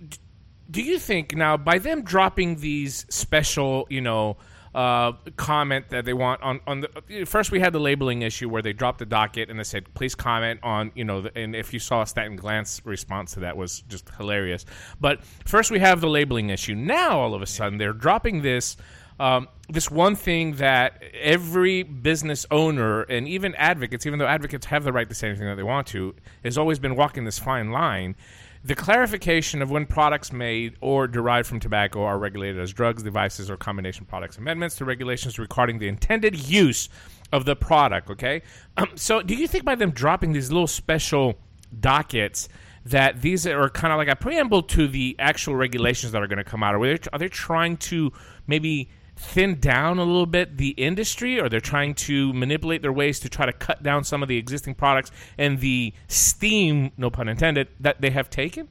do 0.71 0.83
you 0.83 0.99
think 0.99 1.35
now 1.35 1.57
by 1.57 1.79
them 1.79 2.03
dropping 2.03 2.57
these 2.57 3.07
special, 3.09 3.87
you 3.89 4.03
know, 4.03 4.37
uh, 4.75 5.13
comment 5.37 5.89
that 5.89 6.05
they 6.05 6.13
want 6.13 6.41
on 6.43 6.61
on 6.67 6.81
the 6.81 7.25
first 7.25 7.51
we 7.51 7.59
had 7.59 7.73
the 7.73 7.81
labeling 7.81 8.23
issue 8.23 8.49
where 8.49 8.63
they 8.63 8.73
dropped 8.73 9.01
the 9.01 9.07
docket 9.07 9.51
and 9.51 9.59
they 9.59 9.65
said 9.65 9.93
please 9.95 10.15
comment 10.15 10.61
on 10.63 10.93
you 10.95 11.05
know 11.05 11.23
the, 11.23 11.37
and 11.37 11.57
if 11.57 11.73
you 11.73 11.81
saw 11.81 12.05
Stanton 12.05 12.39
Glantz 12.39 12.81
response 12.85 13.33
to 13.35 13.41
that 13.41 13.57
was 13.57 13.81
just 13.89 14.09
hilarious. 14.17 14.65
But 15.01 15.25
first 15.45 15.71
we 15.71 15.81
have 15.81 16.01
the 16.01 16.09
labeling 16.09 16.51
issue. 16.51 16.75
Now 16.75 17.19
all 17.19 17.35
of 17.35 17.43
a 17.43 17.47
sudden 17.47 17.79
they're 17.79 17.93
dropping 17.93 18.43
this 18.43 18.77
um, 19.21 19.49
this 19.69 19.91
one 19.91 20.17
thing 20.17 20.55
that 20.55 21.03
every 21.13 21.83
business 21.83 22.47
owner 22.51 23.03
and 23.03 23.29
even 23.29 23.55
advocates, 23.57 24.07
even 24.07 24.19
though 24.19 24.27
advocates 24.27 24.65
have 24.67 24.83
the 24.83 24.95
right 24.95 25.07
to 25.11 25.15
say 25.15 25.29
anything 25.29 25.47
that 25.47 25.57
they 25.57 25.63
want 25.63 25.87
to, 25.89 26.15
has 26.43 26.57
always 26.57 26.79
been 26.79 26.97
walking 26.97 27.25
this 27.25 27.39
fine 27.39 27.71
line. 27.71 28.17
The 28.63 28.75
clarification 28.75 29.63
of 29.63 29.71
when 29.71 29.87
products 29.87 30.33
made 30.33 30.77
or 30.83 31.07
derived 31.07 31.49
from 31.49 31.61
tobacco 31.61 32.03
are 32.05 32.19
regulated 32.19 32.61
as 32.61 32.73
drugs, 32.73 33.03
devices, 33.03 33.51
or 33.51 33.57
combination 33.57 34.05
products 34.05 34.37
amendments 34.37 34.77
to 34.77 34.85
regulations 34.85 35.39
regarding 35.39 35.79
the 35.79 35.89
intended 35.89 36.49
use 36.49 36.91
of 37.33 37.47
the 37.47 37.57
product. 37.57 38.11
Okay, 38.11 38.43
um, 38.77 38.89
so 38.97 39.23
do 39.23 39.35
you 39.35 39.49
think 39.49 39.65
by 39.65 39.75
them 39.75 39.91
dropping 39.91 40.33
these 40.33 40.53
little 40.53 40.67
special 40.67 41.39
dockets 41.79 42.49
that 42.85 43.23
these 43.23 43.47
are 43.47 43.71
kind 43.71 43.93
of 43.93 43.99
like 43.99 44.09
a 44.09 44.17
preamble 44.17 44.63
to 44.63 44.89
the 44.89 45.17
actual 45.19 45.55
regulations 45.55 46.13
that 46.13 46.23
are 46.23 46.27
going 46.27 46.39
to 46.39 46.45
come 46.45 46.63
out? 46.63 46.75
Are 46.75 46.87
they, 46.87 46.99
are 47.13 47.19
they 47.19 47.29
trying 47.29 47.79
to 47.79 48.13
maybe 48.47 48.91
thin 49.21 49.61
down 49.61 49.99
a 49.99 50.05
little 50.05 50.27
bit 50.27 50.57
the 50.57 50.71
industry, 50.71 51.39
or 51.39 51.49
they're 51.49 51.61
trying 51.61 51.95
to 51.95 52.33
manipulate 52.33 52.81
their 52.83 52.93
ways 52.93 53.21
to 53.21 53.29
try 53.29 53.47
to 53.47 53.53
cut 53.53 53.83
down 53.83 54.03
some 54.03 54.23
of 54.23 54.29
the 54.29 54.39
existing 54.39 54.75
products 54.75 55.11
and 55.37 55.61
the 55.61 55.93
steam, 56.09 56.91
no 56.97 57.11
pun 57.11 57.29
intended, 57.29 57.69
that 57.79 58.01
they 58.01 58.11
have 58.11 58.31
taken? 58.31 58.69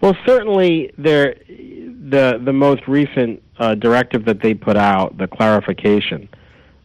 Well, 0.00 0.16
certainly, 0.26 0.92
there, 0.96 1.34
the 1.48 2.40
the 2.42 2.52
most 2.52 2.86
recent 2.88 3.42
uh, 3.58 3.74
directive 3.74 4.24
that 4.24 4.40
they 4.42 4.54
put 4.54 4.76
out, 4.76 5.18
the 5.18 5.28
clarification 5.28 6.28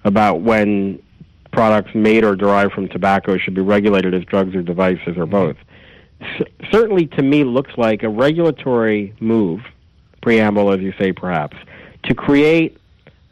about 0.03 0.41
when 0.41 1.01
products 1.51 1.91
made 1.95 2.23
or 2.23 2.35
derived 2.35 2.73
from 2.73 2.87
tobacco 2.89 3.37
should 3.37 3.55
be 3.55 3.61
regulated 3.61 4.13
as 4.13 4.23
drugs 4.25 4.55
or 4.55 4.61
devices 4.61 5.17
or 5.17 5.25
both, 5.25 5.55
C- 6.21 6.45
certainly 6.71 7.07
to 7.07 7.23
me 7.23 7.43
looks 7.43 7.71
like 7.77 8.03
a 8.03 8.09
regulatory 8.09 9.15
move, 9.19 9.61
preamble, 10.27 10.73
as 10.73 10.81
you 10.81 10.93
say, 10.99 11.13
perhaps, 11.13 11.55
to 12.03 12.13
create 12.13 12.77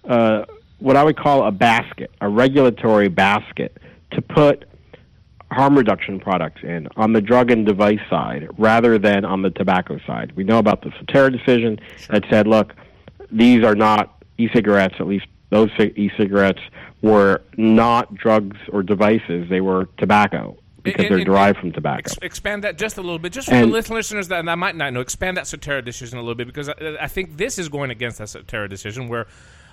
uh, 0.05 0.45
what 0.79 0.95
I 0.95 1.03
would 1.03 1.17
call 1.17 1.45
a 1.45 1.51
basket, 1.51 2.09
a 2.21 2.29
regulatory 2.29 3.09
basket, 3.09 3.77
to 4.11 4.21
put 4.21 4.63
harm 5.51 5.77
reduction 5.77 6.21
products 6.21 6.63
in 6.63 6.87
on 6.95 7.11
the 7.11 7.19
drug 7.19 7.51
and 7.51 7.65
device 7.65 7.99
side 8.09 8.47
rather 8.57 8.97
than 8.97 9.25
on 9.25 9.41
the 9.41 9.49
tobacco 9.49 9.99
side. 10.07 10.31
We 10.37 10.45
know 10.45 10.57
about 10.57 10.83
the 10.83 10.91
Sottera 10.91 11.37
decision 11.37 11.81
that 12.07 12.23
said, 12.29 12.47
look, 12.47 12.73
these 13.29 13.65
are 13.65 13.75
not 13.75 14.23
e-cigarettes, 14.37 14.95
at 14.97 15.05
least 15.05 15.25
those 15.49 15.71
e-cigarettes 15.77 16.61
were 17.01 17.41
not 17.57 18.15
drugs 18.15 18.55
or 18.71 18.83
devices, 18.83 19.49
they 19.49 19.59
were 19.59 19.89
tobacco 19.97 20.57
because 20.85 21.01
And- 21.05 21.09
they're 21.11 21.17
and- 21.17 21.25
derived 21.25 21.59
from 21.59 21.71
tobacco. 21.73 22.13
Expand 22.21 22.63
that 22.63 22.77
just 22.77 22.97
a 22.97 23.01
little 23.01 23.19
bit, 23.19 23.33
just 23.33 23.49
for 23.49 23.55
And- 23.55 23.69
the 23.73 23.81
listeners 23.91 24.29
that, 24.29 24.45
that 24.45 24.57
might 24.57 24.75
not 24.77 24.93
know. 24.93 25.01
Expand 25.01 25.35
that 25.37 25.43
Sottera 25.45 25.83
decision 25.83 26.17
a 26.17 26.21
little 26.21 26.35
bit 26.35 26.47
because 26.47 26.69
I, 26.69 26.73
I 27.01 27.07
think 27.07 27.35
this 27.37 27.59
is 27.59 27.67
going 27.67 27.91
against 27.91 28.19
that 28.19 28.27
Sottera 28.29 28.69
decision. 28.69 29.09
Where 29.09 29.27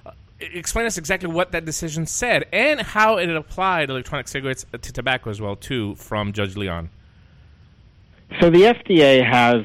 uh, 0.05 0.11
explain 0.41 0.87
us 0.87 0.99
exactly 0.99 1.31
what 1.31 1.53
that 1.53 1.65
decision 1.65 2.07
said 2.07 2.47
and 2.53 2.81
how 2.81 3.19
it 3.19 3.31
applied 3.31 3.89
electronic 3.91 4.27
cigarettes 4.27 4.67
to 4.73 4.93
tobacco 4.93 5.31
as 5.31 5.41
well 5.41 5.55
too 5.55 5.95
from 5.95 6.33
Judge 6.33 6.57
Leon. 6.57 6.91
So 8.41 8.51
the 8.51 8.63
FDA 8.63 9.23
has. 9.25 9.65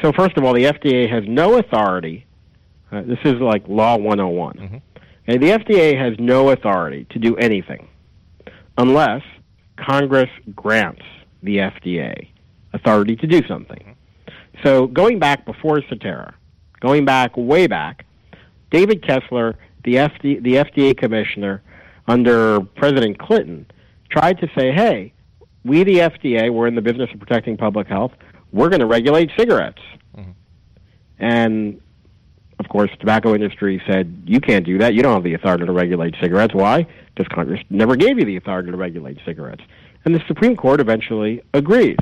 So 0.00 0.12
first 0.12 0.36
of 0.36 0.44
all, 0.44 0.52
the 0.52 0.64
FDA 0.64 1.10
has 1.10 1.24
no 1.26 1.58
authority. 1.58 2.24
Uh, 2.92 3.02
this 3.02 3.18
is 3.24 3.34
like 3.40 3.66
Law 3.66 3.96
101. 3.96 4.80
And 5.26 5.42
the 5.42 5.48
FDA 5.48 5.98
has 5.98 6.14
no 6.20 6.50
authority 6.50 7.04
to 7.10 7.18
do 7.18 7.34
anything 7.36 7.88
unless 8.78 9.22
Congress 9.76 10.30
grants 10.54 11.02
the 11.42 11.58
FDA 11.58 12.28
authority 12.72 13.16
to 13.16 13.26
do 13.26 13.46
something. 13.46 13.96
So 14.62 14.86
going 14.86 15.18
back 15.18 15.44
before 15.44 15.80
Sottera, 15.80 16.34
going 16.80 17.04
back 17.04 17.36
way 17.36 17.66
back, 17.66 18.06
David 18.70 19.06
Kessler, 19.06 19.56
the 19.84 19.94
FD, 19.94 20.42
the 20.42 20.54
FDA 20.54 20.96
commissioner 20.96 21.62
under 22.08 22.60
President 22.60 23.18
Clinton, 23.18 23.66
tried 24.10 24.38
to 24.40 24.48
say, 24.56 24.72
"Hey, 24.72 25.12
we 25.64 25.84
the 25.84 26.00
FDA, 26.00 26.50
we're 26.50 26.66
in 26.66 26.74
the 26.74 26.82
business 26.82 27.10
of 27.12 27.20
protecting 27.20 27.56
public 27.56 27.86
health. 27.86 28.12
We're 28.52 28.68
going 28.68 28.80
to 28.80 28.86
regulate 28.86 29.30
cigarettes." 29.36 29.82
Mm-hmm. 30.16 30.30
And 31.18 31.80
of 32.58 32.68
course, 32.68 32.90
the 32.90 32.96
tobacco 32.96 33.34
industry 33.34 33.82
said, 33.86 34.22
"You 34.26 34.40
can't 34.40 34.64
do 34.64 34.78
that. 34.78 34.94
You 34.94 35.02
don't 35.02 35.14
have 35.14 35.24
the 35.24 35.34
authority 35.34 35.66
to 35.66 35.72
regulate 35.72 36.14
cigarettes. 36.20 36.54
Why? 36.54 36.86
Because 37.16 37.32
Congress 37.34 37.60
never 37.70 37.96
gave 37.96 38.18
you 38.18 38.24
the 38.24 38.36
authority 38.36 38.70
to 38.70 38.76
regulate 38.76 39.18
cigarettes." 39.24 39.62
And 40.04 40.14
the 40.14 40.22
Supreme 40.28 40.54
Court 40.56 40.80
eventually 40.80 41.42
agreed. 41.54 41.98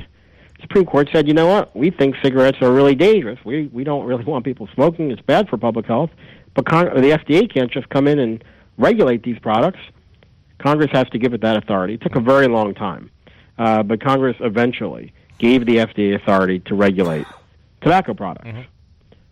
The 0.57 0.61
Supreme 0.61 0.85
Court 0.85 1.09
said, 1.11 1.27
"You 1.27 1.33
know 1.33 1.47
what? 1.47 1.75
We 1.75 1.89
think 1.89 2.15
cigarettes 2.21 2.57
are 2.61 2.71
really 2.71 2.95
dangerous. 2.95 3.39
We 3.43 3.67
we 3.67 3.83
don't 3.83 4.05
really 4.05 4.23
want 4.31 4.45
people 4.45 4.67
smoking. 4.75 5.11
It's 5.11 5.21
bad 5.21 5.49
for 5.49 5.57
public 5.57 5.85
health. 5.85 6.11
But 6.53 6.65
Con- 6.65 6.95
the 6.95 7.11
FDA 7.11 7.51
can't 7.53 7.71
just 7.71 7.89
come 7.89 8.07
in 8.07 8.19
and 8.19 8.43
regulate 8.77 9.23
these 9.23 9.39
products. 9.39 9.79
Congress 10.57 10.89
has 10.93 11.07
to 11.09 11.17
give 11.17 11.33
it 11.33 11.41
that 11.41 11.57
authority. 11.57 11.95
It 11.95 12.01
took 12.01 12.15
a 12.15 12.21
very 12.21 12.47
long 12.47 12.73
time, 12.73 13.11
uh, 13.57 13.83
but 13.83 14.01
Congress 14.01 14.37
eventually 14.39 15.13
gave 15.37 15.65
the 15.65 15.77
FDA 15.77 16.15
authority 16.15 16.59
to 16.61 16.75
regulate 16.75 17.25
tobacco 17.81 18.13
products, 18.13 18.47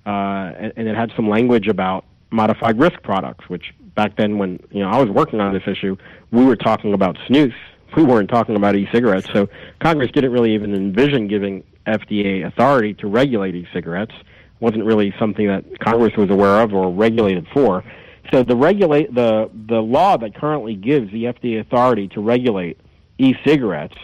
uh, 0.05 0.09
and, 0.09 0.73
and 0.75 0.87
it 0.87 0.95
had 0.95 1.11
some 1.15 1.29
language 1.29 1.67
about 1.67 2.05
modified 2.29 2.77
risk 2.77 3.01
products, 3.03 3.47
which 3.49 3.73
back 3.95 4.15
then, 4.17 4.37
when 4.37 4.59
you 4.71 4.81
know 4.81 4.89
I 4.89 4.99
was 4.99 5.09
working 5.09 5.39
on 5.39 5.53
this 5.53 5.63
issue, 5.67 5.97
we 6.31 6.45
were 6.45 6.55
talking 6.55 6.93
about 6.93 7.17
snus. 7.27 7.53
We 7.95 8.03
weren't 8.03 8.29
talking 8.29 8.55
about 8.55 8.75
e-cigarettes, 8.75 9.27
so 9.31 9.47
Congress 9.79 10.09
didn't 10.11 10.31
really 10.31 10.55
even 10.55 10.73
envision 10.73 11.27
giving 11.27 11.63
FDA 11.85 12.45
authority 12.45 12.95
to 12.95 13.07
regulate 13.07 13.53
e-cigarettes. 13.53 14.15
Wasn't 14.59 14.83
really 14.83 15.13
something 15.19 15.47
that 15.47 15.79
Congress 15.79 16.15
was 16.17 16.31
aware 16.31 16.61
of 16.61 16.73
or 16.73 16.91
regulated 16.91 17.45
for. 17.53 17.83
So 18.31 18.41
the 18.41 18.55
regulate 18.55 19.13
the 19.13 19.49
the 19.67 19.81
law 19.81 20.17
that 20.17 20.33
currently 20.33 20.75
gives 20.75 21.11
the 21.11 21.25
FDA 21.25 21.59
authority 21.59 22.07
to 22.09 22.21
regulate 22.21 22.79
e-cigarettes 23.19 23.95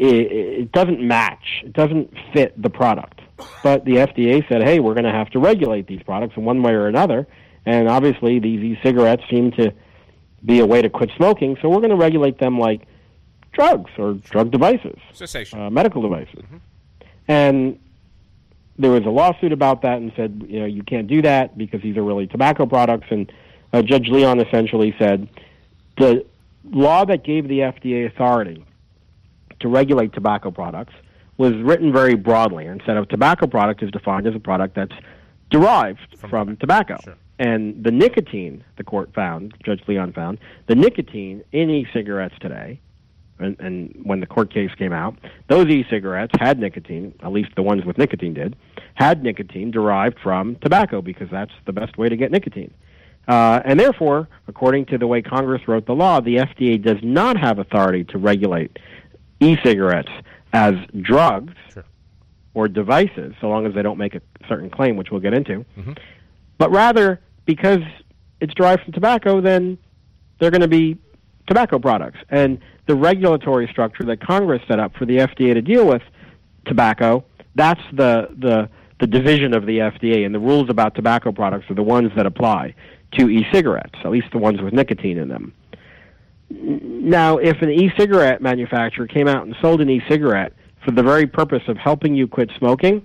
it, 0.00 0.32
it 0.32 0.72
doesn't 0.72 1.00
match. 1.00 1.62
It 1.64 1.74
doesn't 1.74 2.12
fit 2.32 2.60
the 2.60 2.70
product. 2.70 3.20
But 3.62 3.84
the 3.84 3.96
FDA 3.96 4.46
said, 4.48 4.62
"Hey, 4.62 4.80
we're 4.80 4.94
going 4.94 5.04
to 5.04 5.12
have 5.12 5.30
to 5.30 5.38
regulate 5.38 5.86
these 5.86 6.02
products 6.02 6.36
in 6.36 6.44
one 6.44 6.62
way 6.62 6.72
or 6.72 6.86
another." 6.86 7.26
And 7.66 7.88
obviously, 7.88 8.38
these 8.38 8.60
e-cigarettes 8.60 9.22
seem 9.30 9.52
to 9.52 9.72
be 10.44 10.60
a 10.60 10.66
way 10.66 10.80
to 10.82 10.88
quit 10.88 11.10
smoking, 11.16 11.56
so 11.60 11.68
we're 11.68 11.78
going 11.80 11.90
to 11.90 11.96
regulate 11.96 12.38
them 12.38 12.58
like 12.58 12.86
drugs 13.52 13.90
or 13.98 14.14
drug 14.14 14.50
devices, 14.50 14.98
Cessation. 15.12 15.60
uh, 15.60 15.70
medical 15.70 16.00
devices. 16.00 16.44
And 17.28 17.78
there 18.78 18.90
was 18.90 19.04
a 19.04 19.10
lawsuit 19.10 19.52
about 19.52 19.82
that 19.82 19.98
and 19.98 20.12
said, 20.16 20.46
you 20.48 20.60
know, 20.60 20.66
you 20.66 20.82
can't 20.82 21.06
do 21.06 21.20
that 21.22 21.58
because 21.58 21.82
these 21.82 21.96
are 21.96 22.02
really 22.02 22.26
tobacco 22.26 22.64
products. 22.64 23.08
And 23.10 23.30
uh, 23.72 23.82
Judge 23.82 24.08
Leon 24.08 24.40
essentially 24.40 24.94
said 24.98 25.28
the 25.98 26.24
law 26.64 27.04
that 27.04 27.22
gave 27.24 27.46
the 27.48 27.58
FDA 27.60 28.06
authority 28.06 28.64
to 29.60 29.68
regulate 29.68 30.12
tobacco 30.14 30.50
products 30.50 30.94
was 31.36 31.54
written 31.56 31.92
very 31.92 32.14
broadly 32.14 32.66
and 32.66 32.82
said 32.86 32.96
a 32.96 33.04
tobacco 33.06 33.46
product 33.46 33.82
is 33.82 33.90
defined 33.90 34.26
as 34.26 34.34
a 34.34 34.40
product 34.40 34.74
that's 34.74 34.92
derived 35.50 36.00
from, 36.28 36.56
tobacco. 36.56 36.98
And 37.40 37.82
the 37.82 37.90
nicotine, 37.90 38.62
the 38.76 38.84
court 38.84 39.14
found, 39.14 39.54
Judge 39.64 39.82
Leon 39.88 40.12
found, 40.12 40.38
the 40.66 40.74
nicotine 40.74 41.42
in 41.52 41.70
e-cigarettes 41.70 42.34
today, 42.38 42.78
and, 43.38 43.58
and 43.58 43.98
when 44.04 44.20
the 44.20 44.26
court 44.26 44.52
case 44.52 44.70
came 44.76 44.92
out, 44.92 45.16
those 45.48 45.66
e-cigarettes 45.68 46.34
had 46.38 46.58
nicotine, 46.58 47.14
at 47.22 47.32
least 47.32 47.48
the 47.56 47.62
ones 47.62 47.86
with 47.86 47.96
nicotine 47.96 48.34
did, 48.34 48.56
had 48.92 49.22
nicotine 49.22 49.70
derived 49.70 50.18
from 50.22 50.56
tobacco 50.56 51.00
because 51.00 51.30
that's 51.30 51.52
the 51.64 51.72
best 51.72 51.96
way 51.96 52.10
to 52.10 52.16
get 52.16 52.30
nicotine. 52.30 52.74
Uh, 53.26 53.62
and 53.64 53.80
therefore, 53.80 54.28
according 54.46 54.84
to 54.84 54.98
the 54.98 55.06
way 55.06 55.22
Congress 55.22 55.66
wrote 55.66 55.86
the 55.86 55.94
law, 55.94 56.20
the 56.20 56.36
FDA 56.36 56.82
does 56.82 56.98
not 57.02 57.38
have 57.38 57.58
authority 57.58 58.04
to 58.04 58.18
regulate 58.18 58.78
e-cigarettes 59.40 60.12
as 60.52 60.74
drugs 61.00 61.54
or 62.52 62.68
devices, 62.68 63.34
so 63.40 63.48
long 63.48 63.64
as 63.64 63.72
they 63.74 63.80
don't 63.80 63.96
make 63.96 64.14
a 64.14 64.20
certain 64.46 64.68
claim, 64.68 64.98
which 64.98 65.10
we'll 65.10 65.22
get 65.22 65.32
into. 65.32 65.64
But 66.58 66.70
rather, 66.72 67.20
because 67.54 67.82
it's 68.40 68.54
derived 68.54 68.84
from 68.84 68.92
tobacco, 68.92 69.40
then 69.40 69.76
they're 70.38 70.52
going 70.52 70.60
to 70.60 70.68
be 70.68 70.96
tobacco 71.48 71.80
products. 71.80 72.18
And 72.28 72.60
the 72.86 72.94
regulatory 72.94 73.66
structure 73.66 74.04
that 74.04 74.24
Congress 74.24 74.62
set 74.68 74.78
up 74.78 74.94
for 74.94 75.04
the 75.04 75.16
FDA 75.16 75.52
to 75.54 75.60
deal 75.60 75.84
with 75.84 76.02
tobacco, 76.64 77.24
that's 77.56 77.80
the, 77.92 78.28
the, 78.38 78.68
the 79.00 79.08
division 79.08 79.52
of 79.52 79.66
the 79.66 79.78
FDA, 79.78 80.24
and 80.24 80.32
the 80.32 80.38
rules 80.38 80.70
about 80.70 80.94
tobacco 80.94 81.32
products 81.32 81.68
are 81.70 81.74
the 81.74 81.82
ones 81.82 82.12
that 82.14 82.24
apply 82.24 82.74
to 83.18 83.28
e-cigarettes, 83.28 83.98
at 84.04 84.12
least 84.12 84.28
the 84.30 84.38
ones 84.38 84.60
with 84.60 84.72
nicotine 84.72 85.18
in 85.18 85.28
them. 85.28 85.52
Now, 86.50 87.38
if 87.38 87.62
an 87.62 87.70
e-cigarette 87.70 88.40
manufacturer 88.40 89.08
came 89.08 89.26
out 89.26 89.44
and 89.44 89.56
sold 89.60 89.80
an 89.80 89.90
e-cigarette 89.90 90.52
for 90.84 90.92
the 90.92 91.02
very 91.02 91.26
purpose 91.26 91.62
of 91.66 91.76
helping 91.76 92.14
you 92.14 92.28
quit 92.28 92.50
smoking, 92.58 93.00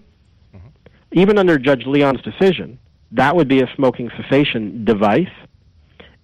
mm-hmm. 0.56 0.68
even 1.14 1.40
under 1.40 1.58
Judge 1.58 1.88
Leon's 1.88 2.22
decision, 2.22 2.78
that 3.16 3.36
would 3.36 3.48
be 3.48 3.62
a 3.62 3.68
smoking 3.76 4.10
cessation 4.18 4.86
device, 4.86 5.32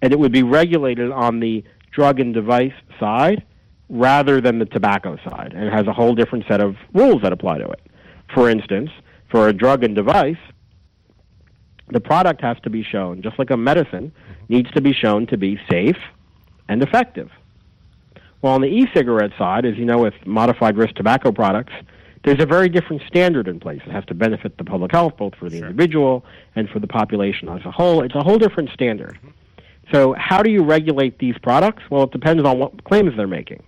and 0.00 0.12
it 0.12 0.18
would 0.18 0.32
be 0.32 0.42
regulated 0.42 1.10
on 1.10 1.40
the 1.40 1.64
drug 1.90 2.20
and 2.20 2.32
device 2.34 2.72
side 2.98 3.44
rather 3.88 4.40
than 4.40 4.58
the 4.58 4.64
tobacco 4.64 5.16
side, 5.28 5.52
and 5.54 5.64
it 5.64 5.72
has 5.72 5.86
a 5.86 5.92
whole 5.92 6.14
different 6.14 6.44
set 6.48 6.60
of 6.60 6.76
rules 6.94 7.22
that 7.22 7.32
apply 7.32 7.58
to 7.58 7.68
it. 7.68 7.80
For 8.34 8.48
instance, 8.48 8.90
for 9.30 9.48
a 9.48 9.52
drug 9.52 9.84
and 9.84 9.94
device, 9.94 10.38
the 11.90 12.00
product 12.00 12.40
has 12.40 12.56
to 12.62 12.70
be 12.70 12.82
shown, 12.82 13.22
just 13.22 13.38
like 13.38 13.50
a 13.50 13.56
medicine, 13.56 14.12
needs 14.48 14.70
to 14.72 14.80
be 14.80 14.92
shown 14.92 15.26
to 15.26 15.36
be 15.36 15.58
safe 15.70 15.98
and 16.68 16.82
effective. 16.82 17.30
Well, 18.40 18.54
on 18.54 18.60
the 18.60 18.68
e-cigarette 18.68 19.32
side, 19.38 19.64
as 19.66 19.76
you 19.76 19.84
know, 19.84 19.98
with 19.98 20.14
modified 20.26 20.76
risk 20.76 20.94
tobacco 20.94 21.32
products, 21.32 21.74
there's 22.24 22.40
a 22.40 22.46
very 22.46 22.68
different 22.68 23.02
standard 23.06 23.48
in 23.48 23.58
place. 23.58 23.80
It 23.84 23.90
has 23.90 24.04
to 24.06 24.14
benefit 24.14 24.56
the 24.56 24.64
public 24.64 24.92
health, 24.92 25.16
both 25.16 25.34
for 25.34 25.48
the 25.48 25.58
individual 25.58 26.24
and 26.54 26.68
for 26.68 26.78
the 26.78 26.86
population 26.86 27.48
as 27.48 27.64
a 27.64 27.70
whole. 27.70 28.02
It's 28.02 28.14
a 28.14 28.22
whole 28.22 28.38
different 28.38 28.70
standard. 28.70 29.18
So, 29.92 30.14
how 30.16 30.42
do 30.42 30.50
you 30.50 30.62
regulate 30.62 31.18
these 31.18 31.36
products? 31.38 31.82
Well, 31.90 32.04
it 32.04 32.12
depends 32.12 32.44
on 32.44 32.58
what 32.58 32.84
claims 32.84 33.16
they're 33.16 33.26
making. 33.26 33.62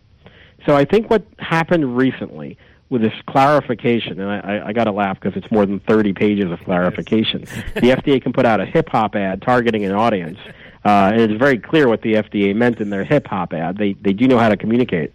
So, 0.67 0.77
I 0.77 0.85
think 0.85 1.11
what 1.11 1.27
happened 1.39 1.97
recently 1.97 2.57
with 2.89 3.03
this 3.03 3.13
clarification, 3.27 4.21
and 4.21 4.31
I, 4.31 4.39
I, 4.39 4.67
I 4.69 4.73
got 4.73 4.85
to 4.85 4.93
laugh 4.93 5.19
because 5.21 5.37
it's 5.37 5.51
more 5.51 5.67
than 5.67 5.81
30 5.81 6.13
pages 6.13 6.53
of 6.53 6.61
clarification. 6.61 7.41
the 7.75 7.91
FDA 7.91 8.23
can 8.23 8.33
put 8.33 8.47
out 8.47 8.61
a 8.61 8.67
hip 8.67 8.89
hop 8.89 9.17
ad 9.17 9.43
targeting 9.43 9.85
an 9.85 9.93
audience, 9.93 10.39
uh, 10.85 11.11
and 11.13 11.21
it's 11.21 11.39
very 11.39 11.59
clear 11.59 11.89
what 11.89 12.03
the 12.03 12.15
FDA 12.15 12.55
meant 12.55 12.81
in 12.81 12.91
their 12.91 13.05
hip 13.05 13.27
hop 13.27 13.53
ad. 13.53 13.79
They, 13.79 13.95
they 13.95 14.13
do 14.13 14.29
know 14.29 14.39
how 14.39 14.49
to 14.49 14.57
communicate. 14.57 15.13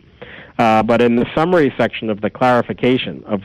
Uh, 0.60 0.84
but 0.84 1.02
in 1.02 1.16
the 1.16 1.26
summary 1.34 1.74
section 1.78 2.10
of 2.10 2.20
the 2.20 2.30
clarification 2.30 3.24
of 3.24 3.42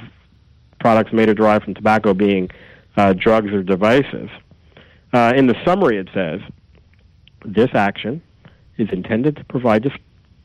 products 0.81 1.12
made 1.12 1.29
or 1.29 1.35
derived 1.35 1.65
from 1.65 1.73
tobacco 1.73 2.12
being 2.12 2.51
uh, 2.97 3.12
drugs 3.12 3.53
or 3.53 3.62
devices, 3.62 4.29
uh, 5.12 5.33
in 5.37 5.47
the 5.47 5.55
summary 5.65 5.97
it 5.97 6.09
says, 6.12 6.41
this 7.45 7.71
action 7.73 8.21
is 8.79 8.89
intended 8.91 9.37
to 9.37 9.45
provide 9.45 9.89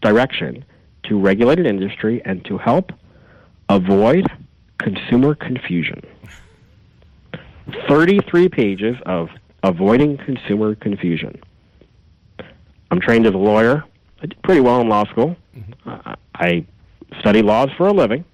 direction 0.01 0.63
to 1.03 1.19
regulated 1.19 1.65
industry 1.65 2.21
and 2.23 2.45
to 2.45 2.57
help 2.59 2.91
avoid 3.69 4.27
consumer 4.77 5.33
confusion. 5.33 6.01
33 7.87 8.47
pages 8.47 8.95
of 9.07 9.29
avoiding 9.63 10.17
consumer 10.17 10.75
confusion. 10.75 11.41
I'm 12.91 13.01
trained 13.01 13.25
as 13.25 13.33
a 13.33 13.37
lawyer. 13.37 13.83
I 14.21 14.27
did 14.27 14.41
pretty 14.43 14.61
well 14.61 14.81
in 14.81 14.89
law 14.89 15.05
school. 15.05 15.35
Uh, 15.85 16.15
I 16.39 16.65
study 17.19 17.41
laws 17.41 17.69
for 17.77 17.87
a 17.87 17.93
living. 17.93 18.25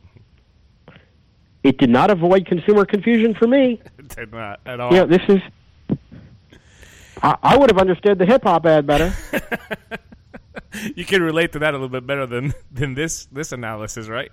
It 1.63 1.79
did 1.79 1.89
not 1.89 2.11
avoid 2.11 2.45
consumer 2.45 2.85
confusion 2.85 3.33
for 3.33 3.47
me. 3.47 3.81
It 3.97 4.15
Did 4.15 4.31
not 4.31 4.59
at 4.67 4.79
all. 4.79 4.93
You 4.93 4.99
know, 4.99 5.07
this 5.07 5.23
is. 5.27 5.41
I, 7.23 7.35
I 7.41 7.57
would 7.57 7.71
have 7.71 7.79
understood 7.79 8.19
the 8.19 8.25
hip 8.25 8.43
hop 8.43 8.65
ad 8.67 8.85
better. 8.85 9.13
you 10.95 11.05
can 11.05 11.23
relate 11.23 11.51
to 11.53 11.59
that 11.59 11.73
a 11.73 11.77
little 11.77 11.89
bit 11.89 12.05
better 12.05 12.27
than 12.27 12.53
than 12.71 12.93
this 12.93 13.25
this 13.31 13.51
analysis, 13.51 14.07
right? 14.07 14.31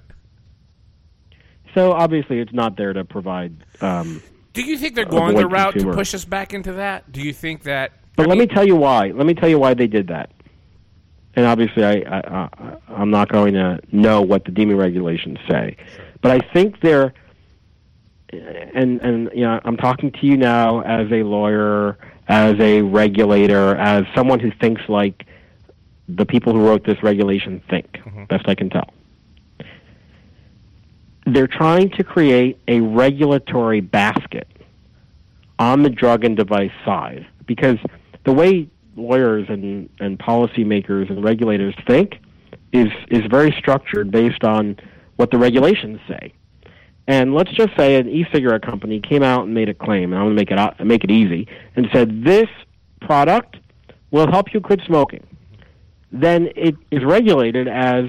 So 1.74 1.92
obviously, 1.92 2.38
it's 2.38 2.52
not 2.52 2.76
there 2.76 2.92
to 2.92 3.04
provide. 3.04 3.64
Um, 3.80 4.22
Do 4.52 4.62
you 4.62 4.76
think 4.76 4.94
they're 4.94 5.06
going 5.06 5.36
the 5.36 5.46
route 5.46 5.72
consumer. 5.72 5.92
to 5.92 5.96
push 5.96 6.14
us 6.14 6.26
back 6.26 6.52
into 6.52 6.74
that? 6.74 7.10
Do 7.10 7.22
you 7.22 7.32
think 7.32 7.62
that? 7.62 7.92
But 8.14 8.26
let 8.28 8.36
me 8.36 8.46
tell 8.46 8.66
you 8.66 8.76
why. 8.76 9.08
Let 9.08 9.24
me 9.24 9.32
tell 9.32 9.48
you 9.48 9.58
why 9.58 9.72
they 9.72 9.86
did 9.86 10.08
that. 10.08 10.30
And 11.34 11.46
obviously, 11.46 11.84
I, 11.84 11.92
I, 11.92 12.48
I 12.58 12.76
I'm 12.88 13.10
not 13.10 13.30
going 13.30 13.54
to 13.54 13.80
know 13.90 14.20
what 14.22 14.44
the 14.44 14.50
deeming 14.50 14.76
regulations 14.76 15.38
say, 15.48 15.76
but 16.20 16.30
I 16.30 16.40
think 16.52 16.80
they're. 16.80 17.14
And 18.32 19.00
and 19.00 19.30
you 19.34 19.42
know, 19.42 19.60
I'm 19.64 19.76
talking 19.76 20.10
to 20.12 20.26
you 20.26 20.36
now 20.36 20.80
as 20.80 21.10
a 21.12 21.22
lawyer, 21.22 21.98
as 22.28 22.58
a 22.60 22.82
regulator, 22.82 23.76
as 23.76 24.04
someone 24.14 24.40
who 24.40 24.50
thinks 24.50 24.82
like 24.88 25.26
the 26.08 26.24
people 26.24 26.52
who 26.52 26.66
wrote 26.66 26.84
this 26.84 27.02
regulation 27.02 27.62
think. 27.68 27.92
Mm-hmm. 27.92 28.24
Best 28.24 28.48
I 28.48 28.54
can 28.54 28.70
tell. 28.70 28.90
they're 31.26 31.46
trying 31.46 31.90
to 31.90 32.04
create 32.04 32.58
a 32.68 32.80
regulatory 32.80 33.80
basket 33.80 34.48
on 35.58 35.82
the 35.82 35.90
drug 35.90 36.24
and 36.24 36.36
device 36.36 36.72
side 36.84 37.26
because 37.46 37.78
the 38.24 38.32
way 38.32 38.68
lawyers 38.96 39.46
and, 39.48 39.88
and 40.00 40.18
policymakers 40.18 41.10
and 41.10 41.24
regulators 41.24 41.74
think 41.86 42.18
is 42.72 42.88
is 43.10 43.22
very 43.30 43.54
structured 43.58 44.10
based 44.10 44.44
on 44.44 44.76
what 45.16 45.30
the 45.30 45.38
regulations 45.38 46.00
say. 46.08 46.32
And 47.06 47.34
let's 47.34 47.50
just 47.52 47.76
say 47.76 47.96
an 47.96 48.08
e-cigarette 48.08 48.62
company 48.62 49.00
came 49.00 49.22
out 49.22 49.44
and 49.44 49.54
made 49.54 49.68
a 49.68 49.74
claim, 49.74 50.12
and 50.12 50.14
I'm 50.14 50.26
going 50.26 50.36
to 50.36 50.54
make 50.54 50.78
it 50.80 50.84
make 50.84 51.04
it 51.04 51.10
easy, 51.10 51.48
and 51.74 51.88
said 51.92 52.24
this 52.24 52.48
product 53.00 53.56
will 54.10 54.30
help 54.30 54.54
you 54.54 54.60
quit 54.60 54.80
smoking. 54.86 55.26
Then 56.12 56.50
it 56.54 56.76
is 56.90 57.02
regulated 57.04 57.66
as 57.66 58.04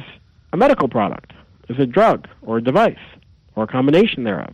a 0.52 0.58
medical 0.58 0.88
product, 0.88 1.34
as 1.70 1.80
a 1.80 1.86
drug 1.86 2.28
or 2.42 2.58
a 2.58 2.64
device 2.64 2.98
or 3.56 3.64
a 3.64 3.68
combination 3.68 4.24
thereof. 4.24 4.54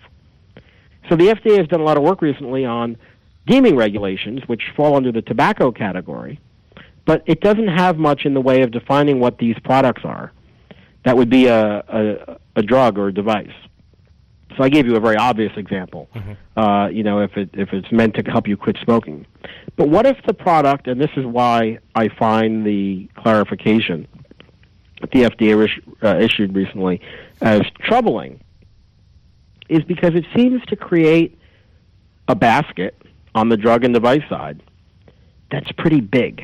So 1.10 1.16
the 1.16 1.28
FDA 1.28 1.58
has 1.58 1.68
done 1.68 1.80
a 1.80 1.84
lot 1.84 1.98
of 1.98 2.04
work 2.04 2.22
recently 2.22 2.66
on 2.66 2.96
deeming 3.50 3.76
regulations, 3.76 4.42
which 4.48 4.62
fall 4.76 4.96
under 4.96 5.12
the 5.12 5.24
tobacco 5.24 5.72
category, 5.72 6.40
but 7.06 7.24
it 7.26 7.42
doesn't 7.42 7.68
have 7.68 7.98
much 7.98 8.26
in 8.26 8.36
the 8.36 8.42
way 8.42 8.62
of 8.62 8.72
defining 8.72 9.20
what 9.20 9.40
these 9.40 9.58
products 9.64 10.04
are. 10.06 10.32
That 11.04 11.18
would 11.18 11.30
be 11.30 11.48
a, 11.48 11.80
a, 11.80 12.38
a 12.58 12.62
drug 12.62 13.00
or 13.00 13.08
a 13.08 13.14
device. 13.14 13.52
So 14.56 14.64
I 14.64 14.70
gave 14.70 14.86
you 14.86 14.96
a 14.96 15.00
very 15.00 15.16
obvious 15.16 15.52
example. 15.58 16.10
Uh, 16.56 16.90
you 16.92 17.04
know, 17.04 17.22
if 17.22 17.38
it 17.38 17.50
if 17.54 17.72
it's 17.72 17.92
meant 17.92 18.16
to 18.16 18.32
help 18.32 18.48
you 18.48 18.58
quit 18.58 18.78
smoking, 18.84 19.26
but 19.78 19.88
what 19.88 20.06
if 20.06 20.18
the 20.28 20.34
product, 20.34 20.88
and 20.88 21.00
this 21.00 21.12
is 21.16 21.26
why 21.26 21.80
I 21.96 22.10
find 22.10 22.66
the 22.66 23.08
clarification 23.16 24.08
that 25.00 25.12
the 25.12 25.22
FDA 25.24 25.70
uh, 26.04 26.18
issued 26.18 26.54
recently 26.54 27.00
as 27.42 27.62
troubling, 27.80 28.42
is 29.70 29.84
because 29.84 30.14
it 30.16 30.26
seems 30.36 30.62
to 30.66 30.76
create 30.76 31.40
a 32.28 32.36
basket 32.36 33.02
on 33.36 33.50
the 33.50 33.58
drug 33.58 33.84
and 33.84 33.94
device 33.94 34.24
side 34.30 34.62
that's 35.52 35.72
pretty 35.74 36.02
big. 36.02 36.44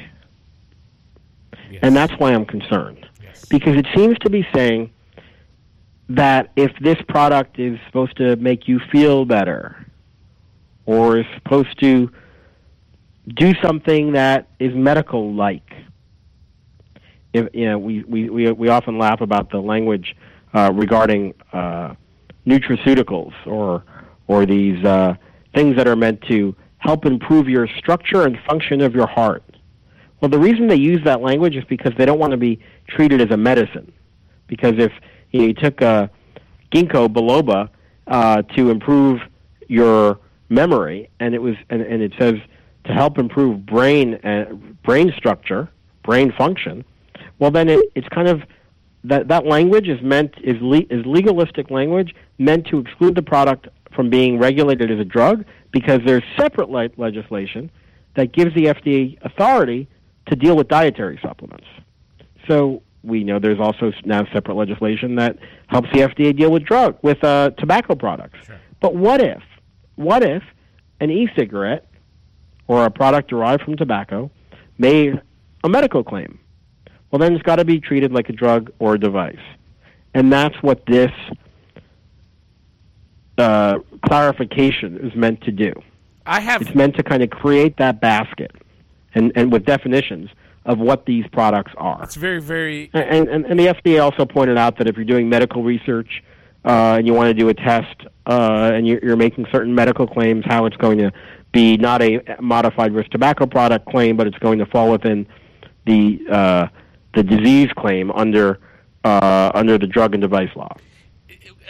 And 1.81 1.95
that's 1.95 2.13
why 2.13 2.33
I'm 2.33 2.45
concerned. 2.45 3.05
Because 3.49 3.75
it 3.75 3.85
seems 3.95 4.17
to 4.19 4.29
be 4.29 4.47
saying 4.53 4.91
that 6.09 6.51
if 6.55 6.71
this 6.79 6.97
product 7.07 7.59
is 7.59 7.79
supposed 7.85 8.17
to 8.17 8.35
make 8.37 8.67
you 8.67 8.79
feel 8.91 9.25
better 9.25 9.85
or 10.85 11.17
is 11.17 11.25
supposed 11.35 11.79
to 11.81 12.11
do 13.27 13.53
something 13.61 14.13
that 14.13 14.47
is 14.59 14.73
medical 14.73 15.33
like, 15.33 15.73
if 17.33 17.53
you 17.53 17.65
know, 17.65 17.77
we, 17.77 18.03
we, 18.03 18.29
we, 18.29 18.51
we 18.51 18.69
often 18.69 18.97
laugh 18.97 19.21
about 19.21 19.49
the 19.49 19.59
language 19.59 20.15
uh, 20.53 20.71
regarding 20.73 21.33
uh, 21.51 21.95
nutraceuticals 22.47 23.33
or 23.45 23.83
or 24.27 24.45
these 24.45 24.83
uh, 24.85 25.15
things 25.53 25.75
that 25.75 25.87
are 25.87 25.95
meant 25.95 26.21
to 26.21 26.55
help 26.85 27.05
improve 27.05 27.49
your 27.49 27.67
structure 27.79 28.23
and 28.23 28.37
function 28.47 28.79
of 28.81 28.93
your 28.93 29.07
heart. 29.07 29.43
Well, 30.21 30.29
the 30.29 30.39
reason 30.39 30.67
they 30.67 30.75
use 30.75 31.03
that 31.03 31.21
language 31.21 31.55
is 31.55 31.63
because 31.65 31.93
they 31.97 32.05
don't 32.05 32.19
want 32.19 32.31
to 32.31 32.37
be 32.37 32.59
treated 32.87 33.21
as 33.21 33.31
a 33.31 33.37
medicine. 33.37 33.91
Because 34.47 34.75
if 34.77 34.91
you, 35.31 35.39
know, 35.39 35.47
you 35.47 35.53
took 35.53 35.81
uh, 35.81 36.07
ginkgo 36.71 37.07
biloba 37.07 37.69
uh, 38.07 38.43
to 38.55 38.69
improve 38.69 39.19
your 39.67 40.19
memory, 40.49 41.09
and 41.19 41.33
it 41.33 41.41
was 41.41 41.55
and, 41.69 41.81
and 41.81 42.01
it 42.03 42.13
says 42.19 42.35
to 42.85 42.93
help 42.93 43.17
improve 43.17 43.65
brain 43.65 44.15
uh, 44.23 44.53
brain 44.83 45.11
structure, 45.17 45.69
brain 46.03 46.31
function, 46.37 46.85
well 47.39 47.51
then 47.51 47.67
it, 47.67 47.79
it's 47.95 48.07
kind 48.09 48.27
of 48.27 48.43
that 49.03 49.27
that 49.27 49.45
language 49.45 49.87
is 49.87 50.01
meant 50.01 50.33
is 50.43 50.61
le- 50.61 50.85
is 50.89 51.03
legalistic 51.05 51.71
language 51.71 52.13
meant 52.37 52.67
to 52.67 52.77
exclude 52.77 53.15
the 53.15 53.23
product 53.23 53.67
from 53.95 54.09
being 54.09 54.37
regulated 54.37 54.91
as 54.91 54.99
a 54.99 55.05
drug 55.05 55.43
because 55.75 55.99
there's 56.05 56.23
separate 56.37 56.69
le- 56.69 56.89
legislation 56.95 57.69
that 58.15 58.31
gives 58.31 58.55
the 58.55 58.67
FDA 58.67 59.17
authority 59.23 59.89
to 60.27 60.35
deal 60.37 60.55
with 60.55 60.69
dietary 60.69 61.19
supplements. 61.21 61.65
So 62.47 62.81
we 63.03 63.25
know 63.25 63.39
there's 63.39 63.59
also 63.59 63.91
now 64.05 64.25
separate 64.31 64.55
legislation 64.55 65.15
that 65.15 65.37
helps 65.67 65.89
the 65.91 65.99
FDA 65.99 66.33
deal 66.33 66.49
with 66.49 66.63
drug 66.63 66.97
with 67.01 67.21
uh, 67.25 67.49
tobacco 67.57 67.93
products. 67.93 68.39
But 68.79 68.95
what 68.95 69.19
if, 69.19 69.43
what 69.95 70.23
if 70.23 70.43
an 71.01 71.11
e-cigarette 71.11 71.85
or 72.69 72.85
a 72.85 72.89
product 72.89 73.29
derived 73.29 73.63
from 73.63 73.75
tobacco 73.75 74.31
made 74.77 75.21
a 75.65 75.67
medical 75.67 76.05
claim? 76.05 76.39
Well, 77.11 77.19
then 77.19 77.33
it's 77.33 77.43
got 77.43 77.57
to 77.57 77.65
be 77.65 77.81
treated 77.81 78.13
like 78.13 78.29
a 78.29 78.33
drug 78.33 78.71
or 78.79 78.93
a 78.93 78.99
device, 78.99 79.45
and 80.13 80.31
that's 80.31 80.55
what 80.63 80.85
this 80.85 81.11
uh, 83.37 83.79
clarification 84.05 84.97
is 84.97 85.15
meant 85.15 85.41
to 85.41 85.51
do. 85.51 85.73
I 86.25 86.39
have 86.39 86.61
It's 86.61 86.73
meant 86.73 86.95
to 86.95 87.03
kind 87.03 87.21
of 87.21 87.29
create 87.29 87.77
that 87.77 88.01
basket, 88.01 88.51
and 89.13 89.31
and 89.35 89.51
with 89.51 89.65
definitions 89.65 90.29
of 90.65 90.79
what 90.79 91.05
these 91.05 91.25
products 91.27 91.71
are. 91.77 92.01
It's 92.03 92.15
very, 92.15 92.41
very. 92.41 92.89
And, 92.93 93.27
and, 93.29 93.45
and 93.45 93.59
the 93.59 93.67
FDA 93.67 94.03
also 94.03 94.25
pointed 94.25 94.57
out 94.57 94.77
that 94.79 94.87
if 94.87 94.95
you're 94.95 95.05
doing 95.05 95.29
medical 95.29 95.63
research 95.63 96.23
uh, 96.65 96.95
and 96.97 97.05
you 97.05 97.13
want 97.13 97.27
to 97.27 97.33
do 97.35 97.49
a 97.49 97.53
test 97.53 97.95
uh, 98.25 98.71
and 98.73 98.87
you're, 98.87 98.99
you're 99.03 99.15
making 99.15 99.45
certain 99.51 99.75
medical 99.75 100.07
claims, 100.07 100.43
how 100.45 100.65
it's 100.65 100.77
going 100.77 100.97
to 100.97 101.11
be 101.51 101.77
not 101.77 102.01
a 102.01 102.37
modified 102.41 102.93
risk 102.93 103.11
tobacco 103.11 103.45
product 103.45 103.85
claim, 103.85 104.17
but 104.17 104.25
it's 104.25 104.39
going 104.39 104.57
to 104.59 104.65
fall 104.65 104.91
within 104.91 105.27
the 105.85 106.19
uh, 106.29 106.67
the 107.13 107.23
disease 107.23 107.69
claim 107.77 108.11
under 108.11 108.59
uh, 109.03 109.51
under 109.53 109.77
the 109.77 109.87
drug 109.87 110.15
and 110.15 110.21
device 110.21 110.53
law. 110.55 110.75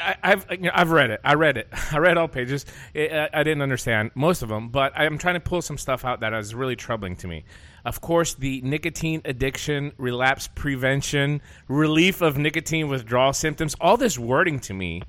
I, 0.01 0.41
you 0.51 0.57
know, 0.57 0.71
I've 0.73 0.91
read 0.91 1.09
it. 1.09 1.21
I 1.23 1.33
read 1.35 1.57
it. 1.57 1.67
I 1.91 1.97
read 1.97 2.17
all 2.17 2.27
pages. 2.27 2.65
I, 2.95 3.07
I- 3.33 3.39
I 3.39 3.43
didn't 3.43 3.61
understand 3.61 4.11
most 4.15 4.41
of 4.41 4.49
them, 4.49 4.69
but 4.69 4.93
I'm 4.95 5.17
trying 5.17 5.35
to 5.35 5.39
pull 5.39 5.61
some 5.61 5.77
stuff 5.77 6.05
out 6.05 6.19
that 6.21 6.33
is 6.33 6.53
really 6.55 6.75
troubling 6.75 7.15
to 7.17 7.27
me. 7.27 7.43
Of 7.85 8.01
course, 8.01 8.33
the 8.33 8.61
nicotine 8.61 9.21
addiction, 9.25 9.91
relapse 9.97 10.49
prevention, 10.55 11.41
relief 11.67 12.21
of 12.21 12.37
nicotine 12.37 12.87
withdrawal 12.87 13.33
symptoms. 13.33 13.75
All 13.79 13.95
this 13.97 14.17
wording 14.17 14.59
to 14.61 14.73
me, 14.73 15.03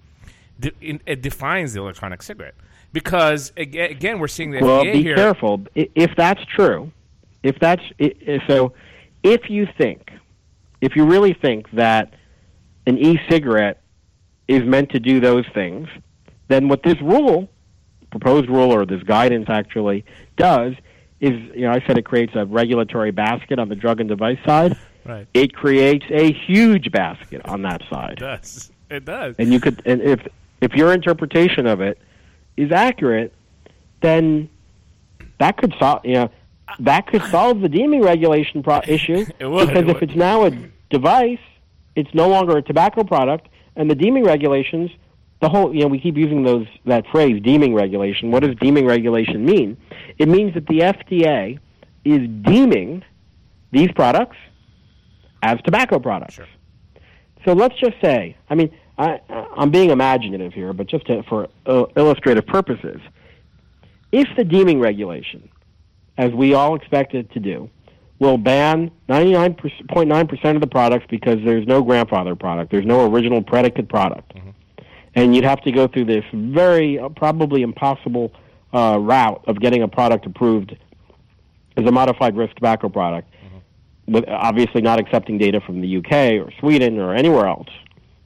de- 0.61 0.73
in- 0.81 1.01
it 1.07 1.23
defines 1.23 1.73
the 1.73 1.81
electronic 1.81 2.23
cigarette 2.23 2.55
because 2.93 3.53
aga- 3.57 3.91
again, 3.91 4.19
we're 4.19 4.29
seeing 4.29 4.51
the 4.51 4.61
well, 4.61 4.85
FDA 4.85 4.93
be 4.93 5.03
here. 5.03 5.17
careful. 5.17 5.63
If 5.75 6.15
that's 6.17 6.45
true, 6.45 6.93
if 7.43 7.59
that's 7.61 7.83
so, 8.47 8.73
if 9.23 9.49
you 9.49 9.67
think, 9.79 10.11
if 10.83 10.95
you 10.97 11.07
really 11.07 11.33
think 11.33 11.71
that 11.73 12.13
an 12.87 12.99
e-cigarette 12.99 13.81
is 14.49 14.63
meant 14.65 14.91
to 14.91 15.01
do 15.01 15.21
those 15.21 15.45
things, 15.55 15.89
then 16.49 16.69
what 16.69 16.83
this 16.83 17.01
rule, 17.01 17.49
proposed 18.11 18.49
rule, 18.49 18.73
or 18.73 18.87
this 18.87 19.03
guidance 19.03 19.47
actually 19.49 20.05
does 20.37 20.75
is, 21.21 21.33
you 21.55 21.63
know, 21.63 21.73
I 21.73 21.83
said 21.87 21.99
it 21.99 22.05
creates 22.05 22.33
a 22.37 22.45
regulatory 22.45 23.11
basket 23.11 23.59
on 23.59 23.69
the 23.69 23.75
drug 23.75 24.01
and 24.01 24.09
device 24.09 24.39
side. 24.47 24.77
Right. 25.05 25.27
It 25.35 25.55
creates 25.55 26.05
a 26.11 26.33
huge 26.33 26.91
basket 26.93 27.41
on 27.47 27.63
that 27.63 27.83
side 27.89 28.15
It 28.15 28.21
does. 28.21 28.71
It 28.91 29.05
does. 29.05 29.35
and 29.39 29.53
you 29.53 29.61
could 29.61 29.81
and 29.85 30.01
if 30.03 30.27
if 30.61 30.75
your 30.75 30.93
interpretation 30.93 31.67
of 31.67 31.81
it 31.81 31.99
is 32.57 32.71
accurate 32.73 33.33
then 34.01 34.49
that 35.39 35.57
could 35.57 35.75
solve 35.79 36.05
you 36.05 36.15
know 36.15 36.31
that 36.81 37.07
could 37.09 37.23
solve 37.25 37.61
the 37.61 37.69
deeming 37.69 38.01
regulation 38.03 38.63
pro- 38.63 38.81
issue 38.87 39.25
It 39.39 39.47
would, 39.47 39.69
because 39.69 39.85
it 39.85 39.89
if 39.91 40.01
would. 40.01 40.11
it's 40.11 40.17
now 40.17 40.45
a 40.45 40.51
device 40.91 41.39
it's 41.97 42.13
no 42.15 42.29
longer 42.29 42.57
a 42.59 42.63
tobacco 42.63 43.03
product 43.05 43.49
and 43.77 43.91
the 43.91 43.95
deeming 43.95 44.25
regulations 44.25 44.91
the 45.41 45.49
whole 45.49 45.75
you 45.75 45.83
know 45.83 45.89
we 45.89 46.01
keep 46.01 46.17
using 46.17 46.43
those 46.43 46.67
that 46.87 47.07
phrase 47.09 47.43
deeming 47.43 47.75
regulation. 47.75 48.31
What 48.31 48.43
does 48.43 48.55
deeming 48.57 48.87
regulation 48.87 49.45
mean? 49.45 49.77
It 50.19 50.29
means 50.29 50.55
that 50.55 50.67
the 50.67 50.81
FDA 50.81 51.59
is 52.05 52.29
deeming 52.43 53.05
these 53.73 53.91
products 53.93 54.37
as 55.43 55.61
tobacco 55.63 55.99
products. 55.99 56.39
So 57.45 57.53
let's 57.53 57.77
just 57.79 58.01
say, 58.01 58.37
I 58.49 58.55
mean, 58.55 58.75
I, 58.99 59.21
I'm 59.57 59.71
being 59.71 59.91
imaginative 59.91 60.53
here, 60.53 60.73
but 60.73 60.87
just 60.87 61.07
to, 61.07 61.23
for 61.25 61.49
uh, 61.67 61.85
illustrative 61.97 62.47
purposes, 62.47 63.01
if 64.11 64.27
the 64.37 64.45
deeming 64.45 64.81
regulation, 64.81 65.49
as 66.17 66.33
we 66.33 66.55
all 66.55 66.75
expect 66.75 67.15
it 67.15 67.31
to 67.33 67.41
do, 67.41 67.71
will 68.19 68.39
ban 68.39 68.91
99.9% 69.09 70.55
of 70.55 70.61
the 70.61 70.67
products 70.67 71.07
because 71.11 71.37
there's 71.45 71.67
no 71.67 71.83
grandfather 71.83 72.35
product, 72.35 72.71
there's 72.71 72.87
no 72.87 73.11
original 73.11 73.43
predicate 73.43 73.89
product, 73.89 74.33
and 75.15 75.35
you'd 75.35 75.45
have 75.45 75.61
to 75.63 75.73
go 75.73 75.87
through 75.87 76.07
this 76.07 76.25
very 76.33 76.99
uh, 76.99 77.09
probably 77.11 77.63
impossible 77.63 78.33
uh, 78.73 78.99
route 79.01 79.43
of 79.47 79.61
getting 79.61 79.83
a 79.83 79.89
product 79.89 80.27
approved 80.27 80.77
as 81.77 81.87
a 81.87 81.93
modified 81.93 82.37
risk 82.37 82.55
tobacco 82.55 82.89
product 82.89 83.29
with 84.07 84.25
obviously 84.29 84.81
not 84.81 84.99
accepting 85.01 85.39
data 85.39 85.61
from 85.61 85.81
the 85.81 85.97
UK 85.97 86.13
or 86.45 86.51
Sweden 86.61 86.99
or 86.99 87.15
anywhere 87.15 87.47
else. 87.47 87.69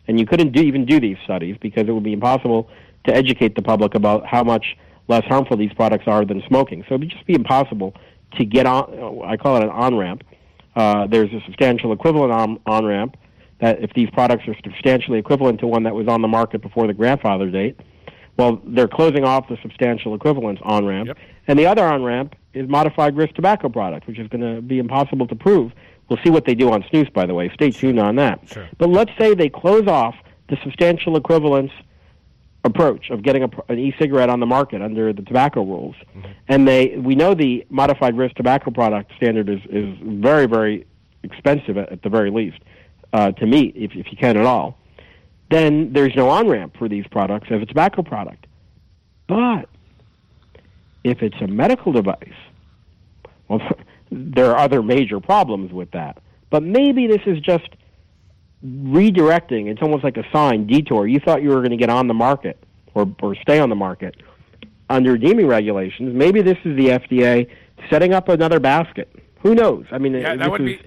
And 0.07 0.19
you 0.19 0.27
couldn't 0.27 0.53
do, 0.53 0.61
even 0.63 0.85
do 0.85 1.01
these 1.01 1.17
studies 1.25 1.57
because 1.61 1.89
it 1.89 1.93
would 1.93 2.03
be 2.03 2.13
impossible 2.13 2.69
to 3.05 3.15
educate 3.15 3.55
the 3.55 3.63
public 3.63 3.95
about 3.95 4.27
how 4.27 4.43
much 4.43 4.77
less 5.09 5.25
harmful 5.25 5.57
these 5.57 5.73
products 5.73 6.05
are 6.07 6.25
than 6.25 6.43
smoking. 6.47 6.85
So 6.89 6.95
it 6.95 6.99
would 6.99 7.09
just 7.09 7.27
be 7.27 7.35
impossible 7.35 7.95
to 8.33 8.45
get 8.45 8.67
on. 8.67 9.23
I 9.25 9.37
call 9.37 9.57
it 9.57 9.63
an 9.63 9.71
on 9.71 9.97
ramp. 9.97 10.25
Uh, 10.77 11.07
there's 11.07 11.33
a 11.33 11.41
substantial 11.45 11.93
equivalent 11.93 12.61
on, 12.67 12.85
ramp 12.85 13.17
that 13.61 13.83
if 13.83 13.93
these 13.93 14.09
products 14.11 14.47
are 14.49 14.55
substantially 14.63 15.19
equivalent 15.19 15.61
to 15.61 15.67
one 15.67 15.83
that 15.83 15.95
was 15.95 16.09
on 16.09 16.23
the 16.23 16.29
market 16.29 16.63
before 16.63 16.87
the 16.87 16.95
grandfather 16.95 17.51
date, 17.51 17.79
well, 18.37 18.63
they're 18.65 18.89
closing 18.89 19.25
off 19.25 19.49
the 19.49 19.59
substantial 19.63 20.15
equivalence 20.15 20.61
on 20.63 20.87
ramp. 20.87 21.09
Yep. 21.09 21.19
And 21.49 21.59
the 21.59 21.67
other 21.67 21.85
on 21.85 22.03
ramp 22.03 22.37
is 22.55 22.69
modified 22.69 23.17
risk 23.17 23.35
tobacco 23.35 23.69
product, 23.69 24.07
which 24.07 24.19
is 24.19 24.29
going 24.29 24.55
to 24.55 24.63
be 24.63 24.79
impossible 24.79 25.27
to 25.27 25.35
prove. 25.35 25.73
We'll 26.09 26.19
see 26.25 26.31
what 26.31 26.45
they 26.45 26.55
do 26.55 26.73
on 26.73 26.83
snus, 26.85 27.13
by 27.13 27.27
the 27.27 27.35
way. 27.35 27.51
Stay 27.55 27.71
tuned 27.71 28.01
on 28.01 28.17
that. 28.17 28.41
Sure. 28.49 28.69
But 28.79 28.89
let's 28.89 29.13
say 29.19 29.35
they 29.35 29.49
close 29.49 29.87
off 29.87 30.15
the 30.49 30.57
substantial 30.63 31.17
equivalence 31.17 31.73
approach 32.65 33.11
of 33.11 33.23
getting 33.23 33.43
a, 33.43 33.49
an 33.69 33.79
e-cigarette 33.79 34.29
on 34.29 34.41
the 34.41 34.47
market 34.47 34.83
under 34.83 35.13
the 35.13 35.23
tobacco 35.23 35.63
rules, 35.63 35.97
and 36.49 36.67
they 36.69 36.97
we 36.99 37.15
know 37.15 37.35
the 37.35 37.67
modified 37.71 38.17
risk 38.17 38.35
tobacco 38.37 38.71
product 38.71 39.13
standard 39.17 39.49
is 39.49 39.61
is 39.71 39.97
very 40.03 40.47
very 40.47 40.87
expensive 41.23 41.79
at, 41.79 41.91
at 41.91 42.03
the 42.03 42.09
very 42.09 42.31
least 42.31 42.59
uh, 43.13 43.31
to 43.33 43.47
meet 43.47 43.75
if 43.77 43.93
if 43.95 44.11
you 44.11 44.17
can 44.17 44.37
at 44.37 44.45
all. 44.45 44.79
Then 45.51 45.93
there's 45.93 46.15
no 46.15 46.29
on 46.29 46.49
ramp 46.49 46.77
for 46.79 46.89
these 46.89 47.07
products 47.11 47.49
as 47.51 47.63
a 47.63 47.67
tobacco 47.67 48.03
product, 48.03 48.47
but 49.27 49.69
if 51.03 51.23
it's 51.23 51.41
a 51.41 51.47
medical 51.47 51.93
device, 51.93 52.29
well, 53.49 53.61
there 54.11 54.51
are 54.51 54.59
other 54.59 54.83
major 54.83 55.19
problems 55.21 55.73
with 55.73 55.91
that. 55.93 56.19
But 56.51 56.63
maybe 56.63 57.07
this 57.07 57.23
is 57.27 57.41
just 57.41 57.69
redirecting. 58.65 59.67
It's 59.71 59.83
almost 59.83 60.05
like 60.05 60.17
a 60.17 60.25
sign, 60.33 60.67
detour. 60.67 61.07
You 61.07 61.21
thought 61.21 61.43
you 61.43 61.49
were 61.51 61.57
going 61.61 61.71
to 61.71 61.77
get 61.77 61.91
on 61.91 62.07
the 62.09 62.15
market 62.15 62.63
or, 62.95 63.07
or 63.23 63.35
stay 63.37 63.59
on 63.59 63.69
the 63.69 63.77
market 63.77 64.17
under 64.89 65.17
deeming 65.17 65.47
regulations. 65.47 66.15
Maybe 66.15 66.43
this 66.43 66.59
is 66.65 66.77
the 66.77 66.89
FDA 66.89 67.49
setting 67.89 68.13
up 68.13 68.29
another 68.29 68.61
basket. 68.61 69.11
Who 69.43 69.55
knows? 69.55 69.87
I 69.91 69.99
mean, 69.99 70.15
Yeah, 70.15 70.37
that 70.37 70.51
would 70.51 70.61
is- 70.69 70.79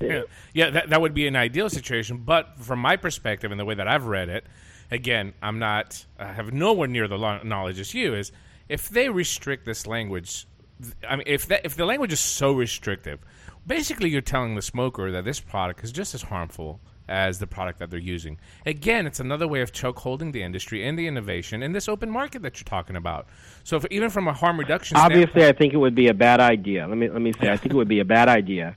be 0.00 0.06
yeah, 0.06 0.22
yeah 0.54 0.70
that, 0.70 0.90
that 0.90 1.00
would 1.00 1.14
be 1.14 1.26
an 1.26 1.34
ideal 1.34 1.68
situation. 1.68 2.18
But 2.18 2.58
from 2.58 2.78
my 2.78 2.96
perspective 2.96 3.50
and 3.50 3.58
the 3.58 3.64
way 3.64 3.74
that 3.74 3.88
I've 3.88 4.06
read 4.06 4.28
it, 4.28 4.44
again, 4.90 5.32
I'm 5.42 5.58
not 5.58 6.04
I 6.18 6.32
have 6.32 6.52
nowhere 6.52 6.86
near 6.86 7.08
the 7.08 7.40
knowledge 7.42 7.80
as 7.80 7.94
you 7.94 8.14
is. 8.14 8.30
If 8.68 8.88
they 8.88 9.08
restrict 9.08 9.64
this 9.64 9.86
language, 9.86 10.46
I 11.08 11.16
mean, 11.16 11.24
if 11.26 11.46
that 11.46 11.62
if 11.64 11.74
the 11.74 11.84
language 11.86 12.12
is 12.12 12.20
so 12.20 12.52
restrictive, 12.52 13.18
basically 13.66 14.10
you're 14.10 14.20
telling 14.20 14.54
the 14.54 14.62
smoker 14.62 15.10
that 15.10 15.24
this 15.24 15.40
product 15.40 15.82
is 15.82 15.90
just 15.90 16.14
as 16.14 16.22
harmful 16.22 16.80
as 17.08 17.38
the 17.38 17.46
product 17.46 17.78
that 17.78 17.90
they're 17.90 17.98
using. 17.98 18.38
Again, 18.64 19.06
it's 19.06 19.20
another 19.20 19.46
way 19.46 19.60
of 19.60 19.72
choke 19.72 19.98
holding 20.00 20.32
the 20.32 20.42
industry 20.42 20.86
and 20.86 20.98
the 20.98 21.06
innovation 21.06 21.62
in 21.62 21.72
this 21.72 21.88
open 21.88 22.10
market 22.10 22.42
that 22.42 22.58
you're 22.58 22.64
talking 22.64 22.96
about. 22.96 23.26
So, 23.64 23.76
if, 23.76 23.86
even 23.90 24.10
from 24.10 24.28
a 24.28 24.32
harm 24.32 24.58
reduction 24.58 24.96
Obviously, 24.96 25.46
I 25.46 25.52
think 25.52 25.72
it 25.72 25.78
would 25.78 25.94
be 25.94 26.08
a 26.08 26.14
bad 26.14 26.40
idea. 26.40 26.86
Let 26.86 26.96
me 26.96 27.08
let 27.08 27.22
me 27.22 27.32
say, 27.40 27.50
I 27.50 27.56
think 27.56 27.72
it 27.72 27.76
would 27.76 27.88
be 27.88 28.00
a 28.00 28.04
bad 28.04 28.28
idea. 28.28 28.76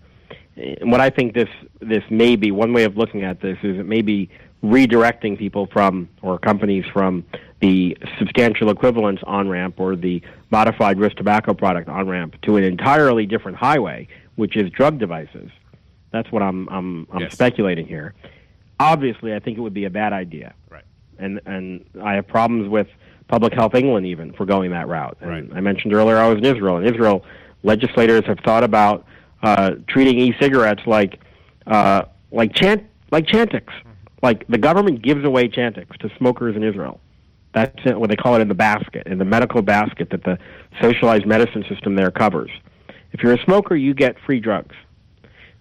And 0.55 0.91
what 0.91 0.99
I 0.99 1.09
think 1.09 1.33
this 1.33 1.49
this 1.79 2.03
may 2.09 2.35
be 2.35 2.51
one 2.51 2.73
way 2.73 2.83
of 2.83 2.97
looking 2.97 3.23
at 3.23 3.41
this 3.41 3.57
is 3.63 3.79
it 3.79 3.85
may 3.85 4.01
be 4.01 4.29
redirecting 4.63 5.37
people 5.37 5.67
from 5.67 6.09
or 6.21 6.37
companies 6.37 6.85
from 6.91 7.23
the 7.61 7.97
substantial 8.17 8.69
equivalence 8.69 9.21
on 9.25 9.47
ramp 9.47 9.79
or 9.79 9.95
the 9.95 10.21
modified 10.51 10.99
risk 10.99 11.15
tobacco 11.17 11.53
product 11.53 11.87
on 11.87 12.07
ramp 12.07 12.35
to 12.41 12.57
an 12.57 12.63
entirely 12.63 13.25
different 13.25 13.57
highway, 13.57 14.07
which 14.35 14.57
is 14.57 14.69
drug 14.71 14.99
devices. 14.99 15.49
That's 16.11 16.31
what 16.31 16.41
I'm 16.41 16.67
I'm, 16.69 17.07
I'm 17.11 17.19
Yes. 17.21 17.33
speculating 17.33 17.85
here. 17.87 18.13
Obviously, 18.79 19.33
I 19.33 19.39
think 19.39 19.57
it 19.57 19.61
would 19.61 19.73
be 19.73 19.85
a 19.85 19.89
bad 19.89 20.13
idea 20.13 20.53
right. 20.69 20.85
and 21.17 21.41
and 21.45 21.85
I 22.01 22.13
have 22.15 22.27
problems 22.27 22.69
with 22.69 22.87
Public 23.27 23.53
Health 23.53 23.75
England 23.75 24.05
even 24.07 24.33
for 24.33 24.45
going 24.45 24.71
that 24.71 24.87
route. 24.87 25.17
And 25.21 25.29
Right. 25.29 25.49
I 25.53 25.61
mentioned 25.61 25.93
earlier 25.93 26.17
I 26.17 26.27
was 26.27 26.37
in 26.37 26.45
Israel. 26.45 26.77
In 26.77 26.85
Israel, 26.85 27.23
legislators 27.63 28.25
have 28.25 28.39
thought 28.39 28.63
about 28.63 29.05
uh, 29.43 29.71
treating 29.87 30.17
e-cigarettes 30.19 30.81
like 30.85 31.19
uh, 31.67 32.03
like 32.31 32.53
chant 32.55 32.83
like 33.11 33.25
Chantix. 33.25 33.65
Like 34.21 34.45
the 34.47 34.57
government 34.57 35.01
gives 35.01 35.23
away 35.23 35.47
Chantix 35.47 35.95
to 35.99 36.09
smokers 36.17 36.55
in 36.55 36.63
Israel. 36.63 36.99
That's 37.53 37.73
what 37.85 38.09
they 38.09 38.15
call 38.15 38.35
it 38.35 38.41
in 38.41 38.47
the 38.47 38.53
basket, 38.53 39.07
in 39.07 39.17
the 39.17 39.25
medical 39.25 39.61
basket 39.61 40.09
that 40.11 40.23
the 40.23 40.37
socialized 40.81 41.25
medicine 41.25 41.65
system 41.67 41.95
there 41.95 42.11
covers. 42.11 42.51
If 43.11 43.23
you're 43.23 43.33
a 43.33 43.43
smoker, 43.43 43.75
you 43.75 43.93
get 43.93 44.17
free 44.25 44.39
drugs. 44.39 44.75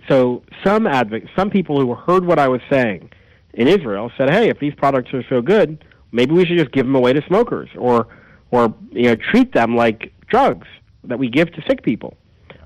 So 0.09 0.43
some 0.65 0.85
advoc- 0.85 1.29
some 1.37 1.51
people 1.51 1.81
who 1.81 1.95
heard 1.95 2.25
what 2.25 2.39
I 2.39 2.49
was 2.49 2.61
saying 2.71 3.11
in 3.53 3.69
Israel 3.69 4.11
said, 4.17 4.31
"Hey, 4.31 4.49
if 4.49 4.59
these 4.59 4.75
products 4.75 5.13
are 5.13 5.23
so 5.29 5.43
good, 5.43 5.85
maybe 6.13 6.33
we 6.33 6.47
should 6.47 6.59
just 6.59 6.73
give 6.73 6.87
them 6.87 6.95
away 6.95 7.13
to 7.13 7.23
smokers, 7.27 7.69
or 7.77 8.07
or 8.51 8.75
you 8.93 9.05
know 9.05 9.17
treat 9.17 9.53
them 9.53 9.77
like 9.77 10.13
drugs 10.29 10.67
that 11.05 11.19
we 11.19 11.29
give 11.29 11.53
to 11.53 11.63
sick 11.69 11.83
people." 11.83 12.17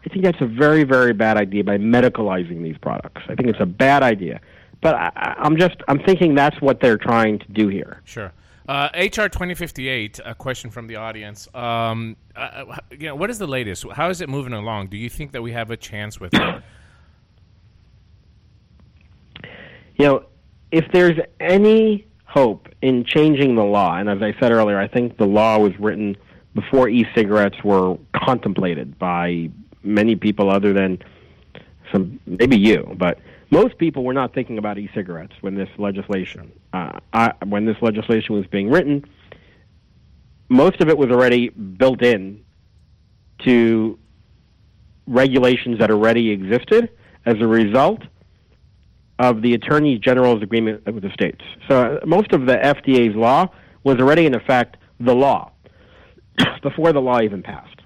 I 0.04 0.08
think 0.08 0.24
that's 0.24 0.40
a 0.40 0.46
very 0.46 0.84
very 0.84 1.12
bad 1.12 1.36
idea 1.36 1.64
by 1.64 1.78
medicalizing 1.78 2.62
these 2.62 2.78
products. 2.78 3.22
I 3.28 3.34
think 3.34 3.48
it's 3.48 3.60
a 3.60 3.66
bad 3.66 4.02
idea, 4.02 4.40
but 4.80 4.94
I, 4.94 5.34
I'm 5.38 5.56
just 5.56 5.76
I'm 5.88 5.98
thinking 5.98 6.34
that's 6.34 6.60
what 6.60 6.80
they're 6.80 6.98
trying 6.98 7.38
to 7.40 7.48
do 7.48 7.68
here. 7.68 8.02
Sure. 8.04 8.32
Uh, 8.68 8.88
HR 8.94 9.26
twenty 9.26 9.54
fifty 9.54 9.88
eight. 9.88 10.20
A 10.24 10.34
question 10.34 10.70
from 10.70 10.86
the 10.86 10.96
audience. 10.96 11.48
Um, 11.54 12.16
uh, 12.36 12.76
you 12.92 13.08
know, 13.08 13.16
what 13.16 13.30
is 13.30 13.38
the 13.38 13.46
latest? 13.48 13.84
How 13.92 14.08
is 14.10 14.20
it 14.20 14.28
moving 14.28 14.52
along? 14.52 14.88
Do 14.88 14.96
you 14.96 15.08
think 15.08 15.32
that 15.32 15.42
we 15.42 15.50
have 15.52 15.72
a 15.72 15.76
chance 15.76 16.20
with 16.20 16.32
it? 16.34 16.62
You 20.02 20.08
know, 20.08 20.24
if 20.72 20.90
there's 20.90 21.16
any 21.38 22.04
hope 22.24 22.68
in 22.82 23.04
changing 23.04 23.54
the 23.54 23.62
law, 23.62 23.96
and 23.96 24.10
as 24.10 24.20
I 24.20 24.34
said 24.40 24.50
earlier, 24.50 24.76
I 24.76 24.88
think 24.88 25.16
the 25.16 25.28
law 25.28 25.60
was 25.60 25.78
written 25.78 26.16
before 26.56 26.88
e-cigarettes 26.88 27.62
were 27.62 27.96
contemplated 28.12 28.98
by 28.98 29.48
many 29.84 30.16
people 30.16 30.50
other 30.50 30.72
than 30.72 30.98
some, 31.92 32.18
maybe 32.26 32.58
you, 32.58 32.96
but 32.98 33.20
most 33.50 33.78
people 33.78 34.02
were 34.02 34.12
not 34.12 34.34
thinking 34.34 34.58
about 34.58 34.76
e-cigarettes 34.76 35.34
when 35.40 35.54
this 35.54 35.68
legislation, 35.78 36.50
uh, 36.72 36.98
I, 37.12 37.34
when 37.44 37.64
this 37.64 37.76
legislation 37.80 38.34
was 38.34 38.44
being 38.48 38.70
written. 38.70 39.04
Most 40.48 40.80
of 40.80 40.88
it 40.88 40.98
was 40.98 41.10
already 41.10 41.50
built 41.50 42.02
in 42.02 42.44
to 43.44 43.96
regulations 45.06 45.78
that 45.78 45.92
already 45.92 46.30
existed 46.30 46.90
as 47.24 47.36
a 47.38 47.46
result 47.46 48.02
of 49.18 49.42
the 49.42 49.54
Attorney 49.54 49.98
General's 49.98 50.42
agreement 50.42 50.84
with 50.86 51.02
the 51.02 51.10
states. 51.10 51.42
So 51.68 51.98
uh, 52.02 52.06
most 52.06 52.32
of 52.32 52.46
the 52.46 52.56
FDA's 52.56 53.14
law 53.14 53.48
was 53.84 53.98
already 53.98 54.26
in 54.26 54.34
effect 54.34 54.76
the 55.00 55.14
law 55.14 55.52
before 56.62 56.92
the 56.92 57.00
law 57.00 57.20
even 57.20 57.42
passed. 57.42 57.80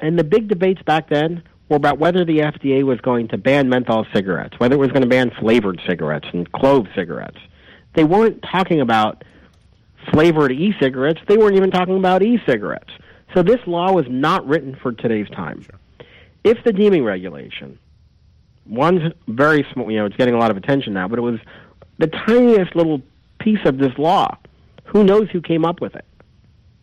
And 0.00 0.18
the 0.18 0.24
big 0.24 0.48
debates 0.48 0.82
back 0.82 1.08
then 1.08 1.42
were 1.68 1.76
about 1.76 1.98
whether 1.98 2.24
the 2.24 2.38
FDA 2.38 2.82
was 2.82 3.00
going 3.00 3.28
to 3.28 3.38
ban 3.38 3.68
menthol 3.68 4.06
cigarettes, 4.12 4.58
whether 4.58 4.74
it 4.74 4.78
was 4.78 4.90
going 4.90 5.02
to 5.02 5.08
ban 5.08 5.30
flavored 5.38 5.80
cigarettes 5.86 6.26
and 6.32 6.50
clove 6.52 6.86
cigarettes. 6.94 7.38
They 7.94 8.04
weren't 8.04 8.42
talking 8.42 8.80
about 8.80 9.24
flavored 10.10 10.52
e-cigarettes. 10.52 11.20
They 11.28 11.36
weren't 11.36 11.56
even 11.56 11.70
talking 11.70 11.96
about 11.96 12.22
e-cigarettes. 12.22 12.90
So 13.34 13.42
this 13.42 13.60
law 13.66 13.92
was 13.92 14.06
not 14.08 14.46
written 14.46 14.74
for 14.74 14.92
today's 14.92 15.28
time. 15.30 15.64
If 16.44 16.62
the 16.64 16.72
deeming 16.72 17.04
regulation 17.04 17.78
one's 18.66 19.12
very 19.28 19.66
small. 19.72 19.90
You 19.90 19.98
know, 19.98 20.06
it's 20.06 20.16
getting 20.16 20.34
a 20.34 20.38
lot 20.38 20.50
of 20.50 20.56
attention 20.56 20.92
now, 20.92 21.08
but 21.08 21.18
it 21.18 21.22
was 21.22 21.40
the 21.98 22.06
tiniest 22.06 22.74
little 22.74 23.02
piece 23.38 23.64
of 23.64 23.78
this 23.78 23.96
law. 23.98 24.36
Who 24.84 25.04
knows 25.04 25.28
who 25.30 25.40
came 25.40 25.64
up 25.64 25.80
with 25.80 25.94
it? 25.94 26.04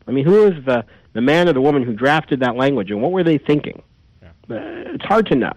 I 0.08 0.12
mean, 0.12 0.26
who 0.26 0.46
is 0.46 0.66
the 0.66 0.86
the 1.14 1.22
man 1.22 1.50
or 1.50 1.54
the 1.54 1.62
woman 1.62 1.84
who 1.84 1.94
drafted 1.94 2.40
that 2.42 2.56
language, 2.56 2.92
and 2.92 3.02
what 3.02 3.12
were 3.12 3.24
they 3.24 3.38
thinking? 3.38 3.82
Uh, 4.50 4.56
it's 4.94 5.06
hard 5.06 5.28
to 5.28 5.36
know. 5.36 5.54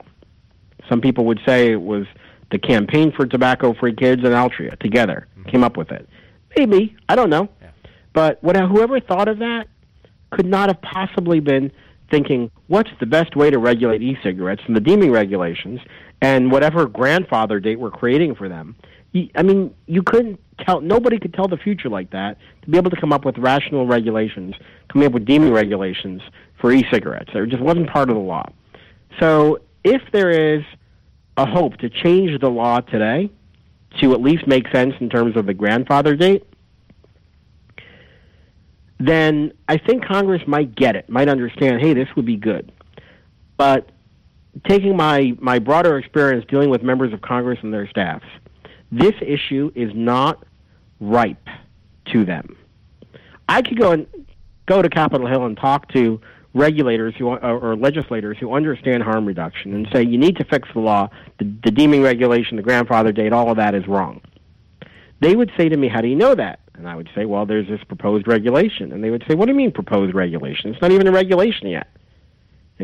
Some 0.88 1.00
people 1.00 1.24
would 1.26 1.40
say 1.46 1.72
it 1.72 1.80
was 1.80 2.06
the 2.50 2.58
Campaign 2.58 3.12
for 3.12 3.26
Tobacco-Free 3.26 3.94
Kids 3.94 4.22
and 4.24 4.34
Altria 4.34 4.78
together 4.78 5.26
came 5.46 5.64
up 5.64 5.76
with 5.76 5.90
it. 5.90 6.08
Maybe 6.56 6.94
I 7.08 7.16
don't 7.16 7.30
know, 7.30 7.48
but 8.12 8.42
what 8.42 8.56
whoever 8.56 9.00
thought 9.00 9.28
of 9.28 9.38
that 9.38 9.68
could 10.30 10.46
not 10.46 10.68
have 10.68 10.80
possibly 10.82 11.40
been 11.40 11.72
thinking, 12.10 12.50
what's 12.66 12.90
the 13.00 13.06
best 13.06 13.36
way 13.36 13.50
to 13.50 13.58
regulate 13.58 14.02
e-cigarettes 14.02 14.62
and 14.66 14.76
the 14.76 14.80
deeming 14.80 15.10
regulations 15.10 15.80
and 16.22 16.52
whatever 16.52 16.86
grandfather 16.86 17.58
date 17.58 17.80
we're 17.80 17.90
creating 17.90 18.34
for 18.36 18.48
them. 18.48 18.76
I 19.34 19.42
mean, 19.42 19.74
you 19.86 20.02
couldn't 20.02 20.40
tell. 20.60 20.80
Nobody 20.80 21.18
could 21.18 21.34
tell 21.34 21.48
the 21.48 21.58
future 21.58 21.90
like 21.90 22.10
that 22.12 22.38
to 22.62 22.70
be 22.70 22.78
able 22.78 22.90
to 22.90 22.96
come 22.98 23.12
up 23.12 23.26
with 23.26 23.36
rational 23.36 23.86
regulations, 23.86 24.54
coming 24.88 25.06
up 25.06 25.12
with 25.12 25.26
deeming 25.26 25.52
regulations 25.52 26.22
for 26.58 26.72
e-cigarettes. 26.72 27.30
It 27.34 27.50
just 27.50 27.62
wasn't 27.62 27.90
part 27.90 28.08
of 28.08 28.14
the 28.14 28.22
law. 28.22 28.46
So, 29.20 29.58
if 29.84 30.00
there 30.12 30.30
is 30.30 30.62
a 31.36 31.44
hope 31.44 31.76
to 31.78 31.90
change 31.90 32.40
the 32.40 32.48
law 32.48 32.80
today 32.80 33.28
to 34.00 34.12
at 34.14 34.22
least 34.22 34.46
make 34.46 34.68
sense 34.68 34.94
in 35.00 35.10
terms 35.10 35.36
of 35.36 35.44
the 35.44 35.52
grandfather 35.52 36.14
date, 36.14 36.46
then 38.98 39.52
I 39.68 39.76
think 39.76 40.06
Congress 40.06 40.42
might 40.46 40.74
get 40.74 40.94
it, 40.96 41.10
might 41.10 41.28
understand, 41.28 41.82
hey, 41.82 41.92
this 41.92 42.08
would 42.16 42.24
be 42.24 42.36
good. 42.36 42.72
But 43.58 43.90
taking 44.66 44.96
my, 44.96 45.36
my 45.40 45.58
broader 45.58 45.98
experience 45.98 46.44
dealing 46.48 46.70
with 46.70 46.82
members 46.82 47.12
of 47.12 47.22
Congress 47.22 47.58
and 47.62 47.72
their 47.72 47.88
staffs, 47.88 48.26
this 48.90 49.14
issue 49.20 49.72
is 49.74 49.90
not 49.94 50.44
ripe 51.00 51.48
to 52.06 52.24
them. 52.24 52.56
I 53.48 53.62
could 53.62 53.78
go 53.78 53.92
and 53.92 54.06
go 54.66 54.82
to 54.82 54.88
Capitol 54.88 55.26
Hill 55.26 55.46
and 55.46 55.56
talk 55.56 55.88
to 55.92 56.20
regulators 56.54 57.14
who 57.16 57.28
or, 57.28 57.38
or 57.40 57.76
legislators 57.76 58.36
who 58.38 58.54
understand 58.54 59.02
harm 59.02 59.24
reduction 59.24 59.74
and 59.74 59.88
say 59.92 60.02
you 60.02 60.18
need 60.18 60.36
to 60.36 60.44
fix 60.44 60.68
the 60.74 60.80
law, 60.80 61.08
the, 61.38 61.44
the 61.64 61.70
deeming 61.70 62.02
regulation, 62.02 62.56
the 62.56 62.62
grandfather 62.62 63.12
date, 63.12 63.32
all 63.32 63.50
of 63.50 63.56
that 63.56 63.74
is 63.74 63.86
wrong. 63.86 64.20
They 65.20 65.34
would 65.34 65.50
say 65.56 65.68
to 65.68 65.76
me, 65.76 65.88
"How 65.88 66.00
do 66.00 66.08
you 66.08 66.16
know 66.16 66.34
that?" 66.34 66.60
And 66.74 66.88
I 66.88 66.96
would 66.96 67.08
say, 67.14 67.24
"Well, 67.26 67.46
there's 67.46 67.68
this 67.68 67.82
proposed 67.84 68.26
regulation." 68.26 68.92
And 68.92 69.02
they 69.02 69.10
would 69.10 69.24
say, 69.28 69.34
"What 69.34 69.46
do 69.46 69.52
you 69.52 69.56
mean 69.56 69.72
proposed 69.72 70.14
regulation? 70.14 70.72
It's 70.72 70.82
not 70.82 70.90
even 70.90 71.06
a 71.06 71.12
regulation 71.12 71.68
yet. 71.68 71.88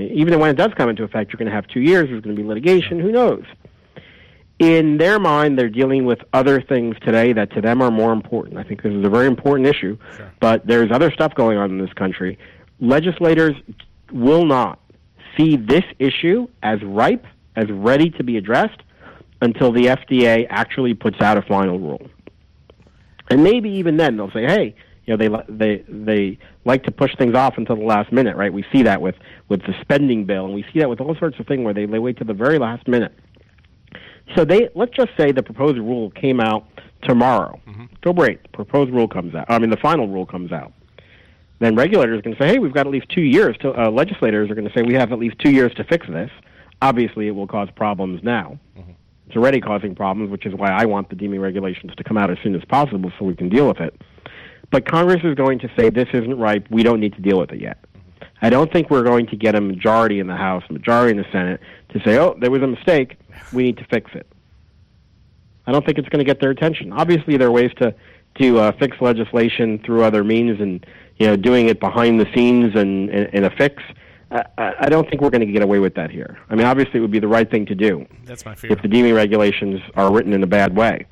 Even 0.06 0.38
when 0.38 0.50
it 0.50 0.56
does 0.56 0.72
come 0.74 0.88
into 0.88 1.02
effect, 1.02 1.32
you're 1.32 1.38
going 1.38 1.48
to 1.48 1.54
have 1.54 1.66
two 1.66 1.80
years. 1.80 2.08
There's 2.08 2.22
going 2.22 2.36
to 2.36 2.42
be 2.42 2.46
litigation. 2.46 3.00
Who 3.00 3.12
knows?" 3.12 3.44
In 4.58 4.98
their 4.98 5.20
mind, 5.20 5.56
they're 5.56 5.68
dealing 5.68 6.04
with 6.04 6.18
other 6.32 6.60
things 6.60 6.96
today 7.04 7.32
that 7.32 7.52
to 7.52 7.60
them 7.60 7.80
are 7.80 7.92
more 7.92 8.12
important. 8.12 8.58
I 8.58 8.64
think 8.64 8.82
this 8.82 8.92
is 8.92 9.04
a 9.04 9.08
very 9.08 9.28
important 9.28 9.68
issue, 9.68 9.96
Sure. 10.16 10.32
but 10.40 10.66
there's 10.66 10.90
other 10.90 11.12
stuff 11.12 11.32
going 11.34 11.56
on 11.58 11.70
in 11.70 11.78
this 11.78 11.92
country. 11.92 12.38
Legislators 12.80 13.54
will 14.12 14.44
not 14.44 14.80
see 15.36 15.56
this 15.56 15.84
issue 16.00 16.48
as 16.64 16.82
ripe, 16.82 17.24
as 17.54 17.70
ready 17.70 18.10
to 18.10 18.24
be 18.24 18.36
addressed, 18.36 18.80
until 19.40 19.70
the 19.70 19.86
FDA 19.86 20.46
actually 20.50 20.94
puts 20.94 21.20
out 21.20 21.38
a 21.38 21.42
final 21.42 21.78
rule. 21.78 22.04
And 23.30 23.44
maybe 23.44 23.70
even 23.70 23.96
then 23.96 24.16
they'll 24.16 24.32
say, 24.32 24.44
"Hey, 24.44 24.74
you 25.08 25.16
know, 25.16 25.44
they 25.48 25.52
they 25.52 25.84
they 25.88 26.38
like 26.66 26.84
to 26.84 26.90
push 26.90 27.16
things 27.16 27.34
off 27.34 27.56
until 27.56 27.76
the 27.76 27.84
last 27.84 28.12
minute, 28.12 28.36
right? 28.36 28.52
We 28.52 28.64
see 28.70 28.82
that 28.82 29.00
with 29.00 29.14
with 29.48 29.62
the 29.62 29.74
spending 29.80 30.26
bill, 30.26 30.44
and 30.44 30.54
we 30.54 30.64
see 30.70 30.80
that 30.80 30.90
with 30.90 31.00
all 31.00 31.16
sorts 31.16 31.38
of 31.40 31.46
things 31.46 31.64
where 31.64 31.72
they, 31.72 31.86
they 31.86 31.98
wait 31.98 32.18
to 32.18 32.24
the 32.24 32.34
very 32.34 32.58
last 32.58 32.86
minute." 32.86 33.12
So 34.36 34.44
they 34.44 34.68
let's 34.74 34.94
just 34.94 35.10
say 35.16 35.32
the 35.32 35.42
proposed 35.42 35.78
rule 35.78 36.10
came 36.10 36.40
out 36.40 36.66
tomorrow. 37.02 37.58
October 37.94 38.30
eighth, 38.30 38.52
proposed 38.52 38.92
rule 38.92 39.08
comes 39.08 39.34
out. 39.34 39.46
I 39.48 39.58
mean, 39.58 39.70
the 39.70 39.78
final 39.78 40.08
rule 40.08 40.26
comes 40.26 40.52
out. 40.52 40.72
Then 41.58 41.74
regulators 41.74 42.18
are 42.18 42.22
going 42.22 42.36
to 42.36 42.42
say, 42.42 42.48
"Hey, 42.48 42.58
we've 42.58 42.74
got 42.74 42.86
at 42.86 42.92
least 42.92 43.08
two 43.08 43.22
years." 43.22 43.56
To, 43.62 43.72
uh, 43.72 43.90
legislators 43.90 44.50
are 44.50 44.54
going 44.54 44.68
to 44.68 44.74
say, 44.74 44.82
"We 44.82 44.94
have 44.94 45.10
at 45.10 45.18
least 45.18 45.38
two 45.38 45.50
years 45.50 45.72
to 45.76 45.84
fix 45.84 46.06
this." 46.06 46.30
Obviously, 46.82 47.28
it 47.28 47.32
will 47.32 47.46
cause 47.46 47.68
problems 47.74 48.22
now. 48.22 48.58
It's 49.26 49.36
already 49.36 49.60
causing 49.60 49.94
problems, 49.94 50.30
which 50.30 50.46
is 50.46 50.54
why 50.54 50.70
I 50.70 50.86
want 50.86 51.10
the 51.10 51.16
deeming 51.16 51.40
regulations 51.40 51.92
to 51.96 52.04
come 52.04 52.16
out 52.16 52.30
as 52.30 52.38
soon 52.42 52.54
as 52.54 52.64
possible 52.64 53.10
so 53.18 53.24
we 53.24 53.34
can 53.34 53.48
deal 53.48 53.66
with 53.68 53.80
it. 53.80 54.00
But 54.70 54.86
Congress 54.86 55.20
is 55.24 55.34
going 55.34 55.58
to 55.60 55.70
say 55.76 55.90
this 55.90 56.08
isn't 56.12 56.38
ripe. 56.38 56.66
We 56.70 56.82
don't 56.82 57.00
need 57.00 57.14
to 57.14 57.22
deal 57.22 57.38
with 57.38 57.52
it 57.52 57.60
yet. 57.60 57.78
I 58.40 58.50
don't 58.50 58.72
think 58.72 58.90
we're 58.90 59.02
going 59.02 59.26
to 59.28 59.36
get 59.36 59.54
a 59.54 59.60
majority 59.60 60.20
in 60.20 60.26
the 60.26 60.36
House, 60.36 60.62
a 60.68 60.72
majority 60.72 61.12
in 61.12 61.16
the 61.16 61.30
Senate 61.32 61.60
to 61.90 62.00
say, 62.04 62.18
"Oh, 62.18 62.36
there 62.38 62.50
was 62.50 62.62
a 62.62 62.66
mistake. 62.66 63.18
We 63.52 63.64
need 63.64 63.78
to 63.78 63.84
fix 63.84 64.10
it." 64.14 64.26
I 65.66 65.72
don't 65.72 65.84
think 65.84 65.98
it's 65.98 66.08
going 66.08 66.20
to 66.20 66.24
get 66.24 66.40
their 66.40 66.50
attention. 66.50 66.92
Obviously, 66.92 67.36
there 67.36 67.48
are 67.48 67.52
ways 67.52 67.72
to 67.78 67.94
to 68.40 68.58
uh, 68.58 68.72
fix 68.78 68.96
legislation 69.00 69.80
through 69.84 70.04
other 70.04 70.22
means, 70.22 70.60
and 70.60 70.84
you 71.16 71.26
know, 71.26 71.36
doing 71.36 71.68
it 71.68 71.80
behind 71.80 72.20
the 72.20 72.26
scenes 72.34 72.74
and 72.76 73.10
in, 73.10 73.44
a 73.44 73.50
fix. 73.50 73.82
I, 74.30 74.44
I 74.56 74.74
I 74.80 74.88
don't 74.88 75.08
think 75.08 75.20
we're 75.20 75.30
going 75.30 75.46
to 75.46 75.52
get 75.52 75.62
away 75.62 75.78
with 75.80 75.94
that 75.96 76.10
here. 76.10 76.38
I 76.48 76.54
mean, 76.54 76.66
obviously, 76.66 76.98
it 76.98 77.00
would 77.00 77.10
be 77.10 77.18
the 77.18 77.28
right 77.28 77.50
thing 77.50 77.66
to 77.66 77.74
do 77.74 78.06
That's 78.24 78.44
my 78.44 78.54
fear. 78.54 78.72
if 78.72 78.82
the 78.82 78.88
deeming 78.88 79.14
regulations 79.14 79.80
are 79.96 80.12
written 80.12 80.32
in 80.32 80.42
a 80.42 80.46
bad 80.46 80.76
way. 80.76 81.06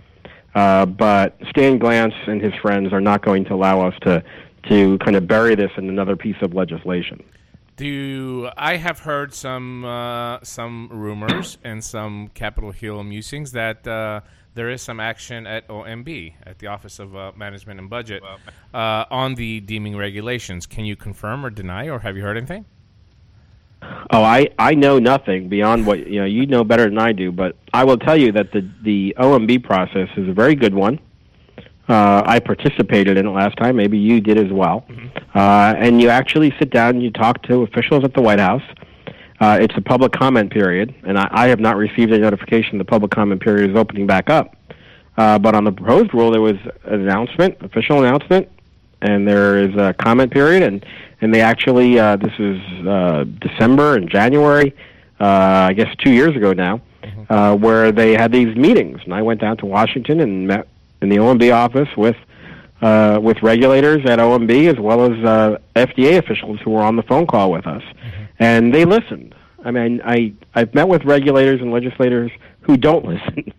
Uh, 0.57 0.87
but 0.87 1.39
Stan 1.51 1.79
Glantz 1.79 2.15
and 2.27 2.41
his 2.41 2.55
friends 2.55 2.91
are 2.91 3.01
not 3.01 3.23
going 3.23 3.45
to 3.45 3.55
allow 3.55 3.87
us 3.87 3.95
to 4.01 4.25
to 4.71 4.99
kind 4.99 5.15
of 5.15 5.29
bury 5.29 5.55
this 5.55 5.71
in 5.77 5.89
another 5.89 6.17
piece 6.17 6.41
of 6.41 6.53
legislation. 6.55 7.23
Do 7.77 8.49
I 8.57 8.77
have 8.77 9.01
heard 9.01 9.35
some 9.35 9.85
uh, 9.85 10.39
some 10.43 10.89
rumors 10.91 11.59
and 11.65 11.85
some 11.85 12.29
Capitol 12.29 12.73
Hill 12.73 13.05
musings 13.05 13.53
that 13.53 13.87
uh, 13.87 14.23
there 14.55 14.71
is 14.71 14.81
some 14.81 14.99
action 14.99 15.47
at 15.47 15.69
OMB 15.69 16.33
at 16.47 16.59
the 16.59 16.69
Office 16.69 16.99
of 17.01 17.15
uh, 17.15 17.33
Management 17.37 17.79
and 17.79 17.91
Budget 17.91 18.23
uh, 18.73 19.05
on 19.11 19.35
the 19.35 19.61
deeming 19.61 19.95
regulations? 19.95 20.65
Can 20.65 20.87
you 20.87 20.97
confirm 20.97 21.45
or 21.45 21.51
deny, 21.51 21.91
or 21.91 21.99
have 21.99 22.17
you 22.17 22.23
heard 22.23 22.39
anything? 22.39 22.65
Oh, 24.11 24.23
I, 24.23 24.49
I 24.59 24.75
know 24.75 24.99
nothing 24.99 25.49
beyond 25.49 25.87
what 25.87 26.07
you 26.07 26.21
know. 26.21 26.27
You 26.27 26.47
know 26.47 26.63
better 26.63 26.85
than 26.85 26.99
I 26.99 27.13
do, 27.13 27.33
but 27.33 27.57
I 27.73 27.85
will 27.85 27.99
tell 27.99 28.17
you 28.17 28.33
that 28.33 28.53
the 28.53 28.69
the 28.83 29.15
OMB 29.19 29.65
process 29.65 30.09
is 30.17 30.29
a 30.29 30.33
very 30.33 30.55
good 30.55 30.75
one. 30.75 31.01
Uh, 31.89 32.23
I 32.25 32.41
participated 32.41 33.17
in 33.17 33.27
it 33.27 33.31
last 33.31 33.57
time. 33.57 33.77
Maybe 33.77 33.99
you 33.99 34.21
did 34.21 34.39
as 34.39 34.53
well. 34.53 34.85
Uh, 35.35 35.75
and 35.77 36.01
you 36.01 36.09
actually 36.09 36.53
sit 36.59 36.71
down 36.71 36.97
and 36.97 37.03
you 37.03 37.11
talk 37.11 37.43
to 37.45 37.63
officials 37.63 38.03
at 38.05 38.13
the 38.15 38.23
White 38.23 38.41
House. 38.41 38.63
Uh, 39.39 39.59
it's 39.61 39.77
a 39.77 39.81
public 39.81 40.13
comment 40.13 40.51
period, 40.51 40.95
and 41.05 41.19
I, 41.19 41.29
I 41.31 41.49
have 41.49 41.61
not 41.61 41.77
received 41.77 42.13
a 42.13 42.19
notification 42.19 42.79
the 42.79 42.85
public 42.85 43.11
comment 43.11 43.41
period 43.41 43.71
is 43.71 43.77
opening 43.77 44.07
back 44.07 44.31
up. 44.31 44.57
Uh, 45.17 45.39
but 45.39 45.55
on 45.55 45.65
the 45.65 45.73
proposed 45.73 46.13
rule, 46.13 46.31
there 46.31 46.41
was 46.41 46.57
an 46.85 47.01
announcement, 47.01 47.57
official 47.61 48.03
announcement, 48.03 48.49
and 49.03 49.27
there 49.27 49.59
is 49.59 49.75
a 49.77 49.95
comment 49.95 50.33
period, 50.33 50.63
and 50.63 50.85
and 51.21 51.35
they 51.35 51.41
actually 51.41 51.99
uh, 51.99 52.17
this 52.17 52.33
is 52.39 52.61
uh, 52.87 53.25
December 53.41 53.97
and 53.97 54.11
January, 54.11 54.75
uh, 55.21 55.25
I 55.25 55.73
guess 55.73 55.95
two 55.97 56.13
years 56.13 56.37
ago 56.37 56.53
now, 56.53 56.81
uh, 57.29 57.57
where 57.57 57.93
they 57.93 58.13
had 58.13 58.33
these 58.33 58.55
meetings, 58.57 59.01
and 59.05 59.15
I 59.15 59.23
went 59.23 59.41
down 59.41 59.57
to 59.59 59.67
Washington 59.67 60.21
and 60.21 60.47
met 60.47 60.69
in 61.01 61.09
the 61.09 61.17
OMB 61.17 61.53
office 61.55 61.89
with 61.97 62.17
uh, 62.83 63.19
with 63.23 63.43
regulators 63.43 64.05
at 64.07 64.19
OMB 64.19 64.69
as 64.69 64.79
well 64.79 65.05
as 65.05 65.25
uh, 65.25 65.59
FDA 65.75 66.19
officials 66.19 66.61
who 66.61 66.71
were 66.71 66.83
on 66.83 66.97
the 66.97 67.03
phone 67.03 67.27
call 67.27 67.51
with 67.51 67.67
us, 67.67 67.83
and 68.39 68.75
they 68.75 68.85
listened. 68.85 69.35
I 69.65 69.71
mean, 69.71 70.03
I 70.05 70.35
I've 70.55 70.75
met 70.75 70.89
with 70.89 71.05
regulators 71.05 71.61
and 71.61 71.73
legislators 71.73 72.31
who 72.61 72.77
don't 72.77 73.05
listen, 73.15 73.53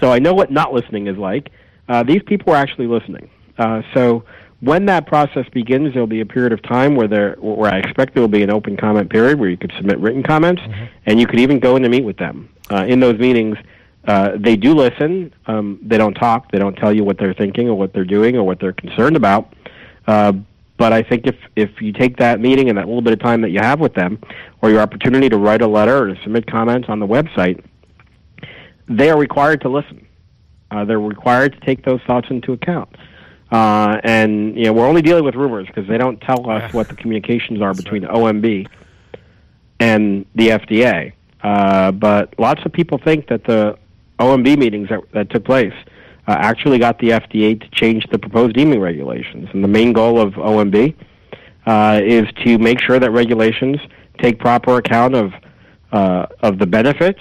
so 0.00 0.12
I 0.12 0.18
know 0.18 0.34
what 0.34 0.50
not 0.50 0.72
listening 0.72 1.08
is 1.08 1.16
like. 1.16 1.50
Uh, 1.88 2.02
these 2.02 2.22
people 2.22 2.52
were 2.52 2.56
actually 2.56 2.86
listening. 2.86 3.28
Uh, 3.58 3.82
so 3.92 4.24
when 4.62 4.86
that 4.86 5.08
process 5.08 5.44
begins, 5.52 5.92
there'll 5.92 6.06
be 6.06 6.20
a 6.20 6.26
period 6.26 6.52
of 6.52 6.62
time 6.62 6.94
where 6.94 7.08
there, 7.08 7.34
where 7.40 7.74
I 7.74 7.78
expect 7.78 8.14
there 8.14 8.22
will 8.22 8.28
be 8.28 8.44
an 8.44 8.50
open 8.50 8.76
comment 8.76 9.10
period 9.10 9.40
where 9.40 9.48
you 9.48 9.56
could 9.56 9.72
submit 9.76 9.98
written 9.98 10.22
comments, 10.22 10.62
and 11.04 11.18
you 11.18 11.26
could 11.26 11.40
even 11.40 11.58
go 11.58 11.74
in 11.74 11.82
to 11.82 11.88
meet 11.88 12.04
with 12.04 12.16
them. 12.16 12.48
Uh, 12.70 12.84
in 12.84 13.00
those 13.00 13.18
meetings, 13.18 13.58
uh, 14.06 14.36
they 14.38 14.56
do 14.56 14.72
listen. 14.72 15.34
Um, 15.46 15.80
they 15.82 15.98
don't 15.98 16.14
talk. 16.14 16.52
They 16.52 16.60
don't 16.60 16.76
tell 16.76 16.94
you 16.94 17.02
what 17.02 17.18
they're 17.18 17.34
thinking 17.34 17.68
or 17.68 17.74
what 17.74 17.92
they're 17.92 18.04
doing 18.04 18.36
or 18.36 18.44
what 18.44 18.60
they're 18.60 18.72
concerned 18.72 19.16
about. 19.16 19.52
Uh, 20.06 20.32
but 20.76 20.92
I 20.92 21.02
think 21.02 21.26
if 21.26 21.36
if 21.56 21.82
you 21.82 21.92
take 21.92 22.18
that 22.18 22.38
meeting 22.38 22.68
and 22.68 22.78
that 22.78 22.86
little 22.86 23.02
bit 23.02 23.12
of 23.12 23.20
time 23.20 23.40
that 23.42 23.50
you 23.50 23.58
have 23.60 23.80
with 23.80 23.94
them, 23.94 24.20
or 24.60 24.70
your 24.70 24.80
opportunity 24.80 25.28
to 25.28 25.38
write 25.38 25.62
a 25.62 25.68
letter 25.68 26.04
or 26.04 26.14
to 26.14 26.22
submit 26.22 26.46
comments 26.46 26.88
on 26.88 27.00
the 27.00 27.06
website, 27.06 27.64
they 28.88 29.10
are 29.10 29.18
required 29.18 29.60
to 29.62 29.68
listen. 29.68 30.06
Uh, 30.70 30.84
they're 30.84 31.00
required 31.00 31.52
to 31.52 31.60
take 31.66 31.84
those 31.84 32.00
thoughts 32.06 32.28
into 32.30 32.52
account. 32.52 32.88
Uh, 33.52 34.00
and 34.02 34.56
you 34.56 34.64
know, 34.64 34.72
we're 34.72 34.86
only 34.86 35.02
dealing 35.02 35.24
with 35.24 35.34
rumors 35.34 35.66
because 35.66 35.86
they 35.86 35.98
don't 35.98 36.18
tell 36.22 36.50
us 36.50 36.72
what 36.72 36.88
the 36.88 36.96
communications 36.96 37.60
are 37.60 37.74
between 37.74 38.02
OMB 38.02 38.66
and 39.78 40.24
the 40.34 40.48
FDA. 40.48 41.12
Uh, 41.42 41.92
but 41.92 42.34
lots 42.38 42.64
of 42.64 42.72
people 42.72 42.96
think 42.96 43.28
that 43.28 43.44
the 43.44 43.76
OMB 44.18 44.56
meetings 44.56 44.88
that, 44.88 45.00
that 45.12 45.28
took 45.28 45.44
place 45.44 45.74
uh, 46.26 46.36
actually 46.38 46.78
got 46.78 46.98
the 46.98 47.10
FDA 47.10 47.60
to 47.60 47.68
change 47.70 48.06
the 48.10 48.18
proposed 48.18 48.54
deeming 48.54 48.80
regulations. 48.80 49.48
And 49.52 49.62
the 49.62 49.68
main 49.68 49.92
goal 49.92 50.18
of 50.18 50.32
OMB 50.34 50.94
uh, 51.66 52.00
is 52.02 52.26
to 52.44 52.58
make 52.58 52.80
sure 52.80 52.98
that 52.98 53.10
regulations 53.10 53.78
take 54.18 54.38
proper 54.38 54.78
account 54.78 55.14
of 55.14 55.32
uh, 55.90 56.26
of 56.40 56.58
the 56.58 56.66
benefits 56.66 57.20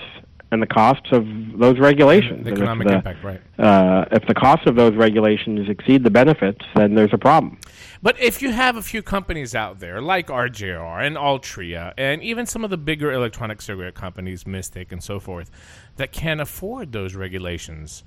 and 0.52 0.62
the 0.62 0.68
costs 0.68 1.08
of 1.12 1.26
those 1.58 1.80
regulations. 1.80 2.44
The 2.44 2.52
economic 2.52 2.88
the- 2.88 2.96
impact, 2.96 3.24
right? 3.24 3.42
uh, 3.58 4.06
if 4.12 4.28
the 4.28 4.34
cost 4.34 4.68
of 4.68 4.76
those 4.76 4.94
regulations 4.96 5.70
exceed 5.70 6.04
the 6.04 6.10
benefits, 6.10 6.60
then 6.76 6.94
there's 6.94 7.14
a 7.14 7.18
problem. 7.18 7.58
But 8.04 8.20
if 8.20 8.42
you 8.42 8.52
have 8.52 8.76
a 8.76 8.82
few 8.82 9.02
companies 9.02 9.56
out 9.56 9.80
there 9.80 10.02
like 10.02 10.28
RJR 10.28 11.06
and 11.06 11.16
Altria 11.16 11.94
and 11.98 12.22
even 12.22 12.46
some 12.46 12.64
of 12.64 12.70
the 12.70 12.78
bigger 12.78 13.12
electronic 13.12 13.62
cigarette 13.62 13.96
companies, 13.96 14.44
Mistic 14.44 14.92
and 14.92 15.02
so 15.02 15.20
forth, 15.20 15.50
that 15.96 16.12
can't 16.12 16.42
afford 16.42 16.92
those 16.92 17.16
regulations, 17.16 18.04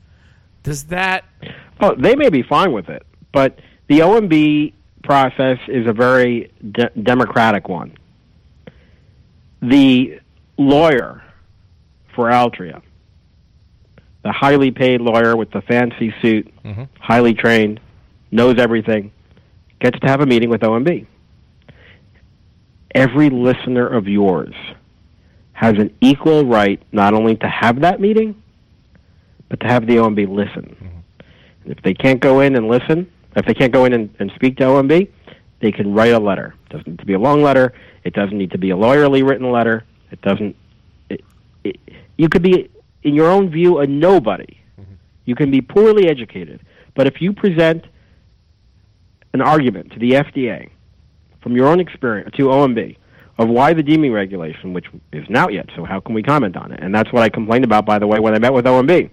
does 0.63 0.85
that 0.85 1.25
Oh, 1.81 1.95
they 1.97 2.15
may 2.15 2.29
be 2.29 2.43
fine 2.43 2.73
with 2.73 2.89
it, 2.89 3.07
but 3.33 3.59
the 3.89 4.01
OMB 4.01 4.73
process 5.03 5.59
is 5.69 5.87
a 5.87 5.93
very 5.93 6.51
de- 6.73 6.91
democratic 7.03 7.69
one. 7.69 7.93
The 9.63 10.21
lawyer 10.57 11.24
for 12.15 12.31
Altria, 12.31 12.81
the 14.23 14.33
highly 14.33 14.71
paid 14.71 15.01
lawyer 15.01 15.37
with 15.37 15.51
the 15.51 15.61
fancy 15.63 16.15
suit, 16.23 16.51
Mhm. 16.65 16.89
highly 17.01 17.35
trained, 17.35 17.81
knows 18.31 18.59
everything, 18.59 19.11
gets 19.81 19.99
to 20.01 20.07
have 20.07 20.21
a 20.21 20.27
meeting 20.27 20.49
with 20.49 20.63
OMB. 20.63 21.07
Every 22.95 23.29
listener 23.31 23.87
of 23.87 24.07
yours 24.09 24.55
has 25.53 25.75
an 25.79 25.91
equal 26.01 26.45
right 26.45 26.81
not 26.93 27.13
only 27.15 27.37
to 27.37 27.49
have 27.49 27.81
that 27.81 28.01
meeting, 28.01 28.35
but 29.49 29.61
to 29.61 29.67
have 29.67 29.87
the 29.87 29.99
OMB 29.99 30.27
listen. 30.27 30.77
And 31.65 31.73
if 31.73 31.83
they 31.83 31.95
can't 31.95 32.21
go 32.21 32.41
in 32.41 32.57
and 32.57 32.69
listen, 32.69 33.07
if 33.37 33.45
they 33.47 33.55
can't 33.55 33.73
go 33.73 33.85
in 33.85 33.93
and, 33.93 34.11
and 34.19 34.31
speak 34.37 34.57
to 34.59 34.65
OMB, 34.65 35.09
they 35.61 35.73
can 35.73 35.93
write 35.93 36.13
a 36.13 36.19
letter. 36.19 36.55
It 36.67 36.73
doesn't 36.73 36.87
need 36.89 36.99
to 37.01 37.07
be 37.07 37.15
a 37.15 37.19
long 37.19 37.43
letter. 37.43 37.73
It 38.05 38.13
doesn't 38.15 38.37
need 38.37 38.51
to 38.53 38.59
be 38.59 38.71
a 38.71 38.77
lawyerly 38.77 39.27
written 39.29 39.51
letter. 39.51 39.85
It 40.11 40.21
doesn't. 40.23 40.55
It, 41.09 41.25
it, 41.65 41.79
you 42.17 42.29
could 42.29 42.43
be, 42.43 42.71
in 43.03 43.15
your 43.15 43.31
own 43.31 43.51
view, 43.51 43.79
a 43.79 43.87
nobody. 43.87 44.59
Mm-hmm. 44.81 44.95
You 45.25 45.35
can 45.35 45.51
be 45.51 45.61
poorly 45.61 46.09
educated, 46.09 46.61
but 46.95 47.07
if 47.07 47.21
you 47.21 47.33
present 47.33 47.85
an 49.33 49.41
argument 49.41 49.93
to 49.93 49.99
the 49.99 50.13
FDA 50.13 50.71
from 51.43 51.57
your 51.57 51.67
own 51.67 51.81
experience 51.81 52.31
to 52.37 52.45
OMB 52.45 52.97
of 53.39 53.49
why 53.49 53.73
the 53.73 53.83
deeming 53.83 54.13
regulation, 54.13 54.73
which 54.73 54.87
isn't 55.13 55.53
yet. 55.53 55.69
So 55.75 55.85
how 55.85 55.99
can 56.01 56.15
we 56.15 56.23
comment 56.23 56.57
on 56.57 56.71
it? 56.73 56.81
And 56.81 56.95
that's 56.95 57.13
what 57.13 57.23
I 57.23 57.29
complained 57.29 57.65
about, 57.65 57.85
by 57.85 57.99
the 57.99 58.07
way, 58.07 58.21
when 58.21 58.35
I 58.35 58.39
met 58.39 58.53
with 58.53 58.65
OMB. 58.65 59.11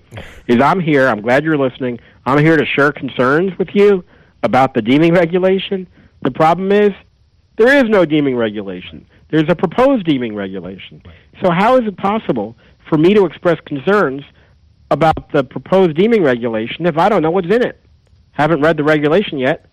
Is 0.47 0.61
I'm 0.61 0.79
here. 0.79 1.07
I'm 1.07 1.21
glad 1.21 1.43
you're 1.43 1.57
listening. 1.57 1.99
I'm 2.25 2.37
here 2.37 2.55
to 2.55 2.65
share 2.65 2.91
concerns 2.91 3.57
with 3.57 3.69
you 3.73 4.03
about 4.43 4.73
the 4.75 4.81
deeming 4.81 5.13
regulation. 5.13 5.87
The 6.21 6.31
problem 6.31 6.71
is 6.71 6.91
there 7.57 7.75
is 7.83 7.89
no 7.89 8.05
deeming 8.05 8.35
regulation. 8.35 9.07
There's 9.31 9.49
a 9.49 9.55
proposed 9.55 10.05
deeming 10.05 10.35
regulation. 10.35 11.01
So 11.41 11.49
how 11.49 11.77
is 11.77 11.87
it 11.87 11.97
possible 11.97 12.55
for 12.91 12.97
me 12.97 13.13
to 13.13 13.25
express 13.25 13.57
concerns 13.61 14.21
about 14.91 15.31
the 15.31 15.45
proposed 15.45 15.95
deeming 15.95 16.23
regulation 16.23 16.85
if 16.85 16.97
I 16.97 17.07
don't 17.07 17.21
know 17.21 17.31
what's 17.31 17.47
in 17.47 17.63
it? 17.63 17.79
Haven't 18.33 18.59
read 18.59 18.75
the 18.75 18.83
regulation 18.83 19.39
yet. 19.39 19.65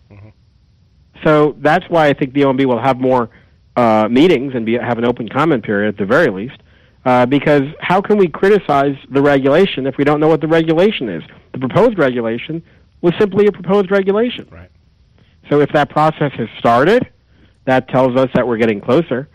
So 1.25 1.57
that's 1.59 1.83
why 1.89 2.07
I 2.07 2.13
think 2.13 2.33
the 2.33 2.43
OMB 2.43 2.65
will 2.65 2.79
have 2.79 2.97
more 2.97 3.29
uh, 3.75 4.07
meetings 4.09 4.53
and 4.55 4.65
be, 4.65 4.75
have 4.75 4.97
an 4.97 5.03
open 5.03 5.27
comment 5.27 5.65
period 5.65 5.89
at 5.89 5.97
the 5.97 6.05
very 6.05 6.31
least. 6.31 6.61
Uh, 7.03 7.25
because 7.25 7.63
how 7.81 7.99
can 7.99 8.17
we 8.17 8.29
criticize 8.29 8.95
the 9.09 9.21
regulation 9.21 9.85
if 9.85 9.97
we 9.97 10.05
don't 10.05 10.21
know 10.21 10.29
what 10.29 10.39
the 10.39 10.47
regulation 10.47 11.09
is? 11.09 11.21
The 11.51 11.59
proposed 11.59 11.97
regulation 11.97 12.63
was 13.01 13.13
simply 13.19 13.47
a 13.47 13.51
proposed 13.51 13.91
regulation. 13.91 14.47
Right. 14.49 14.71
So 15.49 15.59
if 15.59 15.69
that 15.73 15.89
process 15.89 16.31
has 16.37 16.47
started, 16.57 17.09
that 17.65 17.89
tells 17.89 18.15
us 18.15 18.29
that 18.33 18.47
we're 18.47 18.57
getting 18.57 18.79
closer. 18.79 19.27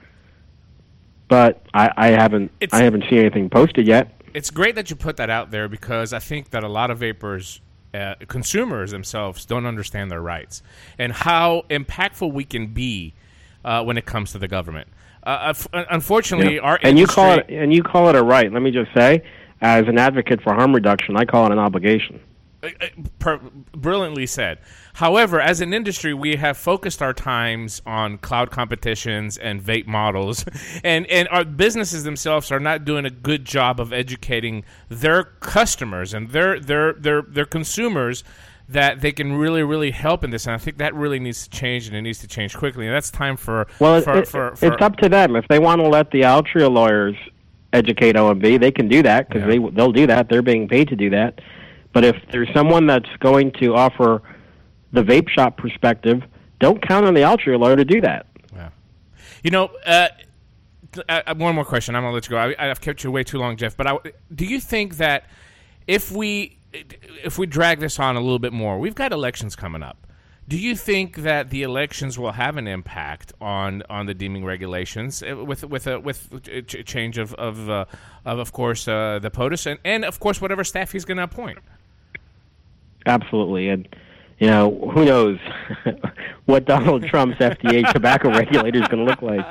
But 1.29 1.63
I, 1.73 1.91
I 1.97 2.07
haven't 2.09 2.51
It's- 2.61 2.79
I 2.79 2.85
haven't 2.85 3.05
seen 3.09 3.19
anything 3.19 3.49
posted 3.51 3.87
yet. 3.87 4.11
It's 4.35 4.51
great 4.51 4.75
that 4.75 4.91
you 4.91 4.97
put 4.97 5.17
that 5.17 5.31
out 5.31 5.51
there 5.53 5.69
because 5.69 6.13
I 6.13 6.19
think 6.19 6.51
that 6.51 6.65
a 6.65 6.69
lot 6.69 6.91
of 6.91 6.99
vapors, 6.99 7.61
uh, 7.95 8.15
consumers 8.27 8.91
themselves, 8.91 9.45
don't 9.47 9.65
understand 9.65 10.11
their 10.11 10.21
rights 10.21 10.63
and 10.99 11.13
how 11.13 11.65
impactful 11.71 12.33
we 12.33 12.45
can 12.45 12.67
be 12.69 13.15
uh, 13.65 13.83
when 13.85 13.97
it 13.97 14.05
comes 14.07 14.33
to 14.33 14.39
the 14.39 14.49
government. 14.49 14.89
Uh, 15.23 15.53
unf- 15.53 15.87
unfortunately, 15.91 16.59
our 16.59 16.79
and 16.83 16.99
you 16.99 17.07
call 17.07 17.39
it 17.39 17.47
and 17.49 17.73
you 17.73 17.83
call 17.83 18.09
it 18.11 18.17
a 18.17 18.23
right. 18.23 18.53
Let 18.53 18.61
me 18.61 18.71
just 18.73 18.93
say, 18.93 19.23
as 19.63 19.87
an 19.89 19.99
advocate 19.99 20.43
for 20.43 20.53
harm 20.53 20.75
reduction, 20.75 21.17
I 21.17 21.25
call 21.25 21.47
it 21.47 21.53
an 21.53 21.59
obligation. 21.59 22.21
Uh, 22.65 22.69
uh, 22.81 22.87
per- 23.19 23.41
brilliantly 23.77 24.27
said. 24.27 24.59
However, 24.95 25.41
as 25.41 25.61
an 25.61 25.75
industry, 25.75 26.15
we 26.15 26.37
have 26.37 26.57
focused 26.57 27.03
our 27.03 27.13
times 27.13 27.83
on 27.85 28.19
cloud 28.19 28.51
competitions 28.51 29.37
and 29.37 29.61
vape 29.63 29.87
models, 29.87 30.45
and 30.85 31.07
and 31.09 31.29
our 31.29 31.45
businesses 31.45 32.05
themselves 32.05 32.51
are 32.51 32.61
not 32.61 32.85
doing 32.85 33.05
a 33.05 33.11
good 33.11 33.45
job 33.45 33.81
of 33.81 33.93
educating 33.93 34.65
their 34.89 35.25
customers 35.25 36.15
and 36.15 36.31
their 36.31 36.59
their 36.59 36.93
their 36.95 37.23
their 37.23 37.45
consumers 37.45 38.25
that 38.69 39.01
they 39.03 39.13
can 39.13 39.35
really 39.35 39.63
really 39.63 39.91
help 39.91 40.25
in 40.25 40.31
this. 40.31 40.47
And 40.47 40.55
I 40.55 40.59
think 40.59 40.79
that 40.79 40.95
really 40.95 41.19
needs 41.19 41.47
to 41.47 41.51
change, 41.51 41.87
and 41.87 41.97
it 41.97 42.03
needs 42.03 42.21
to 42.21 42.27
change 42.27 42.57
quickly. 42.57 42.87
And 42.87 42.95
that's 42.95 43.11
time 43.11 43.37
for 43.37 43.67
Well, 43.79 44.01
for, 44.01 44.19
it, 44.19 44.29
for, 44.29 44.57
for 44.57 44.73
it's 44.73 44.83
up 44.83 44.97
to 44.99 45.09
them. 45.09 45.37
If 45.37 45.47
they 45.49 45.59
want 45.59 45.81
to 45.83 45.89
let 45.89 46.11
the 46.13 46.23
Altria 46.23 46.73
lawyers 46.73 47.17
educate 47.73 48.15
OMB, 48.15 48.61
they 48.61 48.71
can 48.71 48.89
do 48.89 49.03
that 49.03 49.29
because 49.29 49.43
Yeah. 49.43 49.59
they 49.59 49.71
they'll 49.75 49.93
do 49.93 50.07
that. 50.07 50.29
They're 50.29 50.43
being 50.43 50.69
paid 50.69 50.89
to 50.89 50.97
do 50.97 51.11
that. 51.11 51.41
But 51.95 52.05
if 52.05 52.17
there's 52.31 52.53
someone 52.53 52.87
that's 52.87 53.09
going 53.21 53.53
to 53.53 53.75
offer 53.75 54.21
the 54.93 55.03
vape 55.03 55.31
shop 55.31 55.57
perspective, 55.57 56.23
don't 56.59 56.87
count 56.87 57.07
on 57.07 57.15
the 57.15 57.21
Altria 57.21 57.59
lawyer 57.59 57.77
to 57.77 57.85
do 57.85 58.03
that. 58.03 58.27
Yeah. 58.55 58.69
You 59.43 59.51
know, 59.51 59.71
uh, 59.87 60.09
uh, 61.09 61.23
uh, 61.27 61.35
one 61.37 61.55
more 61.55 61.65
question. 61.65 61.97
I'm 61.97 62.03
gonna 62.03 62.15
let 62.15 62.27
you 62.27 62.31
go. 62.31 62.37
I, 62.37 62.71
I've 62.71 62.81
kept 62.81 63.03
you 63.03 63.11
way 63.11 63.25
too 63.25 63.39
long, 63.39 63.57
Jeff. 63.57 63.77
But 63.77 63.87
I, 63.87 63.99
do 64.35 64.45
you 64.45 64.61
think 64.61 64.97
that 64.99 65.25
if 65.87 66.11
we 66.13 66.59
if 67.25 67.39
we 67.39 67.47
drag 67.47 67.81
this 67.81 67.99
on 67.99 68.17
a 68.17 68.21
little 68.21 68.39
bit 68.39 68.53
more, 68.53 68.79
we've 68.79 68.95
got 68.95 69.13
elections 69.13 69.57
coming 69.57 69.83
up. 69.83 70.07
Do 70.47 70.59
you 70.59 70.77
think 70.77 71.17
that 71.19 71.49
the 71.49 71.63
elections 71.63 72.19
will 72.19 72.33
have 72.33 72.59
an 72.59 72.69
impact 72.69 73.33
on, 73.41 73.83
on 73.89 74.05
the 74.05 74.13
deeming 74.13 74.45
regulations 74.45 75.23
uh, 75.23 75.37
with 75.37 75.65
with 75.65 75.87
a 75.87 75.99
with 75.99 76.49
a 76.49 76.63
change 76.63 77.17
of 77.17 77.33
of 77.35 77.71
uh, 77.71 77.87
of, 78.27 78.39
of 78.39 78.53
course 78.53 78.87
uh, 78.87 79.19
the 79.23 79.31
POTUS 79.31 79.67
and, 79.67 79.81
and 79.85 80.05
of 80.05 80.21
course 80.21 80.43
whatever 80.43 80.63
staff 80.63 80.93
he's 80.93 81.07
going 81.07 81.17
to 81.17 81.23
appoint? 81.23 81.59
Absolutely, 83.07 83.69
and 83.69 83.89
you 84.39 84.47
know 84.49 84.91
who 84.93 85.05
knows 85.05 85.39
what 86.47 86.65
Donald 86.65 87.05
Trump's 87.09 87.39
FDA 87.39 87.91
tobacco 87.93 88.31
regulator 88.31 88.81
is 88.83 88.89
going 88.89 89.05
to 89.05 89.11
look 89.11 89.23
like. 89.23 89.47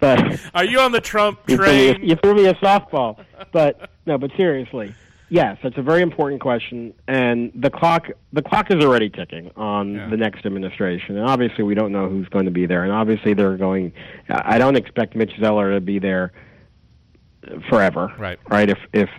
But 0.00 0.40
Are 0.54 0.64
you 0.64 0.80
on 0.80 0.92
the 0.92 1.00
Trump 1.00 1.38
you 1.46 1.56
threw, 1.56 1.66
me, 1.66 1.92
train? 1.94 2.08
you 2.08 2.16
threw 2.16 2.34
me 2.34 2.46
a 2.46 2.54
softball. 2.54 3.24
But 3.52 3.90
no, 4.06 4.18
but 4.18 4.30
seriously, 4.36 4.94
yes, 5.28 5.58
that's 5.62 5.78
a 5.78 5.82
very 5.82 6.02
important 6.02 6.40
question, 6.40 6.92
and 7.06 7.52
the 7.54 7.70
clock 7.70 8.08
the 8.32 8.42
clock 8.42 8.70
is 8.70 8.82
already 8.84 9.08
ticking 9.10 9.50
on 9.56 9.94
Yeah. 9.94 10.08
the 10.08 10.16
next 10.16 10.44
administration, 10.46 11.16
and 11.16 11.28
obviously 11.28 11.62
we 11.64 11.74
don't 11.74 11.92
know 11.92 12.08
who's 12.08 12.28
going 12.28 12.46
to 12.46 12.50
be 12.50 12.66
there, 12.66 12.82
and 12.84 12.92
obviously 12.92 13.34
they're 13.34 13.56
going. 13.56 13.92
I 14.28 14.58
don't 14.58 14.76
expect 14.76 15.14
Mitch 15.14 15.32
Zeller 15.38 15.72
to 15.74 15.80
be 15.80 15.98
there 15.98 16.32
forever. 17.68 18.12
Right. 18.18 18.38
Right. 18.48 18.68
If 18.70 18.78
if 18.92 19.10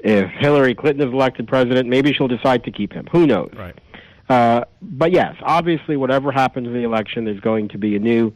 if 0.00 0.30
Hillary 0.30 0.74
Clinton 0.74 1.08
is 1.08 1.12
elected 1.12 1.48
president, 1.48 1.88
maybe 1.88 2.12
she'll 2.12 2.28
decide 2.28 2.64
to 2.64 2.70
keep 2.70 2.92
him. 2.92 3.06
Who 3.12 3.26
knows? 3.26 3.50
Right. 3.56 3.76
Uh, 4.28 4.64
but 4.82 5.12
yes, 5.12 5.34
obviously, 5.42 5.96
whatever 5.96 6.30
happens 6.30 6.66
in 6.66 6.74
the 6.74 6.82
election, 6.82 7.24
there's 7.24 7.40
going 7.40 7.68
to 7.68 7.78
be 7.78 7.96
a 7.96 7.98
new 7.98 8.32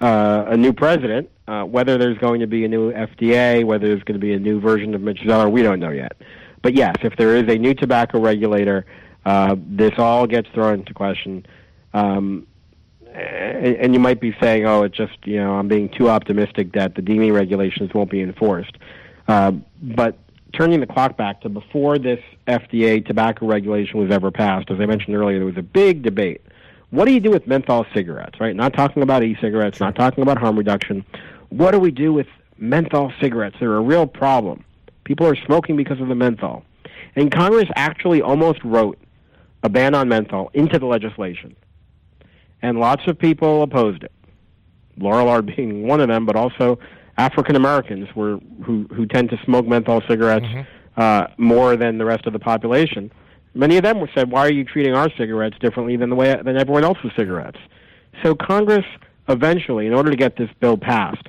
uh, 0.00 0.46
a 0.48 0.56
new 0.56 0.72
president. 0.72 1.30
Uh, 1.46 1.62
whether 1.64 1.98
there's 1.98 2.18
going 2.18 2.40
to 2.40 2.46
be 2.46 2.64
a 2.64 2.68
new 2.68 2.90
FDA, 2.92 3.64
whether 3.64 3.86
there's 3.86 4.02
going 4.02 4.18
to 4.18 4.26
be 4.26 4.32
a 4.32 4.38
new 4.38 4.60
version 4.60 4.94
of 4.94 5.02
Mitch 5.02 5.20
Zeller, 5.26 5.48
we 5.48 5.62
don't 5.62 5.78
know 5.78 5.90
yet. 5.90 6.16
But 6.62 6.74
yes, 6.74 6.96
if 7.02 7.16
there 7.16 7.36
is 7.36 7.42
a 7.48 7.58
new 7.58 7.74
tobacco 7.74 8.18
regulator, 8.18 8.86
uh, 9.26 9.56
this 9.58 9.92
all 9.98 10.26
gets 10.26 10.48
thrown 10.54 10.80
into 10.80 10.94
question. 10.94 11.44
Um, 11.92 12.46
and, 13.12 13.76
and 13.76 13.94
you 13.94 14.00
might 14.00 14.20
be 14.20 14.34
saying, 14.40 14.66
"Oh, 14.66 14.82
it's 14.82 14.96
just 14.96 15.18
you 15.24 15.36
know 15.36 15.54
I'm 15.54 15.68
being 15.68 15.90
too 15.90 16.08
optimistic 16.08 16.72
that 16.72 16.94
the 16.94 17.02
deeming 17.02 17.32
regulations 17.32 17.92
won't 17.94 18.10
be 18.10 18.22
enforced." 18.22 18.76
Uh, 19.28 19.52
but 19.82 20.18
turning 20.56 20.80
the 20.80 20.86
clock 20.86 21.16
back 21.16 21.40
to 21.42 21.48
before 21.48 21.98
this 21.98 22.20
FDA 22.46 23.04
tobacco 23.04 23.46
regulation 23.46 24.00
was 24.00 24.10
ever 24.10 24.30
passed, 24.30 24.70
as 24.70 24.80
I 24.80 24.86
mentioned 24.86 25.16
earlier, 25.16 25.38
there 25.38 25.46
was 25.46 25.56
a 25.56 25.62
big 25.62 26.02
debate. 26.02 26.42
What 26.90 27.06
do 27.06 27.12
you 27.12 27.20
do 27.20 27.30
with 27.30 27.46
menthol 27.46 27.86
cigarettes? 27.94 28.40
Right? 28.40 28.54
Not 28.54 28.72
talking 28.72 29.02
about 29.02 29.24
e-cigarettes, 29.24 29.80
not 29.80 29.94
talking 29.96 30.22
about 30.22 30.38
harm 30.38 30.56
reduction. 30.56 31.04
What 31.50 31.72
do 31.72 31.78
we 31.78 31.90
do 31.90 32.12
with 32.12 32.26
menthol 32.58 33.12
cigarettes? 33.20 33.56
They're 33.60 33.74
a 33.74 33.80
real 33.80 34.06
problem. 34.06 34.64
People 35.04 35.26
are 35.26 35.36
smoking 35.36 35.76
because 35.76 36.00
of 36.00 36.08
the 36.08 36.14
menthol. 36.14 36.64
And 37.16 37.30
Congress 37.30 37.68
actually 37.76 38.22
almost 38.22 38.62
wrote 38.64 38.98
a 39.62 39.68
ban 39.68 39.94
on 39.94 40.08
menthol 40.08 40.50
into 40.54 40.78
the 40.78 40.86
legislation 40.86 41.56
and 42.64 42.80
lots 42.80 43.06
of 43.06 43.18
people 43.18 43.62
opposed 43.62 44.02
it. 44.02 44.12
Lorillard 44.98 45.54
being 45.54 45.86
one 45.86 46.00
of 46.00 46.08
them, 46.08 46.24
but 46.24 46.34
also 46.34 46.78
African 47.16 47.56
Americans 47.56 48.08
were 48.14 48.38
who 48.64 48.86
who 48.94 49.06
tend 49.06 49.30
to 49.30 49.38
smoke 49.44 49.66
menthol 49.66 50.02
cigarettes 50.08 50.46
uh, 50.96 51.26
more 51.38 51.76
than 51.76 51.98
the 51.98 52.04
rest 52.04 52.26
of 52.26 52.32
the 52.32 52.38
population. 52.38 53.10
Many 53.54 53.76
of 53.76 53.84
them 53.84 54.00
were 54.00 54.10
said, 54.14 54.30
"Why 54.30 54.46
are 54.46 54.52
you 54.52 54.64
treating 54.64 54.94
our 54.94 55.08
cigarettes 55.16 55.56
differently 55.60 55.96
than 55.96 56.10
the 56.10 56.16
way 56.16 56.34
than 56.42 56.56
everyone 56.56 56.84
else's 56.84 57.12
cigarettes?" 57.16 57.58
So 58.22 58.34
Congress 58.34 58.84
eventually, 59.28 59.86
in 59.86 59.94
order 59.94 60.10
to 60.10 60.16
get 60.16 60.36
this 60.36 60.50
bill 60.60 60.76
passed, 60.76 61.28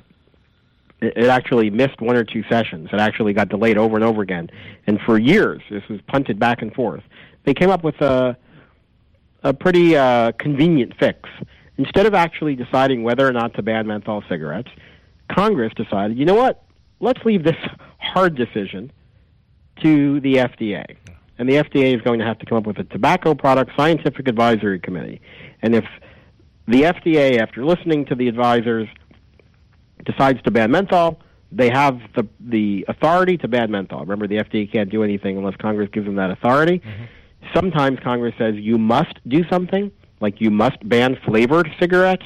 it, 1.00 1.12
it 1.16 1.26
actually 1.26 1.70
missed 1.70 2.00
one 2.00 2.16
or 2.16 2.24
two 2.24 2.42
sessions. 2.48 2.88
It 2.92 3.00
actually 3.00 3.32
got 3.32 3.48
delayed 3.48 3.78
over 3.78 3.94
and 3.94 4.04
over 4.04 4.22
again, 4.22 4.50
and 4.86 5.00
for 5.00 5.18
years 5.18 5.62
this 5.70 5.82
was 5.88 6.00
punted 6.08 6.38
back 6.38 6.62
and 6.62 6.74
forth. 6.74 7.02
They 7.44 7.54
came 7.54 7.70
up 7.70 7.84
with 7.84 8.00
a 8.00 8.36
a 9.44 9.54
pretty 9.54 9.96
uh, 9.96 10.32
convenient 10.32 10.94
fix. 10.98 11.28
Instead 11.78 12.06
of 12.06 12.14
actually 12.14 12.56
deciding 12.56 13.04
whether 13.04 13.28
or 13.28 13.32
not 13.32 13.54
to 13.54 13.62
ban 13.62 13.86
menthol 13.86 14.24
cigarettes, 14.28 14.70
Congress 15.30 15.72
decided, 15.74 16.16
you 16.18 16.24
know 16.24 16.34
what? 16.34 16.64
Let's 17.00 17.24
leave 17.24 17.44
this 17.44 17.56
hard 17.98 18.36
decision 18.36 18.92
to 19.82 20.20
the 20.20 20.34
FDA. 20.36 20.96
And 21.38 21.48
the 21.48 21.54
FDA 21.54 21.94
is 21.94 22.00
going 22.00 22.18
to 22.20 22.24
have 22.24 22.38
to 22.38 22.46
come 22.46 22.58
up 22.58 22.66
with 22.66 22.78
a 22.78 22.84
tobacco 22.84 23.34
product 23.34 23.72
scientific 23.76 24.26
advisory 24.26 24.78
committee. 24.78 25.20
And 25.60 25.74
if 25.74 25.84
the 26.66 26.82
FDA, 26.82 27.38
after 27.38 27.64
listening 27.64 28.06
to 28.06 28.14
the 28.14 28.28
advisors, 28.28 28.88
decides 30.04 30.40
to 30.42 30.50
ban 30.50 30.70
menthol, 30.70 31.20
they 31.52 31.70
have 31.70 32.00
the 32.14 32.26
the 32.40 32.84
authority 32.88 33.36
to 33.38 33.48
ban 33.48 33.70
menthol. 33.70 34.00
Remember, 34.00 34.26
the 34.26 34.36
FDA 34.36 34.70
can't 34.70 34.90
do 34.90 35.02
anything 35.02 35.36
unless 35.36 35.56
Congress 35.56 35.88
gives 35.92 36.06
them 36.06 36.16
that 36.16 36.30
authority. 36.30 36.80
Mm-hmm. 36.80 37.04
Sometimes 37.54 37.98
Congress 38.00 38.34
says 38.38 38.54
you 38.56 38.78
must 38.78 39.18
do 39.28 39.44
something, 39.48 39.92
like 40.20 40.40
you 40.40 40.50
must 40.50 40.86
ban 40.88 41.16
flavored 41.24 41.68
cigarettes, 41.78 42.24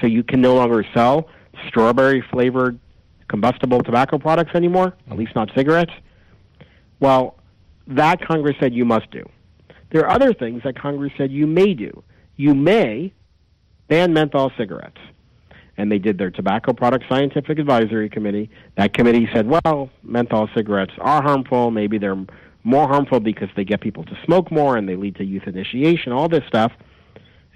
so 0.00 0.06
you 0.06 0.24
can 0.24 0.40
no 0.40 0.54
longer 0.54 0.84
sell 0.94 1.28
strawberry 1.68 2.22
flavored 2.30 2.78
combustible 3.28 3.82
tobacco 3.82 4.18
products 4.18 4.54
anymore, 4.54 4.94
at 5.10 5.16
least 5.16 5.34
not 5.34 5.50
cigarettes. 5.56 5.92
Well, 7.00 7.36
that 7.86 8.20
Congress 8.26 8.56
said 8.60 8.72
you 8.74 8.84
must 8.84 9.10
do. 9.10 9.28
There 9.90 10.02
are 10.04 10.10
other 10.10 10.32
things 10.32 10.62
that 10.64 10.78
Congress 10.78 11.12
said 11.16 11.30
you 11.30 11.46
may 11.46 11.74
do. 11.74 12.02
You 12.36 12.54
may 12.54 13.12
ban 13.88 14.12
menthol 14.12 14.50
cigarettes. 14.56 14.98
And 15.78 15.92
they 15.92 15.98
did 15.98 16.18
their 16.18 16.30
Tobacco 16.30 16.72
Product 16.72 17.04
Scientific 17.08 17.58
Advisory 17.58 18.08
Committee. 18.08 18.50
That 18.76 18.94
committee 18.94 19.28
said, 19.34 19.46
well, 19.46 19.90
menthol 20.02 20.48
cigarettes 20.54 20.94
are 20.98 21.22
harmful. 21.22 21.70
Maybe 21.70 21.98
they're 21.98 22.24
more 22.64 22.88
harmful 22.88 23.20
because 23.20 23.48
they 23.56 23.64
get 23.64 23.80
people 23.80 24.02
to 24.04 24.18
smoke 24.24 24.50
more 24.50 24.76
and 24.76 24.88
they 24.88 24.96
lead 24.96 25.16
to 25.16 25.24
youth 25.24 25.46
initiation, 25.46 26.12
all 26.12 26.28
this 26.28 26.44
stuff. 26.48 26.72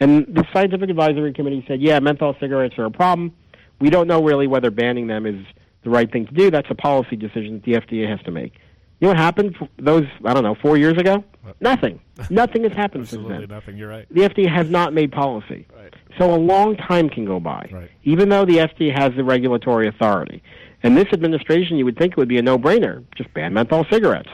And 0.01 0.27
the 0.27 0.47
Scientific 0.53 0.91
Advisory 0.91 1.33
Committee 1.33 1.65
said, 1.67 1.81
yeah, 1.81 1.99
menthol 1.99 2.37
cigarettes 2.39 2.75
are 2.79 2.85
a 2.85 2.91
problem. 2.91 3.35
We 3.81 3.91
don't 3.91 4.07
know 4.07 4.23
really 4.23 4.47
whether 4.47 4.71
banning 4.71 5.07
them 5.07 5.27
is 5.27 5.45
the 5.83 5.91
right 5.91 6.11
thing 6.11 6.27
to 6.27 6.33
do. 6.33 6.51
That's 6.51 6.71
a 6.71 6.75
policy 6.75 7.17
decision 7.17 7.55
that 7.55 7.65
the 7.65 7.73
FDA 7.73 8.09
has 8.09 8.21
to 8.25 8.31
make. 8.31 8.55
You 9.01 9.07
know 9.07 9.09
what 9.13 9.17
happened 9.17 9.57
those 9.79 10.05
I 10.27 10.35
don't 10.35 10.43
know 10.43 10.55
four 10.55 10.77
years 10.77 10.99
ago? 10.99 11.25
Nothing. 11.61 12.01
Nothing 12.31 12.65
has 12.65 12.73
happened 12.73 13.09
since 13.09 13.23
then. 13.23 13.33
Absolutely 13.33 13.55
nothing. 13.55 13.77
You're 13.79 13.89
right. 13.89 14.07
The 14.11 14.21
FDA 14.23 14.47
has 14.53 14.69
not 14.69 14.93
made 14.93 15.11
policy. 15.11 15.67
Right. 15.75 15.95
So 16.19 16.35
a 16.35 16.37
long 16.37 16.77
time 16.77 17.09
can 17.09 17.25
go 17.25 17.41
by, 17.41 17.67
Right. 17.73 17.91
even 18.05 18.29
though 18.29 18.45
the 18.45 18.59
FDA 18.59 18.95
has 18.95 19.13
the 19.17 19.25
regulatory 19.25 19.89
authority. 19.89 20.43
And 20.83 20.97
this 20.99 21.07
administration, 21.13 21.79
you 21.79 21.87
would 21.87 21.97
think 21.97 22.13
it 22.13 22.17
would 22.19 22.29
be 22.29 22.37
a 22.39 22.43
no-brainer. 22.43 23.03
Just 23.17 23.33
ban 23.33 23.55
menthol 23.55 23.87
cigarettes. 23.91 24.29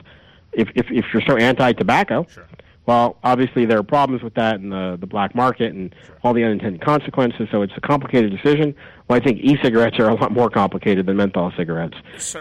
If, 0.53 0.69
if, 0.75 0.87
if 0.91 1.05
you're 1.13 1.23
so 1.27 1.37
anti-tobacco, 1.37 2.27
Sure. 2.29 2.47
well, 2.87 3.19
obviously 3.23 3.67
there 3.67 3.79
are 3.79 3.83
problems 3.85 4.23
with 4.25 4.35
that 4.35 4.57
in 4.57 4.71
the, 4.71 4.97
the 5.01 5.07
black 5.07 5.35
market 5.37 5.73
and 5.75 5.95
all 6.25 6.33
the 6.35 6.43
unintended 6.43 6.81
consequences, 6.81 7.49
so 7.53 7.63
it's 7.63 7.73
a 7.77 7.81
complicated 7.81 8.31
decision. 8.33 8.75
Well, 9.09 9.17
I 9.17 9.23
think 9.23 9.39
e-cigarettes 9.41 9.99
are 10.01 10.09
a 10.09 10.15
lot 10.15 10.33
more 10.33 10.51
complicated 10.51 11.07
than 11.07 11.17
menthol 11.17 11.53
cigarettes. 11.57 11.97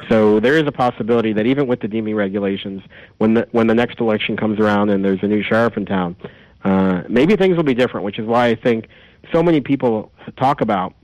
So 0.09 0.39
there 0.39 0.57
is 0.57 0.63
a 0.65 0.71
possibility 0.71 1.31
that 1.33 1.45
even 1.45 1.67
with 1.67 1.81
the 1.81 1.87
deeming 1.87 2.15
regulations, 2.15 2.81
when 3.19 3.35
the, 3.35 3.47
when 3.51 3.67
the 3.67 3.75
next 3.75 3.99
election 3.99 4.35
comes 4.35 4.59
around 4.59 4.89
and 4.89 5.05
there's 5.05 5.19
a 5.21 5.27
new 5.27 5.43
sheriff 5.43 5.77
in 5.77 5.85
town, 5.85 6.15
uh, 6.63 7.03
maybe 7.07 7.35
things 7.35 7.55
will 7.55 7.63
be 7.63 7.75
different, 7.75 8.03
which 8.03 8.17
is 8.17 8.25
why 8.25 8.47
I 8.47 8.55
think 8.55 8.87
so 9.31 9.43
many 9.43 9.61
people 9.61 10.11
talk 10.37 10.61
about, 10.61 10.95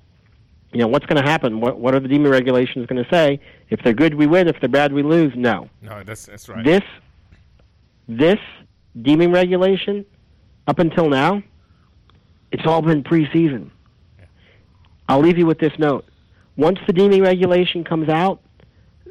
you 0.73 0.79
know, 0.79 0.87
what's 0.87 1.05
going 1.05 1.21
to 1.21 1.29
happen? 1.29 1.59
What, 1.61 1.77
what 1.77 1.93
are 1.93 1.99
the 1.99 2.07
deeming 2.07 2.31
regulations 2.31 2.87
going 2.87 3.03
to 3.03 3.09
say? 3.11 3.39
If 3.69 3.83
they're 3.83 3.93
good, 3.93 4.15
we 4.15 4.25
win. 4.25 4.47
If 4.47 4.59
they're 4.61 4.69
bad, 4.69 4.93
we 4.93 5.03
lose. 5.03 5.33
No. 5.35 5.69
No, 5.81 6.01
that's 6.03 6.25
that's 6.25 6.49
right. 6.49 6.63
This 6.63 6.81
this 8.07 8.39
deeming 8.99 9.31
regulation 9.31 10.05
up 10.67 10.79
until 10.79 11.09
now, 11.09 11.43
it's 12.51 12.65
all 12.65 12.81
been 12.81 13.03
preseason. 13.03 13.69
I'll 15.11 15.19
leave 15.19 15.37
you 15.37 15.45
with 15.45 15.59
this 15.59 15.73
note. 15.77 16.05
Once 16.55 16.79
the 16.87 16.93
deeming 16.93 17.21
regulation 17.21 17.83
comes 17.83 18.07
out, 18.07 18.41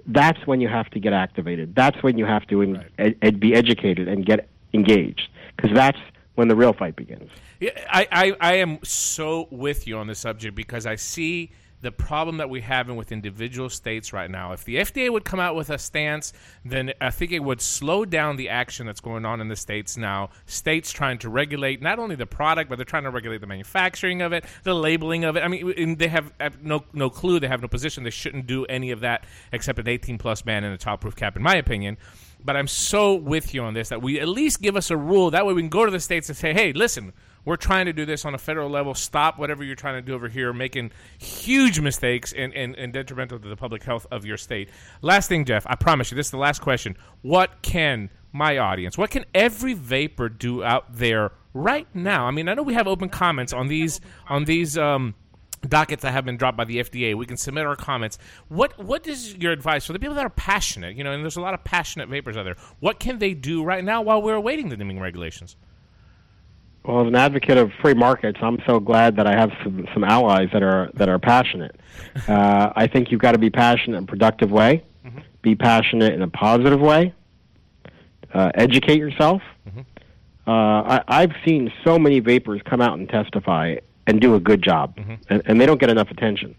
that's 0.06 0.46
when 0.46 0.58
you 0.62 0.68
have 0.68 0.88
to 0.90 0.98
get 0.98 1.12
activated. 1.12 1.74
That's 1.74 2.02
when 2.02 2.16
you 2.16 2.24
have 2.24 2.46
to 2.46 2.62
en- 2.62 2.84
ed- 2.98 3.16
ed- 3.20 3.38
be 3.38 3.54
educated 3.54 4.08
and 4.08 4.24
get 4.24 4.48
engaged 4.72 5.28
because 5.54 5.72
that's 5.74 5.98
when 6.36 6.48
the 6.48 6.56
real 6.56 6.72
fight 6.72 6.96
begins. 6.96 7.30
Yeah, 7.60 7.72
I, 7.90 8.08
I, 8.10 8.36
I 8.40 8.54
am 8.56 8.78
so 8.82 9.46
with 9.50 9.86
you 9.86 9.98
on 9.98 10.06
this 10.06 10.20
subject 10.20 10.54
because 10.54 10.86
I 10.86 10.96
see 10.96 11.50
the 11.82 11.92
problem 11.92 12.36
that 12.38 12.50
we're 12.50 12.62
having 12.62 12.96
with 12.96 13.10
individual 13.10 13.70
states 13.70 14.12
right 14.12 14.30
now. 14.30 14.52
If 14.52 14.64
the 14.64 14.76
FDA 14.76 15.10
would 15.10 15.24
come 15.24 15.40
out 15.40 15.54
with 15.54 15.70
a 15.70 15.78
stance, 15.78 16.32
then 16.64 16.92
I 17.00 17.10
think 17.10 17.32
it 17.32 17.40
would 17.40 17.60
slow 17.60 18.04
down 18.04 18.36
the 18.36 18.50
action 18.50 18.86
that's 18.86 19.00
going 19.00 19.24
on 19.24 19.40
in 19.40 19.48
the 19.48 19.56
states 19.56 19.96
now. 19.96 20.30
States 20.46 20.92
trying 20.92 21.18
to 21.18 21.30
regulate 21.30 21.80
not 21.80 21.98
only 21.98 22.16
the 22.16 22.26
product, 22.26 22.68
but 22.68 22.76
they're 22.76 22.84
trying 22.84 23.04
to 23.04 23.10
regulate 23.10 23.40
the 23.40 23.46
manufacturing 23.46 24.20
of 24.20 24.32
it, 24.32 24.44
the 24.62 24.74
labeling 24.74 25.24
of 25.24 25.36
it. 25.36 25.40
I 25.40 25.48
mean, 25.48 25.96
they 25.96 26.08
have, 26.08 26.32
have 26.38 26.62
no 26.62 26.84
no 26.92 27.08
clue. 27.08 27.40
They 27.40 27.48
have 27.48 27.62
no 27.62 27.68
position. 27.68 28.04
They 28.04 28.10
shouldn't 28.10 28.46
do 28.46 28.66
any 28.66 28.90
of 28.90 29.00
that 29.00 29.24
except 29.52 29.78
an 29.78 29.88
18 29.88 30.18
plus 30.18 30.42
ban 30.42 30.64
and 30.64 30.74
a 30.74 30.78
childproof 30.78 31.16
cap, 31.16 31.36
in 31.36 31.42
my 31.42 31.54
opinion. 31.54 31.96
But 32.44 32.56
I'm 32.56 32.68
so 32.68 33.14
with 33.14 33.54
you 33.54 33.62
on 33.62 33.74
this 33.74 33.90
that 33.90 34.02
we 34.02 34.20
at 34.20 34.28
least 34.28 34.62
give 34.62 34.76
us 34.76 34.90
a 34.90 34.96
rule. 34.96 35.30
That 35.30 35.46
way 35.46 35.54
we 35.54 35.62
can 35.62 35.68
go 35.68 35.84
to 35.84 35.90
the 35.90 36.00
states 36.00 36.28
and 36.28 36.36
say, 36.36 36.52
hey, 36.54 36.72
listen, 36.72 37.12
we're 37.44 37.56
trying 37.56 37.86
to 37.86 37.92
do 37.92 38.04
this 38.04 38.24
on 38.24 38.34
a 38.34 38.38
federal 38.38 38.70
level. 38.70 38.94
Stop 38.94 39.38
whatever 39.38 39.64
you're 39.64 39.76
trying 39.76 39.94
to 39.94 40.02
do 40.02 40.14
over 40.14 40.28
here, 40.28 40.52
making 40.52 40.92
huge 41.18 41.80
mistakes 41.80 42.32
and, 42.32 42.54
and, 42.54 42.76
and 42.76 42.92
detrimental 42.92 43.38
to 43.38 43.48
the 43.48 43.56
public 43.56 43.82
health 43.82 44.06
of 44.10 44.24
your 44.24 44.36
state. 44.36 44.68
Last 45.02 45.28
thing, 45.28 45.44
Jeff, 45.44 45.66
I 45.66 45.74
promise 45.74 46.10
you, 46.10 46.16
this 46.16 46.26
is 46.26 46.32
the 46.32 46.38
last 46.38 46.60
question. 46.60 46.96
What 47.22 47.62
can 47.62 48.10
my 48.32 48.58
audience, 48.58 48.96
what 48.96 49.10
can 49.10 49.24
every 49.34 49.74
vapor 49.74 50.28
do 50.28 50.62
out 50.62 50.94
there 50.94 51.32
right 51.52 51.86
now? 51.94 52.26
I 52.26 52.30
mean, 52.30 52.48
I 52.48 52.54
know 52.54 52.62
we 52.62 52.74
have 52.74 52.86
open 52.86 53.08
comments 53.08 53.52
on 53.52 53.68
these 53.68 54.00
on 54.28 54.44
these 54.44 54.78
um, 54.78 55.14
dockets 55.68 56.02
that 56.02 56.12
have 56.12 56.24
been 56.24 56.36
dropped 56.36 56.56
by 56.56 56.64
the 56.64 56.78
FDA. 56.78 57.14
We 57.14 57.26
can 57.26 57.36
submit 57.36 57.66
our 57.66 57.76
comments. 57.76 58.18
What 58.48 58.78
what 58.82 59.06
is 59.06 59.36
your 59.36 59.52
advice 59.52 59.86
for 59.86 59.92
the 59.92 59.98
people 59.98 60.14
that 60.14 60.24
are 60.24 60.30
passionate? 60.30 60.96
You 60.96 61.04
know, 61.04 61.12
and 61.12 61.22
there's 61.22 61.36
a 61.36 61.40
lot 61.40 61.54
of 61.54 61.64
passionate 61.64 62.08
vapors 62.08 62.36
out 62.36 62.44
there. 62.44 62.56
What 62.78 63.00
can 63.00 63.18
they 63.18 63.34
do 63.34 63.64
right 63.64 63.84
now 63.84 64.02
while 64.02 64.22
we're 64.22 64.34
awaiting 64.34 64.68
the 64.68 64.76
deeming 64.76 65.00
regulations? 65.00 65.56
Well, 66.84 67.02
as 67.02 67.08
an 67.08 67.14
advocate 67.14 67.58
of 67.58 67.72
free 67.82 67.94
markets, 67.94 68.38
I'm 68.40 68.58
so 68.66 68.80
glad 68.80 69.16
that 69.16 69.26
I 69.26 69.32
have 69.32 69.52
some, 69.62 69.86
some 69.92 70.02
allies 70.02 70.48
that 70.52 70.62
are 70.62 70.90
that 70.94 71.08
are 71.08 71.18
passionate. 71.18 71.76
Uh, 72.26 72.72
I 72.74 72.86
think 72.86 73.10
you've 73.10 73.20
got 73.20 73.32
to 73.32 73.38
be 73.38 73.50
passionate 73.50 73.98
in 73.98 74.04
a 74.04 74.06
productive 74.06 74.50
way, 74.50 74.82
be 75.42 75.54
passionate 75.54 76.14
in 76.14 76.22
a 76.22 76.28
positive 76.28 76.80
way, 76.80 77.12
uh, 78.32 78.50
educate 78.54 78.98
yourself. 78.98 79.42
Uh, 80.46 80.50
I, 80.50 81.02
I've 81.08 81.32
seen 81.44 81.72
so 81.84 81.98
many 81.98 82.20
vapors 82.20 82.62
come 82.64 82.80
out 82.80 82.98
and 82.98 83.08
testify 83.08 83.76
and 84.06 84.20
do 84.20 84.34
a 84.34 84.40
good 84.40 84.62
job, 84.62 84.94
and, 85.28 85.42
and 85.44 85.60
they 85.60 85.66
don't 85.66 85.78
get 85.78 85.90
enough 85.90 86.10
attention. 86.10 86.54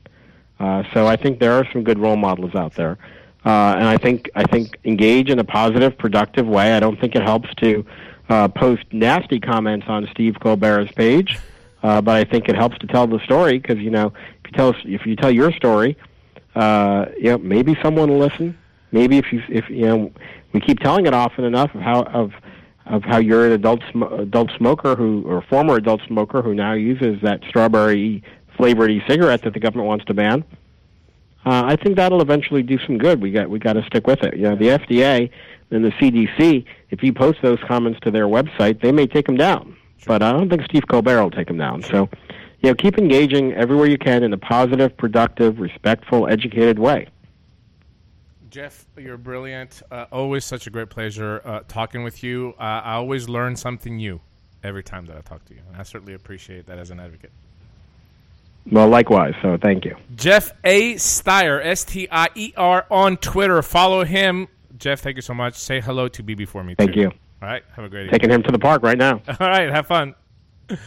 Uh, 0.59 0.83
so 0.93 1.07
I 1.07 1.15
think 1.15 1.39
there 1.39 1.53
are 1.53 1.65
some 1.73 1.83
good 1.83 1.97
role 1.97 2.15
models 2.17 2.53
out 2.55 2.75
there, 2.75 2.97
uh, 3.45 3.75
and 3.77 3.85
I 3.85 3.97
think 3.97 4.29
I 4.35 4.43
think 4.43 4.77
engage 4.85 5.29
in 5.29 5.39
a 5.39 5.43
positive, 5.43 5.97
productive 5.97 6.47
way. 6.47 6.73
I 6.73 6.79
don't 6.79 6.99
think 6.99 7.15
it 7.15 7.23
helps 7.23 7.49
to 7.55 7.83
uh, 8.31 8.47
post 8.47 8.85
nasty 8.93 9.41
comments 9.41 9.85
on 9.89 10.07
Steve 10.11 10.37
Colbert's 10.39 10.91
page, 10.93 11.37
uh, 11.83 11.99
but 12.01 12.15
I 12.15 12.23
think 12.23 12.47
it 12.47 12.55
helps 12.55 12.77
to 12.77 12.87
tell 12.87 13.05
the 13.05 13.19
story 13.25 13.59
because 13.59 13.77
you 13.79 13.89
know 13.89 14.13
if 14.43 14.45
you 14.45 14.51
tell 14.53 14.75
if 14.85 15.05
you 15.05 15.17
tell 15.17 15.31
your 15.31 15.51
story, 15.51 15.97
uh, 16.55 17.07
you 17.17 17.31
know 17.31 17.37
maybe 17.39 17.77
someone 17.83 18.09
will 18.09 18.19
listen. 18.19 18.57
Maybe 18.93 19.17
if 19.17 19.33
you 19.33 19.43
if 19.49 19.69
you 19.69 19.85
know 19.85 20.13
we 20.53 20.61
keep 20.61 20.79
telling 20.79 21.05
it 21.07 21.13
often 21.13 21.43
enough 21.43 21.75
of 21.75 21.81
how 21.81 22.03
of 22.03 22.31
of 22.85 23.03
how 23.03 23.17
you're 23.17 23.47
an 23.47 23.51
adult 23.51 23.81
sm- 23.91 24.03
adult 24.03 24.49
smoker 24.57 24.95
who 24.95 25.23
or 25.25 25.41
former 25.41 25.75
adult 25.75 26.01
smoker 26.07 26.41
who 26.41 26.53
now 26.53 26.71
uses 26.71 27.19
that 27.21 27.41
strawberry 27.49 28.23
flavored 28.55 28.91
e-cigarette 28.91 29.41
that 29.43 29.53
the 29.53 29.59
government 29.59 29.87
wants 29.87 30.05
to 30.05 30.13
ban. 30.13 30.45
Uh, 31.45 31.63
I 31.65 31.75
think 31.75 31.95
that'll 31.95 32.21
eventually 32.21 32.61
do 32.61 32.77
some 32.85 32.97
good. 32.97 33.21
We 33.21 33.31
got 33.31 33.49
we 33.49 33.57
got 33.57 33.73
to 33.73 33.83
stick 33.83 34.05
with 34.05 34.23
it. 34.23 34.35
You 34.35 34.43
know, 34.43 34.55
the 34.55 34.67
FDA 34.67 35.29
and 35.71 35.83
the 35.83 35.89
CDC. 35.91 36.65
If 36.91 37.01
you 37.01 37.13
post 37.13 37.39
those 37.41 37.59
comments 37.67 37.99
to 38.01 38.11
their 38.11 38.27
website, 38.27 38.81
they 38.81 38.91
may 38.91 39.07
take 39.07 39.25
them 39.25 39.37
down. 39.37 39.75
But 40.05 40.21
I 40.21 40.31
don't 40.31 40.49
think 40.49 40.63
Steve 40.63 40.83
Colbert 40.89 41.21
will 41.21 41.31
take 41.31 41.47
them 41.47 41.57
down. 41.57 41.83
So, 41.83 42.09
you 42.61 42.69
know, 42.69 42.75
keep 42.75 42.97
engaging 42.97 43.53
everywhere 43.53 43.87
you 43.87 43.97
can 43.97 44.23
in 44.23 44.33
a 44.33 44.37
positive, 44.37 44.95
productive, 44.97 45.59
respectful, 45.59 46.27
educated 46.27 46.79
way. 46.79 47.07
Jeff, 48.49 48.85
you're 48.97 49.17
brilliant. 49.17 49.81
Uh, 49.89 50.05
always 50.11 50.43
such 50.43 50.67
a 50.67 50.69
great 50.69 50.89
pleasure 50.89 51.41
uh, 51.45 51.61
talking 51.67 52.03
with 52.03 52.23
you. 52.23 52.53
Uh, 52.59 52.81
I 52.83 52.93
always 52.95 53.29
learn 53.29 53.55
something 53.55 53.95
new 53.95 54.19
every 54.63 54.83
time 54.83 55.05
that 55.05 55.17
I 55.17 55.21
talk 55.21 55.45
to 55.45 55.53
you. 55.53 55.61
And 55.67 55.77
I 55.77 55.83
certainly 55.83 56.13
appreciate 56.13 56.65
that 56.65 56.77
as 56.77 56.91
an 56.91 56.99
advocate. 56.99 57.31
Well, 58.69 58.87
likewise. 58.87 59.33
So, 59.41 59.57
thank 59.57 59.85
you. 59.85 59.95
Jeff 60.15 60.51
A. 60.63 60.97
Stier, 60.97 61.61
S 61.61 61.83
T 61.83 62.07
I 62.11 62.27
E 62.35 62.53
R, 62.57 62.85
on 62.91 63.17
Twitter. 63.17 63.61
Follow 63.61 64.03
him. 64.03 64.47
Jeff, 64.77 65.01
thank 65.01 65.15
you 65.15 65.21
so 65.21 65.33
much. 65.33 65.55
Say 65.55 65.79
hello 65.79 66.07
to 66.09 66.23
BB 66.23 66.47
for 66.47 66.63
me. 66.63 66.75
Thank 66.75 66.93
too. 66.93 67.01
you. 67.01 67.07
All 67.07 67.49
right. 67.49 67.63
Have 67.75 67.85
a 67.85 67.89
great 67.89 68.05
evening. 68.05 68.19
Taking 68.19 68.31
him 68.31 68.43
to 68.43 68.51
the 68.51 68.59
park 68.59 68.83
right 68.83 68.97
now. 68.97 69.21
All 69.27 69.47
right. 69.47 69.69
Have 69.69 69.87
fun. 69.87 70.15
Bye 70.67 70.77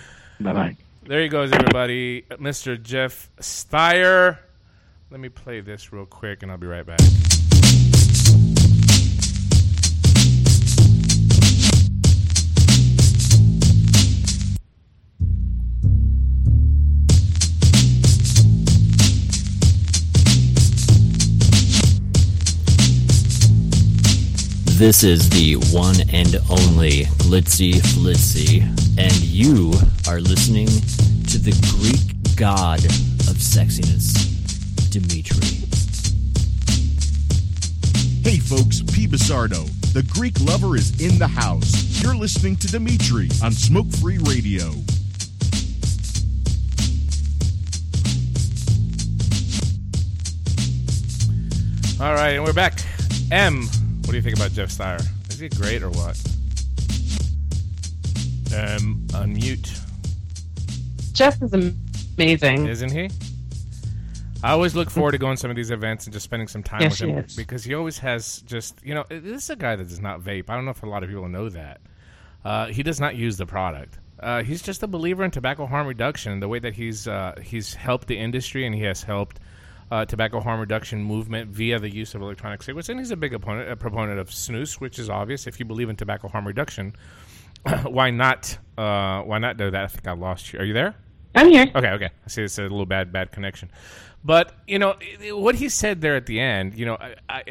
bye. 0.52 0.76
There 1.06 1.20
he 1.20 1.28
goes, 1.28 1.52
everybody. 1.52 2.22
Mr. 2.22 2.80
Jeff 2.80 3.30
Stier. 3.38 4.38
Let 5.10 5.20
me 5.20 5.28
play 5.28 5.60
this 5.60 5.92
real 5.92 6.06
quick, 6.06 6.42
and 6.42 6.50
I'll 6.50 6.58
be 6.58 6.66
right 6.66 6.86
back. 6.86 7.00
This 24.76 25.04
is 25.04 25.30
the 25.30 25.54
one 25.72 25.94
and 26.12 26.34
only 26.50 27.04
Glitzy 27.22 27.74
Flitzy, 27.74 28.62
and 28.98 29.14
you 29.20 29.72
are 30.08 30.20
listening 30.20 30.66
to 30.66 31.38
the 31.38 31.52
Greek 31.78 32.36
god 32.36 32.84
of 32.84 33.36
sexiness, 33.38 34.14
Dimitri. 34.90 35.46
Hey 38.28 38.40
folks, 38.40 38.82
P. 38.92 39.06
Basardo, 39.06 39.64
the 39.92 40.02
Greek 40.12 40.40
lover 40.40 40.74
is 40.74 41.00
in 41.00 41.20
the 41.20 41.28
house. 41.28 42.02
You're 42.02 42.16
listening 42.16 42.56
to 42.56 42.66
Dimitri 42.66 43.30
on 43.44 43.52
Smoke 43.52 43.86
Free 44.02 44.18
Radio. 44.18 44.72
All 52.00 52.12
right, 52.12 52.30
and 52.30 52.44
we're 52.44 52.52
back. 52.52 52.80
Em, 53.30 53.62
what 53.62 53.83
do 54.14 54.18
you 54.18 54.22
think 54.22 54.36
about 54.36 54.52
Jeff 54.52 54.70
Stier? 54.70 54.98
Is 55.28 55.40
he 55.40 55.48
great 55.48 55.82
or 55.82 55.90
what? 55.90 56.16
Um, 58.54 59.04
unmute. 59.08 59.80
Jeff 61.12 61.42
is 61.42 61.52
amazing. 61.52 62.68
Isn't 62.68 62.92
he? 62.92 63.10
I 64.44 64.52
always 64.52 64.76
look 64.76 64.88
forward 64.88 65.12
to 65.12 65.18
going 65.18 65.34
to 65.34 65.40
some 65.40 65.50
of 65.50 65.56
these 65.56 65.72
events 65.72 66.06
and 66.06 66.12
just 66.12 66.22
spending 66.22 66.46
some 66.46 66.62
time 66.62 66.82
Yes, 66.82 67.00
with 67.00 67.10
him 67.10 67.24
because 67.36 67.64
he 67.64 67.74
always 67.74 67.98
has 67.98 68.42
just 68.42 68.78
you 68.84 68.94
know 68.94 69.04
this 69.08 69.42
is 69.42 69.50
a 69.50 69.56
guy 69.56 69.74
that 69.74 69.88
does 69.88 70.00
not 70.00 70.20
vape. 70.20 70.48
I 70.48 70.54
don't 70.54 70.64
know 70.64 70.70
if 70.70 70.84
a 70.84 70.86
lot 70.86 71.02
of 71.02 71.08
people 71.08 71.28
know 71.28 71.48
that. 71.48 71.80
Uh, 72.44 72.66
he 72.66 72.84
does 72.84 73.00
not 73.00 73.16
use 73.16 73.36
the 73.36 73.46
product. 73.46 73.98
Uh, 74.20 74.44
he's 74.44 74.62
just 74.62 74.84
a 74.84 74.86
believer 74.86 75.24
in 75.24 75.32
tobacco 75.32 75.66
harm 75.66 75.88
reduction. 75.88 76.38
The 76.38 76.46
way 76.46 76.60
that 76.60 76.74
he's 76.74 77.08
uh, 77.08 77.34
he's 77.42 77.74
helped 77.74 78.06
the 78.06 78.16
industry 78.16 78.64
and 78.64 78.76
he 78.76 78.82
has 78.82 79.02
helped 79.02 79.40
uh, 79.90 80.04
tobacco 80.04 80.40
harm 80.40 80.60
reduction 80.60 81.02
movement 81.02 81.50
via 81.50 81.78
the 81.78 81.92
use 81.92 82.14
of 82.14 82.22
electronic 82.22 82.62
cigarettes. 82.62 82.88
And 82.88 82.98
he's 82.98 83.10
a 83.10 83.16
big 83.16 83.34
opponent, 83.34 83.70
a 83.70 83.76
proponent 83.76 84.18
of 84.18 84.30
snus, 84.30 84.80
which 84.80 84.98
is 84.98 85.10
obvious. 85.10 85.46
If 85.46 85.58
you 85.58 85.66
believe 85.66 85.88
in 85.88 85.96
tobacco 85.96 86.28
harm 86.28 86.46
reduction, 86.46 86.94
why 87.84 88.10
not? 88.10 88.58
Uh, 88.76 89.22
why 89.22 89.38
not 89.38 89.56
do 89.56 89.70
that? 89.70 89.84
I 89.84 89.86
think 89.86 90.06
I 90.06 90.12
lost 90.12 90.52
you. 90.52 90.60
Are 90.60 90.64
you 90.64 90.74
there? 90.74 90.94
I'm 91.34 91.50
here. 91.50 91.70
Okay, 91.74 91.90
okay. 91.90 92.10
I 92.24 92.28
see 92.28 92.42
it's 92.42 92.58
a 92.58 92.62
little 92.62 92.86
bad, 92.86 93.12
bad 93.12 93.32
connection. 93.32 93.70
But 94.24 94.54
you 94.66 94.78
know 94.78 94.96
what 95.30 95.54
he 95.56 95.68
said 95.68 96.00
there 96.00 96.16
at 96.16 96.26
the 96.26 96.40
end. 96.40 96.78
You 96.78 96.86
know, 96.86 96.96
I, 96.96 97.14
I, 97.28 97.42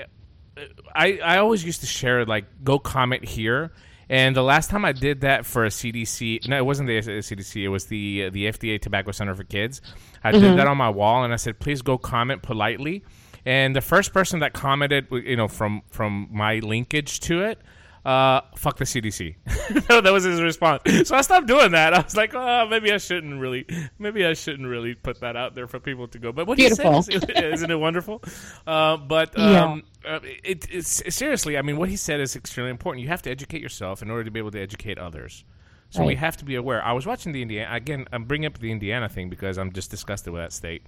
I, 0.95 1.19
I 1.23 1.38
always 1.38 1.64
used 1.64 1.81
to 1.81 1.88
share 1.88 2.26
like 2.26 2.45
go 2.64 2.80
comment 2.80 3.26
here. 3.26 3.72
And 4.14 4.35
the 4.35 4.44
last 4.44 4.69
time 4.69 4.85
I 4.85 4.91
did 4.91 5.22
that 5.22 5.44
for 5.44 5.65
a 5.65 5.69
CDC, 5.69 6.48
no, 6.48 6.56
it 6.56 6.65
wasn't 6.68 6.85
the 6.88 6.99
CDC. 6.99 7.64
It 7.64 7.69
was 7.69 7.85
the 7.85 8.30
the 8.30 8.45
FDA 8.45 8.80
Tobacco 8.80 9.11
Center 9.11 9.34
for 9.34 9.44
Kids. 9.44 9.81
I 10.23 10.31
did 10.31 10.44
Mhm. 10.44 10.56
that 10.57 10.68
on 10.68 10.77
my 10.77 10.90
wall, 10.90 11.23
and 11.23 11.34
I 11.34 11.38
said, 11.38 11.60
please 11.60 11.81
go 11.81 11.98
comment 11.98 12.44
politely. 12.44 13.03
And 13.44 13.76
the 13.76 13.81
first 13.81 14.14
person 14.14 14.40
that 14.41 14.53
commented, 14.53 15.07
you 15.11 15.35
know, 15.35 15.48
from 15.48 15.81
from 15.90 16.27
my 16.31 16.60
linkage 16.60 17.22
to 17.22 17.41
it, 17.41 17.60
uh, 18.05 18.41
fuck 18.55 18.77
the 18.77 18.84
CDC. 18.85 19.35
that 19.88 20.11
was 20.11 20.23
his 20.25 20.41
response. 20.41 20.81
So 21.05 21.15
I 21.15 21.21
stopped 21.21 21.47
doing 21.47 21.71
that. 21.71 21.93
I 21.93 22.01
was 22.01 22.15
like, 22.17 22.34
oh, 22.35 22.67
maybe 22.69 22.91
I 22.91 22.97
shouldn't 22.97 23.39
really, 23.39 23.65
maybe 23.97 24.25
I 24.25 24.34
shouldn't 24.34 24.67
really 24.67 24.93
put 24.93 25.21
that 25.21 25.35
out 25.38 25.55
there 25.55 25.67
for 25.67 25.80
people 25.80 26.07
to 26.09 26.19
go. 26.19 26.31
But 26.31 26.45
what 26.47 26.57
Beautiful. 26.57 27.01
he 27.03 27.13
said, 27.13 27.30
is, 27.30 27.35
isn't 27.53 27.71
it 27.71 27.80
wonderful? 27.80 28.21
Uh, 28.67 28.97
but 28.97 29.38
Yeah. 29.38 29.63
um, 29.63 29.84
uh, 30.05 30.19
it, 30.43 30.67
it's 30.69 31.01
seriously. 31.15 31.57
I 31.57 31.61
mean, 31.61 31.77
what 31.77 31.88
he 31.88 31.95
said 31.95 32.19
is 32.19 32.35
extremely 32.35 32.71
important. 32.71 33.01
You 33.03 33.07
have 33.09 33.21
to 33.21 33.31
educate 33.31 33.61
yourself 33.61 34.01
in 34.01 34.11
order 34.11 34.25
to 34.25 34.31
be 34.31 34.39
able 34.39 34.51
to 34.51 34.59
educate 34.61 34.97
others. 34.97 35.45
So 35.89 36.03
we 36.03 36.15
have 36.15 36.35
to 36.38 36.45
be 36.45 36.55
aware. 36.55 36.84
I 36.84 36.93
was 36.93 37.05
watching 37.05 37.34
the 37.34 37.43
Indiana 37.43 37.75
again. 37.75 38.07
I'm 38.11 38.23
bringing 38.25 38.47
up 38.47 38.57
the 38.57 38.71
Indiana 38.71 39.07
thing 39.07 39.30
because 39.30 39.59
I'm 39.59 39.71
just 39.71 39.91
disgusted 39.91 40.34
with 40.34 40.41
that 40.41 40.51
state 40.51 40.81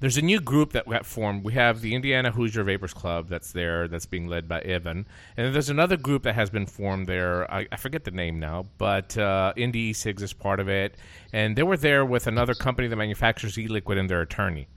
there's 0.00 0.16
a 0.16 0.22
new 0.22 0.40
group 0.40 0.72
that 0.72 0.88
got 0.88 1.06
formed. 1.06 1.44
We 1.44 1.52
have 1.52 1.82
the 1.82 1.94
Indiana 1.94 2.30
Hoosier 2.30 2.64
Vapors 2.64 2.94
Club 2.94 3.28
that's 3.28 3.52
there, 3.52 3.86
that's 3.86 4.06
being 4.06 4.26
led 4.26 4.48
by 4.48 4.60
Evan, 4.60 5.06
and 5.36 5.54
there's 5.54 5.70
another 5.70 5.96
group 5.96 6.22
that 6.24 6.34
has 6.34 6.50
been 6.50 6.66
formed 6.66 7.06
there. 7.06 7.50
I, 7.52 7.66
I 7.70 7.76
forget 7.76 8.04
the 8.04 8.10
name 8.10 8.40
now, 8.40 8.66
but 8.78 9.16
uh, 9.16 9.52
Indy 9.56 9.92
Cigs 9.92 10.22
is 10.22 10.32
part 10.32 10.58
of 10.58 10.68
it, 10.68 10.96
and 11.32 11.54
they 11.54 11.62
were 11.62 11.76
there 11.76 12.04
with 12.04 12.26
another 12.26 12.54
company 12.54 12.88
that 12.88 12.96
manufactures 12.96 13.58
e-liquid 13.58 13.98
and 13.98 14.08
their 14.08 14.22
attorney, 14.22 14.68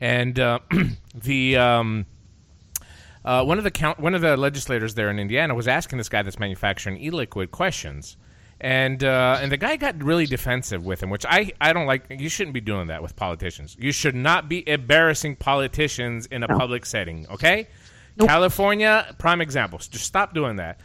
and 0.00 0.38
uh, 0.38 0.58
the. 1.14 1.56
Um, 1.56 2.06
uh, 3.22 3.44
one 3.44 3.58
of 3.58 3.64
the 3.64 3.70
count, 3.70 4.00
one 4.00 4.14
of 4.14 4.22
the 4.22 4.34
legislators 4.34 4.94
there 4.94 5.10
in 5.10 5.18
Indiana 5.18 5.54
was 5.54 5.68
asking 5.68 5.98
this 5.98 6.08
guy 6.08 6.22
that's 6.22 6.38
manufacturing 6.38 6.96
e-liquid 6.96 7.50
questions, 7.50 8.16
and 8.60 9.02
uh, 9.02 9.38
and 9.40 9.50
the 9.50 9.56
guy 9.56 9.76
got 9.76 10.02
really 10.02 10.26
defensive 10.26 10.84
with 10.84 11.02
him, 11.02 11.10
which 11.10 11.24
I, 11.26 11.52
I 11.60 11.72
don't 11.72 11.86
like. 11.86 12.04
You 12.10 12.28
shouldn't 12.28 12.54
be 12.54 12.60
doing 12.60 12.88
that 12.88 13.02
with 13.02 13.16
politicians. 13.16 13.76
You 13.78 13.92
should 13.92 14.14
not 14.14 14.48
be 14.48 14.68
embarrassing 14.68 15.36
politicians 15.36 16.26
in 16.26 16.42
a 16.42 16.46
No. 16.46 16.58
public 16.58 16.84
setting. 16.86 17.26
Okay, 17.30 17.68
California, 18.18 19.14
prime 19.18 19.40
examples. 19.40 19.88
Just 19.88 20.04
stop 20.04 20.34
doing 20.34 20.56
that. 20.56 20.80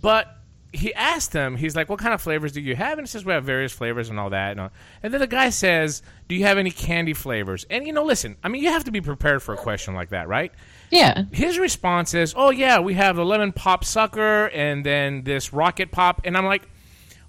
But 0.00 0.28
he 0.72 0.92
asked 0.94 1.32
him, 1.32 1.56
he's 1.56 1.74
like, 1.74 1.88
"What 1.88 1.98
kind 1.98 2.12
of 2.12 2.20
flavors 2.20 2.52
do 2.52 2.60
you 2.60 2.76
have?" 2.76 2.98
And 2.98 3.06
he 3.06 3.10
says, 3.10 3.24
"We 3.24 3.32
have 3.32 3.44
various 3.44 3.72
flavors 3.72 4.10
and 4.10 4.18
all 4.20 4.30
that." 4.30 4.52
And, 4.52 4.60
all. 4.60 4.70
and 5.02 5.12
then 5.12 5.20
the 5.20 5.26
guy 5.26 5.50
says, 5.50 6.02
"Do 6.28 6.34
you 6.34 6.44
have 6.44 6.58
any 6.58 6.70
candy 6.70 7.14
flavors?" 7.14 7.64
And 7.70 7.86
you 7.86 7.92
know, 7.92 8.04
listen, 8.04 8.36
I 8.44 8.48
mean, 8.48 8.62
you 8.62 8.70
have 8.70 8.84
to 8.84 8.90
be 8.90 9.00
prepared 9.00 9.42
for 9.42 9.54
a 9.54 9.56
question 9.56 9.94
like 9.94 10.10
that, 10.10 10.28
right? 10.28 10.52
Yeah. 10.90 11.24
His 11.32 11.58
response 11.58 12.14
is, 12.14 12.34
"Oh 12.36 12.50
yeah, 12.50 12.78
we 12.80 12.94
have 12.94 13.16
the 13.16 13.24
lemon 13.24 13.52
pop 13.52 13.84
sucker 13.84 14.46
and 14.48 14.84
then 14.84 15.22
this 15.24 15.52
rocket 15.52 15.90
pop," 15.92 16.20
and 16.24 16.36
I'm 16.36 16.46
like, 16.46 16.68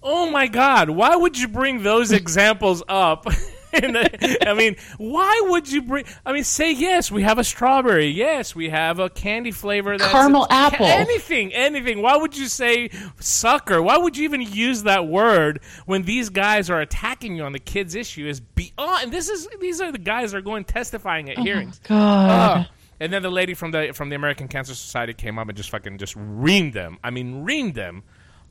"Oh 0.09 0.29
my 0.31 0.47
god, 0.47 0.89
why 0.89 1.15
would 1.15 1.37
you 1.37 1.47
bring 1.47 1.83
those 1.83 2.11
examples 2.21 2.81
up?" 2.87 3.25
Uh, 3.73 4.07
I 4.47 4.53
mean, 4.55 4.77
why 4.97 5.43
would 5.49 5.69
you 5.69 5.81
bring? 5.83 6.05
I 6.25 6.31
mean, 6.31 6.45
say 6.45 6.71
yes. 6.71 7.11
We 7.11 7.21
have 7.23 7.37
a 7.37 7.43
strawberry. 7.43 8.07
Yes, 8.07 8.55
we 8.55 8.69
have 8.69 8.97
a 8.97 9.09
candy 9.09 9.51
flavor. 9.51 9.97
That's 9.97 10.09
Caramel 10.09 10.47
ca- 10.47 10.55
apple. 10.73 10.85
anything, 10.87 11.53
anything. 11.53 12.01
Why 12.01 12.15
would 12.15 12.35
you 12.35 12.47
say 12.47 12.89
sucker? 13.19 13.81
Why 13.81 13.97
would 13.97 14.17
you 14.17 14.23
even 14.23 14.41
use 14.41 14.83
that 14.83 15.07
word 15.07 15.59
when 15.85 16.03
these 16.03 16.29
guys 16.29 16.69
are 16.71 16.79
attacking 16.79 17.35
you 17.35 17.43
on 17.43 17.51
the 17.51 17.59
kids' 17.59 17.93
issue? 17.93 18.25
Is 18.25 18.39
beyond. 18.39 19.03
And 19.03 19.11
this 19.11 19.29
is 19.29 19.47
these 19.59 19.79
are 19.81 19.91
the 19.91 19.99
guys 19.99 20.31
that 20.31 20.37
are 20.37 20.41
going 20.41 20.63
testifying 20.63 21.29
at 21.29 21.37
Oh 21.37 21.43
hearings. 21.43 21.79
God. 21.87 22.59
Ugh. 22.61 22.65
And 22.99 23.13
then 23.13 23.21
the 23.21 23.29
lady 23.29 23.53
from 23.53 23.71
the 23.71 23.91
from 23.93 24.09
the 24.09 24.15
American 24.15 24.47
Cancer 24.47 24.73
Society 24.73 25.13
came 25.13 25.37
up 25.37 25.49
and 25.49 25.57
just 25.57 25.69
fucking 25.69 25.97
just 25.99 26.17
reamed 26.17 26.73
them. 26.73 26.97
I 27.03 27.11
mean, 27.11 27.45
reamed 27.45 27.75
them. 27.75 28.03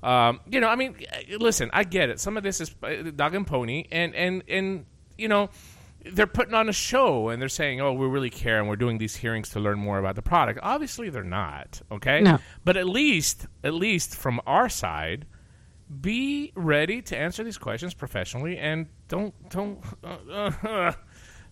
Um, 0.02 0.40
you 0.50 0.60
know, 0.60 0.68
I 0.68 0.76
mean, 0.76 0.96
listen, 1.38 1.70
I 1.72 1.84
get 1.84 2.10
it. 2.10 2.20
Some 2.20 2.36
of 2.36 2.42
this 2.42 2.60
is 2.60 2.74
uh, 2.82 3.10
dog 3.14 3.34
and 3.34 3.46
pony, 3.46 3.86
and 3.90 4.14
and 4.14 4.42
and 4.48 4.86
you 5.18 5.28
know, 5.28 5.50
they're 6.04 6.26
putting 6.26 6.54
on 6.54 6.68
a 6.68 6.72
show 6.72 7.30
and 7.30 7.40
they're 7.40 7.48
saying, 7.48 7.80
"Oh, 7.80 7.92
we 7.94 8.06
really 8.06 8.30
care 8.30 8.58
and 8.58 8.68
we're 8.68 8.76
doing 8.76 8.98
these 8.98 9.16
hearings 9.16 9.48
to 9.50 9.60
learn 9.60 9.78
more 9.78 9.98
about 9.98 10.14
the 10.14 10.22
product." 10.22 10.60
Obviously, 10.62 11.08
they're 11.10 11.24
not. 11.24 11.80
Okay, 11.90 12.20
No. 12.20 12.38
but 12.64 12.76
at 12.76 12.86
least, 12.86 13.46
at 13.64 13.74
least 13.74 14.14
from 14.14 14.40
our 14.46 14.68
side, 14.68 15.26
be 16.00 16.52
ready 16.54 17.00
to 17.02 17.16
answer 17.16 17.42
these 17.42 17.58
questions 17.58 17.94
professionally 17.94 18.58
and 18.58 18.86
don't 19.08 19.34
don't 19.50 19.78
uh, 20.04 20.50
uh, 20.62 20.92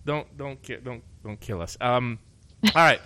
don't 0.04 0.36
don't 0.36 0.62
ki- 0.62 0.78
don't 0.84 1.02
don't 1.24 1.40
kill 1.40 1.62
us. 1.62 1.76
Um, 1.80 2.18
all 2.74 2.82
right, 2.82 3.00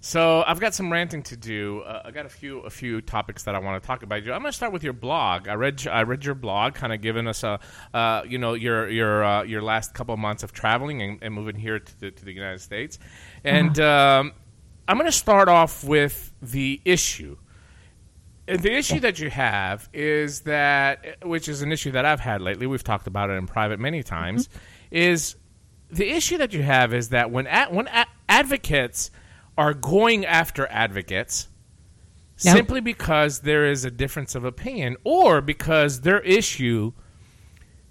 so 0.00 0.42
I've 0.46 0.60
got 0.60 0.74
some 0.74 0.92
ranting 0.92 1.22
to 1.24 1.36
do. 1.36 1.80
Uh, 1.80 2.02
I 2.04 2.10
got 2.10 2.26
a 2.26 2.28
few 2.28 2.60
a 2.60 2.70
few 2.70 3.00
topics 3.00 3.44
that 3.44 3.54
I 3.54 3.58
want 3.58 3.82
to 3.82 3.86
talk 3.86 4.02
about. 4.02 4.18
I'm 4.18 4.24
going 4.24 4.44
to 4.44 4.52
start 4.52 4.72
with 4.72 4.82
your 4.82 4.92
blog. 4.92 5.48
I 5.48 5.54
read 5.54 5.86
I 5.86 6.02
read 6.02 6.24
your 6.24 6.34
blog, 6.34 6.74
kind 6.74 6.92
of 6.92 7.00
giving 7.00 7.26
us 7.26 7.42
a 7.42 7.60
uh, 7.94 8.22
you 8.26 8.38
know 8.38 8.54
your 8.54 8.88
your 8.88 9.24
uh, 9.24 9.42
your 9.42 9.62
last 9.62 9.94
couple 9.94 10.12
of 10.12 10.20
months 10.20 10.42
of 10.42 10.52
traveling 10.52 11.02
and, 11.02 11.18
and 11.22 11.34
moving 11.34 11.56
here 11.56 11.78
to 11.78 12.00
the, 12.00 12.10
to 12.10 12.24
the 12.24 12.32
United 12.32 12.60
States, 12.60 12.98
and 13.44 13.78
um, 13.80 14.32
I'm 14.88 14.96
going 14.96 15.10
to 15.10 15.16
start 15.16 15.48
off 15.48 15.84
with 15.84 16.32
the 16.40 16.80
issue. 16.84 17.36
And 18.48 18.60
the 18.60 18.72
issue 18.72 18.98
that 19.00 19.20
you 19.20 19.30
have 19.30 19.88
is 19.92 20.40
that, 20.40 21.24
which 21.24 21.48
is 21.48 21.62
an 21.62 21.70
issue 21.70 21.92
that 21.92 22.04
I've 22.04 22.20
had 22.20 22.42
lately. 22.42 22.66
We've 22.66 22.82
talked 22.82 23.06
about 23.06 23.30
it 23.30 23.34
in 23.34 23.46
private 23.46 23.78
many 23.78 24.02
times. 24.02 24.48
Is 24.90 25.36
the 25.92 26.08
issue 26.10 26.38
that 26.38 26.52
you 26.52 26.62
have 26.62 26.92
is 26.94 27.10
that 27.10 27.30
when 27.30 27.46
ad, 27.46 27.72
when 27.72 27.86
a- 27.88 28.06
advocates 28.28 29.10
are 29.58 29.74
going 29.74 30.24
after 30.24 30.66
advocates 30.68 31.48
Yep. 32.38 32.56
simply 32.56 32.80
because 32.80 33.40
there 33.40 33.66
is 33.66 33.84
a 33.84 33.90
difference 33.90 34.34
of 34.34 34.44
opinion, 34.44 34.96
or 35.04 35.40
because 35.40 36.00
their 36.00 36.18
issue 36.20 36.92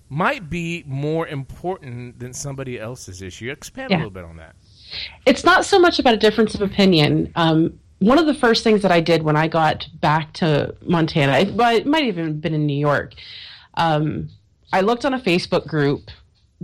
might 0.10 0.50
be 0.50 0.84
more 0.86 1.26
important 1.28 2.20
than 2.20 2.34
somebody 2.34 2.78
else's 2.78 3.22
issue. 3.22 3.50
Expand 3.50 3.92
Yeah. 3.92 3.98
a 3.98 4.00
little 4.00 4.12
bit 4.12 4.26
on 4.26 4.38
that. 4.38 4.56
it's 5.26 5.46
not 5.46 5.64
so 5.64 5.80
much 5.80 6.00
about 6.00 6.16
a 6.16 6.18
difference 6.18 6.54
of 6.54 6.62
opinion. 6.62 7.32
Um, 7.38 7.80
one 8.00 8.18
of 8.20 8.26
the 8.26 8.34
first 8.34 8.62
things 8.62 8.82
that 8.82 8.92
I 8.92 9.00
did 9.00 9.24
when 9.24 9.38
I 9.38 9.48
got 9.48 9.88
back 10.02 10.34
to 10.34 10.76
Montana, 10.86 11.38
it, 11.38 11.48
it 11.58 11.86
might 11.86 12.04
have 12.06 12.18
even 12.18 12.42
been 12.42 12.54
in 12.54 12.66
New 12.66 12.78
York. 12.78 13.14
Um, 13.76 14.28
I 14.74 14.82
looked 14.82 15.06
on 15.06 15.14
a 15.14 15.20
Facebook 15.20 15.66
group. 15.66 16.10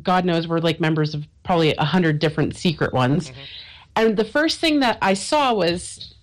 God 0.04 0.26
knows 0.26 0.48
we're 0.48 0.60
like 0.60 0.80
members 0.80 1.14
of 1.14 1.26
probably 1.44 1.76
a 1.76 1.86
hundred 1.86 2.20
different 2.20 2.56
secret 2.56 2.94
ones. 2.94 3.30
Mm-hmm. 3.30 3.40
And 3.98 4.18
the 4.18 4.26
first 4.26 4.60
thing 4.60 4.80
that 4.82 4.98
I 5.02 5.14
saw 5.14 5.54
was 5.54 6.14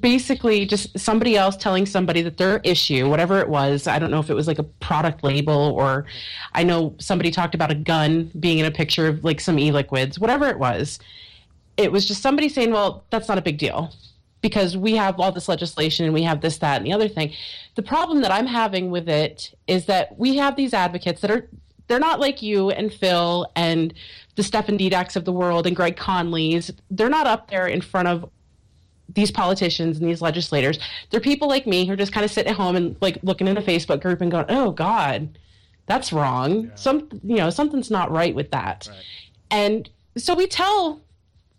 basically 0.00 0.66
just 0.66 0.98
somebody 0.98 1.36
else 1.36 1.56
telling 1.56 1.86
somebody 1.86 2.22
that 2.22 2.36
their 2.36 2.58
issue, 2.64 3.08
whatever 3.08 3.38
it 3.38 3.48
was, 3.48 3.86
I 3.86 3.98
don't 3.98 4.10
know 4.10 4.20
if 4.20 4.30
it 4.30 4.34
was 4.34 4.46
like 4.46 4.58
a 4.58 4.64
product 4.64 5.24
label 5.24 5.74
or 5.76 6.04
I 6.54 6.64
know 6.64 6.94
somebody 6.98 7.30
talked 7.30 7.54
about 7.54 7.70
a 7.70 7.74
gun 7.74 8.30
being 8.38 8.58
in 8.58 8.66
a 8.66 8.70
picture 8.70 9.06
of 9.06 9.24
like 9.24 9.40
some 9.40 9.58
e 9.58 9.70
liquids, 9.70 10.18
whatever 10.18 10.48
it 10.48 10.58
was. 10.58 10.98
It 11.76 11.92
was 11.92 12.06
just 12.06 12.22
somebody 12.22 12.48
saying, 12.48 12.72
well, 12.72 13.04
that's 13.10 13.28
not 13.28 13.38
a 13.38 13.42
big 13.42 13.58
deal 13.58 13.92
because 14.40 14.76
we 14.76 14.94
have 14.96 15.18
all 15.18 15.32
this 15.32 15.48
legislation 15.48 16.04
and 16.04 16.14
we 16.14 16.22
have 16.22 16.40
this, 16.40 16.58
that, 16.58 16.76
and 16.78 16.86
the 16.86 16.92
other 16.92 17.08
thing. 17.08 17.32
The 17.76 17.82
problem 17.82 18.22
that 18.22 18.30
I'm 18.30 18.46
having 18.46 18.90
with 18.90 19.08
it 19.08 19.54
is 19.66 19.86
that 19.86 20.18
we 20.18 20.36
have 20.36 20.56
these 20.56 20.74
advocates 20.74 21.20
that 21.20 21.30
are 21.30 21.48
they're 21.88 21.98
not 21.98 22.20
like 22.20 22.42
you 22.42 22.70
and 22.70 22.92
Phil 22.92 23.50
and 23.56 23.92
the 24.36 24.42
Stefan 24.42 24.78
Didaks 24.78 25.16
of 25.16 25.24
the 25.24 25.32
world 25.32 25.66
and 25.66 25.74
Greg 25.74 25.96
Conley's. 25.96 26.70
They're 26.90 27.08
not 27.08 27.26
up 27.26 27.50
there 27.50 27.66
in 27.66 27.80
front 27.80 28.08
of 28.08 28.30
these 29.08 29.30
politicians 29.30 29.98
and 29.98 30.08
these 30.08 30.22
legislators. 30.22 30.78
They're 31.10 31.20
people 31.20 31.48
like 31.48 31.66
me 31.66 31.86
who 31.86 31.94
are 31.94 31.96
just 31.96 32.12
kind 32.12 32.24
of 32.24 32.30
sitting 32.30 32.50
at 32.50 32.56
home 32.56 32.76
and 32.76 32.96
like 33.00 33.18
looking 33.22 33.48
in 33.48 33.56
a 33.56 33.62
Facebook 33.62 34.00
group 34.00 34.20
and 34.20 34.30
going, 34.30 34.44
"Oh 34.48 34.70
God, 34.70 35.38
that's 35.86 36.12
wrong. 36.12 36.70
Some 36.74 37.08
you 37.24 37.36
know 37.36 37.50
something's 37.50 37.90
not 37.90 38.10
right 38.10 38.34
with 38.34 38.50
that." 38.50 38.88
And 39.50 39.88
so 40.16 40.34
we 40.34 40.46
tell 40.46 41.00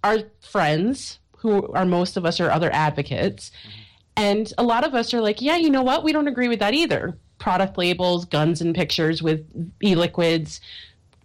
our 0.04 0.20
friends 0.42 1.20
who 1.38 1.68
are 1.74 1.86
most 1.86 2.18
of 2.18 2.26
us 2.26 2.40
are 2.40 2.52
other 2.52 2.72
advocates, 2.72 3.50
mm-hmm. 3.50 3.80
and 4.18 4.54
a 4.58 4.64
lot 4.64 4.84
of 4.86 4.94
us 4.94 5.14
are 5.14 5.22
like, 5.22 5.42
"Yeah, 5.42 5.58
you 5.58 5.72
know 5.72 5.82
what? 5.82 6.04
We 6.04 6.14
don't 6.14 6.28
agree 6.28 6.48
with 6.48 6.60
that 6.60 6.76
either." 6.76 7.18
Product 7.40 7.78
labels, 7.78 8.26
guns 8.26 8.62
and 8.62 8.76
pictures 8.76 9.24
with 9.24 9.46
e-liquids, 9.84 10.62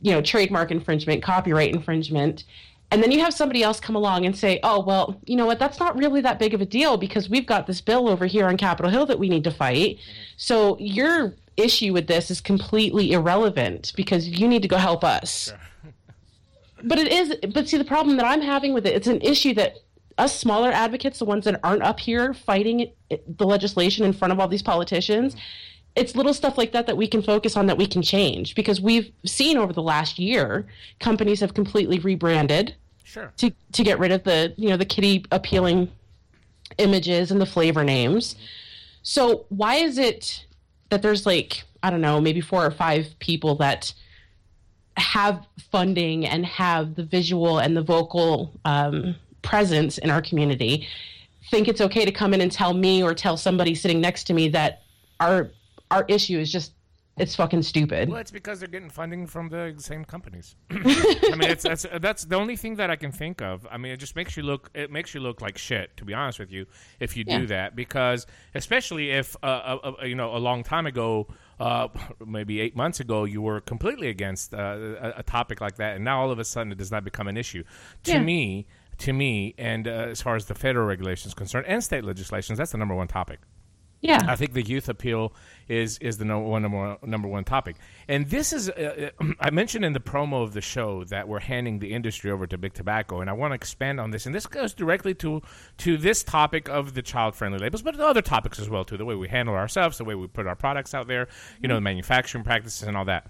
you 0.01 0.13
know, 0.13 0.23
trademark 0.23 0.71
infringement, 0.71 1.23
copyright 1.23 1.75
infringement. 1.75 2.45
And 2.91 3.03
then 3.03 3.11
you 3.11 3.21
have 3.21 3.35
somebody 3.35 3.63
else 3.63 3.81
come 3.81 3.97
along 3.97 4.25
and 4.25 4.37
say, 4.37 4.61
oh, 4.63 4.81
well, 4.81 5.21
you 5.25 5.37
know 5.37 5.47
what? 5.47 5.59
That's 5.59 5.81
not 5.81 5.97
really 5.97 6.21
that 6.21 6.39
big 6.39 6.55
of 6.55 6.61
a 6.61 6.67
deal 6.67 6.97
because 6.97 7.29
we've 7.29 7.47
got 7.47 7.67
this 7.67 7.81
bill 7.81 8.09
over 8.09 8.27
here 8.27 8.47
on 8.47 8.57
Capitol 8.57 8.91
Hill 8.91 9.07
that 9.07 9.19
we 9.19 9.29
need 9.29 9.45
to 9.45 9.51
fight. 9.51 9.99
So 10.37 10.79
your 10.79 11.35
issue 11.57 11.93
with 11.93 12.07
this 12.07 12.31
is 12.31 12.41
completely 12.41 13.13
irrelevant 13.13 13.93
because 13.97 14.29
you 14.29 14.47
need 14.47 14.63
to 14.63 14.69
go 14.69 14.77
help 14.77 15.05
us. 15.05 15.53
But 16.87 16.99
it 16.99 17.11
is. 17.11 17.35
But 17.55 17.67
see, 17.67 17.79
the 17.79 17.85
problem 17.85 18.19
that 18.19 18.27
I'm 18.27 18.43
having 18.43 18.75
with 18.75 18.87
it, 18.87 18.95
it's 18.95 19.07
an 19.07 19.23
issue 19.23 19.55
that 19.55 19.77
us 20.19 20.39
smaller 20.39 20.71
advocates, 20.71 21.19
the 21.19 21.25
ones 21.25 21.45
that 21.47 21.59
aren't 21.65 21.83
up 21.83 21.99
here 21.99 22.35
fighting 22.35 22.93
the 23.09 23.47
legislation 23.47 24.05
in 24.05 24.13
front 24.13 24.33
of 24.33 24.39
all 24.39 24.49
these 24.49 24.63
politicians, 24.63 25.35
mm-hmm. 25.35 25.43
It's 25.97 26.17
little 26.17 26.35
stuff 26.35 26.59
like 26.59 26.73
that 26.73 26.87
that 26.87 26.97
we 26.97 27.07
can 27.07 27.23
focus 27.23 27.57
on 27.57 27.67
that 27.67 27.79
we 27.79 27.87
can 27.87 28.03
change 28.03 28.55
because 28.55 28.81
we've 28.81 29.13
seen 29.25 29.57
over 29.57 29.73
the 29.73 29.83
last 29.83 30.19
year 30.19 30.67
companies 31.01 31.41
have 31.41 31.55
completely 31.55 31.99
rebranded 31.99 32.75
Sure. 33.05 33.33
to 33.37 33.53
to 33.73 33.85
get 33.85 33.99
rid 34.01 34.11
of 34.11 34.25
the 34.25 34.55
you 34.57 34.69
know 34.69 34.77
the 34.77 34.85
kitty 34.85 35.25
appealing 35.31 35.91
images 36.79 37.31
and 37.31 37.41
the 37.41 37.47
flavor 37.47 37.85
names. 37.85 38.35
So 39.03 39.47
why 39.51 39.77
is 39.77 39.99
it 39.99 40.45
that 40.89 41.03
there's 41.03 41.27
like 41.27 41.63
I 41.83 41.91
don't 41.91 42.01
know 42.01 42.21
maybe 42.21 42.41
four 42.41 42.67
or 42.67 42.73
five 42.73 43.15
people 43.21 43.55
that 43.57 43.95
have 44.97 45.47
funding 45.71 46.27
and 46.27 46.45
have 46.47 46.95
the 46.97 47.05
visual 47.05 47.59
and 47.59 47.77
the 47.77 47.83
vocal 47.83 48.53
um, 48.65 49.15
presence 49.43 49.99
in 49.99 50.11
our 50.11 50.23
community 50.23 50.89
think 51.51 51.69
it's 51.69 51.81
okay 51.81 52.05
to 52.05 52.13
come 52.13 52.33
in 52.33 52.41
and 52.41 52.51
tell 52.51 52.73
me 52.75 53.03
or 53.03 53.15
tell 53.15 53.37
somebody 53.37 53.75
sitting 53.75 54.01
next 54.01 54.25
to 54.25 54.33
me 54.33 54.49
that 54.49 54.83
our 55.21 55.51
our 55.91 56.05
issue 56.09 56.39
is 56.39 56.51
just 56.51 56.73
it's 57.17 57.37
fucking 57.37 57.63
stupid. 57.63 58.09
Well, 58.09 58.19
it's 58.19 58.33
because 58.33 58.59
they're 58.59 58.69
getting 58.69 58.91
funding 58.91 59.29
from 59.29 59.49
the 59.49 59.73
same 59.79 60.05
companies. 60.05 60.57
I 60.73 61.37
mean, 61.37 61.49
it's 61.49 61.63
that's 61.63 61.87
that's 62.01 62.25
the 62.25 62.35
only 62.35 62.57
thing 62.57 62.75
that 62.77 62.91
I 62.91 62.97
can 62.97 63.13
think 63.13 63.41
of. 63.41 63.65
I 63.71 63.79
mean, 63.79 63.93
it 63.93 63.99
just 63.99 64.17
makes 64.17 64.37
you 64.37 64.43
look 64.43 64.69
it 64.75 64.91
makes 64.91 65.15
you 65.15 65.21
look 65.21 65.41
like 65.41 65.57
shit. 65.57 65.97
To 65.99 66.05
be 66.05 66.13
honest 66.13 66.41
with 66.41 66.51
you, 66.51 66.67
if 66.99 67.17
you 67.17 67.23
Yeah. 67.25 67.39
do 67.39 67.47
that, 67.47 67.77
because 67.77 68.27
especially 68.57 69.11
if 69.13 69.37
uh, 69.45 69.47
uh, 69.47 69.93
uh, 70.03 70.05
you 70.05 70.17
know 70.17 70.35
a 70.37 70.39
long 70.39 70.65
time 70.65 70.87
ago, 70.87 71.29
uh, 71.61 71.87
maybe 72.27 72.61
eight 72.61 72.75
months 72.75 72.99
ago, 72.99 73.23
you 73.23 73.41
were 73.41 73.61
completely 73.61 74.09
against 74.09 74.53
uh, 74.53 74.57
a, 75.01 75.13
a 75.19 75.23
topic 75.23 75.61
like 75.61 75.77
that, 75.77 75.95
and 75.95 76.05
now 76.05 76.21
all 76.21 76.33
of 76.33 76.41
a 76.41 76.45
sudden 76.45 76.73
it 76.73 76.79
does 76.79 76.91
not 76.91 77.05
become 77.05 77.29
an 77.29 77.37
issue. 77.37 77.63
To 78.05 78.13
Yeah. 78.13 78.23
me, 78.23 78.67
to 78.99 79.13
me, 79.13 79.55
and 79.57 79.87
uh, 79.87 79.91
as 80.11 80.21
far 80.21 80.35
as 80.35 80.47
the 80.47 80.55
federal 80.57 80.87
regulations 80.87 81.33
concerned 81.33 81.67
and 81.69 81.85
state 81.85 82.03
legislations, 82.03 82.59
that's 82.59 82.73
the 82.73 82.79
number 82.79 82.95
one 82.97 83.07
topic. 83.07 83.39
Yeah. 84.01 84.21
I 84.29 84.37
think 84.37 84.53
the 84.53 84.61
youth 84.63 84.91
appeal 84.91 85.33
is 85.69 85.99
is 85.99 86.19
the 86.19 86.25
number 86.25 86.49
one 86.49 86.63
number, 86.63 86.99
number 87.03 87.29
one 87.29 87.45
topic. 87.45 87.77
And 88.09 88.29
this 88.29 88.53
is 88.53 88.69
uh, 88.69 89.11
uh, 89.21 89.25
I 89.41 89.51
mentioned 89.51 89.85
in 89.85 89.93
the 89.93 90.01
promo 90.01 90.43
of 90.43 90.53
the 90.53 90.61
show 90.61 91.05
that 91.05 91.29
we're 91.29 91.41
handing 91.41 91.79
the 91.79 91.93
industry 91.93 92.31
over 92.31 92.47
to 92.47 92.59
big 92.59 92.75
tobacco, 92.75 93.21
and 93.21 93.31
I 93.31 93.33
want 93.33 93.53
to 93.53 93.55
expand 93.57 94.01
on 94.01 94.11
this. 94.11 94.27
And 94.27 94.35
this 94.35 94.47
goes 94.47 94.75
directly 94.75 95.15
to 95.15 95.43
to 95.79 95.97
this 95.97 96.23
topic 96.23 96.69
of 96.69 96.95
the 96.95 97.03
child 97.03 97.35
friendly 97.35 97.59
labels, 97.59 97.83
but 97.83 97.99
other 97.99 98.23
topics 98.23 98.59
as 98.59 98.69
well 98.69 98.85
too. 98.85 98.97
The 98.97 99.05
way 99.05 99.15
we 99.15 99.29
handle 99.29 99.55
ourselves, 99.55 99.99
the 99.99 100.05
way 100.05 100.15
we 100.15 100.27
put 100.27 100.47
our 100.47 100.57
products 100.57 100.95
out 100.95 101.09
there, 101.09 101.29
you 101.61 101.69
know, 101.69 101.77
the 101.77 101.81
manufacturing 101.81 102.45
practices 102.45 102.87
and 102.87 102.97
all 102.97 103.05
that. 103.07 103.27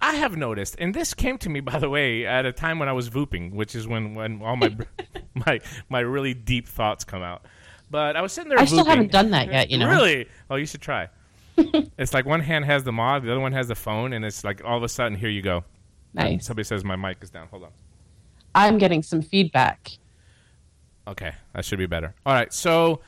I 0.00 0.16
have 0.16 0.36
noticed, 0.36 0.76
and 0.78 0.94
this 0.94 1.14
came 1.14 1.38
to 1.38 1.48
me, 1.48 1.60
by 1.72 1.78
the 1.78 1.88
way, 1.88 2.26
at 2.26 2.46
a 2.46 2.52
time 2.52 2.78
when 2.78 2.88
I 2.88 2.92
was 2.92 3.08
vooping, 3.08 3.54
which 3.54 3.74
is 3.74 3.88
when, 3.88 4.14
when 4.14 4.42
all 4.42 4.56
my 4.56 4.76
my 5.34 5.60
my 5.88 6.00
really 6.00 6.34
deep 6.34 6.68
thoughts 6.68 7.04
come 7.04 7.22
out. 7.22 7.44
But 7.90 8.16
I 8.16 8.22
was 8.22 8.32
sitting 8.32 8.48
there. 8.48 8.58
I 8.58 8.64
still 8.64 8.84
haven't 8.84 9.12
done 9.12 9.30
that 9.30 9.50
yet, 9.50 9.70
you 9.70 9.78
know. 9.78 9.88
Really? 9.88 10.26
Oh, 10.50 10.56
you 10.56 10.66
should 10.66 10.82
try. 10.82 11.08
it's 11.98 12.14
like 12.14 12.26
one 12.26 12.40
hand 12.40 12.64
has 12.64 12.84
the 12.84 12.92
mod, 12.92 13.22
the 13.22 13.30
other 13.30 13.40
one 13.40 13.52
has 13.52 13.68
the 13.68 13.74
phone, 13.74 14.12
and 14.12 14.24
it's 14.24 14.44
like 14.44 14.62
all 14.64 14.76
of 14.76 14.82
a 14.82 14.88
sudden, 14.88 15.16
here 15.16 15.30
you 15.30 15.42
go. 15.42 15.64
Nice. 16.14 16.46
Somebody 16.46 16.64
says 16.64 16.84
my 16.84 16.96
mic 16.96 17.18
is 17.22 17.30
down. 17.30 17.48
Hold 17.48 17.64
on. 17.64 17.70
I'm 18.54 18.78
getting 18.78 19.02
some 19.02 19.22
feedback. 19.22 19.90
Okay, 21.08 21.32
that 21.54 21.64
should 21.64 21.78
be 21.78 21.86
better. 21.86 22.14
All 22.24 22.32
right, 22.32 22.52
so 22.52 23.00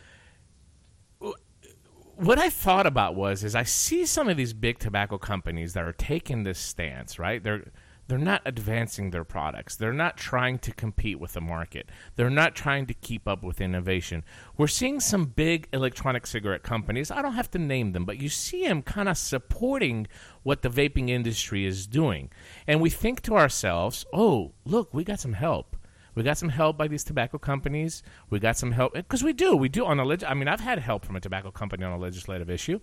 what 2.19 2.39
I 2.39 2.51
thought 2.51 2.87
about 2.87 3.15
was 3.15 3.45
is 3.45 3.55
I 3.55 3.63
see 3.63 4.05
some 4.05 4.29
of 4.29 4.37
these 4.37 4.53
big 4.53 4.79
tobacco 4.79 5.19
companies 5.19 5.75
that 5.75 5.85
are 5.85 5.93
taking 5.93 6.43
this 6.43 6.59
stance, 6.59 7.19
right? 7.19 7.43
They're 7.43 7.71
they're 8.09 8.19
not 8.19 8.43
advancing 8.47 9.11
their 9.11 9.25
products. 9.25 9.77
They're 9.77 9.93
not 9.93 10.17
trying 10.17 10.59
to 10.61 10.73
compete 10.73 11.21
with 11.21 11.35
the 11.35 11.41
market. 11.43 11.91
They're 12.17 12.31
not 12.31 12.55
trying 12.55 12.87
to 12.87 12.95
keep 12.95 13.29
up 13.29 13.43
with 13.43 13.61
innovation. 13.61 14.25
We're 14.57 14.67
seeing 14.67 14.99
some 14.99 15.27
big 15.27 15.69
electronic 15.73 16.27
cigarette 16.27 16.63
companies. 16.63 17.11
I 17.11 17.21
don't 17.21 17.35
have 17.35 17.51
to 17.53 17.59
name 17.59 17.93
them, 17.93 18.07
but 18.07 18.21
you 18.21 18.31
see 18.31 18.67
them 18.67 18.83
kind 18.83 19.09
of 19.09 19.19
supporting 19.19 20.07
what 20.43 20.63
the 20.63 20.71
vaping 20.71 21.11
industry 21.11 21.67
is 21.67 21.87
doing. 21.87 22.31
And 22.67 22.81
we 22.81 22.89
think 22.89 23.21
to 23.23 23.37
ourselves, 23.37 24.07
"Oh, 24.13 24.53
look, 24.65 24.93
we 24.95 25.05
got 25.05 25.21
some 25.21 25.35
help." 25.35 25.77
We 26.19 26.25
got 26.25 26.37
some 26.37 26.49
help 26.49 26.77
by 26.77 26.89
these 26.89 27.05
tobacco 27.05 27.39
companies. 27.39 28.03
We 28.29 28.41
got 28.41 28.57
some 28.57 28.73
help 28.73 28.95
because 28.95 29.23
we 29.23 29.33
do. 29.33 29.55
We 29.55 29.69
do 29.69 29.87
on 29.87 30.01
a 30.01 30.05
leg. 30.05 30.25
I 30.25 30.35
mean, 30.35 30.49
I've 30.49 30.59
had 30.59 30.81
help 30.81 31.05
from 31.05 31.15
a 31.15 31.21
tobacco 31.21 31.53
company 31.53 31.85
on 31.85 31.93
a 31.93 31.97
legislative 31.97 32.51
issue. 32.51 32.81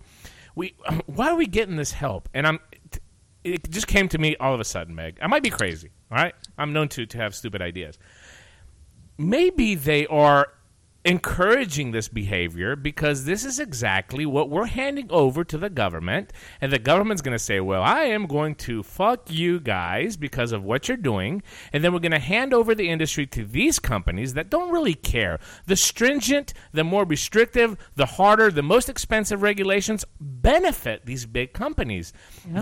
We 0.54 0.74
why 1.06 1.28
are 1.28 1.36
we 1.36 1.46
getting 1.46 1.76
this 1.76 1.92
help? 1.92 2.30
And 2.32 2.46
I'm 2.46 2.60
it 3.46 3.70
just 3.70 3.86
came 3.86 4.08
to 4.08 4.18
me 4.18 4.36
all 4.36 4.52
of 4.54 4.60
a 4.60 4.64
sudden, 4.64 4.94
Meg. 4.94 5.18
I 5.22 5.26
might 5.26 5.42
be 5.42 5.50
crazy. 5.50 5.90
All 6.10 6.18
right, 6.18 6.34
I'm 6.58 6.72
known 6.72 6.88
to 6.90 7.06
to 7.06 7.18
have 7.18 7.34
stupid 7.34 7.62
ideas. 7.62 7.98
Maybe 9.18 9.74
they 9.74 10.06
are 10.08 10.48
encouraging 11.06 11.92
this 11.92 12.08
behavior 12.08 12.76
because 12.76 13.24
this 13.24 13.44
is 13.44 13.58
exactly 13.58 14.26
what 14.26 14.50
we're 14.50 14.66
handing 14.66 15.06
over 15.10 15.44
to 15.44 15.56
the 15.56 15.70
government 15.70 16.32
and 16.60 16.72
the 16.72 16.78
government's 16.78 17.22
going 17.22 17.32
to 17.32 17.38
say 17.38 17.60
well 17.60 17.82
i 17.82 18.00
am 18.00 18.26
going 18.26 18.54
to 18.54 18.82
fuck 18.82 19.30
you 19.30 19.58
guys 19.60 20.16
because 20.16 20.52
of 20.52 20.64
what 20.64 20.88
you're 20.88 20.96
doing 20.96 21.42
and 21.72 21.82
then 21.82 21.92
we're 21.92 22.00
going 22.00 22.12
to 22.12 22.18
hand 22.18 22.52
over 22.52 22.74
the 22.74 22.88
industry 22.88 23.26
to 23.26 23.44
these 23.44 23.78
companies 23.78 24.34
that 24.34 24.50
don't 24.50 24.70
really 24.70 24.94
care. 24.94 25.38
The 25.66 25.76
stringent 25.76 26.52
the 26.72 26.84
more 26.84 27.04
restrictive 27.04 27.76
the 27.94 28.06
harder 28.06 28.50
the 28.50 28.62
most 28.62 28.88
expensive 28.88 29.42
regulations 29.42 30.04
benefit 30.20 31.06
these 31.06 31.26
big 31.26 31.52
companies. 31.52 32.12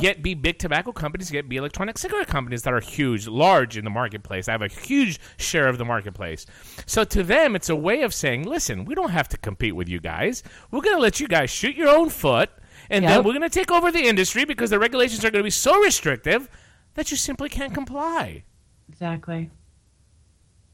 Yet 0.01 0.23
be 0.23 0.35
big 0.35 0.59
tobacco 0.59 0.93
companies 0.93 1.33
yet 1.33 1.49
be 1.49 1.57
electronic 1.57 1.99
cigarette 1.99 2.29
companies 2.29 2.63
that 2.63 2.75
are 2.75 2.81
huge 2.81 3.27
large 3.27 3.77
in 3.77 3.85
the 3.85 3.91
marketplace. 3.91 4.49
I 4.49 4.53
have 4.53 4.63
a 4.63 4.69
huge 4.69 5.19
share 5.37 5.69
of 5.69 5.79
the 5.79 5.85
marketplace. 5.85 6.47
So 6.87 7.05
to 7.05 7.23
them 7.23 7.57
it's 7.57 7.69
a 7.69 7.77
way 7.77 8.03
of 8.03 8.13
saying 8.13 8.34
listen 8.43 8.85
we 8.85 8.95
don't 8.95 9.11
have 9.11 9.29
to 9.29 9.37
compete 9.39 9.77
with 9.77 9.89
you 9.89 10.01
guys 10.01 10.43
we're 10.71 10.81
going 10.81 10.97
to 10.97 11.03
let 11.03 11.21
you 11.21 11.29
guys 11.29 11.51
shoot 11.51 11.77
your 11.77 11.89
own 11.89 12.09
foot 12.09 12.51
and 12.91 13.05
then 13.05 13.25
we're 13.25 13.33
going 13.33 13.43
to 13.43 13.49
take 13.49 13.71
over 13.71 13.91
the 13.91 14.07
industry 14.07 14.45
because 14.45 14.71
the 14.71 14.79
regulations 14.79 15.25
are 15.25 15.31
going 15.31 15.41
to 15.41 15.47
be 15.47 15.51
so 15.51 15.79
restrictive 15.81 16.49
that 16.95 17.11
you 17.11 17.17
simply 17.17 17.49
can't 17.49 17.73
comply 17.75 18.43
Exactly. 18.89 19.51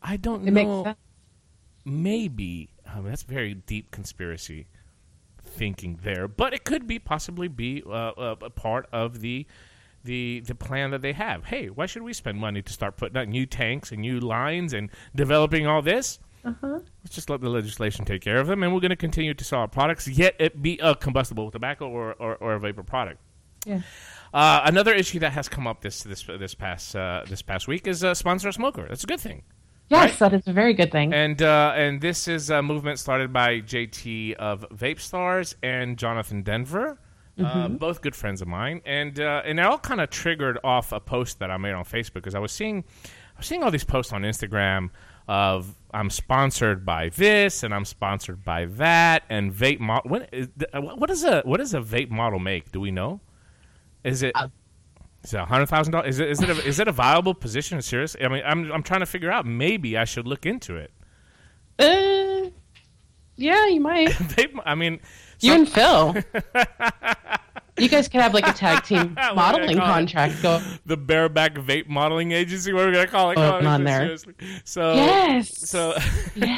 i 0.02 0.16
don't 0.16 0.46
It 0.46 0.52
know 0.52 0.94
maybe 1.84 2.70
mean, 2.96 3.04
that's 3.04 3.22
very 3.22 3.54
deep 3.54 3.90
conspiracy 3.90 4.66
thinking 5.42 6.00
there, 6.02 6.28
but 6.28 6.52
it 6.54 6.64
could 6.64 6.86
be 6.86 6.98
possibly 6.98 7.48
be 7.48 7.82
uh, 7.86 8.12
a, 8.16 8.36
a 8.42 8.50
part 8.50 8.86
of 8.92 9.20
the 9.20 9.46
the 10.02 10.40
the 10.40 10.54
plan 10.54 10.90
that 10.90 11.02
they 11.02 11.12
have. 11.12 11.44
Hey, 11.46 11.68
why 11.68 11.86
should 11.86 12.02
we 12.02 12.12
spend 12.12 12.38
money 12.38 12.62
to 12.62 12.72
start 12.72 12.96
putting 12.96 13.16
out 13.16 13.28
new 13.28 13.46
tanks 13.46 13.92
and 13.92 14.00
new 14.00 14.18
lines 14.20 14.72
and 14.72 14.90
developing 15.14 15.66
all 15.66 15.82
this? 15.82 16.18
Uh-huh. 16.44 16.80
Let's 17.04 17.14
just 17.14 17.28
let 17.30 17.40
the 17.40 17.48
legislation 17.50 18.04
take 18.04 18.22
care 18.22 18.38
of 18.38 18.46
them, 18.46 18.62
and 18.62 18.72
we're 18.72 18.80
going 18.80 18.90
to 18.90 18.96
continue 18.96 19.34
to 19.34 19.44
sell 19.44 19.60
our 19.60 19.68
products, 19.68 20.08
yet 20.08 20.34
it 20.38 20.62
be 20.62 20.78
a 20.82 20.94
combustible 20.94 21.50
tobacco 21.50 21.88
or, 21.88 22.14
or, 22.14 22.36
or 22.36 22.54
a 22.54 22.60
vapor 22.60 22.82
product. 22.82 23.18
Yeah. 23.66 23.80
Uh, 24.32 24.62
another 24.64 24.94
issue 24.94 25.18
that 25.18 25.32
has 25.32 25.48
come 25.48 25.66
up 25.66 25.82
this 25.82 26.02
this 26.02 26.22
this 26.22 26.54
past 26.54 26.96
uh, 26.96 27.24
this 27.28 27.42
past 27.42 27.68
week 27.68 27.86
is 27.86 28.02
uh, 28.02 28.14
sponsor 28.14 28.48
a 28.48 28.52
smoker. 28.54 28.86
That's 28.88 29.04
a 29.04 29.06
good 29.06 29.20
thing. 29.20 29.42
Yes, 29.90 30.18
that 30.20 30.32
is 30.32 30.46
a 30.46 30.52
very 30.52 30.72
good 30.72 30.90
thing. 30.92 31.12
And 31.12 31.42
uh, 31.42 31.72
and 31.76 32.00
this 32.00 32.26
is 32.28 32.48
a 32.48 32.62
movement 32.62 32.98
started 33.00 33.32
by 33.34 33.60
JT 33.60 34.34
of 34.34 34.64
Vape 34.70 35.00
Stars 35.00 35.56
and 35.62 35.98
Jonathan 35.98 36.42
Denver, 36.42 36.96
uh, 37.38 37.42
Mhm. 37.68 37.78
both 37.78 38.00
good 38.00 38.14
friends 38.16 38.40
of 38.40 38.48
mine, 38.48 38.80
and 38.86 39.18
uh, 39.20 39.42
and 39.44 39.58
it 39.58 39.66
all 39.66 39.78
kind 39.78 40.00
of 40.00 40.08
triggered 40.10 40.58
off 40.64 40.92
a 40.92 41.00
post 41.00 41.40
that 41.40 41.50
I 41.50 41.56
made 41.58 41.72
on 41.72 41.84
Facebook 41.84 42.14
because 42.14 42.34
I 42.36 42.38
was 42.38 42.52
seeing 42.52 42.84
I 43.04 43.38
was 43.38 43.46
seeing 43.46 43.62
all 43.62 43.70
these 43.72 43.84
posts 43.84 44.12
on 44.12 44.22
Instagram 44.22 44.90
of 45.30 45.76
I'm 45.92 46.10
sponsored 46.10 46.84
by 46.84 47.08
this 47.10 47.62
and 47.62 47.72
I'm 47.72 47.84
sponsored 47.84 48.44
by 48.44 48.64
that 48.66 49.22
and 49.30 49.52
vape 49.52 49.78
model. 49.78 50.10
What 50.10 50.28
is, 50.32 50.48
what 50.74 51.06
does 51.06 51.22
a 51.22 51.42
what 51.42 51.58
does 51.58 51.72
a 51.72 51.80
vape 51.80 52.10
model 52.10 52.40
make? 52.40 52.72
Do 52.72 52.80
we 52.80 52.90
know? 52.90 53.20
Is 54.02 54.22
it? 54.24 54.34
Is 55.22 55.32
it 55.32 55.36
a 55.36 55.44
hundred 55.44 55.66
thousand 55.66 55.92
dollars? 55.92 56.18
Is 56.18 56.20
it 56.20 56.30
is 56.30 56.42
it 56.42 56.48
a, 56.50 56.66
is 56.66 56.80
it 56.80 56.88
a 56.88 56.92
viable 56.92 57.34
position? 57.34 57.80
Seriously, 57.80 58.24
I 58.24 58.28
mean, 58.28 58.42
I'm 58.44 58.72
I'm 58.72 58.82
trying 58.82 59.00
to 59.00 59.06
figure 59.06 59.30
out. 59.30 59.46
Maybe 59.46 59.96
I 59.96 60.04
should 60.04 60.26
look 60.26 60.46
into 60.46 60.74
it. 60.76 60.90
Uh, 61.78 62.50
yeah, 63.36 63.68
you 63.68 63.80
might. 63.80 64.10
They, 64.36 64.48
I 64.64 64.74
mean, 64.74 65.00
You 65.40 65.52
some- 65.52 65.60
and 65.60 65.68
Phil. 65.68 66.16
you 67.80 67.88
guys 67.88 68.08
could 68.08 68.20
have 68.20 68.34
like 68.34 68.46
a 68.46 68.52
tag 68.52 68.84
team 68.84 69.14
What 69.14 69.18
are 69.18 69.32
we 69.60 69.66
gonna 69.66 69.76
modeling 69.76 69.78
contract. 69.78 70.42
Go. 70.42 70.60
the 70.86 70.96
bareback 70.96 71.54
vape 71.54 71.88
modeling 71.88 72.32
agency. 72.32 72.72
What 72.72 72.84
are 72.84 72.86
we 72.88 72.92
gonna 72.92 73.06
call 73.06 73.30
it? 73.30 73.38
Oh, 73.38 73.58
Come 73.58 73.66
on 73.66 73.84
there. 73.84 74.00
seriously. 74.00 74.34
So 74.64 74.94
Yes. 74.94 75.68
So 75.68 75.94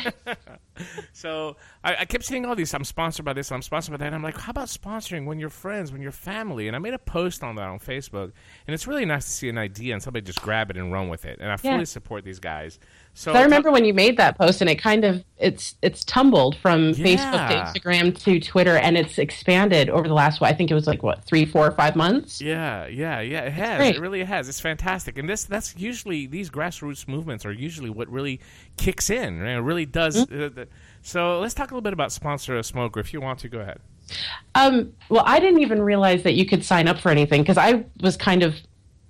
so 1.12 1.56
I, 1.84 1.96
I 2.00 2.04
kept 2.04 2.24
seeing 2.24 2.44
all 2.46 2.54
these. 2.54 2.72
I'm 2.74 2.84
sponsored 2.84 3.24
by 3.24 3.32
this. 3.32 3.52
I'm 3.52 3.62
sponsored 3.62 3.92
by 3.92 3.98
that. 3.98 4.06
And 4.06 4.14
I'm 4.14 4.22
like, 4.22 4.38
how 4.38 4.50
about 4.50 4.68
sponsoring 4.68 5.26
when 5.26 5.38
you're 5.38 5.50
friends, 5.50 5.92
when 5.92 6.00
you're 6.00 6.12
family? 6.12 6.66
And 6.66 6.74
I 6.76 6.78
made 6.78 6.94
a 6.94 6.98
post 6.98 7.42
on 7.42 7.56
that 7.56 7.68
on 7.68 7.78
Facebook, 7.78 8.32
and 8.66 8.74
it's 8.74 8.86
really 8.86 9.04
nice 9.04 9.24
to 9.26 9.30
see 9.30 9.48
an 9.48 9.58
idea 9.58 9.92
and 9.94 10.02
somebody 10.02 10.24
just 10.24 10.40
grab 10.42 10.70
it 10.70 10.76
and 10.76 10.92
run 10.92 11.08
with 11.08 11.24
it. 11.24 11.38
And 11.40 11.48
I 11.50 11.52
Yeah. 11.52 11.72
fully 11.74 11.84
support 11.84 12.24
these 12.24 12.40
guys. 12.40 12.78
So 13.14 13.32
I 13.32 13.42
remember 13.42 13.70
when 13.70 13.84
you 13.84 13.92
made 13.92 14.16
that 14.16 14.38
post, 14.38 14.62
and 14.62 14.70
it 14.70 14.76
kind 14.76 15.04
of 15.04 15.22
it's 15.38 15.74
it's 15.82 16.02
tumbled 16.04 16.56
from 16.56 16.90
Yeah. 16.90 17.04
Facebook 17.04 17.48
to 17.74 17.80
Instagram 17.80 18.18
to 18.24 18.40
Twitter, 18.40 18.76
and 18.76 18.96
it's 18.96 19.18
expanded 19.18 19.90
over 19.90 20.08
the 20.08 20.14
last. 20.14 20.40
What 20.40 20.50
I 20.50 20.54
think 20.54 20.70
it 20.70 20.74
was 20.74 20.86
like 20.86 21.02
what 21.02 21.22
three, 21.24 21.44
four, 21.44 21.66
or 21.66 21.72
five 21.72 21.94
months. 21.94 22.40
Yeah, 22.40 22.86
yeah, 22.86 23.20
yeah. 23.20 23.42
It 23.42 23.52
has. 23.52 23.76
great. 23.78 23.96
It 23.96 24.00
really 24.00 24.24
has. 24.24 24.48
It's 24.48 24.60
fantastic. 24.60 25.18
And 25.18 25.28
this 25.28 25.44
that's 25.44 25.76
usually 25.76 26.26
these 26.26 26.48
grassroots 26.48 27.06
movements 27.06 27.44
are 27.44 27.52
usually 27.52 27.90
what 27.90 28.08
really 28.08 28.40
kicks 28.78 29.10
in. 29.10 29.40
Right? 29.40 29.56
It 29.56 29.60
really 29.60 29.86
does. 29.86 30.24
Mm-hmm. 30.26 30.42
Uh, 30.42 30.48
the- 30.48 30.68
so 31.02 31.40
let's 31.40 31.52
talk 31.52 31.70
a 31.70 31.74
little 31.74 31.82
bit 31.82 31.92
about 31.92 32.12
sponsor 32.12 32.56
a 32.56 32.62
smoker. 32.62 32.98
If 33.00 33.12
you 33.12 33.20
want 33.20 33.40
to, 33.40 33.48
go 33.48 33.58
ahead. 33.60 33.78
Um, 34.54 34.92
well, 35.08 35.24
I 35.26 35.38
didn't 35.40 35.60
even 35.60 35.82
realize 35.82 36.22
that 36.22 36.34
you 36.34 36.46
could 36.46 36.64
sign 36.64 36.88
up 36.88 36.98
for 36.98 37.10
anything 37.10 37.42
because 37.42 37.58
I 37.58 37.84
was 38.00 38.16
kind 38.16 38.42
of 38.42 38.54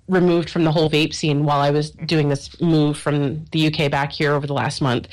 removed 0.09 0.49
from 0.49 0.65
the 0.65 0.71
whole 0.71 0.89
vape 0.89 1.13
scene 1.13 1.45
while 1.45 1.61
I 1.61 1.71
was 1.71 1.91
doing 1.91 2.27
this 2.29 2.59
move 2.59 2.97
from 2.97 3.45
the 3.51 3.67
UK 3.67 3.89
back 3.89 4.11
here 4.11 4.33
over 4.33 4.45
the 4.45 4.53
last 4.53 4.81
month. 4.81 5.07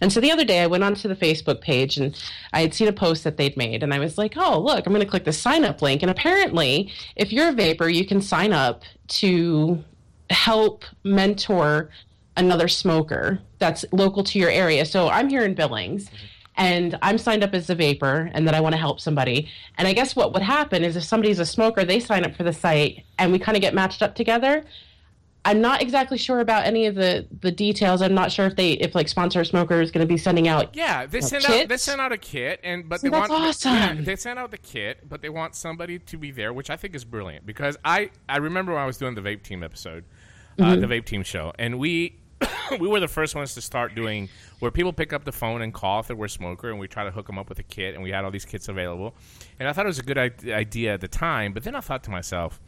And 0.00 0.12
so 0.12 0.20
the 0.20 0.30
other 0.30 0.44
day 0.44 0.60
I 0.60 0.66
went 0.66 0.84
onto 0.84 1.08
the 1.08 1.16
Facebook 1.16 1.62
page 1.62 1.96
and 1.96 2.18
I 2.52 2.60
had 2.60 2.74
seen 2.74 2.88
a 2.88 2.92
post 2.92 3.24
that 3.24 3.38
they'd 3.38 3.56
made 3.56 3.82
and 3.82 3.94
I 3.94 3.98
was 3.98 4.18
like, 4.18 4.34
"Oh, 4.36 4.58
look, 4.58 4.86
I'm 4.86 4.92
going 4.92 5.04
to 5.04 5.10
click 5.10 5.24
the 5.24 5.32
sign 5.32 5.64
up 5.64 5.80
link." 5.80 6.02
And 6.02 6.10
apparently, 6.10 6.92
if 7.16 7.32
you're 7.32 7.48
a 7.48 7.52
vapor, 7.52 7.88
you 7.88 8.06
can 8.06 8.20
sign 8.20 8.52
up 8.52 8.82
to 9.08 9.82
help 10.30 10.84
mentor 11.04 11.90
another 12.36 12.68
smoker 12.68 13.40
that's 13.58 13.84
local 13.92 14.24
to 14.24 14.38
your 14.38 14.50
area. 14.50 14.84
So 14.84 15.08
I'm 15.08 15.28
here 15.28 15.44
in 15.44 15.54
Billings 15.54 16.10
and 16.56 16.98
I'm 17.02 17.18
signed 17.18 17.42
up 17.42 17.52
as 17.54 17.68
a 17.70 17.74
vapor 17.74 18.30
and 18.32 18.46
that 18.46 18.54
I 18.54 18.60
want 18.60 18.74
to 18.74 18.78
help 18.78 19.00
somebody. 19.00 19.48
And 19.76 19.88
I 19.88 19.92
guess 19.92 20.14
what 20.14 20.32
would 20.32 20.42
happen 20.42 20.84
is 20.84 20.96
if 20.96 21.04
somebody's 21.04 21.38
a 21.38 21.46
smoker, 21.46 21.84
they 21.84 21.98
sign 22.00 22.24
up 22.24 22.34
for 22.36 22.44
the 22.44 22.52
site 22.52 23.04
and 23.18 23.32
we 23.32 23.38
kind 23.38 23.56
of 23.56 23.60
get 23.60 23.74
matched 23.74 24.02
up 24.02 24.14
together. 24.14 24.64
I'm 25.46 25.60
not 25.60 25.82
exactly 25.82 26.16
sure 26.16 26.40
about 26.40 26.64
any 26.64 26.86
of 26.86 26.94
the 26.94 27.26
the 27.42 27.50
details. 27.50 28.00
I'm 28.00 28.14
not 28.14 28.32
sure 28.32 28.46
if 28.46 28.56
they 28.56 28.72
if 28.72 28.94
like 28.94 29.08
sponsor 29.08 29.44
smoker 29.44 29.80
is 29.82 29.90
going 29.90 30.06
to 30.06 30.10
be 30.10 30.16
sending 30.16 30.48
out 30.48 30.74
Yeah, 30.74 31.04
they 31.04 31.18
uh, 31.18 31.22
send 31.22 31.44
out 31.44 31.68
they 31.68 31.76
send 31.76 32.00
out 32.00 32.12
a 32.12 32.16
kit, 32.16 32.60
and 32.62 32.88
but 32.88 33.00
See, 33.00 33.08
they 33.08 33.18
that's 33.18 33.28
want 33.28 33.42
awesome. 33.42 33.72
Yeah, 33.74 33.94
they 34.00 34.16
send 34.16 34.38
out 34.38 34.50
the 34.52 34.58
kit, 34.58 35.06
but 35.06 35.20
they 35.20 35.28
want 35.28 35.54
somebody 35.54 35.98
to 35.98 36.16
be 36.16 36.30
there, 36.30 36.54
which 36.54 36.70
I 36.70 36.76
think 36.76 36.94
is 36.94 37.04
brilliant 37.04 37.44
because 37.44 37.76
I 37.84 38.10
I 38.26 38.38
remember 38.38 38.72
when 38.72 38.80
I 38.80 38.86
was 38.86 38.96
doing 38.96 39.14
the 39.14 39.20
vape 39.20 39.42
team 39.42 39.62
episode, 39.62 40.04
uh, 40.58 40.64
Mhm. 40.64 40.80
the 40.80 40.86
vape 40.86 41.04
team 41.04 41.22
show, 41.22 41.52
and 41.58 41.78
we. 41.78 42.16
we 42.80 42.88
were 42.88 43.00
the 43.00 43.08
first 43.08 43.34
ones 43.34 43.54
to 43.54 43.60
start 43.60 43.94
doing 43.94 44.28
where 44.58 44.70
people 44.70 44.92
pick 44.92 45.12
up 45.12 45.24
the 45.24 45.32
phone 45.32 45.62
and 45.62 45.72
call 45.72 46.00
if 46.00 46.08
they 46.08 46.14
were 46.14 46.26
a 46.26 46.30
smoker, 46.30 46.70
and 46.70 46.78
we 46.78 46.88
try 46.88 47.04
to 47.04 47.10
hook 47.10 47.26
them 47.26 47.38
up 47.38 47.48
with 47.48 47.58
a 47.58 47.62
kit, 47.62 47.94
and 47.94 48.02
we 48.02 48.10
had 48.10 48.24
all 48.24 48.30
these 48.30 48.44
kits 48.44 48.68
available. 48.68 49.14
And 49.58 49.68
I 49.68 49.72
thought 49.72 49.86
it 49.86 49.88
was 49.88 49.98
a 49.98 50.02
good 50.02 50.18
idea 50.18 50.94
at 50.94 51.00
the 51.00 51.08
time, 51.08 51.52
but 51.52 51.64
then 51.64 51.74
I 51.74 51.80
thought 51.80 52.04
to 52.04 52.10
myself, 52.10 52.60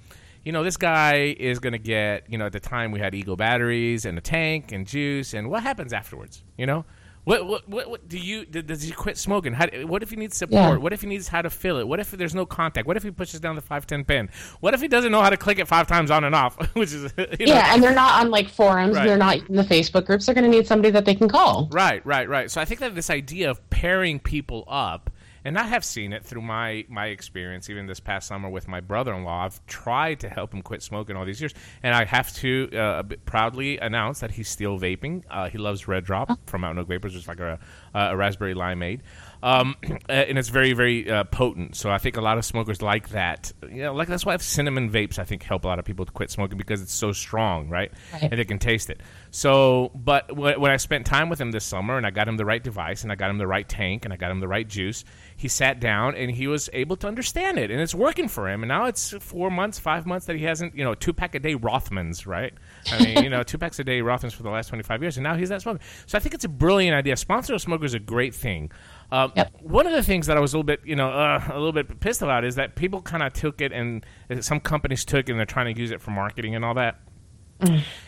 you 0.45 0.53
know, 0.53 0.63
this 0.63 0.77
guy 0.77 1.35
is 1.39 1.59
going 1.59 1.73
to 1.73 1.79
get, 1.79 2.25
you 2.29 2.39
know, 2.39 2.47
at 2.47 2.53
the 2.53 2.61
time 2.61 2.93
we 2.93 3.01
had 3.01 3.15
eGo 3.15 3.37
batteries 3.37 4.05
and 4.05 4.17
a 4.17 4.21
tank 4.21 4.71
and 4.73 4.87
juice, 4.87 5.35
and 5.35 5.51
what 5.51 5.63
happens 5.63 5.93
afterwards? 5.93 6.45
You 6.57 6.67
know, 6.67 6.85
what 7.27 7.45
what 7.45 7.69
what, 7.69 7.91
what 7.91 8.09
do 8.09 8.19
you 8.19 8.45
does 8.47 8.83
he 8.83 8.93
quit 8.93 9.19
smoking? 9.19 9.53
How, 9.53 9.67
what 9.85 10.05
if 10.05 10.11
he 10.11 10.17
needs 10.17 10.37
support? 10.37 10.53
Yeah. 10.55 10.77
What 10.77 10.93
if 10.93 11.01
he 11.01 11.09
needs 11.09 11.27
how 11.27 11.43
to 11.43 11.51
fill 11.51 11.79
it? 11.79 11.89
What 11.89 11.99
if 11.99 12.13
there's 12.13 12.37
no 12.37 12.47
contact? 12.47 12.87
What 12.87 12.97
if 12.97 13.03
he 13.03 13.11
pushes 13.11 13.41
down 13.41 13.57
the 13.57 13.61
five 13.61 13.85
ten 13.85 14.05
pin? 14.05 14.31
What 14.61 14.75
if 14.75 14.81
he 14.81 14.87
doesn't 14.87 15.11
know 15.11 15.21
how 15.21 15.31
to 15.31 15.37
click 15.37 15.59
it 15.59 15.67
five 15.67 15.89
times 15.89 16.13
on 16.13 16.23
and 16.23 16.37
off? 16.37 16.57
Which 16.77 16.93
is 16.93 17.13
you 17.19 17.47
know, 17.47 17.55
Yeah, 17.55 17.75
and 17.75 17.83
they're 17.83 17.93
not 17.93 18.23
on 18.25 18.31
like 18.31 18.49
forums, 18.49 18.95
Right. 18.95 19.07
they're 19.07 19.17
not 19.17 19.39
in 19.49 19.57
the 19.57 19.65
Facebook 19.65 20.07
groups. 20.07 20.27
They're 20.27 20.37
going 20.37 20.49
to 20.49 20.57
need 20.57 20.69
somebody 20.69 20.93
that 20.93 21.05
they 21.05 21.17
can 21.17 21.29
call. 21.29 21.69
Right, 21.73 22.05
right, 22.07 22.29
right. 22.29 22.49
So 22.49 22.61
I 22.61 22.65
think 22.65 22.79
that 22.79 22.95
this 22.95 23.11
idea 23.11 23.51
of 23.51 23.69
pairing 23.71 24.21
people 24.21 24.63
up, 24.69 25.11
and 25.47 25.57
I 25.57 25.63
have 25.63 25.85
seen 25.85 26.13
it 26.13 26.25
through 26.25 26.43
my 26.43 26.85
my 26.89 27.07
experience, 27.07 27.71
even 27.71 27.87
this 27.87 28.01
past 28.01 28.27
summer 28.27 28.49
with 28.49 28.67
my 28.67 28.81
brother-in-law. 28.81 29.45
I've 29.45 29.65
tried 29.67 30.19
to 30.21 30.29
help 30.29 30.53
him 30.53 30.61
quit 30.61 30.83
smoking 30.83 31.15
all 31.15 31.25
these 31.25 31.41
years, 31.41 31.55
and 31.85 31.95
I 31.95 32.05
have 32.05 32.35
to 32.39 32.77
uh, 32.77 33.05
proudly 33.27 33.79
announce 33.79 34.19
that 34.21 34.33
he's 34.33 34.49
still 34.49 34.77
vaping. 34.77 35.23
Uh, 35.31 35.49
he 35.49 35.57
loves 35.57 35.87
Red 35.87 36.05
Drop 36.05 36.37
from 36.47 36.63
Mountain 36.63 36.83
Oak 36.83 36.89
Vapors, 36.89 37.15
which 37.15 37.23
is 37.23 37.29
like 37.29 37.39
a, 37.39 37.61
a 37.95 38.17
raspberry 38.17 38.55
limeade. 38.55 39.03
Um, 39.47 39.77
and 40.09 40.39
it's 40.39 40.49
very, 40.49 40.73
very 40.73 41.09
uh, 41.09 41.23
potent. 41.23 41.77
So 41.77 41.89
I 41.89 41.99
think 41.99 42.17
a 42.17 42.21
lot 42.21 42.37
of 42.37 42.45
smokers 42.45 42.83
like 42.83 43.11
that. 43.11 43.53
You 43.63 43.83
know, 43.83 43.95
like 43.95 44.09
that's 44.09 44.27
why 44.27 44.37
cinnamon 44.39 44.91
vapes 44.91 45.21
I 45.21 45.25
think 45.25 45.45
help 45.45 45.65
a 45.65 45.69
lot 45.69 45.79
of 45.79 45.85
people 45.85 46.05
to 46.05 46.11
quit 46.11 46.33
smoking 46.33 46.59
because 46.59 46.83
it's 46.83 46.93
so 46.93 47.13
strong, 47.13 47.69
right? 47.69 47.93
Right. 48.13 48.25
And 48.25 48.33
they 48.33 48.45
can 48.45 48.59
taste 48.59 48.91
it. 48.91 49.01
So, 49.31 49.93
but 49.95 50.35
when 50.37 50.71
I 50.71 50.79
spent 50.79 51.07
time 51.07 51.29
with 51.29 51.41
him 51.41 51.53
this 51.53 51.65
summer 51.65 51.97
and 51.97 52.05
I 52.05 52.11
got 52.11 52.27
him 52.27 52.37
the 52.37 52.45
right 52.45 52.63
device 52.63 53.05
and 53.05 53.13
I 53.13 53.15
got 53.15 53.31
him 53.31 53.39
the 53.39 53.47
right 53.47 53.69
tank 53.69 54.05
and 54.05 54.13
I 54.13 54.17
got 54.17 54.33
him 54.33 54.41
the 54.41 54.49
right 54.49 54.67
juice, 54.67 55.05
he 55.37 55.47
sat 55.47 55.79
down 55.79 56.17
and 56.17 56.31
he 56.31 56.49
was 56.49 56.69
able 56.73 56.97
to 56.97 57.07
understand 57.07 57.59
it 57.59 57.71
and 57.71 57.81
it's 57.81 57.95
working 57.95 58.27
for 58.27 58.49
him. 58.49 58.63
And 58.63 58.69
now 58.69 58.87
it's 58.87 59.11
four 59.21 59.51
months, 59.51 59.79
five 59.79 60.07
months 60.07 60.27
that 60.27 60.35
he 60.35 60.45
hasn't, 60.45 60.75
you 60.75 60.83
know, 60.83 60.95
two 60.95 61.13
pack 61.13 61.37
a 61.37 61.39
day 61.39 61.55
Rothmans, 61.55 62.27
right? 62.27 62.53
I 62.91 63.05
mean, 63.05 63.23
you 63.23 63.31
know, 63.31 63.43
two 63.45 63.59
packs 63.59 63.79
a 63.79 63.85
day 63.85 64.01
Rothmans 64.01 64.33
for 64.33 64.43
the 64.43 64.51
last 64.51 64.69
25 64.69 65.03
years 65.03 65.17
and 65.19 65.23
now 65.23 65.37
he's 65.37 65.51
not 65.51 65.63
smoking. 65.63 65.83
So 66.07 66.19
I 66.19 66.21
think 66.21 66.35
it's 66.35 66.45
a 66.45 66.49
brilliant 66.49 66.97
idea. 66.97 67.17
Sponsor 67.17 67.55
a 67.55 67.61
smoker 67.61 67.85
is 67.85 67.95
a 67.95 68.01
great 68.01 68.35
thing. 68.35 68.73
Um, 69.13 69.33
One 69.61 69.87
of 69.87 69.93
the 69.93 70.03
things 70.03 70.27
that 70.27 70.37
I 70.37 70.41
was 70.41 70.53
a 70.53 70.57
little 70.57 70.65
bit, 70.65 70.81
you 70.85 70.97
know, 70.97 71.11
uh, 71.11 71.43
a 71.51 71.59
little 71.59 71.73
bit 71.73 72.01
pissed 72.01 72.23
about 72.23 72.45
is 72.45 72.57
that 72.57 72.75
people 72.75 73.03
kind 73.03 73.23
of 73.23 73.33
took 73.33 73.61
it 73.61 73.73
and 73.73 74.05
uh, 74.31 74.41
some 74.41 74.61
companies 74.61 75.05
took 75.05 75.29
it 75.29 75.33
and 75.33 75.39
they're 75.39 75.47
trying 75.47 75.73
to 75.75 75.81
use 75.81 75.91
it 75.91 76.01
for 76.01 76.11
marketing 76.11 76.55
and 76.55 76.65
all 76.65 76.75
that 76.75 76.99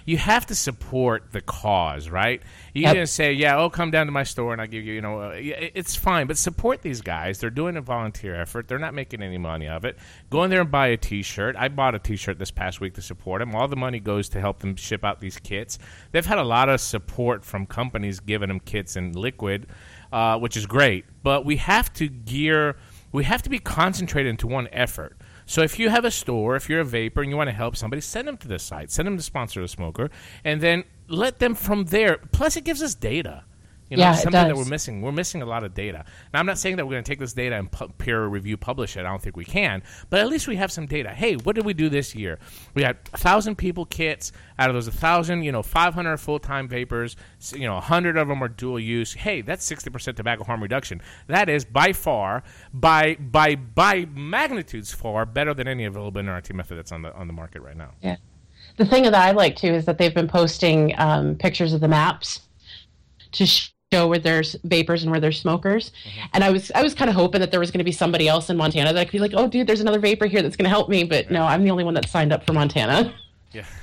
you 0.05 0.19
have 0.19 0.45
to 0.45 0.55
support 0.55 1.33
the 1.33 1.41
cause, 1.41 2.11
right? 2.11 2.43
You 2.75 2.83
Yep. 2.83 2.95
can 2.95 3.07
say, 3.07 3.33
"Yeah, 3.33 3.57
oh, 3.57 3.71
come 3.71 3.91
down 3.91 4.05
to 4.05 4.13
my 4.13 4.23
store 4.23 4.53
and 4.53 4.61
I'll 4.61 4.67
give 4.69 4.85
you," 4.85 4.93
you 4.93 5.01
know, 5.01 5.23
uh, 5.23 5.31
it's 5.35 5.97
fine, 5.97 6.27
but 6.27 6.37
support 6.37 6.83
these 6.83 7.01
guys. 7.01 7.41
They're 7.41 7.49
doing 7.49 7.77
a 7.77 7.81
volunteer 7.81 8.35
effort. 8.35 8.69
They're 8.69 8.79
not 8.79 8.93
making 8.93 9.23
any 9.23 9.39
money 9.39 9.67
of 9.67 9.87
it. 9.87 9.97
Go 10.29 10.45
in 10.45 10.51
there 10.51 10.61
and 10.61 10.71
buy 10.71 10.89
a 10.89 10.99
T-shirt. 10.99 11.57
I 11.57 11.69
bought 11.69 11.95
a 11.95 11.99
T-shirt 11.99 12.39
this 12.39 12.51
past 12.51 12.81
week 12.83 12.93
to 12.95 13.03
support 13.03 13.41
them. 13.41 13.55
All 13.55 13.69
the 13.69 13.77
money 13.77 14.01
goes 14.01 14.29
to 14.31 14.41
help 14.41 14.59
them 14.59 14.77
ship 14.77 15.03
out 15.03 15.21
these 15.21 15.39
kits. 15.39 15.79
They've 16.13 16.27
had 16.27 16.39
a 16.39 16.45
lot 16.45 16.69
of 16.69 16.81
support 16.81 17.43
from 17.45 17.65
companies 17.65 18.21
giving 18.21 18.49
them 18.49 18.61
kits 18.61 18.97
and 18.97 19.17
liquid, 19.17 19.67
uh, 20.13 20.39
which 20.39 20.57
is 20.57 20.67
great. 20.67 21.05
But 21.23 21.45
we 21.45 21.57
have 21.57 21.93
to 21.95 22.09
gear. 22.09 22.77
We 23.13 23.25
have 23.25 23.43
to 23.43 23.51
be 23.51 23.59
concentrated 23.59 24.31
into 24.31 24.47
one 24.47 24.69
effort. 24.73 25.17
So 25.47 25.63
if 25.63 25.79
you 25.79 25.89
have 25.89 26.05
a 26.05 26.11
store, 26.11 26.57
if 26.57 26.69
you're 26.69 26.81
a 26.81 26.85
vapor 26.85 27.23
and 27.23 27.31
you 27.31 27.37
want 27.37 27.49
to 27.49 27.57
help 27.57 27.75
somebody, 27.75 28.03
send 28.03 28.29
them 28.29 28.37
to 28.39 28.49
the 28.49 28.59
site. 28.59 28.91
Send 28.91 29.07
them 29.07 29.17
to 29.17 29.23
sponsor 29.23 29.63
a 29.63 29.69
smoker, 29.69 30.11
and 30.45 30.61
then 30.61 30.85
let 31.09 31.39
them 31.39 31.55
from 31.55 31.85
there. 31.85 32.19
Plus, 32.33 32.57
it 32.57 32.65
gives 32.65 32.83
us 32.83 32.95
data. 32.95 33.45
You 33.91 33.97
know, 33.97 34.03
Yeah, 34.03 34.13
it 34.13 34.17
something 34.17 34.49
that 34.49 34.57
we're 34.57 34.65
missing. 34.65 35.03
We're 35.03 35.13
missing 35.13 35.43
a 35.43 35.47
lot 35.47 35.65
of 35.65 35.75
data. 35.75 36.05
Now, 36.33 36.41
I'm 36.41 36.47
not 36.47 36.59
saying 36.59 36.77
that 36.77 36.87
we're 36.87 36.93
going 36.93 37.05
to 37.05 37.11
take 37.11 37.19
this 37.19 37.33
data 37.33 37.57
and 37.57 37.71
pu- 37.71 37.89
peer 37.99 38.27
review 38.27 38.57
publish 38.57 38.97
it. 38.97 39.01
I 39.01 39.09
don't 39.11 39.23
think 39.23 39.37
we 39.37 39.45
can. 39.45 39.83
But 40.11 40.21
at 40.21 40.29
least 40.29 40.47
we 40.47 40.57
have 40.57 40.71
some 40.71 40.87
data. 40.87 41.11
Hey, 41.11 41.37
what 41.37 41.55
did 41.55 41.65
we 41.65 41.73
do 41.73 41.89
this 41.89 42.15
year? 42.15 42.39
We 42.75 42.83
had 42.83 42.99
a 43.13 43.19
thousand 43.19 43.57
people 43.57 43.87
kits. 43.87 44.33
Out 44.59 44.69
of 44.69 44.75
those, 44.75 44.89
a 44.89 44.93
thousand, 44.93 45.43
you 45.43 45.53
know, 45.53 45.63
500 45.63 46.17
full 46.19 46.39
time 46.39 46.69
vapors. 46.69 47.17
You 47.53 47.67
know, 47.67 47.75
100 47.75 48.17
of 48.17 48.29
them 48.29 48.43
are 48.43 48.49
dual 48.49 48.81
use. 48.81 49.15
Hey, 49.15 49.41
that's 49.41 49.69
60% 49.71 50.17
tobacco 50.17 50.45
harm 50.45 50.63
reduction. 50.63 51.01
That 51.29 51.49
is 51.49 51.65
by 51.65 51.93
far, 51.93 52.43
by 52.75 53.15
by 53.15 53.55
by 53.55 54.07
magnitudes, 54.15 54.93
far 54.93 55.25
better 55.25 55.55
than 55.55 55.69
any 55.69 55.85
available 55.85 56.21
NRT 56.21 56.55
method 56.55 56.77
that's 56.77 56.93
on 56.93 57.03
the 57.03 57.15
on 57.15 57.27
the 57.27 57.33
market 57.33 57.63
right 57.63 57.77
now. 57.77 57.93
Yeah. 58.03 58.17
The 58.77 58.85
thing 58.87 59.05
that 59.05 59.15
I 59.15 59.31
like 59.33 59.57
too 59.57 59.73
is 59.73 59.85
that 59.87 59.99
they've 59.99 60.15
been 60.15 60.29
posting 60.29 60.95
um, 60.99 61.37
pictures 61.37 61.73
of 61.73 61.81
the 61.81 61.89
maps 61.89 62.41
to 63.33 63.47
sh- 63.47 63.71
show 63.93 64.07
where 64.07 64.19
there's 64.19 64.55
vapors 64.65 65.03
and 65.03 65.11
where 65.11 65.21
there's 65.21 65.41
smokers. 65.41 65.91
Mm-hmm. 65.91 66.27
And 66.35 66.45
I 66.45 66.51
was 66.51 66.71
I 66.75 66.83
was 66.83 66.95
kind 66.95 67.09
of 67.09 67.17
hoping 67.17 67.41
that 67.41 67.51
there 67.51 67.61
was 67.61 67.71
going 67.71 67.79
to 67.79 67.85
be 67.85 67.93
somebody 67.93 68.29
else 68.29 68.51
in 68.51 68.57
Montana 68.57 68.93
that 68.93 69.01
I 69.01 69.05
could 69.05 69.13
be 69.13 69.19
like, 69.19 69.33
oh, 69.35 69.49
dude, 69.49 69.67
there's 69.67 69.81
another 69.81 69.99
vapor 69.99 70.27
here 70.27 70.43
that's 70.43 70.57
going 70.57 70.65
to 70.65 70.71
help 70.71 70.89
me. 70.89 71.05
But 71.05 71.31
no, 71.31 71.45
I'm 71.45 71.65
the 71.65 71.71
only 71.71 71.85
one 71.85 71.95
that 71.95 72.09
signed 72.09 72.33
up 72.33 72.45
for 72.45 72.53
Montana. 72.53 73.15
Yeah. 73.53 73.65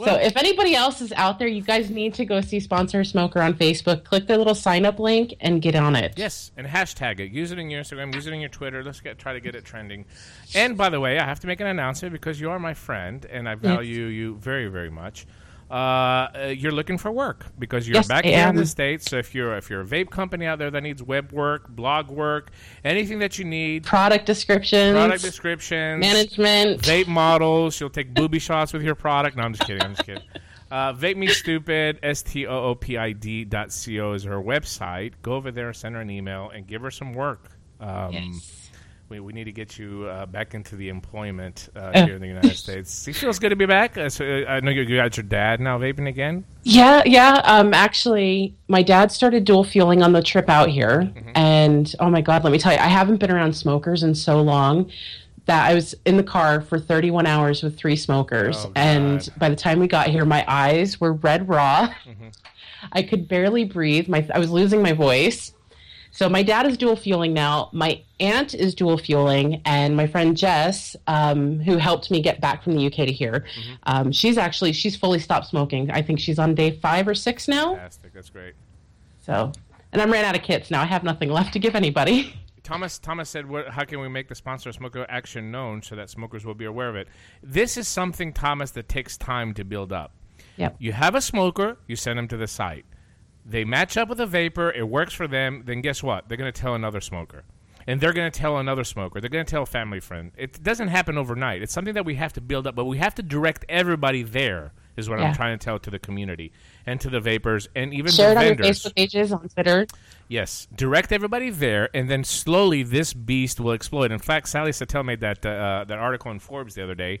so 0.04 0.14
if 0.14 0.36
anybody 0.36 0.74
else 0.74 1.02
is 1.02 1.12
out 1.12 1.38
there, 1.38 1.48
you 1.48 1.62
guys 1.62 1.90
need 1.90 2.14
to 2.14 2.24
go 2.24 2.40
see 2.40 2.58
Sponsor 2.58 3.04
Smoker 3.04 3.42
on 3.42 3.52
Facebook. 3.52 4.04
Click 4.04 4.26
the 4.26 4.38
little 4.38 4.54
sign 4.54 4.86
up 4.86 4.98
link 4.98 5.34
and 5.40 5.60
get 5.60 5.74
on 5.74 5.94
it. 5.94 6.14
Yes, 6.16 6.52
and 6.56 6.66
hashtag 6.66 7.20
it. 7.20 7.32
Use 7.32 7.52
it 7.52 7.58
in 7.58 7.68
your 7.68 7.82
Instagram. 7.82 8.14
Use 8.14 8.26
it 8.26 8.32
in 8.32 8.40
your 8.40 8.48
Twitter. 8.48 8.82
Let's 8.82 9.00
get 9.00 9.18
try 9.18 9.32
to 9.32 9.40
get 9.40 9.54
it 9.54 9.64
trending. 9.64 10.06
And 10.54 10.76
by 10.76 10.88
the 10.88 11.00
way, 11.00 11.18
I 11.18 11.24
have 11.24 11.40
to 11.40 11.46
make 11.46 11.60
an 11.60 11.66
announcement 11.66 12.12
because 12.12 12.40
you 12.40 12.50
are 12.50 12.58
my 12.58 12.74
friend 12.74 13.26
and 13.26 13.48
I 13.48 13.54
value 13.56 14.06
you 14.06 14.36
very, 14.36 14.68
very 14.68 14.90
much. 14.90 15.26
Uh, 15.70 15.74
uh, 15.74 16.54
you're 16.56 16.72
looking 16.72 16.98
for 16.98 17.12
work 17.12 17.46
because 17.58 17.86
you're 17.86 17.94
Yes, 17.94 18.08
back 18.08 18.24
here 18.24 18.48
in 18.48 18.56
the 18.56 18.66
states. 18.66 19.08
So 19.08 19.18
if 19.18 19.34
you're 19.36 19.56
if 19.56 19.70
you're 19.70 19.82
a 19.82 19.86
vape 19.86 20.10
company 20.10 20.44
out 20.46 20.58
there 20.58 20.70
that 20.70 20.82
needs 20.82 21.00
web 21.02 21.30
work, 21.30 21.68
blog 21.68 22.08
work, 22.08 22.50
anything 22.84 23.20
that 23.20 23.38
you 23.38 23.44
need, 23.44 23.84
Product 23.84 24.26
descriptions, 24.26 24.94
product 24.94 25.22
descriptions, 25.22 26.00
management. 26.00 26.82
vape 26.82 27.06
models. 27.06 27.76
She'll 27.76 27.88
take 27.88 28.12
booby 28.14 28.40
shots 28.40 28.72
with 28.72 28.82
your 28.82 28.96
product. 28.96 29.36
No, 29.36 29.44
I'm 29.44 29.52
just 29.54 29.66
kidding. 29.66 29.82
I'm 29.82 29.94
just 29.94 30.06
kidding. 30.06 30.24
Uh, 30.72 30.92
vape 30.92 31.16
me 31.16 31.28
stupid. 31.28 32.00
S 32.02 32.22
T 32.22 32.46
O 32.46 32.70
O 32.70 32.74
P 32.74 32.96
I 32.98 33.12
D 33.12 33.44
dot 33.44 33.68
co 33.68 34.12
is 34.12 34.24
her 34.24 34.42
website. 34.42 35.12
Go 35.22 35.34
over 35.34 35.52
there, 35.52 35.72
send 35.72 35.94
her 35.94 36.00
an 36.00 36.10
email, 36.10 36.50
and 36.50 36.66
give 36.66 36.82
her 36.82 36.90
some 36.90 37.12
work. 37.14 37.48
Um, 37.80 38.40
We, 39.10 39.18
we 39.18 39.32
need 39.32 39.44
to 39.44 39.52
get 39.52 39.76
you 39.76 40.04
uh, 40.04 40.24
back 40.26 40.54
into 40.54 40.76
the 40.76 40.88
employment 40.88 41.68
uh, 41.74 42.04
here 42.04 42.14
in 42.14 42.20
the 42.20 42.28
United 42.28 42.54
States. 42.56 43.08
It 43.08 43.16
feels 43.16 43.40
good 43.40 43.48
to 43.48 43.56
be 43.56 43.66
back. 43.66 43.98
Uh, 43.98 44.08
so, 44.08 44.24
uh, 44.24 44.48
I 44.48 44.60
know 44.60 44.70
you, 44.70 44.82
you 44.82 44.98
got 44.98 45.16
your 45.16 45.24
dad 45.24 45.58
now 45.58 45.80
vaping 45.80 46.06
again. 46.06 46.44
Yeah, 46.62 47.02
yeah. 47.04 47.40
Um, 47.44 47.74
actually, 47.74 48.54
my 48.68 48.84
dad 48.84 49.10
started 49.10 49.44
dual 49.44 49.64
fueling 49.64 50.04
on 50.04 50.12
the 50.12 50.22
trip 50.22 50.48
out 50.48 50.68
here, 50.68 51.12
and 51.34 51.92
oh 51.98 52.08
my 52.08 52.20
god, 52.20 52.44
let 52.44 52.52
me 52.52 52.58
tell 52.58 52.72
you, 52.72 52.78
I 52.78 52.86
haven't 52.86 53.16
been 53.16 53.32
around 53.32 53.52
smokers 53.54 54.04
in 54.04 54.14
so 54.14 54.40
long 54.40 54.88
that 55.46 55.68
I 55.68 55.74
was 55.74 55.96
in 56.04 56.16
the 56.16 56.22
car 56.22 56.60
for 56.60 56.78
31 56.78 57.26
hours 57.26 57.64
with 57.64 57.76
three 57.76 57.96
smokers, 57.96 58.58
Oh, 58.64 58.72
and 58.76 59.28
by 59.38 59.48
the 59.48 59.56
time 59.56 59.80
we 59.80 59.88
got 59.88 60.06
here, 60.06 60.24
my 60.24 60.44
eyes 60.46 61.00
were 61.00 61.14
red 61.14 61.48
raw. 61.48 61.88
Mm-hmm. 62.06 62.28
I 62.92 63.02
could 63.02 63.26
barely 63.26 63.64
breathe. 63.64 64.06
My 64.06 64.24
I 64.32 64.38
was 64.38 64.50
losing 64.50 64.80
my 64.82 64.92
voice. 64.92 65.52
So 66.20 66.28
my 66.28 66.42
dad 66.42 66.66
is 66.66 66.76
dual 66.76 66.96
fueling 66.96 67.32
now. 67.32 67.70
My 67.72 68.02
aunt 68.20 68.52
is 68.52 68.74
dual 68.74 68.98
fueling, 68.98 69.62
and 69.64 69.96
my 69.96 70.06
friend 70.06 70.36
Jess, 70.36 70.94
um, 71.06 71.60
who 71.60 71.78
helped 71.78 72.10
me 72.10 72.20
get 72.20 72.42
back 72.42 72.62
from 72.62 72.74
the 72.74 72.84
UK 72.88 72.92
to 73.06 73.10
here, 73.10 73.46
Mm-hmm. 73.58 73.72
um, 73.84 74.12
she's 74.12 74.36
actually 74.36 74.74
she's 74.74 74.94
fully 74.94 75.18
stopped 75.18 75.46
smoking. 75.46 75.90
I 75.90 76.02
think 76.02 76.20
she's 76.20 76.38
on 76.38 76.54
day 76.54 76.72
five 76.72 77.08
or 77.08 77.14
six 77.14 77.48
now. 77.48 77.70
Fantastic. 77.74 78.12
That's 78.12 78.28
great. 78.28 78.52
So, 79.22 79.50
and 79.94 80.02
I'm 80.02 80.12
ran 80.12 80.26
out 80.26 80.36
of 80.36 80.42
kits 80.42 80.70
now. 80.70 80.82
I 80.82 80.84
have 80.84 81.04
nothing 81.04 81.30
left 81.30 81.54
to 81.54 81.58
give 81.58 81.74
anybody. 81.74 82.34
Thomas 82.62 82.98
Thomas 82.98 83.30
said, 83.30 83.48
what, 83.48 83.68
"How 83.68 83.84
can 83.86 83.98
we 84.00 84.08
make 84.10 84.28
the 84.28 84.34
sponsor 84.34 84.68
of 84.68 84.74
Smoker 84.74 85.06
Action 85.08 85.50
known 85.50 85.80
so 85.80 85.96
that 85.96 86.10
smokers 86.10 86.44
will 86.44 86.52
be 86.52 86.66
aware 86.66 86.90
of 86.90 86.96
it?" 86.96 87.08
This 87.42 87.78
is 87.78 87.88
something, 87.88 88.34
Thomas, 88.34 88.72
that 88.72 88.90
takes 88.90 89.16
time 89.16 89.54
to 89.54 89.64
build 89.64 89.90
up. 89.90 90.12
Yep. 90.58 90.76
You 90.80 90.92
have 90.92 91.14
a 91.14 91.22
smoker, 91.22 91.78
you 91.86 91.96
send 91.96 92.18
them 92.18 92.28
to 92.28 92.36
the 92.36 92.46
site. 92.46 92.84
They 93.44 93.64
match 93.64 93.96
up 93.96 94.08
with 94.08 94.20
a 94.20 94.26
vapor, 94.26 94.70
it 94.70 94.88
works 94.88 95.12
for 95.12 95.26
them. 95.26 95.62
Then 95.64 95.80
guess 95.80 96.02
what? 96.02 96.28
They're 96.28 96.38
going 96.38 96.52
to 96.52 96.60
tell 96.60 96.74
another 96.74 97.00
smoker, 97.00 97.44
and 97.86 98.00
they're 98.00 98.12
going 98.12 98.30
to 98.30 98.38
tell 98.38 98.58
another 98.58 98.84
smoker. 98.84 99.20
They're 99.20 99.30
going 99.30 99.44
to 99.46 99.50
tell 99.50 99.62
a 99.62 99.66
family 99.66 100.00
friend. 100.00 100.32
It 100.36 100.62
doesn't 100.62 100.88
happen 100.88 101.18
overnight. 101.18 101.62
It's 101.62 101.72
something 101.72 101.94
that 101.94 102.04
we 102.04 102.14
have 102.16 102.32
to 102.34 102.40
build 102.40 102.66
up, 102.66 102.74
but 102.74 102.84
we 102.84 102.98
have 102.98 103.14
to 103.16 103.22
direct 103.22 103.64
everybody 103.68 104.22
there. 104.22 104.72
Is 104.96 105.08
what 105.08 105.18
I'm 105.18 105.32
trying 105.34 105.58
to 105.58 105.64
tell 105.64 105.78
to 105.78 105.90
the 105.90 105.98
community 105.98 106.52
and 106.84 107.00
to 107.00 107.08
the 107.08 107.20
vapors 107.20 107.70
and 107.74 107.94
even 107.94 108.10
Share 108.10 108.32
it 108.32 108.36
on 108.36 108.44
your. 108.44 108.56
Facebook 108.56 108.94
pages, 108.94 109.32
on 109.32 109.48
Twitter. 109.48 109.86
Yes, 110.28 110.68
direct 110.74 111.10
everybody 111.10 111.48
there, 111.48 111.88
and 111.94 112.10
then 112.10 112.22
slowly 112.22 112.82
this 112.82 113.14
beast 113.14 113.60
will 113.60 113.72
explode. 113.72 114.12
In 114.12 114.18
fact, 114.18 114.48
Sally 114.50 114.72
Satel 114.72 115.02
made 115.02 115.20
that 115.20 115.46
uh, 115.46 115.84
that 115.88 115.98
article 115.98 116.30
in 116.32 116.38
Forbes 116.38 116.74
the 116.74 116.82
other 116.82 116.94
day, 116.94 117.20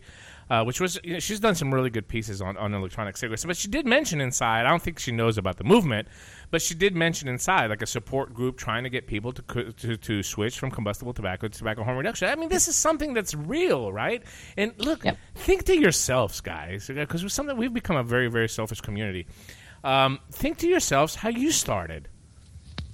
uh, 0.50 0.64
which 0.64 0.80
was 0.80 0.98
you 1.04 1.14
know, 1.14 1.18
she's 1.20 1.40
done 1.40 1.54
some 1.54 1.72
really 1.72 1.90
good 1.90 2.08
pieces 2.08 2.42
on, 2.42 2.56
on 2.56 2.74
electronic 2.74 3.16
cigarettes. 3.16 3.44
But 3.44 3.56
she 3.56 3.68
did 3.68 3.86
mention 3.86 4.20
inside. 4.20 4.66
I 4.66 4.70
don't 4.70 4.82
think 4.82 4.98
she 4.98 5.12
knows 5.12 5.38
about 5.38 5.56
the 5.56 5.64
movement, 5.64 6.08
but 6.50 6.60
she 6.60 6.74
did 6.74 6.94
mention 6.96 7.28
inside 7.28 7.70
like 7.70 7.82
a 7.82 7.86
support 7.86 8.34
group 8.34 8.58
trying 8.58 8.82
to 8.82 8.90
get 8.90 9.06
people 9.06 9.32
to 9.32 9.72
to, 9.72 9.96
to 9.96 10.22
switch 10.22 10.58
from 10.58 10.70
combustible 10.70 11.14
tobacco 11.14 11.48
to 11.48 11.56
tobacco 11.56 11.84
harm 11.84 11.96
reduction. 11.96 12.28
I 12.28 12.34
mean, 12.34 12.48
this 12.48 12.66
is 12.66 12.76
something 12.76 13.14
that's 13.14 13.34
real, 13.34 13.92
right? 13.92 14.22
And 14.56 14.74
look, 14.78 15.04
think 15.36 15.64
to 15.64 15.78
yourselves, 15.78 16.40
guys, 16.40 16.90
because 16.92 17.32
something 17.32 17.56
we've 17.56 17.72
become 17.72 17.96
a 17.96 18.02
very 18.02 18.28
very 18.28 18.48
selfish 18.48 18.80
community. 18.80 19.26
Um, 19.84 20.18
think 20.30 20.58
to 20.58 20.68
yourselves 20.68 21.14
how 21.14 21.30
you 21.30 21.52
started. 21.52 22.08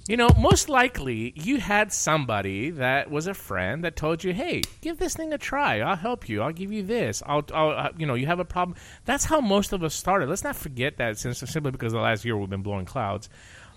You 0.07 0.15
know, 0.15 0.29
most 0.39 0.69
likely 0.69 1.33
you 1.35 1.57
had 1.57 1.91
somebody 1.91 2.69
that 2.69 3.11
was 3.11 3.27
a 3.27 3.33
friend 3.33 3.83
that 3.83 3.97
told 3.97 4.23
you, 4.23 4.33
"Hey, 4.33 4.61
give 4.79 4.97
this 4.99 5.15
thing 5.15 5.33
a 5.33 5.37
try. 5.37 5.81
I'll 5.81 5.97
help 5.97 6.29
you. 6.29 6.41
I'll 6.41 6.53
give 6.53 6.71
you 6.71 6.81
this. 6.81 7.21
I'll, 7.25 7.43
I'll 7.53 7.71
uh, 7.71 7.89
you 7.97 8.05
know, 8.05 8.13
you 8.13 8.25
have 8.25 8.39
a 8.39 8.45
problem." 8.45 8.77
That's 9.03 9.25
how 9.25 9.41
most 9.41 9.73
of 9.73 9.83
us 9.83 9.93
started. 9.93 10.29
Let's 10.29 10.45
not 10.45 10.55
forget 10.55 10.95
that, 10.97 11.17
since 11.17 11.39
simply 11.39 11.71
because 11.71 11.91
the 11.91 11.99
last 11.99 12.23
year 12.23 12.37
we've 12.37 12.49
been 12.49 12.61
blowing 12.61 12.85
clouds, 12.85 13.29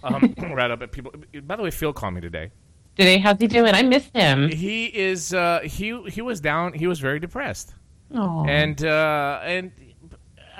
um, 0.05 0.35
right 0.55 0.71
up 0.71 0.83
at 0.83 0.93
people. 0.93 1.13
By 1.43 1.57
the 1.57 1.65
way, 1.65 1.73
Phil 1.73 1.93
called 1.93 2.15
me 2.15 2.21
today. 2.21 2.53
Today, 2.97 3.19
how's 3.19 3.41
he 3.41 3.49
doing? 3.49 3.75
I 3.75 3.83
missed 3.83 4.15
him. 4.15 4.51
He 4.51 4.87
is. 4.87 5.35
Uh, 5.35 5.61
he 5.65 6.01
he 6.09 6.23
was 6.23 6.41
down. 6.41 6.75
He 6.75 6.87
was 6.87 7.01
very 7.01 7.19
depressed. 7.19 7.75
Aw. 8.15 8.45
And 8.45 8.85
uh, 8.85 9.41
and 9.43 9.73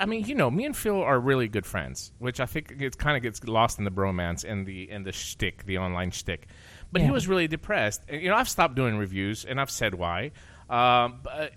I 0.01 0.07
mean, 0.07 0.25
you 0.25 0.33
know, 0.33 0.49
me 0.49 0.65
and 0.65 0.75
Phil 0.75 0.99
are 0.99 1.19
really 1.19 1.47
good 1.47 1.63
friends, 1.63 2.11
which 2.17 2.39
I 2.39 2.47
think 2.47 2.73
it 2.79 2.97
kind 2.97 3.15
of 3.15 3.21
gets 3.21 3.43
lost 3.43 3.77
in 3.77 3.85
the 3.85 3.91
bromance 3.91 4.43
and 4.43 4.65
the 4.65 4.89
and 4.89 5.05
the 5.05 5.11
shtick, 5.11 5.65
the 5.65 5.77
online 5.77 6.09
shtick. 6.09 6.47
But 6.91 7.03
he 7.03 7.11
was 7.11 7.27
really 7.27 7.47
depressed. 7.47 8.01
And, 8.09 8.19
you 8.19 8.29
know, 8.29 8.35
I've 8.35 8.49
stopped 8.49 8.73
doing 8.73 8.97
reviews, 8.97 9.45
and 9.45 9.61
I've 9.61 9.69
said 9.69 9.93
why. 9.93 10.31
Um, 10.71 11.19
but 11.21 11.51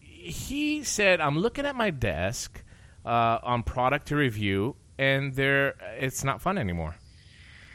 he 0.00 0.84
said, 0.84 1.20
"I'm 1.20 1.38
looking 1.38 1.66
at 1.66 1.76
my 1.76 1.90
desk 1.90 2.64
uh, 3.04 3.38
on 3.42 3.62
product 3.62 4.08
to 4.08 4.16
review, 4.16 4.74
and 4.96 5.34
there, 5.34 5.74
it's 5.98 6.24
not 6.24 6.40
fun 6.40 6.56
anymore. 6.56 6.96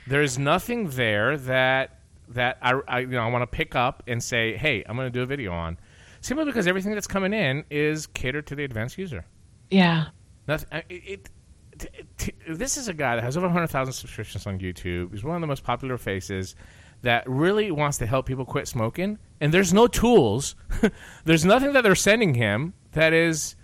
There's 0.07 0.39
nothing 0.39 0.89
there 0.89 1.37
that 1.37 1.99
that 2.29 2.57
I, 2.63 2.79
I 2.87 2.99
you 3.01 3.07
know 3.07 3.21
I 3.21 3.29
want 3.29 3.43
to 3.43 3.55
pick 3.55 3.75
up 3.75 4.01
and 4.07 4.23
say, 4.23 4.57
hey, 4.57 4.83
I'm 4.89 4.95
going 4.95 5.05
to 5.05 5.11
do 5.11 5.21
a 5.21 5.27
video 5.27 5.53
on." 5.53 5.77
Simply 6.21 6.45
because 6.45 6.65
everything 6.65 6.95
that's 6.95 7.05
coming 7.05 7.33
in 7.33 7.65
is 7.69 8.07
catered 8.07 8.47
to 8.47 8.55
the 8.55 8.63
advanced 8.63 8.97
user. 8.97 9.23
Yeah. 9.69 10.05
Nothing, 10.47 10.81
it, 10.89 11.03
it, 11.05 11.29
t- 11.77 11.87
t- 12.17 12.33
this 12.49 12.77
is 12.77 12.87
a 12.87 12.93
guy 12.93 13.15
that 13.15 13.23
has 13.23 13.35
over 13.37 13.47
100,000 13.47 13.93
subscriptions 13.93 14.47
on 14.47 14.59
YouTube. 14.59 15.11
He's 15.11 15.23
one 15.23 15.35
of 15.35 15.41
the 15.41 15.47
most 15.47 15.63
popular 15.63 15.97
faces 15.97 16.55
that 17.01 17.29
really 17.29 17.69
wants 17.71 17.97
to 17.99 18.05
help 18.05 18.25
people 18.25 18.45
quit 18.45 18.67
smoking. 18.67 19.19
And 19.41 19.53
there's 19.53 19.73
no 19.73 19.87
tools, 19.87 20.55
there's 21.25 21.45
nothing 21.45 21.73
that 21.73 21.81
they're 21.83 21.95
sending 21.95 22.33
him 22.33 22.73
that 22.93 23.13
is 23.13 23.55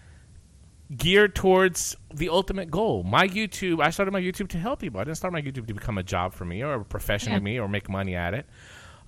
geared 0.95 1.33
towards 1.33 1.95
the 2.13 2.29
ultimate 2.29 2.69
goal. 2.69 3.01
My 3.03 3.27
YouTube, 3.27 3.81
I 3.81 3.89
started 3.89 4.11
my 4.11 4.21
YouTube 4.21 4.49
to 4.49 4.59
help 4.59 4.79
people. 4.81 4.99
I 4.99 5.05
didn't 5.05 5.17
start 5.17 5.33
my 5.33 5.41
YouTube 5.41 5.65
to 5.67 5.73
become 5.73 5.97
a 5.97 6.03
job 6.03 6.33
for 6.33 6.45
me 6.45 6.61
or 6.61 6.73
a 6.73 6.85
profession 6.85 7.31
Yeah. 7.31 7.39
to 7.39 7.43
me 7.43 7.59
or 7.59 7.67
make 7.67 7.89
money 7.89 8.15
at 8.15 8.33
it. 8.33 8.45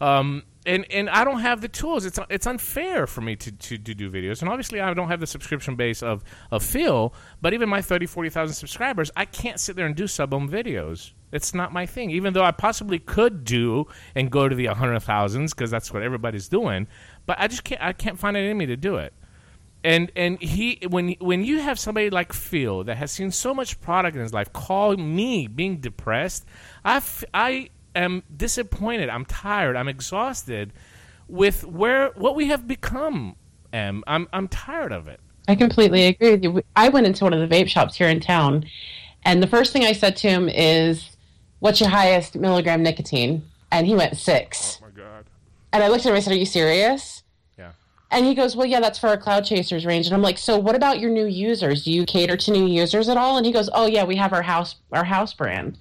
Um, 0.02 0.44
and, 0.66 0.86
and 0.92 1.10
I 1.10 1.24
don't 1.24 1.42
have 1.42 1.62
the 1.62 1.68
tools. 1.68 2.06
It's 2.06 2.20
it's 2.30 2.48
unfair 2.48 3.06
for 3.06 3.22
me 3.22 3.36
to, 3.36 3.52
to, 3.52 3.78
to 3.78 3.94
do 3.94 4.10
videos. 4.10 4.42
And 4.42 4.50
obviously, 4.50 4.82
I 4.82 4.94
don't 4.94 5.10
have 5.10 5.20
the 5.20 5.28
subscription 5.28 5.76
base 5.76 6.02
of, 6.02 6.24
of 6.52 6.64
Phil. 6.64 7.14
But 7.42 7.54
even 7.54 7.70
my 7.70 7.82
30, 7.82 8.08
40,000 8.08 8.56
subscribers, 8.56 9.12
I 9.16 9.26
can't 9.26 9.60
sit 9.60 9.76
there 9.76 9.86
and 9.86 9.96
do 9.96 10.08
sub 10.08 10.34
ohm 10.34 10.50
videos. 10.50 11.12
It's 11.32 11.54
not 11.54 11.72
my 11.72 11.86
thing. 11.86 12.10
Even 12.12 12.34
though 12.34 12.44
I 12.44 12.52
possibly 12.52 12.98
could 12.98 13.44
do 13.44 13.86
and 14.16 14.32
go 14.32 14.50
to 14.50 14.56
the 14.56 14.66
100,000s 14.66 15.50
because 15.52 15.70
that's 15.70 15.94
what 15.94 16.02
everybody's 16.02 16.48
doing. 16.48 16.88
But 17.26 17.40
I 17.40 17.48
just 17.48 17.64
can't. 17.64 17.82
I 17.82 17.94
can't 17.94 18.18
find 18.18 18.36
it 18.36 18.50
in 18.50 18.58
me 18.58 18.66
to 18.66 18.78
do 18.78 18.96
it 18.96 19.14
and 19.86 20.12
and 20.16 20.42
he 20.42 20.80
when 20.90 21.12
when 21.20 21.44
you 21.44 21.60
have 21.60 21.78
somebody 21.78 22.10
like 22.10 22.34
Phil 22.34 22.84
that 22.86 22.98
has 22.98 23.12
seen 23.12 23.30
so 23.30 23.54
much 23.54 23.80
product 23.82 24.16
in 24.16 24.24
his 24.24 24.34
life 24.34 24.52
call 24.52 24.98
me 24.98 25.46
being 25.46 25.78
depressed, 25.78 26.44
I 26.84 27.70
am 27.96 28.24
disappointed. 28.36 29.10
I'm 29.10 29.26
tired. 29.26 29.76
I'm 29.76 29.88
exhausted 29.88 30.74
with 31.28 31.66
where 31.66 32.10
what 32.16 32.36
we 32.36 32.48
have 32.48 32.68
become. 32.68 33.36
Em, 33.74 34.04
I'm 34.08 34.28
I'm 34.34 34.48
tired 34.48 34.92
of 34.92 35.08
it. 35.08 35.20
I 35.48 35.56
completely 35.56 36.06
agree 36.06 36.32
with 36.32 36.44
you. 36.44 36.62
I 36.76 36.90
went 36.90 37.08
into 37.08 37.24
one 37.24 37.34
of 37.34 37.48
the 37.48 37.56
vape 37.56 37.68
shops 37.68 37.96
here 37.96 38.10
in 38.10 38.20
town, 38.20 38.66
and 39.24 39.42
the 39.42 39.48
first 39.48 39.74
thing 39.74 39.84
I 39.84 39.92
said 39.92 40.16
to 40.18 40.30
him 40.30 40.50
is, 40.50 41.16
"What's 41.60 41.80
your 41.80 41.90
highest 41.90 42.36
milligram 42.36 42.84
nicotine?" 42.84 43.44
And 43.72 43.88
he 43.88 43.96
went 43.96 44.18
six. 44.18 44.80
Oh 44.82 44.88
my 44.88 45.04
god. 45.04 45.26
And 45.74 45.84
I 45.84 45.88
looked 45.88 46.02
at 46.02 46.10
him 46.10 46.12
and 46.12 46.18
I 46.18 46.22
said, 46.22 46.34
"Are 46.34 46.38
you 46.38 46.46
serious?" 46.46 47.24
Yeah. 47.58 47.72
And 48.12 48.26
he 48.26 48.34
goes, 48.34 48.56
"Well, 48.56 48.68
yeah, 48.68 48.80
that's 48.80 49.00
for 49.00 49.08
our 49.08 49.18
cloud 49.18 49.46
chasers 49.46 49.86
range." 49.86 50.06
And 50.06 50.16
I'm 50.16 50.22
like, 50.22 50.38
"So 50.38 50.58
what 50.58 50.76
about 50.76 51.00
your 51.00 51.12
new 51.12 51.26
users? 51.26 51.84
Do 51.84 51.92
you 51.92 52.06
cater 52.06 52.38
to 52.38 52.52
new 52.52 52.66
users 52.66 53.10
at 53.10 53.18
all?" 53.18 53.38
And 53.38 53.46
he 53.46 53.52
goes, 53.52 53.70
"Oh 53.74 53.88
yeah, 53.88 54.04
we 54.04 54.16
have 54.16 54.34
our 54.34 54.44
house 54.44 54.76
our 54.92 55.04
house 55.04 55.34
brand." 55.34 55.78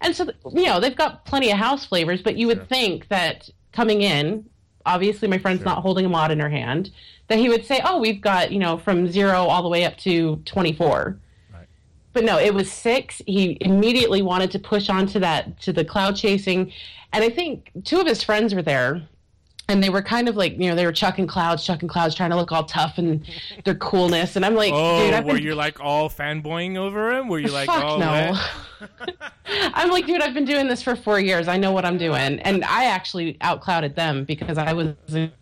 And 0.00 0.14
so 0.14 0.30
you 0.52 0.66
know 0.66 0.80
they've 0.80 0.96
got 0.96 1.24
plenty 1.24 1.50
of 1.50 1.58
house 1.58 1.86
flavors, 1.86 2.22
but 2.22 2.36
you 2.36 2.46
would 2.48 2.68
think 2.68 3.08
that 3.08 3.48
coming 3.72 4.02
in, 4.02 4.48
obviously 4.84 5.28
my 5.28 5.38
friend's 5.38 5.64
not 5.64 5.82
holding 5.82 6.06
a 6.06 6.08
mod 6.08 6.30
in 6.30 6.38
her 6.38 6.48
hand, 6.48 6.90
that 7.28 7.38
he 7.38 7.48
would 7.48 7.64
say, 7.64 7.80
"Oh, 7.84 7.98
we've 7.98 8.20
got 8.20 8.52
you 8.52 8.58
know 8.58 8.78
from 8.78 9.10
zero 9.10 9.44
all 9.44 9.62
the 9.62 9.68
way 9.68 9.84
up 9.84 9.96
to 9.98 10.36
24." 10.44 11.18
But 12.12 12.24
no, 12.24 12.38
it 12.38 12.54
was 12.54 12.72
six. 12.72 13.20
He 13.26 13.58
immediately 13.60 14.22
wanted 14.22 14.50
to 14.52 14.58
push 14.58 14.88
onto 14.88 15.18
that 15.20 15.60
to 15.60 15.72
the 15.72 15.84
cloud 15.84 16.16
chasing, 16.16 16.72
and 17.12 17.22
I 17.22 17.28
think 17.28 17.70
two 17.84 18.00
of 18.00 18.06
his 18.06 18.22
friends 18.22 18.54
were 18.54 18.62
there, 18.62 19.02
and 19.68 19.82
they 19.82 19.90
were 19.90 20.00
kind 20.00 20.28
of 20.28 20.36
like 20.36 20.52
you 20.52 20.70
know 20.70 20.74
they 20.74 20.86
were 20.86 20.92
chucking 20.92 21.26
clouds, 21.26 21.64
chucking 21.64 21.88
clouds, 21.88 22.14
trying 22.14 22.30
to 22.30 22.36
look 22.36 22.52
all 22.52 22.64
tough 22.64 22.96
and 22.98 23.26
their 23.64 23.74
coolness. 23.74 24.36
And 24.36 24.46
I'm 24.46 24.54
like, 24.54 24.72
oh, 24.74 25.04
dude, 25.04 25.12
I've 25.14 25.24
were 25.26 25.34
been 25.34 25.42
you 25.42 25.54
like 25.54 25.78
all 25.80 26.08
fanboying 26.08 26.76
over 26.76 27.12
him? 27.12 27.28
Were 27.28 27.38
you 27.38 27.48
like, 27.48 27.66
Fuck 27.66 27.84
oh 27.84 27.98
no. 27.98 28.38
I'm 29.48 29.90
like, 29.90 30.06
dude, 30.06 30.20
I've 30.20 30.34
been 30.34 30.44
doing 30.44 30.68
this 30.68 30.82
for 30.82 30.96
four 30.96 31.20
years. 31.20 31.48
I 31.48 31.56
know 31.56 31.72
what 31.72 31.84
I'm 31.84 31.98
doing. 31.98 32.40
And 32.40 32.64
I 32.64 32.86
actually 32.86 33.34
outclouded 33.34 33.94
them 33.94 34.24
because 34.24 34.58
I 34.58 34.72
wasn't 34.72 35.32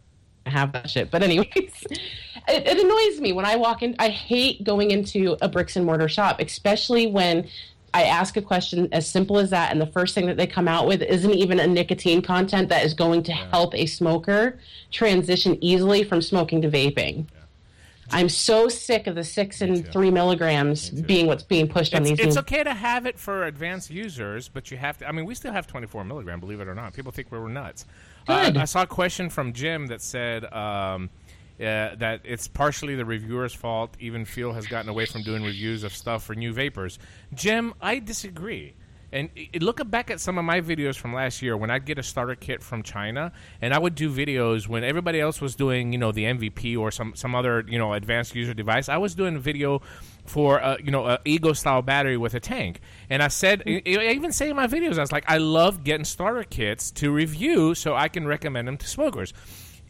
have 0.46 0.72
that 0.72 0.90
shit. 0.90 1.10
But 1.10 1.22
anyways, 1.22 1.48
it, 1.56 2.02
it 2.48 2.78
annoys 2.78 3.20
me 3.20 3.32
when 3.32 3.44
I 3.44 3.56
walk 3.56 3.82
in. 3.82 3.96
I 3.98 4.08
hate 4.08 4.64
going 4.64 4.90
into 4.90 5.36
a 5.40 5.48
bricks 5.48 5.76
and 5.76 5.84
mortar 5.84 6.08
shop, 6.08 6.40
especially 6.40 7.06
when 7.06 7.48
I 7.92 8.04
ask 8.04 8.36
a 8.36 8.42
question 8.42 8.88
as 8.90 9.08
simple 9.08 9.38
as 9.38 9.50
that, 9.50 9.70
and 9.70 9.80
the 9.80 9.86
first 9.86 10.16
thing 10.16 10.26
that 10.26 10.36
they 10.36 10.48
come 10.48 10.66
out 10.66 10.88
with 10.88 11.00
isn't 11.00 11.32
even 11.32 11.60
a 11.60 11.66
nicotine 11.66 12.22
content 12.22 12.68
that 12.70 12.84
is 12.84 12.92
going 12.92 13.22
to 13.22 13.32
help 13.32 13.72
a 13.72 13.86
smoker 13.86 14.58
transition 14.90 15.56
easily 15.62 16.02
from 16.02 16.20
smoking 16.20 16.60
to 16.62 16.68
vaping. 16.68 17.26
I'm 18.10 18.28
so 18.28 18.68
sick 18.68 19.06
of 19.06 19.14
the 19.14 19.24
six 19.24 19.60
and 19.60 19.90
three 19.92 20.10
milligrams 20.10 20.90
being 20.90 21.26
what's 21.26 21.42
being 21.42 21.68
pushed 21.68 21.94
on 21.94 22.02
It's, 22.02 22.10
these. 22.10 22.20
it's 22.20 22.34
new- 22.36 22.40
okay 22.40 22.62
to 22.62 22.74
have 22.74 23.06
it 23.06 23.18
for 23.18 23.44
advanced 23.44 23.90
users, 23.90 24.48
but 24.48 24.70
you 24.70 24.76
have 24.76 24.98
to. 24.98 25.08
I 25.08 25.12
mean, 25.12 25.24
we 25.24 25.34
still 25.34 25.52
have 25.52 25.66
24 25.66 26.04
milligram, 26.04 26.40
believe 26.40 26.60
it 26.60 26.68
or 26.68 26.74
not. 26.74 26.92
People 26.94 27.12
think 27.12 27.30
we're 27.30 27.48
nuts. 27.48 27.86
Uh, 28.28 28.46
Good. 28.46 28.56
I 28.58 28.64
saw 28.64 28.82
a 28.82 28.86
question 28.86 29.30
from 29.30 29.52
Jim 29.52 29.86
that 29.88 30.00
said 30.02 30.44
um, 30.52 31.10
uh, 31.60 31.94
that 31.96 32.20
it's 32.24 32.48
partially 32.48 32.94
the 32.94 33.04
reviewer's 33.04 33.54
fault. 33.54 33.94
Even 34.00 34.24
Phil 34.24 34.52
has 34.52 34.66
gotten 34.66 34.88
away 34.88 35.06
from 35.06 35.22
doing 35.22 35.42
reviews 35.42 35.84
of 35.84 35.94
stuff 35.94 36.24
for 36.24 36.34
new 36.34 36.52
vapors. 36.52 36.98
Jim, 37.34 37.74
I 37.80 37.98
disagree. 37.98 38.74
And 39.14 39.30
i- 39.36 39.48
i- 39.54 39.58
look 39.58 39.80
back 39.90 40.10
at 40.10 40.20
some 40.20 40.36
of 40.38 40.44
my 40.44 40.60
videos 40.60 40.96
from 40.98 41.14
last 41.14 41.40
year 41.40 41.56
when 41.56 41.70
I'd 41.70 41.86
get 41.86 41.98
a 41.98 42.02
starter 42.02 42.34
kit 42.34 42.62
from 42.62 42.82
China, 42.82 43.32
and 43.62 43.72
I 43.72 43.78
would 43.78 43.94
do 43.94 44.10
videos 44.10 44.66
when 44.66 44.82
everybody 44.84 45.20
else 45.20 45.40
was 45.40 45.54
doing, 45.54 45.92
you 45.92 45.98
know, 45.98 46.10
the 46.12 46.24
MVP 46.26 46.76
or 46.76 46.90
some 46.90 47.14
some 47.14 47.34
other, 47.34 47.64
you 47.68 47.78
know, 47.78 47.92
advanced 47.94 48.34
user 48.34 48.52
device. 48.54 48.88
I 48.88 48.96
was 48.98 49.14
doing 49.14 49.36
a 49.36 49.38
video 49.38 49.80
for, 50.26 50.62
uh, 50.62 50.76
you 50.82 50.90
know, 50.90 51.06
a 51.06 51.18
eGo 51.24 51.56
style 51.56 51.80
battery 51.80 52.16
with 52.16 52.34
a 52.34 52.40
tank, 52.40 52.80
and 53.08 53.22
I 53.22 53.28
said, 53.28 53.62
I 53.66 53.82
I 53.86 54.12
even 54.14 54.32
say 54.32 54.50
in 54.50 54.56
my 54.56 54.66
videos, 54.66 54.98
I 54.98 55.00
was 55.02 55.12
like, 55.12 55.24
I 55.30 55.38
love 55.38 55.84
getting 55.84 56.04
starter 56.04 56.42
kits 56.44 56.90
to 56.92 57.10
review 57.12 57.74
so 57.74 57.94
I 57.94 58.08
can 58.08 58.26
recommend 58.26 58.66
them 58.68 58.76
to 58.78 58.86
smokers. 58.88 59.32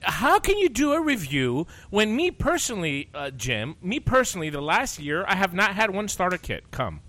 How 0.03 0.39
can 0.39 0.59
you 0.59 0.69
do 0.69 0.93
a 0.93 1.01
review 1.01 1.67
when 1.89 2.15
me 2.15 2.31
personally, 2.31 3.09
uh, 3.15 3.31
Jim, 3.31 3.77
me 3.81 4.01
personally, 4.01 4.51
the 4.51 4.61
last 4.61 4.99
year 4.99 5.25
I 5.27 5.35
have 5.37 5.55
not 5.55 5.75
had 5.77 5.91
one 5.91 6.09
starter 6.09 6.37
kit 6.37 6.71
come, 6.71 7.01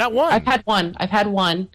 not 0.00 0.12
one. 0.12 0.32
I've 0.32 0.44
had 0.44 0.62
one. 0.64 0.96
I've 0.98 1.10
had 1.10 1.28
one, 1.28 1.68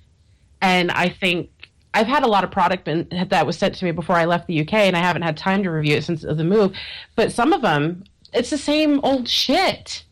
and 0.61 0.91
I 0.91 1.07
think 1.07 1.49
I've 1.93 2.07
had 2.07 2.23
a 2.23 2.27
lot 2.27 2.43
of 2.43 2.51
product 2.51 2.85
that 2.85 3.45
was 3.45 3.57
sent 3.57 3.75
to 3.75 3.85
me 3.85 3.91
before 3.91 4.17
I 4.17 4.25
left 4.25 4.47
the 4.47 4.59
UK, 4.59 4.73
and 4.73 4.97
I 4.97 4.99
haven't 4.99 5.21
had 5.21 5.37
time 5.37 5.63
to 5.63 5.69
review 5.69 5.95
it 5.95 6.03
since 6.03 6.23
the 6.23 6.43
move. 6.43 6.75
But 7.15 7.31
some 7.31 7.53
of 7.53 7.61
them, 7.61 8.03
it's 8.33 8.49
the 8.49 8.57
same 8.57 8.99
old 9.01 9.29
shit. 9.29 10.03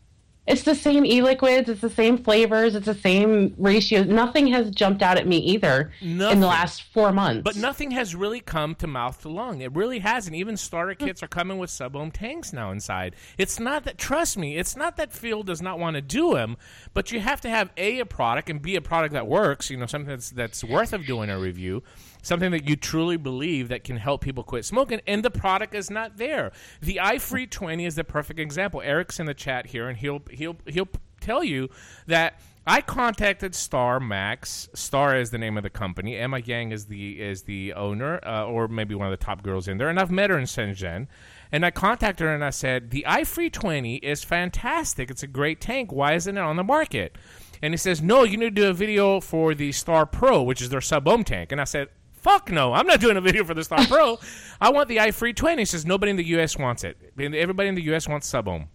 It's 0.46 0.62
the 0.62 0.74
same 0.74 1.06
e-liquids. 1.06 1.70
It's 1.70 1.80
the 1.80 1.88
same 1.88 2.18
flavors. 2.18 2.74
It's 2.74 2.84
the 2.84 2.94
same 2.94 3.54
ratios. 3.56 4.06
Nothing 4.06 4.46
has 4.48 4.70
jumped 4.70 5.02
out 5.02 5.16
at 5.16 5.26
me 5.26 5.38
either 5.38 5.90
in 6.02 6.18
the 6.18 6.46
last 6.46 6.82
four 6.92 7.12
months. 7.12 7.42
But 7.44 7.56
nothing 7.56 7.92
has 7.92 8.14
really 8.14 8.40
come 8.40 8.74
to 8.76 8.86
mouth 8.86 9.22
to 9.22 9.30
lung. 9.30 9.62
It 9.62 9.72
really 9.72 10.00
hasn't. 10.00 10.36
Even 10.36 10.58
starter 10.58 10.94
mm. 10.94 10.98
kits 10.98 11.22
are 11.22 11.28
coming 11.28 11.56
with 11.56 11.70
sub 11.70 11.96
ohm 11.96 12.10
tanks 12.10 12.52
now 12.52 12.70
inside. 12.70 13.16
It's 13.38 13.58
not 13.58 13.84
that. 13.84 13.96
Trust 13.96 14.36
me, 14.36 14.58
it's 14.58 14.76
not 14.76 14.96
that 14.98 15.12
Phil 15.12 15.42
does 15.42 15.62
not 15.62 15.78
want 15.78 15.94
to 15.94 16.02
do 16.02 16.34
them, 16.34 16.58
but 16.92 17.10
you 17.10 17.20
have 17.20 17.40
to 17.40 17.48
have 17.48 17.70
a 17.78 18.00
a 18.00 18.06
product 18.06 18.50
and 18.50 18.60
b 18.60 18.76
a 18.76 18.82
product 18.82 19.14
that 19.14 19.26
works. 19.26 19.70
You 19.70 19.78
know, 19.78 19.86
something 19.86 20.10
that's 20.10 20.30
that's 20.30 20.62
worth 20.62 20.92
of 20.92 21.06
doing 21.06 21.30
a 21.30 21.38
review. 21.38 21.82
Something 22.24 22.50
that 22.52 22.68
you 22.68 22.74
truly 22.74 23.16
believe 23.16 23.68
that 23.68 23.84
can 23.84 23.98
help 23.98 24.22
people 24.22 24.42
quit 24.42 24.64
smoking, 24.64 25.00
and 25.06 25.22
the 25.22 25.30
product 25.30 25.74
is 25.74 25.90
not 25.90 26.16
there. 26.16 26.52
The 26.80 26.98
iFree 27.02 27.48
20 27.50 27.84
is 27.84 27.94
the 27.94 28.04
perfect 28.04 28.40
example. 28.40 28.80
Eric's 28.80 29.20
in 29.20 29.26
the 29.26 29.34
chat 29.34 29.66
here, 29.66 29.88
and 29.88 29.98
he'll 29.98 30.22
he'll 30.30 30.56
he'll 30.66 30.88
tell 31.20 31.44
you 31.44 31.68
that 32.06 32.40
I 32.66 32.80
contacted 32.80 33.54
Star 33.54 34.00
Max. 34.00 34.70
Star 34.72 35.16
is 35.16 35.30
the 35.30 35.36
name 35.36 35.58
of 35.58 35.62
the 35.62 35.70
company. 35.70 36.16
Emma 36.16 36.38
Yang 36.38 36.72
is 36.72 36.86
the 36.86 37.20
is 37.20 37.42
the 37.42 37.74
owner, 37.74 38.20
uh, 38.26 38.46
or 38.46 38.68
maybe 38.68 38.94
one 38.94 39.06
of 39.06 39.18
the 39.18 39.22
top 39.22 39.42
girls 39.42 39.68
in 39.68 39.76
there. 39.76 39.90
And 39.90 40.00
I've 40.00 40.10
met 40.10 40.30
her 40.30 40.38
in 40.38 40.44
Shenzhen. 40.44 41.06
And 41.52 41.64
I 41.64 41.70
contacted 41.70 42.26
her 42.26 42.34
and 42.34 42.42
I 42.42 42.50
said, 42.50 42.90
"The 42.90 43.04
iFree 43.06 43.52
20 43.52 43.96
is 43.96 44.24
fantastic. 44.24 45.10
It's 45.10 45.22
a 45.22 45.28
great 45.28 45.60
tank. 45.60 45.92
Why 45.92 46.14
isn't 46.14 46.36
it 46.36 46.40
on 46.40 46.56
the 46.56 46.64
market?" 46.64 47.16
And 47.62 47.74
he 47.74 47.78
says, 47.78 48.00
"No, 48.02 48.24
you 48.24 48.38
need 48.38 48.56
to 48.56 48.62
do 48.62 48.70
a 48.70 48.72
video 48.72 49.20
for 49.20 49.54
the 49.54 49.70
Star 49.70 50.06
Pro, 50.06 50.42
which 50.42 50.62
is 50.62 50.70
their 50.70 50.80
sub 50.80 51.06
ohm 51.06 51.22
tank." 51.22 51.52
And 51.52 51.60
I 51.60 51.64
said. 51.64 51.88
Fuck 52.24 52.50
no! 52.50 52.72
I'm 52.72 52.86
not 52.86 53.00
doing 53.00 53.18
a 53.18 53.20
video 53.20 53.44
for 53.44 53.52
the 53.52 53.62
Star 53.62 53.86
Pro. 53.86 54.18
I 54.58 54.70
want 54.70 54.88
the 54.88 54.96
iFree 54.96 55.36
20. 55.36 55.60
He 55.60 55.66
says 55.66 55.84
nobody 55.84 56.08
in 56.08 56.16
the 56.16 56.26
U.S. 56.28 56.56
wants 56.56 56.82
it. 56.82 56.96
Everybody 57.18 57.68
in 57.68 57.74
the 57.74 57.82
U.S. 57.82 58.08
wants 58.08 58.26
sub 58.26 58.48
ohm. 58.48 58.68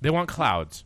They 0.00 0.08
want 0.08 0.26
clouds. 0.30 0.84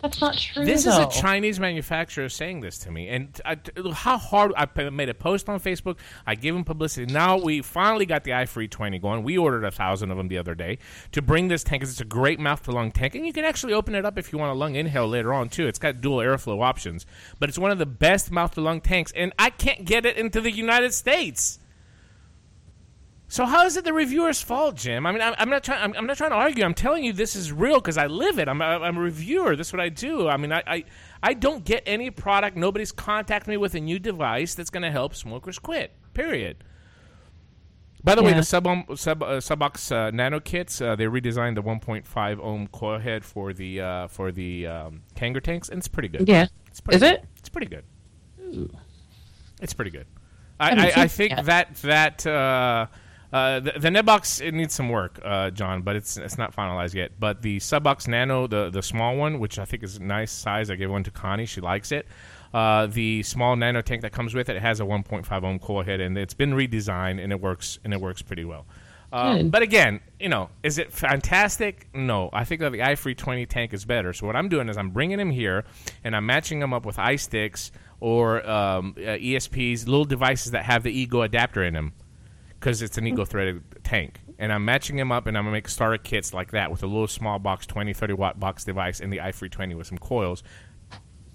That's 0.00 0.20
not 0.20 0.36
true. 0.36 0.64
This 0.64 0.84
though. 0.84 0.90
is 0.90 1.16
a 1.16 1.20
Chinese 1.20 1.58
manufacturer 1.58 2.28
saying 2.28 2.60
this 2.60 2.78
to 2.78 2.90
me, 2.90 3.08
and 3.08 3.40
I, 3.44 3.56
how 3.92 4.18
hard 4.18 4.52
I 4.56 4.90
made 4.90 5.08
a 5.08 5.14
post 5.14 5.48
on 5.48 5.58
Facebook. 5.58 5.98
I 6.26 6.34
gave 6.34 6.54
him 6.54 6.64
publicity. 6.64 7.10
Now 7.12 7.38
we 7.38 7.62
finally 7.62 8.04
got 8.04 8.24
the 8.24 8.32
iFree 8.32 8.70
20 8.70 8.98
going. 8.98 9.22
We 9.22 9.38
ordered 9.38 9.64
a 9.64 9.70
thousand 9.70 10.10
of 10.10 10.18
them 10.18 10.28
the 10.28 10.36
other 10.36 10.54
day 10.54 10.78
to 11.12 11.22
bring 11.22 11.48
this 11.48 11.64
tank 11.64 11.80
because 11.80 11.92
It's 11.92 12.00
a 12.00 12.04
great 12.04 12.38
mouth 12.38 12.62
to 12.64 12.72
lung 12.72 12.92
tank, 12.92 13.14
and 13.14 13.26
you 13.26 13.32
can 13.32 13.44
actually 13.44 13.72
open 13.72 13.94
it 13.94 14.04
up 14.04 14.18
if 14.18 14.32
you 14.32 14.38
want 14.38 14.52
a 14.52 14.58
lung 14.58 14.74
inhale 14.74 15.08
later 15.08 15.32
on 15.32 15.48
too. 15.48 15.66
It's 15.66 15.78
got 15.78 16.02
dual 16.02 16.18
airflow 16.18 16.62
options, 16.62 17.06
but 17.38 17.48
it's 17.48 17.58
one 17.58 17.70
of 17.70 17.78
the 17.78 17.86
best 17.86 18.30
mouth 18.30 18.52
to 18.54 18.60
lung 18.60 18.82
tanks, 18.82 19.12
and 19.16 19.32
I 19.38 19.48
can't 19.48 19.86
get 19.86 20.04
it 20.04 20.18
into 20.18 20.42
the 20.42 20.50
United 20.50 20.92
States. 20.92 21.58
So 23.28 23.44
how 23.44 23.64
is 23.66 23.76
it 23.76 23.84
the 23.84 23.92
reviewer's 23.92 24.40
fault, 24.40 24.76
Jim? 24.76 25.04
I 25.04 25.10
mean, 25.10 25.20
I'm, 25.20 25.34
I'm 25.36 25.50
not 25.50 25.64
trying. 25.64 25.82
I'm, 25.82 25.94
I'm 25.96 26.06
not 26.06 26.16
trying 26.16 26.30
to 26.30 26.36
argue. 26.36 26.64
I'm 26.64 26.74
telling 26.74 27.02
you 27.04 27.12
this 27.12 27.34
is 27.34 27.50
real 27.50 27.76
because 27.76 27.98
I 27.98 28.06
live 28.06 28.38
it. 28.38 28.48
I'm, 28.48 28.60
a- 28.60 28.64
I'm 28.64 28.96
a 28.96 29.00
reviewer. 29.00 29.56
This 29.56 29.68
is 29.68 29.72
what 29.72 29.80
I 29.80 29.88
do. 29.88 30.28
I 30.28 30.36
mean, 30.36 30.52
I, 30.52 30.62
I, 30.66 30.84
I 31.22 31.34
don't 31.34 31.64
get 31.64 31.82
any 31.86 32.10
product. 32.10 32.56
Nobody's 32.56 32.92
contacted 32.92 33.48
me 33.48 33.56
with 33.56 33.74
a 33.74 33.80
new 33.80 33.98
device 33.98 34.54
that's 34.54 34.70
going 34.70 34.84
to 34.84 34.92
help 34.92 35.14
smokers 35.16 35.58
quit. 35.58 35.92
Period. 36.14 36.62
By 38.04 38.14
the 38.14 38.22
way, 38.22 38.32
the 38.34 38.44
sub 38.44 38.68
ohm, 38.68 38.84
sub 38.94 39.20
uh, 39.24 39.38
Subox 39.40 39.90
uh, 39.90 40.12
nano 40.12 40.38
kits 40.38 40.80
uh, 40.80 40.94
they 40.94 41.06
redesigned 41.06 41.56
the 41.56 41.62
1.5 41.64 42.38
ohm 42.38 42.68
coil 42.68 43.00
head 43.00 43.24
for 43.24 43.52
the 43.52 43.80
uh, 43.80 44.06
for 44.06 44.30
the 44.30 44.68
um, 44.68 45.02
Kanger 45.16 45.42
tanks, 45.42 45.68
and 45.68 45.78
it's 45.78 45.88
pretty 45.88 46.06
good. 46.06 46.28
Yeah. 46.28 46.46
It's 46.68 46.80
pretty 46.80 46.96
Is 46.96 47.02
good. 47.02 47.14
it? 47.14 47.24
It's 47.38 47.48
pretty 47.48 47.66
good. 47.66 47.82
Ooh. 48.40 48.70
It's 49.60 49.72
pretty 49.72 49.90
good. 49.90 50.06
I, 50.60 50.86
I, 50.90 50.92
I 51.02 51.08
think 51.08 51.32
yet. 51.32 51.46
that 51.46 51.74
that 51.82 52.26
uh, 53.32 53.60
the, 53.60 53.72
the 53.72 53.88
Nebox 53.88 54.40
it 54.40 54.54
needs 54.54 54.74
some 54.74 54.88
work, 54.88 55.20
uh, 55.24 55.50
John, 55.50 55.82
but 55.82 55.96
it's 55.96 56.16
it's 56.16 56.38
not 56.38 56.54
finalized 56.54 56.94
yet. 56.94 57.12
But 57.18 57.42
the 57.42 57.58
Subox 57.58 58.08
Nano, 58.08 58.46
the 58.46 58.70
the 58.70 58.82
small 58.82 59.16
one, 59.16 59.38
which 59.38 59.58
I 59.58 59.64
think 59.64 59.82
is 59.82 59.96
a 59.96 60.02
nice 60.02 60.32
size, 60.32 60.70
I 60.70 60.76
gave 60.76 60.90
one 60.90 61.04
to 61.04 61.10
Connie. 61.10 61.46
She 61.46 61.60
likes 61.60 61.92
it. 61.92 62.06
Uh, 62.54 62.86
the 62.86 63.22
small 63.22 63.56
nano 63.56 63.82
tank 63.82 64.02
that 64.02 64.12
comes 64.12 64.34
with 64.34 64.48
it, 64.48 64.56
it 64.56 64.62
has 64.62 64.80
a 64.80 64.84
1.5 64.84 65.44
ohm 65.44 65.58
coil 65.58 65.82
head, 65.82 66.00
and 66.00 66.16
it's 66.16 66.32
been 66.32 66.52
redesigned, 66.52 67.22
and 67.22 67.32
it 67.32 67.40
works 67.40 67.78
and 67.84 67.92
it 67.92 68.00
works 68.00 68.22
pretty 68.22 68.44
well. 68.44 68.66
Uh, 69.12 69.36
Good. 69.36 69.50
but 69.50 69.62
again, 69.62 70.00
you 70.18 70.28
know, 70.28 70.48
is 70.62 70.78
it 70.78 70.92
fantastic? 70.92 71.88
No, 71.94 72.30
I 72.32 72.44
think 72.44 72.60
that 72.60 72.72
the 72.72 72.78
iFree 72.78 73.16
20 73.16 73.46
tank 73.46 73.72
is 73.72 73.84
better. 73.84 74.12
So 74.12 74.26
what 74.26 74.36
I'm 74.36 74.48
doing 74.48 74.68
is 74.68 74.76
I'm 74.76 74.90
bringing 74.90 75.20
him 75.20 75.30
here, 75.30 75.64
and 76.02 76.16
I'm 76.16 76.26
matching 76.26 76.60
them 76.60 76.72
up 76.72 76.84
with 76.84 76.96
iSticks 76.96 77.70
or 78.00 78.48
um, 78.48 78.94
uh, 78.98 79.00
ESPs, 79.02 79.86
little 79.86 80.04
devices 80.04 80.52
that 80.52 80.64
have 80.64 80.82
the 80.82 81.06
eGo 81.06 81.24
adapter 81.24 81.62
in 81.62 81.74
them, 81.74 81.92
because 82.66 82.82
it's 82.82 82.98
an 82.98 83.04
eGo 83.04 83.24
threaded 83.24 83.62
tank. 83.84 84.18
And 84.40 84.52
I'm 84.52 84.64
matching 84.64 84.96
them 84.96 85.12
up, 85.12 85.28
and 85.28 85.38
I'm 85.38 85.44
gonna 85.44 85.52
make 85.52 85.68
starter 85.68 85.98
kits 85.98 86.34
like 86.34 86.50
that 86.50 86.68
with 86.68 86.82
a 86.82 86.86
little 86.88 87.06
small 87.06 87.38
box, 87.38 87.64
20, 87.64 87.94
30 87.94 88.14
watt 88.14 88.40
box 88.40 88.64
device, 88.64 88.98
and 88.98 89.12
the 89.12 89.18
iFree 89.18 89.48
20 89.48 89.76
with 89.76 89.86
some 89.86 89.98
coils 89.98 90.42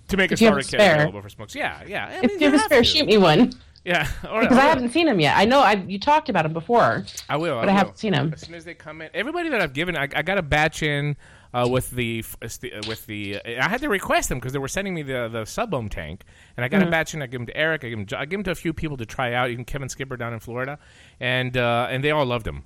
to 0.09 0.17
make 0.17 0.33
If 0.33 0.41
a 0.41 0.43
starter 0.43 0.59
a 0.59 0.63
kit 0.63 0.73
available 0.81 1.21
for 1.21 1.29
smokes. 1.29 1.55
Yeah, 1.55 1.83
yeah. 1.87 2.19
I 2.21 2.25
If 2.25 2.41
you 2.41 2.51
have 2.51 2.59
a 2.59 2.59
spare, 2.59 2.83
shoot 2.83 3.05
me 3.05 3.17
one. 3.17 3.53
Yeah, 3.83 4.07
or, 4.31 4.41
Because 4.41 4.57
I 4.57 4.61
haven't 4.65 4.89
seen 4.89 5.07
him 5.07 5.19
yet. 5.19 5.35
I 5.37 5.45
know 5.45 5.59
I 5.59 5.73
you 5.73 5.99
talked 5.99 6.29
about 6.29 6.45
him 6.45 6.53
before. 6.53 7.03
I 7.27 7.37
will, 7.37 7.55
but 7.55 7.63
I, 7.69 7.71
will. 7.71 7.77
haven't 7.77 7.97
seen 7.97 8.13
him. 8.13 8.31
As 8.33 8.41
soon 8.41 8.53
as 8.55 8.63
they 8.65 8.73
come 8.75 9.01
in, 9.01 9.09
everybody 9.13 9.49
that 9.49 9.59
I've 9.61 9.73
given, 9.73 9.97
I, 9.97 10.07
I 10.15 10.21
got 10.21 10.37
a 10.37 10.43
batch 10.43 10.83
in 10.83 11.17
uh, 11.53 11.67
with 11.69 11.89
the 11.91 12.23
uh, 12.41 12.47
with 12.87 13.05
the. 13.07 13.37
Uh, 13.37 13.65
I 13.65 13.67
had 13.69 13.81
to 13.81 13.89
request 13.89 14.29
them 14.29 14.37
because 14.37 14.53
they 14.53 14.59
were 14.59 14.67
sending 14.67 14.93
me 14.93 15.01
the 15.01 15.27
the 15.31 15.45
sub 15.45 15.73
ohm 15.73 15.89
tank, 15.89 16.23
and 16.57 16.63
I 16.63 16.67
got 16.67 16.77
a 16.81 16.85
Mm-hmm. 16.85 16.91
batch 16.91 17.13
in. 17.15 17.21
I 17.23 17.25
give 17.25 17.39
them 17.39 17.47
to 17.47 17.57
Eric. 17.57 17.83
I 17.83 17.89
give 17.89 18.07
them, 18.07 18.19
I 18.19 18.25
give 18.25 18.37
them 18.37 18.43
to 18.45 18.51
a 18.51 18.55
few 18.55 18.71
people 18.73 18.97
to 18.97 19.05
try 19.05 19.33
out. 19.33 19.49
Even 19.49 19.65
Kevin 19.65 19.89
Skipper 19.89 20.15
down 20.15 20.33
in 20.33 20.39
Florida, 20.39 20.77
and 21.19 21.57
uh, 21.57 21.87
and 21.89 22.03
they 22.03 22.11
all 22.11 22.25
loved 22.25 22.45
them. 22.45 22.63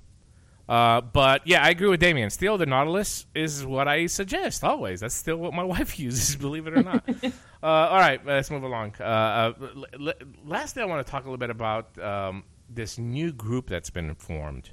Uh, 0.67 0.99
but 1.01 1.45
yeah, 1.45 1.63
I 1.63 1.69
agree 1.69 1.87
with 1.89 1.99
Damien. 1.99 2.29
Still, 2.31 2.57
the 2.57 2.65
Nautilus 2.65 3.27
is 3.35 3.63
what 3.65 3.87
I 3.87 4.07
suggest 4.07 4.63
always. 4.63 5.01
That's 5.01 5.13
still 5.13 5.37
what 5.37 5.53
my 5.53 5.63
wife 5.75 5.99
uses, 5.99 6.35
believe 6.35 6.65
it 6.67 6.75
or 6.77 6.81
not. 6.83 7.07
uh, 7.23 7.31
all 7.61 7.99
right, 7.99 8.25
let's 8.25 8.49
move 8.49 8.63
along. 8.63 8.95
Uh, 8.99 9.03
uh, 9.03 9.53
l- 9.61 9.85
l- 10.07 10.13
lastly, 10.45 10.81
I 10.81 10.85
want 10.85 11.05
to 11.05 11.11
talk 11.11 11.23
a 11.23 11.27
little 11.27 11.37
bit 11.37 11.51
about 11.51 11.97
um, 11.99 12.43
this 12.69 12.97
new 12.97 13.31
group 13.31 13.67
that's 13.69 13.89
been 13.91 14.15
formed. 14.15 14.71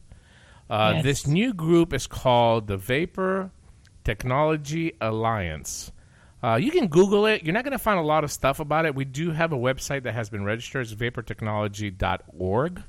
Uh, 0.71 0.93
Yes. 0.97 1.05
This 1.05 1.27
new 1.27 1.53
group 1.53 1.93
is 1.93 2.07
called 2.07 2.67
the 2.69 2.79
Vapor 2.79 3.51
Technology 4.05 4.95
Alliance. 5.03 5.93
Uh, 6.43 6.57
you 6.57 6.71
can 6.71 6.89
Google 6.89 7.27
it. 7.27 7.43
You're 7.45 7.53
not 7.53 7.63
going 7.65 7.73
to 7.73 7.79
find 7.79 7.99
a 8.01 8.03
lot 8.03 8.25
of 8.25 8.33
stuff 8.33 8.59
about 8.59 8.87
it. 8.87 8.95
We 8.95 9.05
do 9.05 9.31
have 9.33 9.53
a 9.53 9.57
website 9.57 10.05
that 10.05 10.15
has 10.15 10.31
been 10.31 10.43
registered. 10.45 10.83
It's 10.87 10.95
vaportechnology.org. 10.95 12.83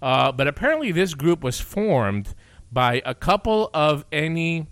Uh, 0.00 0.32
but 0.32 0.46
apparently, 0.46 0.92
this 0.92 1.14
group 1.14 1.42
was 1.42 1.60
formed 1.60 2.34
by 2.70 3.00
a 3.04 3.14
couple 3.14 3.70
of 3.72 4.04
any, 4.12 4.66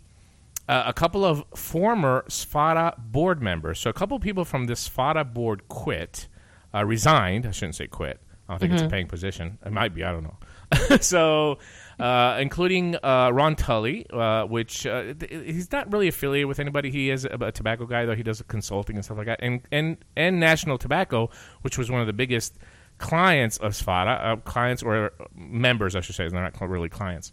uh, 0.69 0.85
a 0.87 0.93
couple 0.93 1.25
of 1.25 1.45
former 1.55 2.25
SFATA 2.29 2.99
board 2.99 3.41
members. 3.41 3.81
So 3.81 3.91
a 3.91 3.95
couple 3.95 4.17
of 4.17 4.23
people 4.23 4.45
from 4.45 4.67
the 4.67 4.75
SFATA 4.75 5.33
board 5.33 5.69
quit, 5.69 6.29
uh, 6.75 6.85
resigned. 6.85 7.47
I 7.47 7.51
shouldn't 7.53 7.77
say 7.77 7.87
quit. 7.87 8.21
I 8.49 8.53
don't 8.53 8.59
think 8.59 8.73
it's 8.75 8.83
a 8.83 8.89
paying 8.89 9.07
position. 9.07 9.59
It 9.65 9.73
might 9.73 9.95
be. 9.95 10.05
I 10.05 10.13
don't 10.13 10.25
know. 10.25 10.97
so, 11.01 11.59
uh, 11.99 12.37
including 12.39 12.95
uh, 13.03 13.31
Ron 13.33 13.57
Tully, 13.57 14.07
uh, 14.11 14.45
which 14.45 14.87
uh, 14.87 15.15
th- 15.15 15.31
he's 15.31 15.73
not 15.73 15.91
really 15.91 16.09
affiliated 16.09 16.47
with 16.47 16.59
anybody. 16.59 16.91
He 16.91 17.09
is 17.09 17.25
a, 17.25 17.39
a 17.41 17.53
tobacco 17.53 17.87
guy, 17.87 18.05
though. 18.05 18.15
He 18.15 18.23
does 18.23 18.43
consulting 18.49 18.97
and 18.97 19.05
stuff 19.05 19.17
like 19.17 19.29
that. 19.29 19.41
And 19.43 19.63
and 19.73 19.97
and 20.15 20.39
National 20.39 20.77
Tobacco, 20.77 21.31
which 21.63 21.79
was 21.79 21.91
one 21.91 22.03
of 22.03 22.07
the 22.07 22.13
biggest 22.13 22.59
clients 22.99 23.57
of 23.59 23.73
SFATA, 23.73 24.25
uh, 24.25 24.37
clients 24.37 24.83
or 24.83 25.13
members, 25.35 25.97
I 25.97 26.01
should 26.01 26.15
say. 26.15 26.29
They're 26.29 26.43
not 26.43 26.61
really 26.61 26.89
clients 26.89 27.33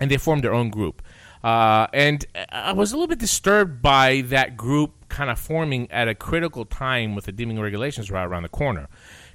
and 0.00 0.10
they 0.10 0.16
formed 0.16 0.44
their 0.44 0.54
own 0.54 0.70
group. 0.70 1.02
Uh, 1.42 1.86
and 1.92 2.24
I 2.50 2.72
was 2.72 2.92
a 2.92 2.96
little 2.96 3.06
bit 3.06 3.18
disturbed 3.18 3.80
by 3.80 4.22
that 4.26 4.56
group 4.56 5.08
kind 5.08 5.30
of 5.30 5.38
forming 5.38 5.90
at 5.90 6.08
a 6.08 6.14
critical 6.14 6.64
time 6.64 7.14
with 7.14 7.26
the 7.26 7.32
deeming 7.32 7.60
regulations 7.60 8.10
right 8.10 8.24
around 8.24 8.42
the 8.42 8.48
corner. 8.48 8.88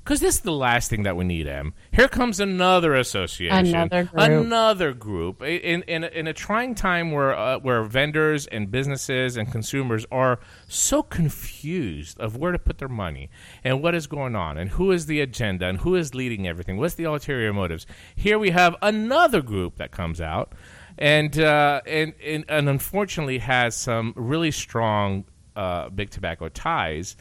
Because 0.03 0.19
this 0.19 0.35
is 0.35 0.41
the 0.41 0.51
last 0.51 0.89
thing 0.89 1.03
that 1.03 1.15
we 1.15 1.23
need, 1.23 1.47
Em. 1.47 1.73
Here 1.93 2.09
comes 2.09 2.41
another 2.41 2.93
association, 2.93 3.67
Another 3.67 4.03
group. 4.03 4.21
another 4.21 4.93
group 4.93 5.41
in 5.41 5.81
in 5.84 6.03
a, 6.03 6.07
in 6.07 6.27
a 6.27 6.34
trying 6.34 6.75
time 6.75 7.11
where 7.11 7.34
uh, 7.34 7.59
where 7.59 7.84
vendors 7.84 8.45
and 8.47 8.69
businesses 8.69 9.38
and 9.38 9.49
consumers 9.49 10.05
are 10.11 10.39
so 10.67 11.03
confused 11.03 12.19
of 12.19 12.35
where 12.35 12.51
to 12.51 12.59
put 12.59 12.80
their 12.80 12.89
money 12.89 13.30
and 13.63 13.81
what 13.81 13.95
is 13.95 14.07
going 14.07 14.35
on 14.35 14.57
and 14.57 14.71
who 14.71 14.91
is 14.91 15.05
the 15.05 15.21
agenda 15.21 15.67
and 15.67 15.80
who 15.80 15.95
is 15.95 16.13
leading 16.13 16.47
everything. 16.47 16.77
What's 16.77 16.95
the 16.95 17.05
ulterior 17.05 17.53
motives? 17.53 17.85
Here 18.13 18.38
we 18.38 18.49
have 18.49 18.75
another 18.81 19.41
group 19.41 19.77
that 19.77 19.91
comes 19.91 20.19
out 20.19 20.51
and 20.97 21.39
uh, 21.39 21.80
and, 21.88 22.13
and 22.21 22.43
and 22.49 22.67
unfortunately 22.67 23.38
has 23.39 23.73
some 23.75 24.13
really 24.17 24.51
strong 24.51 25.23
uh, 25.55 25.88
big 25.89 26.09
tobacco 26.09 26.49
ties 26.49 27.15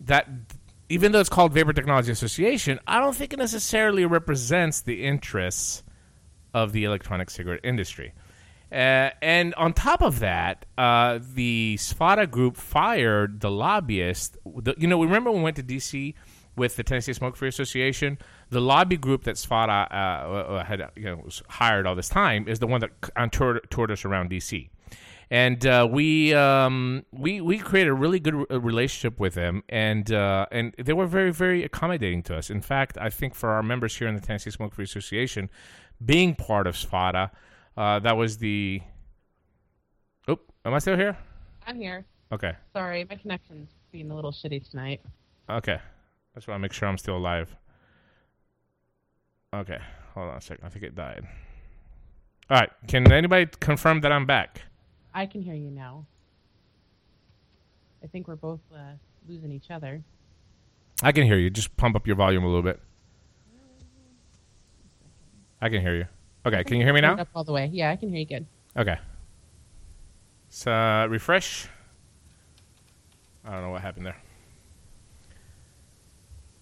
that 0.00 0.28
even 0.90 1.12
though 1.12 1.20
it's 1.20 1.28
called 1.28 1.52
Vapor 1.52 1.72
Technology 1.72 2.10
Association, 2.10 2.80
I 2.86 2.98
don't 2.98 3.14
think 3.14 3.32
it 3.32 3.38
necessarily 3.38 4.04
represents 4.04 4.80
the 4.80 5.04
interests 5.04 5.84
of 6.52 6.72
the 6.72 6.84
electronic 6.84 7.30
cigarette 7.30 7.60
industry. 7.62 8.12
Uh, 8.72 9.10
and 9.22 9.54
on 9.54 9.72
top 9.72 10.02
of 10.02 10.18
that, 10.18 10.66
uh, 10.76 11.20
the 11.34 11.76
SFATA 11.78 12.28
group 12.28 12.56
fired 12.56 13.40
the 13.40 13.50
lobbyist. 13.50 14.36
The, 14.44 14.74
you 14.78 14.88
know, 14.88 14.98
we 14.98 15.06
remember 15.06 15.30
when 15.30 15.40
we 15.40 15.44
went 15.44 15.56
to 15.56 15.62
D.C. 15.62 16.16
with 16.56 16.74
the 16.74 16.82
Tennessee 16.82 17.12
Smoke 17.12 17.36
Free 17.36 17.48
Association? 17.48 18.18
The 18.50 18.60
lobby 18.60 18.96
group 18.96 19.24
that 19.24 19.36
SFATA 19.36 19.68
uh, 19.68 19.94
uh, 19.94 20.64
had 20.64 20.90
you 20.96 21.04
know, 21.04 21.24
hired 21.48 21.86
all 21.86 21.94
this 21.94 22.08
time 22.08 22.48
is 22.48 22.58
the 22.58 22.66
one 22.66 22.80
that 22.80 23.30
toured, 23.32 23.64
toured 23.70 23.92
us 23.92 24.04
around 24.04 24.30
D.C 24.30 24.70
and 25.30 25.64
uh, 25.64 25.86
we 25.90 26.34
um, 26.34 27.04
we 27.12 27.40
we 27.40 27.58
created 27.58 27.90
a 27.90 27.94
really 27.94 28.18
good 28.18 28.34
re- 28.34 28.46
relationship 28.50 29.20
with 29.20 29.34
them, 29.34 29.62
and 29.68 30.10
uh, 30.10 30.46
and 30.50 30.74
they 30.76 30.92
were 30.92 31.06
very 31.06 31.32
very 31.32 31.62
accommodating 31.62 32.22
to 32.24 32.36
us. 32.36 32.50
In 32.50 32.60
fact, 32.60 32.98
I 33.00 33.10
think 33.10 33.34
for 33.34 33.50
our 33.50 33.62
members 33.62 33.96
here 33.96 34.08
in 34.08 34.14
the 34.14 34.20
Tennessee 34.20 34.50
Smoke 34.50 34.74
Free 34.74 34.84
Association, 34.84 35.48
being 36.04 36.34
part 36.34 36.66
of 36.66 36.74
SFATA, 36.74 37.30
uh, 37.76 37.98
that 38.00 38.16
was 38.16 38.38
the. 38.38 38.82
Oh, 40.26 40.38
am 40.64 40.74
I 40.74 40.78
still 40.80 40.96
here? 40.96 41.16
I'm 41.66 41.78
here. 41.78 42.04
Okay, 42.32 42.52
Sorry, 42.72 43.04
my 43.08 43.16
connection's 43.16 43.70
being 43.90 44.10
a 44.10 44.14
little 44.14 44.30
shitty 44.32 44.68
tonight. 44.70 45.00
okay. 45.48 45.74
I 46.32 46.38
just 46.38 46.46
want 46.46 46.58
to 46.58 46.62
make 46.62 46.72
sure 46.72 46.88
I'm 46.88 46.96
still 46.96 47.16
alive. 47.16 47.56
Okay, 49.52 49.78
hold 50.14 50.28
on 50.30 50.36
a 50.36 50.40
second. 50.40 50.64
I 50.64 50.68
think 50.68 50.84
it 50.84 50.94
died. 50.94 51.26
All 52.48 52.56
right, 52.56 52.70
can 52.86 53.10
anybody 53.10 53.50
confirm 53.58 54.00
that 54.02 54.12
I'm 54.12 54.26
back? 54.26 54.62
I 55.14 55.26
can 55.26 55.42
hear 55.42 55.54
you 55.54 55.70
now. 55.70 56.06
I 58.02 58.06
think 58.06 58.28
we're 58.28 58.36
both 58.36 58.60
uh, 58.74 58.94
losing 59.28 59.52
each 59.52 59.70
other. 59.70 60.02
I 61.02 61.12
can 61.12 61.24
hear 61.24 61.36
you. 61.38 61.50
Just 61.50 61.76
pump 61.76 61.96
up 61.96 62.06
your 62.06 62.16
volume 62.16 62.44
a 62.44 62.46
little 62.46 62.62
bit. 62.62 62.80
I 65.60 65.68
can 65.68 65.80
hear 65.82 65.94
you. 65.94 66.06
Okay, 66.46 66.64
can 66.64 66.78
you 66.78 66.84
hear 66.84 66.94
me 66.94 67.00
now? 67.02 67.16
Up 67.16 67.28
all 67.34 67.44
the 67.44 67.52
way. 67.52 67.68
Yeah, 67.72 67.90
I 67.90 67.96
can 67.96 68.08
hear 68.08 68.18
you 68.18 68.26
good. 68.26 68.46
Okay. 68.76 68.96
So 70.48 70.72
uh, 70.72 71.06
refresh. 71.06 71.68
I 73.44 73.52
don't 73.52 73.62
know 73.62 73.70
what 73.70 73.82
happened 73.82 74.06
there. 74.06 74.16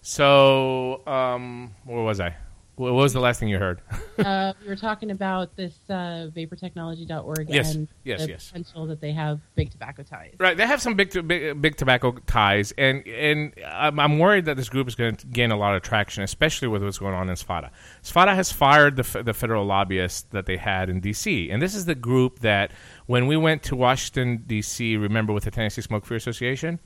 So, 0.01 1.05
um, 1.05 1.75
where 1.85 2.01
was 2.01 2.19
I? 2.19 2.35
What 2.79 2.93
was 2.93 3.11
the 3.11 3.19
last 3.19 3.41
thing 3.41 3.49
you 3.49 3.57
heard? 3.57 3.81
uh, 4.19 4.53
we 4.61 4.69
were 4.69 4.77
talking 4.77 5.11
about 5.11 5.53
this 5.57 5.73
uh, 5.89 6.31
vaportechnology.org 6.33 7.49
Yes, 7.49 7.75
and 7.75 7.89
yes, 8.05 8.21
the 8.21 8.29
yes. 8.29 8.47
potential 8.47 8.87
that 8.87 9.01
they 9.01 9.11
have 9.11 9.41
big 9.55 9.69
tobacco 9.69 10.03
ties. 10.03 10.35
Right, 10.39 10.55
they 10.55 10.65
have 10.65 10.81
some 10.81 10.93
big, 10.93 11.09
to, 11.09 11.21
big, 11.21 11.61
big 11.61 11.75
tobacco 11.75 12.13
ties, 12.25 12.71
and 12.77 13.05
and 13.05 13.53
I'm, 13.67 13.99
I'm 13.99 14.17
worried 14.17 14.45
that 14.45 14.55
this 14.55 14.69
group 14.69 14.87
is 14.87 14.95
going 14.95 15.17
to 15.17 15.27
gain 15.27 15.51
a 15.51 15.57
lot 15.57 15.75
of 15.75 15.81
traction, 15.81 16.23
especially 16.23 16.69
with 16.69 16.81
what's 16.81 16.99
going 16.99 17.13
on 17.13 17.27
in 17.27 17.35
SFATA. 17.35 17.69
SFATA 18.01 18.33
has 18.33 18.49
fired 18.53 18.95
the, 18.95 19.03
f- 19.03 19.25
the 19.25 19.33
federal 19.33 19.65
lobbyist 19.65 20.31
that 20.31 20.45
they 20.45 20.55
had 20.55 20.89
in 20.89 21.01
D.C., 21.01 21.51
and 21.51 21.61
this 21.61 21.75
is 21.75 21.83
the 21.83 21.95
group 21.95 22.39
that 22.39 22.71
when 23.07 23.27
we 23.27 23.35
went 23.35 23.61
to 23.63 23.75
Washington 23.75 24.45
D.C., 24.47 24.95
remember 24.95 25.33
with 25.33 25.43
the 25.43 25.51
Tennessee 25.51 25.81
Smoke 25.81 26.05
Free 26.05 26.15
Association, 26.15 26.79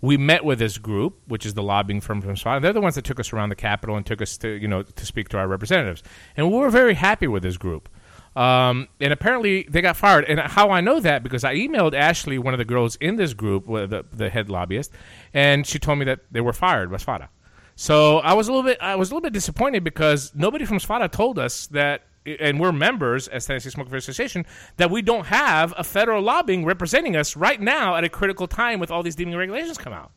we 0.00 0.16
met 0.16 0.44
with 0.44 0.58
this 0.58 0.78
group, 0.78 1.18
which 1.26 1.44
is 1.44 1.54
the 1.54 1.62
lobbying 1.62 2.00
firm 2.00 2.20
from 2.20 2.34
SFATA. 2.34 2.62
They're 2.62 2.72
the 2.72 2.80
ones 2.80 2.94
that 2.94 3.04
took 3.04 3.18
us 3.18 3.32
around 3.32 3.48
the 3.48 3.56
Capitol 3.56 3.96
and 3.96 4.06
took 4.06 4.22
us 4.22 4.36
to 4.38 4.48
you 4.48 4.68
know 4.68 4.82
to 4.82 5.06
speak 5.06 5.28
to 5.30 5.38
our 5.38 5.48
representatives, 5.48 6.02
and 6.36 6.50
we 6.50 6.58
were 6.58 6.70
very 6.70 6.94
happy 6.94 7.26
with 7.26 7.42
this 7.42 7.56
group. 7.56 7.88
Um, 8.36 8.86
and 9.00 9.12
apparently 9.12 9.66
they 9.68 9.80
got 9.80 9.96
fired. 9.96 10.24
And 10.26 10.38
how 10.38 10.70
I 10.70 10.80
know 10.80 11.00
that 11.00 11.24
because 11.24 11.42
I 11.42 11.56
emailed 11.56 11.92
Ashley, 11.92 12.38
one 12.38 12.54
of 12.54 12.58
the 12.58 12.64
girls 12.64 12.94
in 12.96 13.16
this 13.16 13.34
group, 13.34 13.66
the, 13.66 14.04
the 14.12 14.30
head 14.30 14.48
lobbyist, 14.48 14.92
and 15.34 15.66
she 15.66 15.80
told 15.80 15.98
me 15.98 16.04
that 16.04 16.20
they 16.30 16.40
were 16.40 16.52
fired 16.52 16.90
by 16.90 16.98
SFATA. 16.98 17.28
So 17.74 18.18
I 18.18 18.34
was 18.34 18.48
a 18.48 18.52
little 18.52 18.68
bit 18.68 18.78
I 18.80 18.96
was 18.96 19.10
a 19.10 19.14
little 19.14 19.22
bit 19.22 19.32
disappointed 19.32 19.84
because 19.84 20.32
nobody 20.34 20.64
from 20.64 20.78
SFATA 20.78 21.10
told 21.10 21.38
us 21.38 21.68
that, 21.68 22.02
and 22.40 22.60
we're 22.60 22.72
members 22.72 23.28
as 23.28 23.46
Tennessee 23.46 23.70
Smoke 23.70 23.88
Free 23.88 23.98
Association, 23.98 24.46
that 24.76 24.90
we 24.90 25.02
don't 25.02 25.26
have 25.26 25.72
a 25.76 25.84
federal 25.84 26.22
lobbying 26.22 26.64
representing 26.64 27.16
us 27.16 27.36
right 27.36 27.60
now 27.60 27.96
at 27.96 28.04
a 28.04 28.08
critical 28.08 28.46
time 28.46 28.80
with 28.80 28.90
all 28.90 29.02
these 29.02 29.16
deeming 29.16 29.36
regulations 29.36 29.78
come 29.78 29.92
out. 29.92 30.12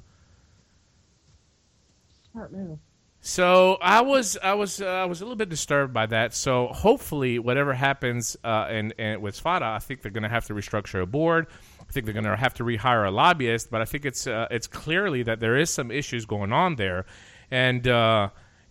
Smart 2.31 2.51
move. 2.53 2.79
So 3.23 3.77
I 3.81 4.01
was 4.01 4.35
I 4.41 4.55
was 4.55 4.81
uh, 4.81 4.87
I 4.87 5.05
was 5.05 5.21
a 5.21 5.25
little 5.25 5.35
bit 5.35 5.49
disturbed 5.49 5.93
by 5.93 6.07
that. 6.07 6.33
So 6.33 6.67
hopefully, 6.67 7.37
whatever 7.37 7.71
happens 7.73 8.35
uh, 8.43 8.65
and 8.67 8.95
and 8.97 9.21
with 9.21 9.41
SFATA, 9.41 9.61
I 9.61 9.77
think 9.77 10.01
they're 10.01 10.11
going 10.11 10.23
to 10.23 10.29
have 10.29 10.45
to 10.45 10.53
restructure 10.55 11.03
a 11.03 11.05
board. 11.05 11.45
I 11.79 11.91
think 11.91 12.05
they're 12.05 12.13
going 12.13 12.25
to 12.25 12.35
have 12.35 12.55
to 12.55 12.63
rehire 12.63 13.07
a 13.07 13.11
lobbyist. 13.11 13.69
But 13.69 13.81
I 13.81 13.85
think 13.85 14.05
it's 14.05 14.25
uh, 14.25 14.47
it's 14.49 14.65
clearly 14.65 15.21
that 15.23 15.39
there 15.39 15.55
is 15.55 15.69
some 15.69 15.91
issues 15.91 16.25
going 16.25 16.51
on 16.51 16.75
there, 16.75 17.05
and. 17.51 17.87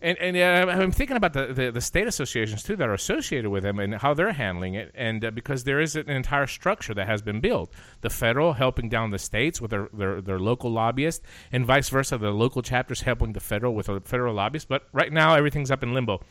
And 0.03 0.17
and 0.17 0.35
uh, 0.35 0.71
I'm 0.71 0.91
thinking 0.91 1.15
about 1.15 1.33
the, 1.33 1.53
the, 1.53 1.71
the 1.71 1.81
state 1.81 2.07
associations 2.07 2.63
too 2.63 2.75
that 2.75 2.89
are 2.89 2.93
associated 2.93 3.51
with 3.51 3.61
them 3.61 3.79
and 3.79 3.95
how 3.95 4.15
they're 4.15 4.31
handling 4.31 4.73
it. 4.73 4.91
And 4.95 5.23
uh, 5.23 5.31
because 5.31 5.63
there 5.63 5.79
is 5.79 5.95
an 5.95 6.09
entire 6.09 6.47
structure 6.47 6.95
that 6.95 7.07
has 7.07 7.21
been 7.21 7.39
built, 7.39 7.71
the 8.01 8.09
federal 8.09 8.53
helping 8.53 8.89
down 8.89 9.11
the 9.11 9.19
states 9.19 9.61
with 9.61 9.69
their, 9.69 9.89
their, 9.93 10.19
their 10.19 10.39
local 10.39 10.71
lobbyists, 10.71 11.23
and 11.51 11.65
vice 11.65 11.89
versa, 11.89 12.17
the 12.17 12.31
local 12.31 12.63
chapters 12.63 13.01
helping 13.01 13.33
the 13.33 13.39
federal 13.39 13.75
with 13.75 13.85
the 13.85 14.01
federal 14.01 14.33
lobbyists. 14.33 14.65
But 14.67 14.87
right 14.91 15.13
now, 15.13 15.35
everything's 15.35 15.69
up 15.69 15.83
in 15.83 15.93
limbo. 15.93 16.21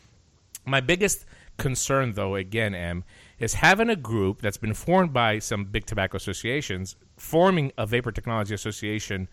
My 0.65 0.81
biggest 0.81 1.25
concern, 1.57 2.13
though, 2.13 2.35
again, 2.35 2.75
Em, 2.75 3.03
is 3.39 3.55
having 3.55 3.89
a 3.89 3.95
group 3.95 4.41
that's 4.41 4.57
been 4.57 4.73
formed 4.73 5.13
by 5.13 5.39
some 5.39 5.65
big 5.65 5.85
tobacco 5.85 6.17
associations, 6.17 6.95
forming 7.17 7.71
a 7.77 7.85
vapor 7.87 8.11
technology 8.11 8.53
association 8.53 9.27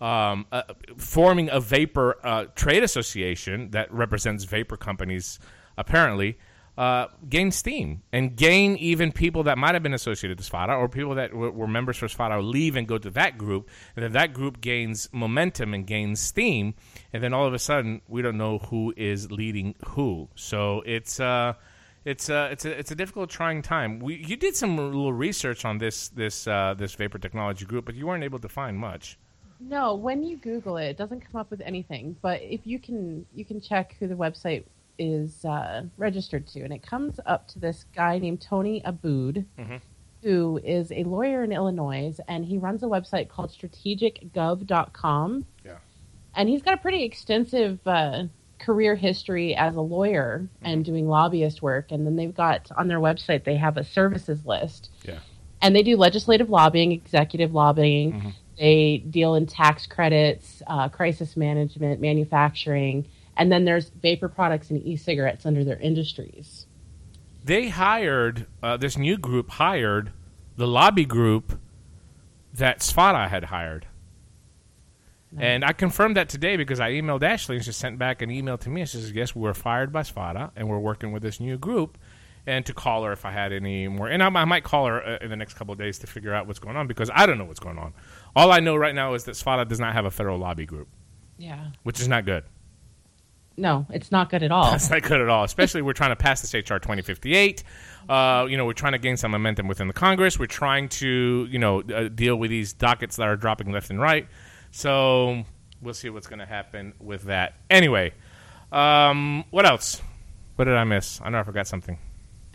um, 0.00 0.46
uh, 0.52 0.62
forming 0.96 1.48
a 1.50 1.60
vapor 1.60 2.16
uh, 2.22 2.44
trade 2.54 2.82
association 2.82 3.70
that 3.70 3.92
represents 3.92 4.44
vapor 4.44 4.76
companies, 4.76 5.38
apparently, 5.76 6.38
uh, 6.76 7.06
gain 7.28 7.52
steam 7.52 8.02
and 8.12 8.36
gain 8.36 8.76
even 8.76 9.12
people 9.12 9.44
that 9.44 9.56
might 9.56 9.74
have 9.74 9.82
been 9.82 9.94
associated 9.94 10.36
to 10.38 10.44
SFATA 10.44 10.76
or 10.76 10.88
people 10.88 11.14
that 11.14 11.30
w- 11.30 11.52
were 11.52 11.68
members 11.68 11.96
for 11.96 12.06
SFATA 12.06 12.42
leave 12.42 12.74
and 12.74 12.88
go 12.88 12.98
to 12.98 13.10
that 13.10 13.38
group, 13.38 13.70
and 13.94 14.04
then 14.04 14.12
that 14.12 14.32
group 14.32 14.60
gains 14.60 15.08
momentum 15.12 15.72
and 15.72 15.86
gains 15.86 16.18
steam, 16.18 16.74
and 17.12 17.22
then 17.22 17.32
all 17.32 17.46
of 17.46 17.54
a 17.54 17.58
sudden 17.58 18.02
we 18.08 18.22
don't 18.22 18.36
know 18.36 18.58
who 18.58 18.92
is 18.96 19.30
leading 19.30 19.74
who. 19.86 20.28
So 20.34 20.82
it's. 20.84 21.20
Uh, 21.20 21.54
it's 22.04 22.28
uh, 22.28 22.48
it's 22.52 22.66
a 22.66 22.78
it's 22.78 22.90
a 22.90 22.94
difficult, 22.94 23.30
trying 23.30 23.62
time. 23.62 23.98
We 23.98 24.16
you 24.16 24.36
did 24.36 24.54
some 24.54 24.76
little 24.76 25.14
research 25.14 25.64
on 25.64 25.78
this 25.78 26.08
this 26.08 26.46
uh, 26.46 26.74
this 26.76 26.92
vapor 26.94 27.18
technology 27.18 27.64
group, 27.64 27.86
but 27.86 27.94
you 27.94 28.06
weren't 28.06 28.24
able 28.24 28.40
to 28.40 28.48
find 28.48 28.78
much. 28.78 29.18
No, 29.66 29.94
when 29.94 30.22
you 30.22 30.36
Google 30.36 30.76
it, 30.76 30.86
it 30.90 30.96
doesn't 30.98 31.20
come 31.20 31.40
up 31.40 31.50
with 31.50 31.60
anything. 31.62 32.16
But 32.20 32.42
if 32.42 32.66
you 32.66 32.78
can, 32.78 33.24
you 33.34 33.44
can 33.44 33.60
check 33.60 33.96
who 33.98 34.06
the 34.06 34.14
website 34.14 34.64
is 34.98 35.44
uh, 35.44 35.84
registered 35.96 36.46
to, 36.48 36.60
and 36.62 36.72
it 36.72 36.82
comes 36.82 37.18
up 37.26 37.48
to 37.48 37.58
this 37.58 37.84
guy 37.96 38.18
named 38.18 38.40
Tony 38.40 38.80
Abboud, 38.84 39.44
Mhm. 39.58 39.80
who 40.22 40.60
is 40.62 40.92
a 40.92 41.02
lawyer 41.04 41.42
in 41.42 41.50
Illinois, 41.52 42.16
and 42.28 42.44
he 42.44 42.58
runs 42.58 42.82
a 42.82 42.86
website 42.86 43.28
called 43.28 43.50
strategicgov.com. 43.50 45.46
Yeah. 45.64 45.78
And 46.36 46.48
he's 46.48 46.62
got 46.62 46.74
a 46.74 46.78
pretty 46.78 47.02
extensive 47.04 47.80
uh, 47.86 48.24
career 48.58 48.94
history 48.94 49.54
as 49.56 49.74
a 49.76 49.80
lawyer 49.80 50.48
and 50.62 50.84
doing 50.84 51.08
lobbyist 51.08 51.60
work. 51.62 51.90
And 51.92 52.06
then 52.06 52.16
they've 52.16 52.34
got 52.34 52.70
on 52.76 52.88
their 52.88 53.00
website 53.00 53.44
they 53.44 53.56
have 53.56 53.76
a 53.76 53.84
services 53.84 54.46
list, 54.46 54.90
Yeah. 55.04 55.18
and 55.60 55.74
they 55.76 55.82
do 55.82 55.96
legislative 55.96 56.50
lobbying, 56.50 56.92
executive 56.92 57.52
lobbying. 57.52 58.12
Mm-hmm. 58.12 58.28
They 58.58 58.98
deal 59.10 59.34
in 59.34 59.46
tax 59.46 59.86
credits, 59.86 60.62
uh, 60.66 60.88
crisis 60.88 61.36
management, 61.36 62.00
manufacturing, 62.00 63.06
and 63.36 63.50
then 63.50 63.64
there's 63.64 63.88
vapor 63.88 64.28
products 64.28 64.70
and 64.70 64.84
e-cigarettes 64.86 65.44
under 65.44 65.64
their 65.64 65.78
industries. 65.78 66.66
They 67.44 67.68
hired 67.68 68.46
uh, 68.62 68.76
this 68.76 68.96
new 68.96 69.18
group 69.18 69.50
hired 69.50 70.12
the 70.56 70.66
lobby 70.68 71.04
group 71.04 71.58
that 72.54 72.78
SFATA 72.80 73.28
had 73.28 73.44
hired. 73.44 73.86
And 75.36 75.64
I 75.64 75.72
confirmed 75.72 76.16
that 76.16 76.28
today 76.28 76.56
because 76.56 76.78
I 76.78 76.92
emailed 76.92 77.24
Ashley 77.24 77.56
and 77.56 77.64
she 77.64 77.72
sent 77.72 77.98
back 77.98 78.22
an 78.22 78.30
email 78.30 78.56
to 78.58 78.70
me 78.70 78.82
and 78.82 78.88
she 78.88 78.98
says, 78.98 79.10
Yes, 79.10 79.34
we 79.34 79.42
were 79.42 79.52
fired 79.52 79.92
by 79.92 80.02
SFATA 80.02 80.52
and 80.54 80.68
we're 80.68 80.78
working 80.78 81.10
with 81.10 81.22
this 81.24 81.40
new 81.40 81.58
group. 81.58 81.98
and 82.46 82.64
to 82.66 82.74
call 82.74 83.04
her 83.04 83.12
if 83.12 83.24
I 83.24 83.32
had 83.32 83.52
any 83.52 83.88
more. 83.88 84.06
And 84.06 84.22
I, 84.22 84.26
I 84.26 84.44
might 84.44 84.64
call 84.64 84.86
her 84.86 85.02
uh, 85.02 85.18
in 85.20 85.30
the 85.30 85.36
next 85.36 85.54
couple 85.54 85.72
of 85.72 85.78
days 85.78 85.98
to 86.00 86.06
figure 86.06 86.32
out 86.32 86.46
what's 86.46 86.58
going 86.58 86.76
on 86.76 86.86
because 86.86 87.10
I 87.14 87.26
don't 87.26 87.38
know 87.38 87.46
what's 87.46 87.60
going 87.60 87.78
on. 87.78 87.94
All 88.36 88.50
I 88.52 88.60
know 88.60 88.76
right 88.76 88.94
now 88.94 89.14
is 89.14 89.24
that 89.24 89.32
SFATA 89.32 89.68
does 89.68 89.80
not 89.80 89.92
have 89.92 90.04
a 90.04 90.10
federal 90.10 90.38
lobby 90.38 90.66
group, 90.66 90.88
Yeah. 91.38 91.68
which 91.84 92.00
is 92.00 92.08
not 92.08 92.24
good. 92.24 92.44
No, 93.56 93.86
it's 93.90 94.10
not 94.10 94.30
good 94.30 94.42
at 94.42 94.50
all. 94.50 94.72
That's 94.72 94.90
not 94.90 95.02
good 95.02 95.20
at 95.20 95.28
all. 95.28 95.44
Especially 95.44 95.80
we're 95.80 95.92
trying 95.92 96.10
to 96.10 96.16
pass 96.16 96.40
this 96.40 96.52
HR 96.54 96.78
2058. 96.78 97.62
Uh, 98.08 98.46
you 98.50 98.56
know, 98.56 98.64
we're 98.66 98.72
trying 98.72 98.92
to 98.94 98.98
gain 98.98 99.16
some 99.16 99.30
momentum 99.30 99.68
within 99.68 99.86
the 99.86 99.92
Congress. 99.94 100.38
We're 100.40 100.46
trying 100.46 100.88
to, 100.90 101.46
you 101.48 101.58
know, 101.60 101.80
uh, 101.82 102.08
deal 102.08 102.34
with 102.34 102.50
these 102.50 102.72
dockets 102.72 103.14
that 103.16 103.28
are 103.28 103.36
dropping 103.36 103.70
left 103.70 103.90
and 103.90 104.00
right. 104.00 104.26
So 104.72 105.44
we'll 105.80 105.94
see 105.94 106.10
what's 106.10 106.26
going 106.26 106.40
to 106.40 106.46
happen 106.46 106.94
with 106.98 107.22
that. 107.24 107.54
Anyway, 107.70 108.12
um, 108.72 109.44
what 109.50 109.64
else? 109.66 110.02
What 110.56 110.64
did 110.64 110.74
I 110.74 110.82
miss? 110.82 111.20
I 111.22 111.30
know 111.30 111.38
I 111.38 111.42
forgot 111.44 111.68
something. 111.68 111.96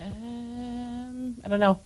Um, 0.01 1.37
I 1.45 1.47
don't 1.47 1.59
know. 1.61 1.79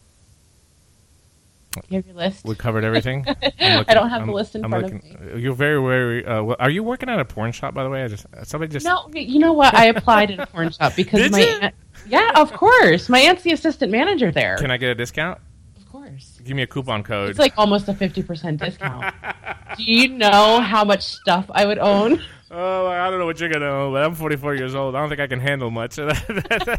You 1.89 1.97
have 1.97 2.05
your 2.05 2.15
list. 2.15 2.45
We 2.45 2.55
covered 2.55 2.83
everything. 2.83 3.25
I'm 3.59 3.85
I 3.87 3.93
don't 3.93 4.09
have 4.09 4.19
I'm- 4.21 4.27
the 4.27 4.33
list 4.33 4.55
in 4.55 4.63
I'm 4.63 4.69
front 4.71 4.85
looking- 4.93 5.15
of 5.15 5.33
me. 5.35 5.41
You're 5.41 5.53
very, 5.53 5.81
very. 5.81 6.25
Uh, 6.25 6.43
well, 6.43 6.55
are 6.59 6.69
you 6.69 6.83
working 6.83 7.09
at 7.09 7.19
a 7.19 7.25
porn 7.25 7.51
shop, 7.51 7.73
by 7.73 7.83
the 7.83 7.89
way? 7.89 8.03
I 8.03 8.07
just 8.07 8.25
somebody 8.43 8.71
just. 8.71 8.85
No, 8.85 9.09
you 9.13 9.39
know 9.39 9.53
what? 9.53 9.73
I 9.73 9.85
applied 9.85 10.31
at 10.31 10.39
a 10.39 10.45
porn 10.47 10.71
shop 10.71 10.93
because 10.95 11.19
Did 11.19 11.31
my 11.31 11.39
you? 11.39 11.45
aunt, 11.61 11.75
yeah, 12.07 12.31
of 12.35 12.51
course, 12.53 13.09
my 13.09 13.19
aunt's 13.19 13.43
the 13.43 13.51
assistant 13.53 13.91
manager 13.91 14.31
there. 14.31 14.57
Can 14.57 14.71
I 14.71 14.77
get 14.77 14.89
a 14.89 14.95
discount? 14.95 15.39
Of 15.77 15.89
course, 15.91 16.39
Give 16.43 16.55
me 16.55 16.63
a 16.63 16.67
coupon 16.67 17.03
code. 17.03 17.29
it's 17.29 17.39
like 17.39 17.53
almost 17.57 17.87
a 17.87 17.93
fifty 17.93 18.21
percent 18.23 18.59
discount. 18.59 19.13
Do 19.77 19.83
you 19.83 20.09
know 20.09 20.59
how 20.59 20.83
much 20.83 21.01
stuff 21.03 21.45
I 21.51 21.65
would 21.65 21.79
own? 21.79 22.21
Oh, 22.51 22.85
I 22.85 23.09
don't 23.09 23.17
know 23.19 23.25
what 23.25 23.39
you're 23.39 23.49
gonna 23.49 23.65
own, 23.65 23.93
but 23.93 24.03
I'm 24.03 24.13
44 24.13 24.53
years 24.53 24.75
old. 24.75 24.95
I 24.95 24.99
don't 24.99 25.09
think 25.09 25.19
I 25.21 25.25
can 25.25 25.39
handle 25.39 25.71
much 25.71 25.97
of 25.97 26.09
that, 26.09 26.27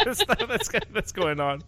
that 0.05 0.17
stuff 0.17 0.39
that's, 0.49 0.69
that's 0.93 1.11
going 1.11 1.41
on. 1.41 1.63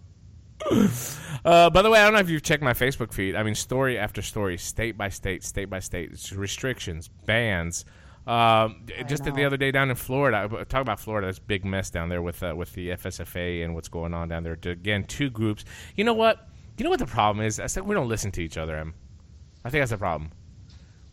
Uh, 1.45 1.71
by 1.71 1.83
the 1.83 1.91
way, 1.91 2.01
I 2.01 2.05
don't 2.05 2.15
know 2.15 2.19
if 2.21 2.31
you've 2.31 2.43
checked 2.43 2.63
my 2.63 2.73
Facebook 2.73 3.13
feed. 3.13 3.37
I 3.37 3.43
mean, 3.43 3.55
story 3.55 3.99
after 3.99 4.21
story, 4.23 4.59
state 4.59 4.97
by 4.99 5.09
state, 5.11 5.45
state 5.45 5.67
by 5.71 5.79
state, 5.79 6.11
it's 6.13 6.33
restrictions, 6.33 7.09
bans. 7.27 7.85
Um, 8.27 8.87
just 9.07 9.23
the 9.23 9.45
other 9.45 9.57
day 9.57 9.71
down 9.71 9.89
in 9.91 9.95
Florida, 9.97 10.49
I- 10.51 10.65
talk 10.65 10.81
about 10.83 10.99
Florida. 10.99 11.29
It's 11.29 11.39
a 11.39 11.43
big 11.43 11.65
mess 11.65 11.91
down 11.91 12.09
there 12.09 12.21
with 12.23 12.43
uh, 12.43 12.55
with 12.57 12.73
the 12.73 12.89
FSFA 12.91 13.65
and 13.65 13.75
what's 13.75 13.89
going 13.89 14.15
on 14.15 14.29
down 14.29 14.43
there. 14.43 14.55
Again, 14.65 15.05
two 15.05 15.31
groups. 15.31 15.65
You 15.95 16.03
know 16.03 16.15
what? 16.15 16.49
You 16.79 16.85
know 16.85 16.91
what 16.91 16.99
the 16.99 17.07
problem 17.07 17.47
is? 17.47 17.61
I 17.61 17.67
said 17.67 17.85
we 17.85 17.95
don't 17.95 18.09
listen 18.09 18.33
to 18.33 18.41
each 18.41 18.59
other. 18.59 18.77
Em. 18.77 18.95
I 19.65 19.71
think 19.71 19.83
that's 19.83 19.93
the 19.93 19.99
problem. 19.99 20.33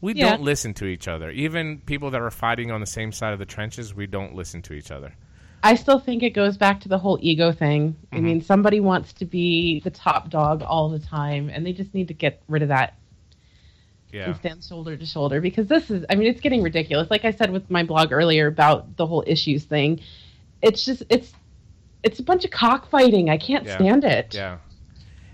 We 0.02 0.16
Yeah. 0.16 0.32
don't 0.32 0.42
listen 0.42 0.74
to 0.76 0.86
each 0.86 1.08
other. 1.08 1.30
Even 1.30 1.78
people 1.80 2.10
that 2.12 2.22
are 2.22 2.32
fighting 2.32 2.72
on 2.72 2.80
the 2.82 2.88
same 2.88 3.12
side 3.12 3.32
of 3.34 3.40
the 3.40 3.46
trenches, 3.46 3.94
we 3.94 4.08
don't 4.08 4.34
listen 4.36 4.62
to 4.64 4.74
each 4.74 4.90
other. 4.90 5.14
I 5.66 5.76
still 5.76 5.98
think 6.00 6.24
it 6.24 6.32
goes 6.32 6.58
back 6.58 6.82
to 6.82 6.90
the 6.90 6.98
whole 6.98 7.18
ego 7.22 7.52
thing. 7.54 7.96
I 8.12 8.18
Mm-hmm. 8.18 8.26
mean, 8.26 8.42
somebody 8.42 8.80
wants 8.82 9.14
to 9.14 9.26
be 9.26 9.80
the 9.80 9.90
top 9.90 10.30
dog 10.30 10.62
all 10.62 10.90
the 10.90 11.00
time, 11.00 11.50
and 11.50 11.66
they 11.66 11.72
just 11.74 11.94
need 11.94 12.10
to 12.10 12.14
get 12.14 12.42
rid 12.50 12.62
of 12.62 12.68
that 12.68 12.96
Yeah. 14.12 14.26
and 14.26 14.36
stand 14.36 14.64
shoulder 14.64 14.98
to 14.98 15.06
shoulder 15.06 15.40
because 15.42 15.68
this 15.68 15.90
is, 15.90 16.06
I 16.10 16.16
mean, 16.16 16.28
it's 16.28 16.42
getting 16.42 16.62
ridiculous. 16.62 17.10
Like 17.10 17.24
I 17.26 17.32
said 17.32 17.50
with 17.50 17.70
my 17.72 17.84
blog 17.84 18.12
earlier 18.12 18.48
about 18.48 18.98
the 18.98 19.08
whole 19.08 19.24
issues 19.26 19.64
thing, 19.64 20.02
it's 20.62 20.84
just, 20.84 21.04
it's, 21.10 21.32
it's 22.04 22.20
a 22.20 22.24
bunch 22.24 22.44
of 22.44 22.52
cockfighting. 22.52 23.30
I 23.30 23.38
can't 23.38 23.66
Yeah. 23.66 23.76
stand 23.76 24.04
it. 24.04 24.34
Yeah. 24.34 24.58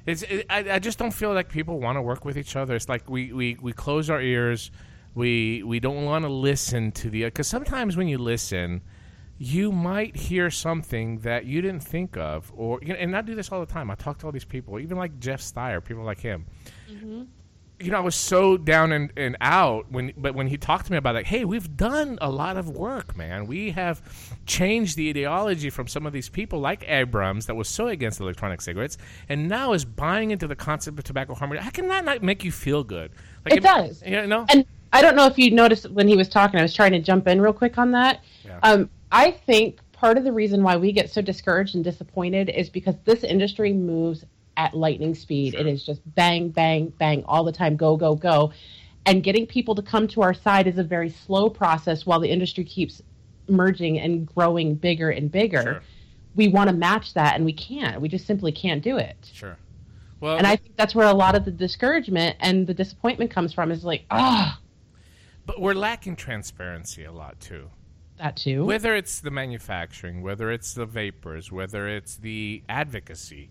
It's, 0.06 0.22
it, 0.24 0.46
I, 0.50 0.60
I 0.74 0.80
just 0.80 0.98
don't 1.00 1.12
feel 1.14 1.34
like 1.34 1.50
people 1.50 1.80
want 1.80 1.98
to 1.98 2.02
work 2.04 2.24
with 2.24 2.38
each 2.38 2.56
other. 2.56 2.76
It's 2.76 2.88
like 2.88 3.10
we, 3.10 3.34
we, 3.34 3.58
we 3.62 3.74
close 3.74 4.10
our 4.10 4.22
ears. 4.22 4.70
We 5.16 5.64
we 5.64 5.80
don't 5.80 6.06
want 6.06 6.24
to 6.24 6.30
listen 6.30 6.92
to 6.94 7.10
the 7.10 7.26
because 7.26 7.48
sometimes 7.48 7.98
when 7.98 8.08
you 8.08 8.20
listen, 8.20 8.82
you 9.42 9.72
might 9.72 10.18
hear 10.18 10.52
something 10.52 11.20
that 11.20 11.46
you 11.46 11.62
didn't 11.62 11.80
think 11.80 12.18
of, 12.18 12.52
or 12.56 12.78
you 12.82 12.90
know, 12.90 12.96
and 12.96 13.16
I 13.16 13.22
do 13.22 13.36
this 13.36 13.52
all 13.54 13.62
the 13.62 13.72
time. 13.72 13.90
I 13.90 13.96
talk 13.96 14.20
to 14.20 14.26
all 14.26 14.34
these 14.34 14.46
people, 14.46 14.80
even 14.80 14.98
like 14.98 15.18
Jeff 15.20 15.40
Stier, 15.40 15.80
people 15.80 16.04
like 16.04 16.20
him. 16.20 16.46
You 17.82 17.92
know, 17.92 17.98
I 17.98 18.02
was 18.02 18.16
so 18.16 18.58
down 18.58 18.92
and, 18.92 19.14
and 19.16 19.38
out 19.40 19.90
when, 19.90 20.12
but 20.18 20.36
when 20.36 20.48
he 20.48 20.58
talked 20.58 20.88
to 20.88 20.92
me 20.92 20.98
about 20.98 21.16
like, 21.16 21.26
hey, 21.26 21.46
we've 21.46 21.78
done 21.78 22.18
a 22.20 22.30
lot 22.30 22.58
of 22.58 22.68
work, 22.68 23.16
man. 23.16 23.48
We 23.48 23.72
have 23.72 24.02
changed 24.46 24.98
the 24.98 25.10
ideology 25.10 25.70
from 25.70 25.88
some 25.88 26.06
of 26.06 26.12
these 26.12 26.28
people 26.28 26.60
like 26.60 26.84
Abrams 26.90 27.46
that 27.46 27.56
was 27.56 27.70
so 27.70 27.88
against 27.88 28.20
electronic 28.20 28.60
cigarettes, 28.60 28.98
and 29.30 29.48
now 29.48 29.72
is 29.72 29.86
buying 29.86 30.32
into 30.32 30.48
the 30.48 30.58
concept 30.58 31.00
of 31.00 31.06
tobacco 31.06 31.34
harm. 31.34 31.56
How 31.56 31.70
can 31.70 31.88
that 31.88 32.04
not 32.04 32.22
make 32.22 32.44
you 32.44 32.52
feel 32.52 32.84
good? 32.84 33.14
Like 33.46 33.54
It 33.54 33.64
does. 33.64 34.04
You 34.06 34.28
know, 34.28 34.46
And 34.50 34.66
I 34.92 35.02
don't 35.02 35.16
know 35.16 35.28
if 35.28 35.38
you 35.38 35.52
noticed 35.52 35.90
when 35.92 36.10
he 36.10 36.18
was 36.18 36.28
talking, 36.28 36.60
I 36.60 36.64
was 36.64 36.74
trying 36.74 36.92
to 36.92 37.00
jump 37.00 37.30
in 37.30 37.40
real 37.40 37.54
quick 37.54 37.78
on 37.78 37.92
that. 37.92 38.22
Yeah. 38.44 38.60
Um, 38.64 38.90
I 39.12 39.32
think 39.32 39.80
part 39.92 40.18
of 40.18 40.24
the 40.24 40.32
reason 40.32 40.64
why 40.64 40.78
we 40.78 40.92
get 40.92 41.10
so 41.10 41.22
discouraged 41.22 41.76
and 41.76 41.84
disappointed 41.84 42.50
is 42.50 42.70
because 42.70 42.96
this 43.06 43.24
industry 43.24 43.74
moves 43.74 44.24
at 44.58 44.74
lightning 44.74 45.16
speed. 45.16 45.56
It 45.56 45.68
is 45.68 45.86
just 45.86 46.02
bang, 46.16 46.50
bang, 46.50 46.94
bang 46.98 47.24
all 47.26 47.44
the 47.44 47.52
time, 47.52 47.76
go, 47.76 47.98
go, 47.98 48.16
go. 48.16 48.52
And 49.06 49.24
getting 49.24 49.48
people 49.48 49.74
to 49.76 49.82
come 49.82 50.08
to 50.10 50.22
our 50.22 50.34
side 50.34 50.68
is 50.68 50.78
a 50.78 50.84
very 50.84 51.10
slow 51.10 51.50
process 51.50 52.06
while 52.06 52.20
the 52.20 52.30
industry 52.30 52.64
keeps 52.64 53.02
merging 53.48 54.00
and 54.00 54.28
growing 54.28 54.76
bigger 54.76 55.10
and 55.10 55.32
bigger. 55.32 55.62
Sure. 55.64 55.82
We 56.36 56.50
want 56.50 56.70
to 56.70 56.76
match 56.76 57.14
that 57.16 57.36
and 57.36 57.46
we 57.46 57.54
can't. 57.54 58.02
We 58.02 58.10
just 58.10 58.28
simply 58.28 58.52
can't 58.52 58.84
do 58.84 58.98
it. 58.98 59.18
Sure. 59.34 59.58
Well, 60.20 60.38
And 60.38 60.46
I 60.46 60.58
think 60.58 60.76
that's 60.76 60.94
where 60.94 61.08
a 61.08 61.14
lot 61.14 61.36
of 61.36 61.46
the 61.46 61.52
discouragement 61.52 62.36
and 62.42 62.68
the 62.68 62.74
disappointment 62.74 63.32
comes 63.32 63.54
from 63.54 63.72
is 63.72 63.86
like, 63.86 64.04
ah, 64.12 64.60
but 65.46 65.62
we're 65.62 65.74
lacking 65.74 66.16
transparency 66.16 67.06
a 67.06 67.12
lot 67.12 67.40
too. 67.40 67.70
That 68.20 68.38
too. 68.38 68.66
Whether 68.66 68.96
it's 68.96 69.20
the 69.20 69.32
manufacturing, 69.32 70.22
whether 70.22 70.52
it's 70.52 70.74
the 70.74 70.86
vapors, 70.86 71.52
whether 71.52 71.88
it's 71.88 72.16
the 72.18 72.64
advocacy. 72.70 73.50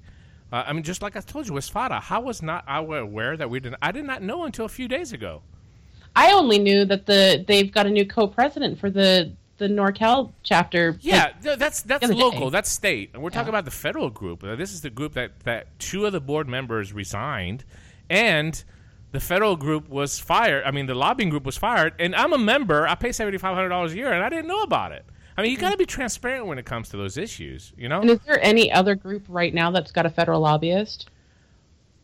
Uh, 0.50 0.64
I 0.66 0.72
mean, 0.72 0.82
just 0.82 1.02
like 1.02 1.16
I 1.16 1.20
told 1.20 1.46
you 1.46 1.54
with 1.54 1.68
FATA, 1.68 2.00
how 2.00 2.22
was 2.22 2.40
not 2.40 2.64
I 2.66 2.78
aware 2.78 3.36
that 3.36 3.50
we 3.50 3.60
didn't? 3.60 3.78
I 3.82 3.92
did 3.92 4.04
not 4.04 4.22
know 4.22 4.44
until 4.44 4.64
a 4.64 4.68
few 4.68 4.88
days 4.88 5.12
ago. 5.12 5.42
I 6.16 6.32
only 6.32 6.58
knew 6.58 6.84
that 6.86 7.06
the 7.06 7.44
they've 7.46 7.70
got 7.70 7.86
a 7.86 7.90
new 7.90 8.06
co-president 8.06 8.78
for 8.78 8.90
the 8.90 9.32
the 9.58 9.68
NorCal 9.68 10.32
chapter. 10.42 10.96
Yeah, 11.00 11.32
th- 11.42 11.58
that's 11.58 11.82
that's 11.82 12.04
other 12.04 12.14
day. 12.14 12.20
local, 12.20 12.50
that's 12.50 12.70
state, 12.70 13.10
and 13.12 13.22
we're 13.22 13.30
talking 13.30 13.50
about 13.50 13.64
the 13.64 13.70
federal 13.70 14.08
group. 14.08 14.42
Uh, 14.42 14.56
this 14.56 14.72
is 14.72 14.80
the 14.80 14.90
group 14.90 15.14
that 15.14 15.40
that 15.40 15.78
two 15.78 16.06
of 16.06 16.12
the 16.12 16.20
board 16.20 16.48
members 16.48 16.92
resigned, 16.92 17.64
and 18.08 18.64
the 19.12 19.20
federal 19.20 19.56
group 19.56 19.88
was 19.88 20.18
fired. 20.18 20.64
I 20.64 20.70
mean, 20.70 20.86
the 20.86 20.94
lobbying 20.94 21.30
group 21.30 21.44
was 21.44 21.56
fired, 21.56 21.94
and 21.98 22.14
I'm 22.14 22.32
a 22.32 22.38
member. 22.38 22.86
I 22.86 22.94
pay 22.94 23.12
seventy 23.12 23.38
five 23.38 23.54
hundred 23.54 23.70
dollars 23.70 23.92
a 23.92 23.96
year, 23.96 24.12
and 24.12 24.22
I 24.22 24.28
didn't 24.28 24.46
know 24.48 24.62
about 24.62 24.92
it. 24.92 25.04
I 25.36 25.42
mean, 25.42 25.52
you 25.52 25.56
got 25.56 25.70
to 25.70 25.76
be 25.76 25.86
transparent 25.86 26.46
when 26.46 26.58
it 26.58 26.66
comes 26.66 26.88
to 26.88 26.96
those 26.96 27.16
issues. 27.16 27.72
You 27.76 27.88
know, 27.88 28.00
And 28.00 28.10
is 28.10 28.18
there 28.26 28.42
any 28.42 28.72
other 28.72 28.94
group 28.96 29.24
right 29.28 29.54
now 29.54 29.70
that's 29.70 29.92
got 29.92 30.04
a 30.04 30.10
federal 30.10 30.40
lobbyist? 30.40 31.08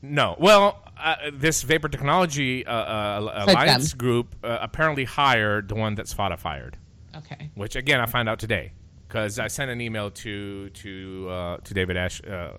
No. 0.03 0.37
Well, 0.39 0.81
uh, 1.03 1.17
this 1.33 1.63
vapor 1.63 1.89
technology 1.89 2.65
uh, 2.65 2.73
uh, 2.73 3.45
alliance 3.49 3.91
them. 3.91 3.99
group 3.99 4.37
uh, 4.45 4.59
apparently 4.61 5.05
hired 5.05 5.69
the 5.69 5.75
one 5.75 5.95
that's 5.95 6.13
FATA 6.13 6.37
fired, 6.37 6.77
Okay. 7.17 7.51
which 7.55 7.75
again 7.75 8.01
I 8.01 8.07
found 8.07 8.29
out 8.29 8.39
today 8.39 8.73
because 9.09 9.39
I 9.39 9.49
sent 9.49 9.71
an 9.71 9.81
email 9.81 10.11
to 10.11 10.71
to 10.71 11.29
uh, 11.29 11.57
to 11.59 11.75
David 11.75 11.97
Ash. 11.97 12.23
Uh, 12.23 12.53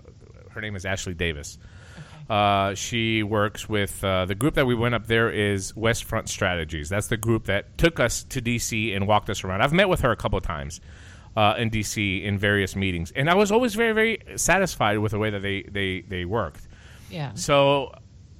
her 0.49 0.59
name 0.61 0.75
is 0.75 0.85
Ashley 0.85 1.13
Davis. 1.13 1.57
Uh, 2.29 2.73
she 2.73 3.21
works 3.21 3.69
with 3.69 4.03
uh, 4.03 4.25
the 4.25 4.33
group 4.33 4.55
that 4.55 4.65
we 4.65 4.73
went 4.73 4.95
up 4.95 5.05
there 5.05 5.29
is 5.29 5.75
West 5.75 6.05
Front 6.05 6.27
Strategies. 6.27 6.89
That's 6.89 7.07
the 7.07 7.17
group 7.17 7.45
that 7.45 7.77
took 7.77 7.99
us 7.99 8.23
to 8.25 8.41
DC 8.41 8.95
and 8.95 9.07
walked 9.07 9.29
us 9.29 9.43
around. 9.43 9.61
I've 9.61 9.73
met 9.73 9.89
with 9.89 10.01
her 10.01 10.11
a 10.11 10.15
couple 10.15 10.37
of 10.37 10.43
times 10.43 10.81
uh, 11.35 11.55
in 11.57 11.69
DC 11.69 12.23
in 12.23 12.39
various 12.39 12.75
meetings, 12.75 13.11
and 13.15 13.29
I 13.29 13.35
was 13.35 13.51
always 13.51 13.75
very 13.75 13.93
very 13.93 14.37
satisfied 14.37 14.97
with 14.99 15.11
the 15.11 15.19
way 15.19 15.29
that 15.29 15.41
they 15.41 15.63
they 15.63 16.01
they 16.01 16.25
worked. 16.25 16.67
Yeah. 17.11 17.33
So, 17.35 17.93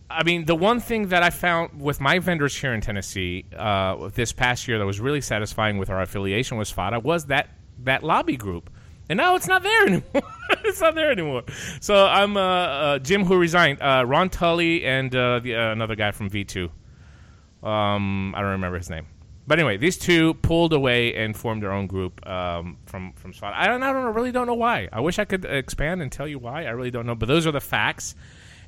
I 0.09 0.23
mean, 0.23 0.45
the 0.45 0.55
one 0.55 0.79
thing 0.79 1.09
that 1.09 1.21
I 1.21 1.29
found 1.29 1.79
with 1.79 2.01
my 2.01 2.17
vendors 2.17 2.55
here 2.55 2.73
in 2.73 2.81
Tennessee 2.81 3.45
uh, 3.55 4.09
this 4.15 4.31
past 4.31 4.67
year 4.67 4.79
that 4.79 4.85
was 4.85 4.99
really 4.99 5.21
satisfying 5.21 5.77
with 5.77 5.91
our 5.91 6.01
affiliation 6.01 6.57
with 6.57 6.69
FADA 6.69 7.01
was 7.01 7.25
that 7.25 7.49
that 7.83 8.03
lobby 8.03 8.37
group. 8.37 8.71
And 9.09 9.17
now 9.17 9.35
it's 9.35 9.47
not 9.47 9.61
there 9.61 9.85
anymore. 9.85 10.23
it's 10.63 10.81
not 10.81 10.95
there 10.95 11.11
anymore. 11.11 11.43
So 11.81 12.05
I'm 12.05 12.37
uh, 12.37 12.41
uh, 12.41 12.99
Jim, 12.99 13.25
who 13.25 13.37
resigned, 13.37 13.81
uh, 13.81 14.03
Ron 14.05 14.29
Tully, 14.29 14.85
and 14.85 15.13
uh, 15.15 15.39
the, 15.39 15.55
uh, 15.55 15.71
another 15.71 15.95
guy 15.95 16.11
from 16.11 16.29
V2. 16.29 16.69
Um, 17.63 18.33
I 18.35 18.41
don't 18.41 18.51
remember 18.51 18.77
his 18.77 18.89
name. 18.89 19.07
But 19.47 19.59
anyway, 19.59 19.77
these 19.77 19.97
two 19.97 20.33
pulled 20.35 20.73
away 20.73 21.13
and 21.13 21.37
formed 21.37 21.61
their 21.61 21.71
own 21.71 21.85
group 21.85 22.25
um, 22.27 22.77
from 22.85 23.13
from 23.13 23.31
SWAT. 23.31 23.53
I 23.53 23.67
don't, 23.67 23.83
I 23.83 23.93
don't 23.93 24.13
really 24.15 24.31
don't 24.31 24.47
know 24.47 24.55
why. 24.55 24.89
I 24.91 25.01
wish 25.01 25.19
I 25.19 25.25
could 25.25 25.45
expand 25.45 26.01
and 26.01 26.11
tell 26.11 26.27
you 26.27 26.39
why. 26.39 26.65
I 26.65 26.71
really 26.71 26.89
don't 26.89 27.05
know. 27.05 27.13
But 27.13 27.27
those 27.27 27.45
are 27.45 27.51
the 27.51 27.61
facts, 27.61 28.15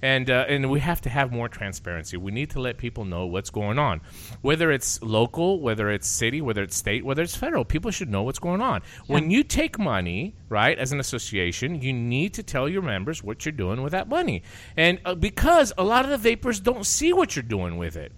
and 0.01 0.29
uh, 0.29 0.45
and 0.47 0.69
we 0.69 0.79
have 0.79 1.01
to 1.01 1.09
have 1.09 1.31
more 1.31 1.49
transparency. 1.49 2.17
We 2.17 2.31
need 2.31 2.49
to 2.51 2.59
let 2.59 2.77
people 2.77 3.05
know 3.05 3.25
what's 3.25 3.49
going 3.49 3.79
on, 3.79 4.01
whether 4.41 4.71
it's 4.71 5.01
local, 5.01 5.59
whether 5.59 5.89
it's 5.89 6.07
city, 6.07 6.41
whether 6.41 6.63
it's 6.63 6.75
state, 6.75 7.05
whether 7.05 7.23
it's 7.23 7.35
federal. 7.35 7.65
People 7.65 7.91
should 7.91 8.09
know 8.09 8.23
what's 8.23 8.39
going 8.39 8.61
on. 8.61 8.81
When 9.07 9.31
you 9.31 9.43
take 9.43 9.79
money, 9.79 10.35
right, 10.49 10.77
as 10.77 10.91
an 10.91 10.99
association, 10.99 11.81
you 11.81 11.93
need 11.93 12.33
to 12.35 12.43
tell 12.43 12.69
your 12.69 12.81
members 12.81 13.23
what 13.23 13.45
you're 13.45 13.51
doing 13.51 13.81
with 13.81 13.91
that 13.91 14.07
money, 14.07 14.43
and 14.75 14.99
uh, 15.05 15.15
because 15.15 15.73
a 15.77 15.83
lot 15.83 16.05
of 16.05 16.11
the 16.11 16.17
vapors 16.17 16.59
don't 16.59 16.85
see 16.85 17.13
what 17.13 17.35
you're 17.35 17.43
doing 17.43 17.77
with 17.77 17.95
it 17.95 18.11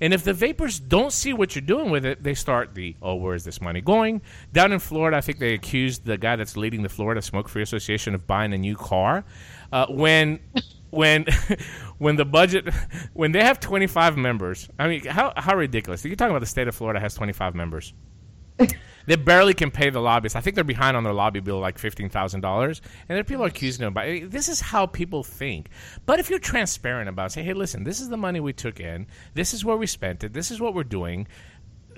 And 0.00 0.14
if 0.14 0.24
the 0.24 0.32
vapors 0.32 0.80
don't 0.80 1.12
see 1.12 1.32
what 1.32 1.54
you're 1.54 1.62
doing 1.62 1.90
with 1.90 2.06
it, 2.06 2.22
they 2.22 2.34
start 2.34 2.74
the, 2.74 2.96
oh, 3.02 3.16
where 3.16 3.34
is 3.34 3.44
this 3.44 3.60
money 3.60 3.80
going? 3.82 4.22
Down 4.52 4.72
in 4.72 4.78
Florida, 4.78 5.16
I 5.18 5.20
think 5.20 5.38
they 5.38 5.52
accused 5.54 6.06
the 6.06 6.16
guy 6.16 6.36
that's 6.36 6.56
leading 6.56 6.82
the 6.82 6.88
Florida 6.88 7.20
Smoke 7.20 7.48
Free 7.48 7.62
Association 7.62 8.14
of 8.14 8.26
buying 8.26 8.52
a 8.54 8.58
new 8.58 8.76
car. 8.76 9.24
Uh, 9.72 9.86
when 9.88 10.40
when 10.90 11.26
when 11.98 12.16
the 12.16 12.24
budget 12.24 12.72
when 13.12 13.32
they 13.32 13.42
have 13.42 13.60
25 13.60 14.16
members 14.16 14.68
i 14.78 14.88
mean 14.88 15.04
how, 15.06 15.32
how 15.36 15.56
ridiculous. 15.56 16.04
You're 16.04 16.16
talking 16.16 16.32
about 16.32 16.40
the 16.40 16.46
state 16.46 16.68
of 16.68 16.74
florida 16.74 17.00
has 17.00 17.14
25 17.14 17.54
members. 17.54 17.92
They 19.06 19.16
barely 19.16 19.54
can 19.54 19.70
pay 19.70 19.90
the 19.90 19.98
lobbyists 19.98 20.36
i 20.36 20.40
think 20.40 20.54
they're 20.54 20.62
behind 20.62 20.96
on 20.96 21.02
their 21.02 21.14
lobby 21.14 21.40
bill 21.40 21.58
like 21.58 21.78
$15000 21.78 22.12
and 22.12 22.80
there 23.08 23.18
are 23.18 23.24
people 23.24 23.46
accusing 23.46 23.80
them 23.80 23.92
about 23.92 24.06
eh, 24.06 24.26
this 24.28 24.48
is 24.48 24.60
how 24.60 24.86
people 24.86 25.24
think. 25.24 25.68
But 26.04 26.20
if 26.20 26.28
you're 26.28 26.38
transparent 26.38 27.08
about 27.08 27.26
it, 27.26 27.32
say 27.32 27.42
hey 27.42 27.54
listen 27.54 27.82
this 27.82 28.00
is 28.00 28.08
the 28.08 28.18
money 28.18 28.40
we 28.40 28.52
took 28.52 28.78
in. 28.78 29.06
This 29.34 29.54
is 29.54 29.64
where 29.64 29.76
we 29.76 29.86
spent 29.86 30.22
it. 30.22 30.32
This 30.32 30.50
is 30.50 30.60
what 30.60 30.74
we're 30.74 30.84
doing. 30.84 31.26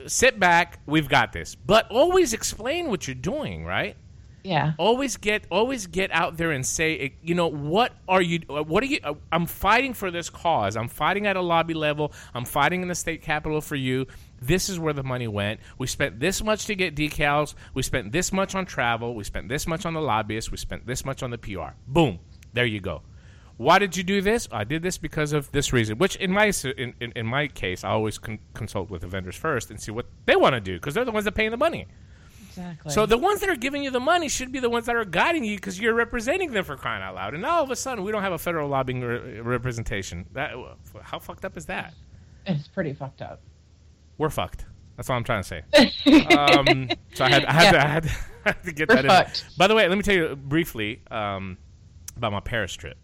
Sit 0.06 0.38
back. 0.38 0.78
We've 0.86 1.08
got 1.08 1.32
this. 1.32 1.54
But 1.54 1.90
always 1.90 2.32
explain 2.32 2.88
what 2.88 3.06
you're 3.06 3.14
doing 3.14 3.64
right 3.64 3.96
Yeah. 4.44 4.72
always 4.76 5.16
get 5.16 5.46
always 5.50 5.86
get 5.86 6.10
out 6.10 6.36
there 6.36 6.50
and 6.50 6.66
say 6.66 6.98
eh, 6.98 7.08
you 7.22 7.34
know 7.34 7.46
what 7.46 7.92
are 8.08 8.20
you 8.20 8.40
uh, 8.50 8.64
what 8.64 8.82
are 8.82 8.86
you 8.86 8.98
uh, 9.04 9.14
i'm 9.30 9.46
fighting 9.46 9.94
for 9.94 10.10
this 10.10 10.30
cause. 10.30 10.76
I'm 10.76 10.88
fighting 10.88 11.26
at 11.26 11.36
a 11.36 11.40
lobby 11.40 11.74
level. 11.74 12.12
I'm 12.34 12.44
fighting 12.44 12.82
in 12.82 12.88
the 12.88 12.94
state 12.94 13.22
capitol 13.22 13.60
for 13.60 13.76
you. 13.76 14.06
This 14.40 14.68
is 14.68 14.78
where 14.78 14.92
the 14.92 15.04
money 15.04 15.28
went. 15.28 15.60
We 15.78 15.86
spent 15.86 16.18
this 16.18 16.42
much 16.42 16.66
to 16.66 16.74
get 16.74 16.96
decals. 16.96 17.54
We 17.74 17.82
spent 17.82 18.10
this 18.10 18.32
much 18.32 18.54
on 18.54 18.66
travel. 18.66 19.14
We 19.14 19.22
spent 19.24 19.48
this 19.48 19.66
much 19.66 19.86
on 19.86 19.94
the 19.94 20.00
lobbyists. 20.00 20.50
We 20.50 20.56
spent 20.56 20.86
this 20.86 21.04
much 21.04 21.22
on 21.22 21.30
the 21.30 21.38
pr 21.38 21.60
boom. 21.86 22.18
There 22.52 22.66
you 22.66 22.80
go. 22.80 23.02
Why 23.58 23.78
did 23.78 23.96
you 23.96 24.02
do 24.02 24.20
this? 24.20 24.48
I 24.50 24.64
did 24.64 24.82
this 24.82 24.98
because 24.98 25.32
of 25.32 25.52
this 25.52 25.72
reason 25.72 25.98
which 25.98 26.16
in 26.16 26.32
my 26.32 26.52
in, 26.76 26.94
in, 27.00 27.12
in 27.14 27.26
my 27.26 27.46
case 27.46 27.84
i 27.84 27.90
always 27.90 28.18
con- 28.18 28.40
consult 28.54 28.90
with 28.90 29.02
the 29.02 29.06
vendors 29.06 29.36
first 29.36 29.70
and 29.70 29.80
see 29.80 29.92
what 29.92 30.06
they 30.26 30.34
want 30.34 30.54
to 30.54 30.60
do 30.60 30.74
because 30.74 30.94
they're 30.94 31.04
the 31.04 31.12
ones 31.12 31.24
that 31.26 31.32
pay 31.32 31.48
the 31.48 31.56
money 31.56 31.86
Exactly. 32.56 32.92
so 32.92 33.06
the 33.06 33.16
ones 33.18 33.40
that 33.40 33.48
are 33.48 33.56
giving 33.56 33.82
you 33.82 33.90
the 33.90 34.00
money 34.00 34.28
should 34.28 34.52
be 34.52 34.60
the 34.60 34.68
ones 34.70 34.86
that 34.86 34.96
are 34.96 35.04
guiding 35.04 35.44
you 35.44 35.56
because 35.56 35.78
you're 35.80 35.94
representing 35.94 36.52
them 36.52 36.64
for 36.64 36.76
crying 36.76 37.02
out 37.02 37.14
loud. 37.14 37.32
And 37.34 37.42
now 37.42 37.56
all 37.56 37.62
of 37.64 37.70
a 37.70 37.76
sudden 37.76 38.04
we 38.04 38.12
don't 38.12 38.22
have 38.22 38.32
a 38.32 38.38
federal 38.38 38.68
lobbying 38.68 39.00
re- 39.00 39.40
representation. 39.40 40.26
That 40.32 40.52
how 41.02 41.18
fucked 41.18 41.44
up 41.44 41.56
is 41.56 41.66
that? 41.66 41.94
it's 42.46 42.68
pretty 42.68 42.92
fucked 42.92 43.22
up. 43.22 43.40
We're 44.18 44.30
fucked. 44.30 44.66
That's 44.96 45.08
all 45.08 45.16
I'm 45.16 45.24
trying 45.24 45.42
to 45.42 45.48
say. 45.48 45.62
um, 46.36 46.90
so 47.14 47.24
I 47.24 47.30
had 47.30 47.44
I 47.46 47.52
had, 47.52 47.70
to, 47.72 47.78
I 47.80 47.86
had, 47.88 48.02
to, 48.04 48.08
I 48.44 48.48
had 48.50 48.62
to 48.64 48.72
get 48.72 48.88
We're 48.88 49.02
that 49.02 49.06
fucked. 49.26 49.44
in. 49.48 49.54
By 49.56 49.66
the 49.66 49.74
way, 49.74 49.88
let 49.88 49.96
me 49.96 50.02
tell 50.02 50.14
you 50.14 50.36
briefly 50.36 51.00
um, 51.10 51.56
about 52.16 52.32
my 52.32 52.40
Paris 52.40 52.74
trip. 52.74 52.98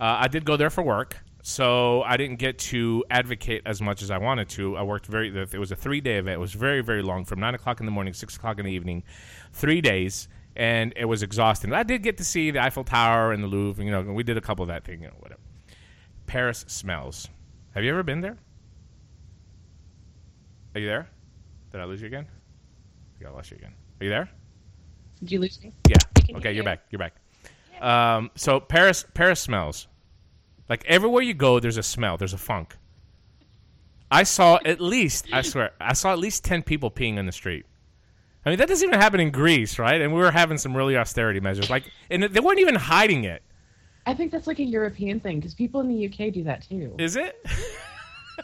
Uh, 0.00 0.16
I 0.20 0.28
did 0.28 0.44
go 0.44 0.56
there 0.56 0.70
for 0.70 0.82
work, 0.82 1.18
so 1.42 2.02
I 2.02 2.16
didn't 2.16 2.38
get 2.38 2.58
to 2.58 3.04
advocate 3.10 3.62
as 3.64 3.80
much 3.80 4.02
as 4.02 4.10
I 4.10 4.18
wanted 4.18 4.48
to. 4.50 4.76
I 4.76 4.82
worked 4.82 5.06
very. 5.06 5.28
It 5.36 5.58
was 5.58 5.72
a 5.72 5.76
three 5.76 6.00
day 6.00 6.18
event. 6.18 6.34
It 6.34 6.40
was 6.40 6.54
very 6.54 6.82
very 6.82 7.02
long, 7.02 7.24
from 7.24 7.40
nine 7.40 7.54
o'clock 7.54 7.80
in 7.80 7.86
the 7.86 7.92
morning, 7.92 8.14
six 8.14 8.36
o'clock 8.36 8.58
in 8.58 8.66
the 8.66 8.72
evening, 8.72 9.04
three 9.52 9.80
days, 9.80 10.28
and 10.56 10.92
it 10.96 11.04
was 11.04 11.22
exhausting. 11.22 11.72
I 11.72 11.82
did 11.82 12.02
get 12.02 12.18
to 12.18 12.24
see 12.24 12.50
the 12.50 12.62
Eiffel 12.62 12.84
Tower 12.84 13.32
and 13.32 13.42
the 13.42 13.48
Louvre. 13.48 13.84
You 13.84 13.90
know, 13.90 14.02
we 14.02 14.22
did 14.22 14.36
a 14.36 14.42
couple 14.42 14.62
of 14.62 14.68
that 14.68 14.84
thing. 14.84 15.02
You 15.02 15.08
know, 15.08 15.14
whatever. 15.18 15.40
Paris 16.26 16.64
smells. 16.68 17.28
Have 17.74 17.84
you 17.84 17.90
ever 17.90 18.02
been 18.02 18.20
there? 18.20 18.36
Are 20.74 20.80
you 20.80 20.86
there? 20.86 21.08
Did 21.72 21.80
I 21.80 21.84
lose 21.84 22.00
you 22.00 22.06
again? 22.06 22.26
I 23.26 23.30
lost 23.30 23.50
you 23.50 23.56
again. 23.56 23.74
Are 24.00 24.04
you 24.04 24.10
there? 24.10 24.28
Did 25.20 25.32
you 25.32 25.40
lose 25.40 25.60
me? 25.62 25.72
Yeah. 25.88 25.96
Okay, 26.36 26.52
you're 26.52 26.62
you. 26.62 26.62
back. 26.62 26.82
You're 26.90 26.98
back. 26.98 27.14
Um, 27.80 28.30
so 28.36 28.60
Paris, 28.60 29.04
Paris 29.14 29.40
smells. 29.40 29.88
Like 30.68 30.84
everywhere 30.86 31.22
you 31.22 31.34
go, 31.34 31.60
there's 31.60 31.76
a 31.76 31.82
smell. 31.82 32.16
There's 32.16 32.34
a 32.34 32.38
funk. 32.38 32.76
I 34.10 34.22
saw 34.22 34.58
at 34.64 34.80
least, 34.80 35.26
I 35.32 35.42
swear, 35.42 35.72
I 35.80 35.92
saw 35.92 36.12
at 36.12 36.18
least 36.18 36.44
ten 36.44 36.62
people 36.62 36.90
peeing 36.90 37.18
in 37.18 37.26
the 37.26 37.32
street. 37.32 37.66
I 38.46 38.50
mean, 38.50 38.58
that 38.58 38.68
doesn't 38.68 38.86
even 38.86 38.98
happen 38.98 39.20
in 39.20 39.30
Greece, 39.30 39.78
right? 39.78 40.00
And 40.00 40.12
we 40.12 40.20
were 40.20 40.30
having 40.30 40.56
some 40.56 40.74
really 40.74 40.96
austerity 40.96 41.40
measures, 41.40 41.68
like, 41.68 41.84
and 42.08 42.22
they 42.22 42.40
weren't 42.40 42.60
even 42.60 42.76
hiding 42.76 43.24
it. 43.24 43.42
I 44.06 44.14
think 44.14 44.32
that's 44.32 44.46
like 44.46 44.58
a 44.58 44.64
European 44.64 45.20
thing 45.20 45.38
because 45.38 45.54
people 45.54 45.80
in 45.80 45.88
the 45.88 46.06
UK 46.06 46.32
do 46.32 46.44
that 46.44 46.66
too. 46.66 46.94
Is 46.98 47.16
it? 47.16 47.44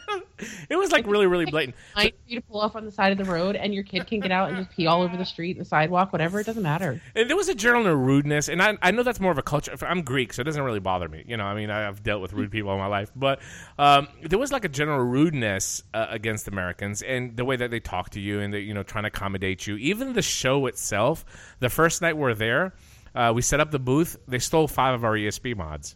it 0.69 0.75
was 0.75 0.91
like 0.91 1.07
really, 1.07 1.27
really 1.27 1.45
blatant. 1.45 1.75
I 1.95 2.05
need 2.05 2.13
you 2.27 2.39
to 2.39 2.45
pull 2.45 2.61
off 2.61 2.75
on 2.75 2.85
the 2.85 2.91
side 2.91 3.11
of 3.11 3.17
the 3.17 3.31
road, 3.31 3.55
and 3.55 3.73
your 3.73 3.83
kid 3.83 4.07
can 4.07 4.19
get 4.19 4.31
out 4.31 4.49
and 4.49 4.57
just 4.57 4.75
pee 4.75 4.87
all 4.87 5.01
over 5.01 5.15
the 5.17 5.25
street, 5.25 5.57
the 5.57 5.65
sidewalk, 5.65 6.11
whatever. 6.11 6.39
It 6.39 6.45
doesn't 6.45 6.63
matter. 6.63 7.01
And 7.15 7.29
there 7.29 7.37
was 7.37 7.49
a 7.49 7.55
general 7.55 7.83
rudeness, 7.95 8.49
and 8.49 8.61
I, 8.61 8.77
I 8.81 8.91
know 8.91 9.03
that's 9.03 9.19
more 9.19 9.31
of 9.31 9.37
a 9.37 9.43
culture. 9.43 9.75
I'm 9.81 10.01
Greek, 10.01 10.33
so 10.33 10.41
it 10.41 10.45
doesn't 10.45 10.61
really 10.61 10.79
bother 10.79 11.07
me. 11.07 11.23
You 11.27 11.37
know, 11.37 11.45
I 11.45 11.55
mean, 11.55 11.69
I've 11.69 12.03
dealt 12.03 12.21
with 12.21 12.33
rude 12.33 12.51
people 12.51 12.69
all 12.69 12.77
my 12.77 12.87
life, 12.87 13.11
but 13.15 13.39
um, 13.77 14.07
there 14.21 14.39
was 14.39 14.51
like 14.51 14.65
a 14.65 14.69
general 14.69 15.03
rudeness 15.03 15.83
uh, 15.93 16.07
against 16.09 16.47
Americans, 16.47 17.01
and 17.01 17.35
the 17.35 17.45
way 17.45 17.55
that 17.55 17.71
they 17.71 17.79
talk 17.79 18.11
to 18.11 18.19
you, 18.19 18.39
and 18.39 18.53
they, 18.53 18.59
you 18.59 18.73
know, 18.73 18.83
trying 18.83 19.03
to 19.03 19.09
accommodate 19.09 19.67
you. 19.67 19.77
Even 19.77 20.13
the 20.13 20.21
show 20.21 20.65
itself, 20.67 21.25
the 21.59 21.69
first 21.69 22.01
night 22.01 22.17
we're 22.17 22.33
there, 22.33 22.73
uh, 23.13 23.31
we 23.33 23.41
set 23.41 23.59
up 23.59 23.71
the 23.71 23.79
booth. 23.79 24.17
They 24.27 24.39
stole 24.39 24.67
five 24.67 24.93
of 24.93 25.05
our 25.05 25.13
ESP 25.13 25.55
mods. 25.55 25.95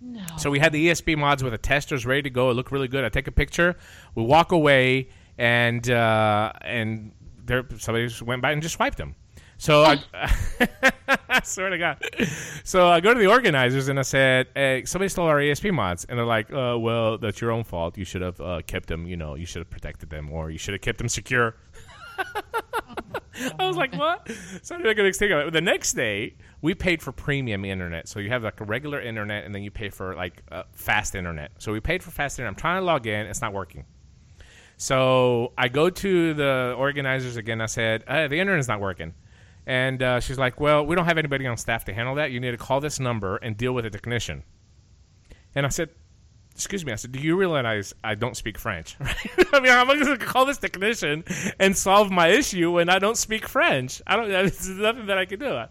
No. 0.00 0.24
So 0.38 0.50
we 0.50 0.58
had 0.58 0.72
the 0.72 0.88
ESP 0.88 1.16
mods 1.16 1.42
with 1.42 1.52
the 1.52 1.58
testers 1.58 2.06
ready 2.06 2.22
to 2.22 2.30
go. 2.30 2.50
It 2.50 2.54
looked 2.54 2.72
really 2.72 2.88
good. 2.88 3.04
I 3.04 3.08
take 3.08 3.26
a 3.26 3.32
picture. 3.32 3.76
We 4.14 4.22
walk 4.22 4.52
away, 4.52 5.08
and 5.38 5.88
uh, 5.90 6.52
and 6.62 7.12
there 7.44 7.64
somebody 7.78 8.06
just 8.06 8.22
went 8.22 8.42
by 8.42 8.52
and 8.52 8.62
just 8.62 8.74
swiped 8.74 8.98
them. 8.98 9.14
So 9.58 9.84
I, 9.84 10.02
I 11.28 11.40
swear 11.42 11.70
to 11.70 11.78
God. 11.78 12.04
So 12.62 12.88
I 12.88 13.00
go 13.00 13.14
to 13.14 13.18
the 13.18 13.26
organizers 13.26 13.88
and 13.88 13.98
I 13.98 14.02
said, 14.02 14.48
hey, 14.54 14.84
somebody 14.84 15.08
stole 15.08 15.26
our 15.26 15.38
ESP 15.38 15.72
mods, 15.72 16.04
and 16.04 16.18
they're 16.18 16.26
like, 16.26 16.52
uh, 16.52 16.76
well, 16.78 17.16
that's 17.16 17.40
your 17.40 17.52
own 17.52 17.64
fault. 17.64 17.96
You 17.96 18.04
should 18.04 18.22
have 18.22 18.40
uh, 18.40 18.60
kept 18.66 18.88
them. 18.88 19.06
You 19.06 19.16
know, 19.16 19.34
you 19.34 19.46
should 19.46 19.60
have 19.60 19.70
protected 19.70 20.10
them, 20.10 20.30
or 20.30 20.50
you 20.50 20.58
should 20.58 20.74
have 20.74 20.82
kept 20.82 20.98
them 20.98 21.08
secure. 21.08 21.56
I 23.58 23.66
was 23.66 23.76
like, 23.76 23.94
what? 23.94 24.30
So 24.62 24.74
I 24.74 24.78
make 24.78 24.98
a 24.98 25.02
big 25.02 25.14
thing 25.14 25.30
it. 25.30 25.52
The 25.52 25.60
next 25.60 25.94
day, 25.94 26.36
we 26.62 26.74
paid 26.74 27.02
for 27.02 27.12
premium 27.12 27.64
internet. 27.64 28.08
So 28.08 28.18
you 28.18 28.30
have 28.30 28.42
like 28.42 28.60
a 28.60 28.64
regular 28.64 29.00
internet, 29.00 29.44
and 29.44 29.54
then 29.54 29.62
you 29.62 29.70
pay 29.70 29.90
for 29.90 30.14
like 30.14 30.42
uh, 30.50 30.64
fast 30.72 31.14
internet. 31.14 31.52
So 31.58 31.72
we 31.72 31.80
paid 31.80 32.02
for 32.02 32.10
fast 32.10 32.38
internet. 32.38 32.52
I'm 32.52 32.60
trying 32.60 32.80
to 32.80 32.84
log 32.84 33.06
in. 33.06 33.26
It's 33.26 33.40
not 33.40 33.52
working. 33.52 33.84
So 34.76 35.52
I 35.56 35.68
go 35.68 35.90
to 35.90 36.34
the 36.34 36.74
organizers 36.76 37.36
again. 37.36 37.60
I 37.60 37.66
said, 37.66 38.04
uh, 38.06 38.28
the 38.28 38.38
internet's 38.38 38.68
not 38.68 38.80
working. 38.80 39.14
And 39.66 40.02
uh, 40.02 40.20
she's 40.20 40.38
like, 40.38 40.60
well, 40.60 40.86
we 40.86 40.94
don't 40.94 41.06
have 41.06 41.18
anybody 41.18 41.46
on 41.46 41.56
staff 41.56 41.84
to 41.86 41.94
handle 41.94 42.14
that. 42.16 42.30
You 42.30 42.40
need 42.40 42.52
to 42.52 42.56
call 42.56 42.80
this 42.80 43.00
number 43.00 43.36
and 43.36 43.56
deal 43.56 43.72
with 43.72 43.84
a 43.84 43.90
technician. 43.90 44.44
And 45.54 45.66
I 45.66 45.70
said, 45.70 45.90
excuse 46.56 46.84
me. 46.84 46.92
I 46.92 46.96
said, 46.96 47.12
do 47.12 47.18
you 47.18 47.36
realize 47.36 47.94
I 48.02 48.14
don't 48.14 48.36
speak 48.36 48.58
French? 48.58 48.96
I 49.52 49.60
mean, 49.60 49.70
I'm 49.72 49.86
going 49.86 50.04
to 50.04 50.16
call 50.24 50.44
this 50.46 50.58
technician 50.58 51.24
and 51.60 51.76
solve 51.76 52.10
my 52.10 52.28
issue 52.28 52.70
when 52.72 52.88
I 52.88 52.98
don't 52.98 53.16
speak 53.16 53.46
French. 53.46 54.00
I 54.06 54.16
don't. 54.16 54.28
There's 54.30 54.68
nothing 54.68 55.06
that 55.06 55.18
I 55.18 55.26
can 55.26 55.38
do. 55.38 55.62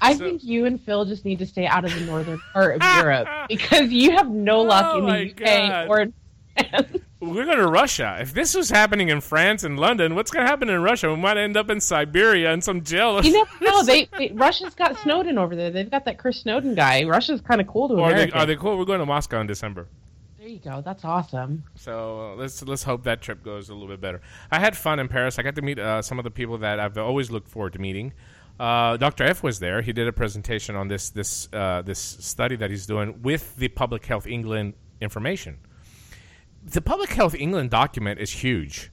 I 0.00 0.14
think 0.14 0.44
you 0.44 0.66
and 0.66 0.80
Phil 0.80 1.04
just 1.04 1.24
need 1.24 1.38
to 1.38 1.46
stay 1.46 1.66
out 1.66 1.84
of 1.84 1.94
the 1.94 2.00
northern 2.00 2.40
part 2.52 2.76
of 2.76 2.82
Europe 2.96 3.28
because 3.48 3.90
you 3.90 4.10
have 4.16 4.28
no 4.28 4.58
oh 4.58 4.62
luck 4.64 4.86
Oh 4.92 4.98
in 4.98 5.06
the 5.06 5.30
UK 5.30 5.38
God. 5.38 5.88
or. 5.88 6.06
We're 7.20 7.46
going 7.46 7.56
to 7.58 7.66
Russia. 7.66 8.18
If 8.20 8.34
this 8.34 8.54
was 8.54 8.68
happening 8.68 9.08
in 9.08 9.22
France 9.22 9.64
and 9.64 9.78
London, 9.80 10.14
what's 10.14 10.30
going 10.30 10.44
to 10.44 10.50
happen 10.50 10.68
in 10.68 10.82
Russia? 10.82 11.08
We 11.08 11.16
might 11.16 11.38
end 11.38 11.56
up 11.56 11.70
in 11.70 11.80
Siberia 11.80 12.52
in 12.52 12.60
some 12.60 12.82
jail. 12.84 13.24
You 13.24 13.32
never 13.32 13.50
know. 13.64 13.82
They, 13.82 14.08
they 14.18 14.30
Russia's 14.34 14.74
got 14.74 14.98
Snowden 14.98 15.38
over 15.38 15.56
there. 15.56 15.70
They've 15.70 15.90
got 15.90 16.04
that 16.04 16.18
Chris 16.18 16.40
Snowdon 16.42 16.74
guy. 16.74 17.04
Russia's 17.04 17.40
kind 17.40 17.62
of 17.62 17.66
cool 17.66 17.88
to 17.88 17.94
Or 17.94 18.00
are 18.02 18.08
they, 18.10 18.14
America. 18.14 18.36
are 18.38 18.46
they 18.46 18.56
cool? 18.56 18.76
We're 18.76 18.84
going 18.84 19.00
to 19.00 19.06
Moscow 19.06 19.40
in 19.40 19.46
December. 19.46 19.88
There 20.44 20.52
you 20.52 20.60
go. 20.60 20.82
That's 20.84 21.06
awesome. 21.06 21.64
So 21.74 22.20
uh, 22.20 22.34
let's 22.34 22.62
let's 22.62 22.82
hope 22.82 23.04
that 23.04 23.22
trip 23.22 23.42
goes 23.42 23.70
a 23.70 23.72
little 23.72 23.88
bit 23.88 24.02
better. 24.02 24.20
I 24.50 24.58
had 24.58 24.76
fun 24.76 24.98
in 24.98 25.08
Paris. 25.08 25.38
I 25.38 25.42
got 25.42 25.54
to 25.54 25.62
meet 25.62 25.78
uh, 25.78 26.02
some 26.02 26.18
of 26.18 26.24
the 26.24 26.30
people 26.30 26.58
that 26.58 26.78
I've 26.78 26.98
always 26.98 27.30
looked 27.30 27.48
forward 27.48 27.72
to 27.72 27.78
meeting. 27.78 28.12
Uh, 28.60 28.98
Dr. 28.98 29.24
F 29.24 29.42
was 29.42 29.58
there. 29.58 29.80
He 29.80 29.94
did 29.94 30.06
a 30.06 30.12
presentation 30.12 30.76
on 30.76 30.88
this 30.88 31.08
this 31.08 31.48
uh, 31.54 31.80
this 31.80 31.98
study 31.98 32.56
that 32.56 32.68
he's 32.68 32.84
doing 32.84 33.22
with 33.22 33.56
the 33.56 33.68
Public 33.68 34.04
Health 34.04 34.26
England 34.26 34.74
information. 35.00 35.60
The 36.62 36.82
Public 36.82 37.08
Health 37.08 37.34
England 37.34 37.70
document 37.70 38.20
is 38.20 38.30
huge. 38.30 38.90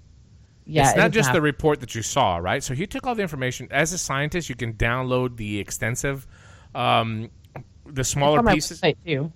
Yeah, 0.65 0.87
it's 0.87 0.95
not 0.95 1.09
is 1.09 1.15
just 1.15 1.27
not- 1.27 1.33
the 1.33 1.41
report 1.41 1.81
that 1.81 1.95
you 1.95 2.01
saw, 2.01 2.37
right? 2.37 2.63
So 2.63 2.73
he 2.73 2.87
took 2.87 3.05
all 3.05 3.13
the 3.15 3.23
information. 3.23 3.67
As 3.71 3.91
a 3.91 3.97
scientist, 3.97 4.47
you 4.47 4.55
can 4.55 4.75
download 4.75 5.35
the 5.35 5.59
extensive, 5.59 6.25
um, 6.73 7.29
the 7.85 8.05
smaller 8.05 8.41
pieces. 8.41 8.81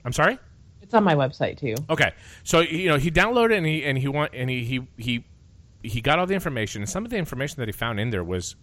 I'm 0.05 0.13
sorry. 0.13 0.39
It's 0.85 0.93
on 0.93 1.03
my 1.03 1.15
website 1.15 1.57
too. 1.57 1.75
Okay, 1.89 2.13
so 2.43 2.59
you 2.59 2.87
know 2.87 2.97
he 2.97 3.09
downloaded 3.09 3.57
and 3.57 3.65
he 3.65 3.83
and 3.83 3.97
he 3.97 4.07
want 4.07 4.31
and 4.33 4.49
he 4.49 4.63
he 4.63 4.87
he 4.97 5.25
he 5.81 5.99
got 5.99 6.19
all 6.19 6.27
the 6.27 6.35
information 6.35 6.81
and 6.81 6.89
some 6.89 7.05
of 7.05 7.11
the 7.11 7.17
information 7.17 7.57
that 7.57 7.67
he 7.67 7.71
found 7.71 7.99
in 7.99 8.11
there 8.11 8.23
was 8.23 8.55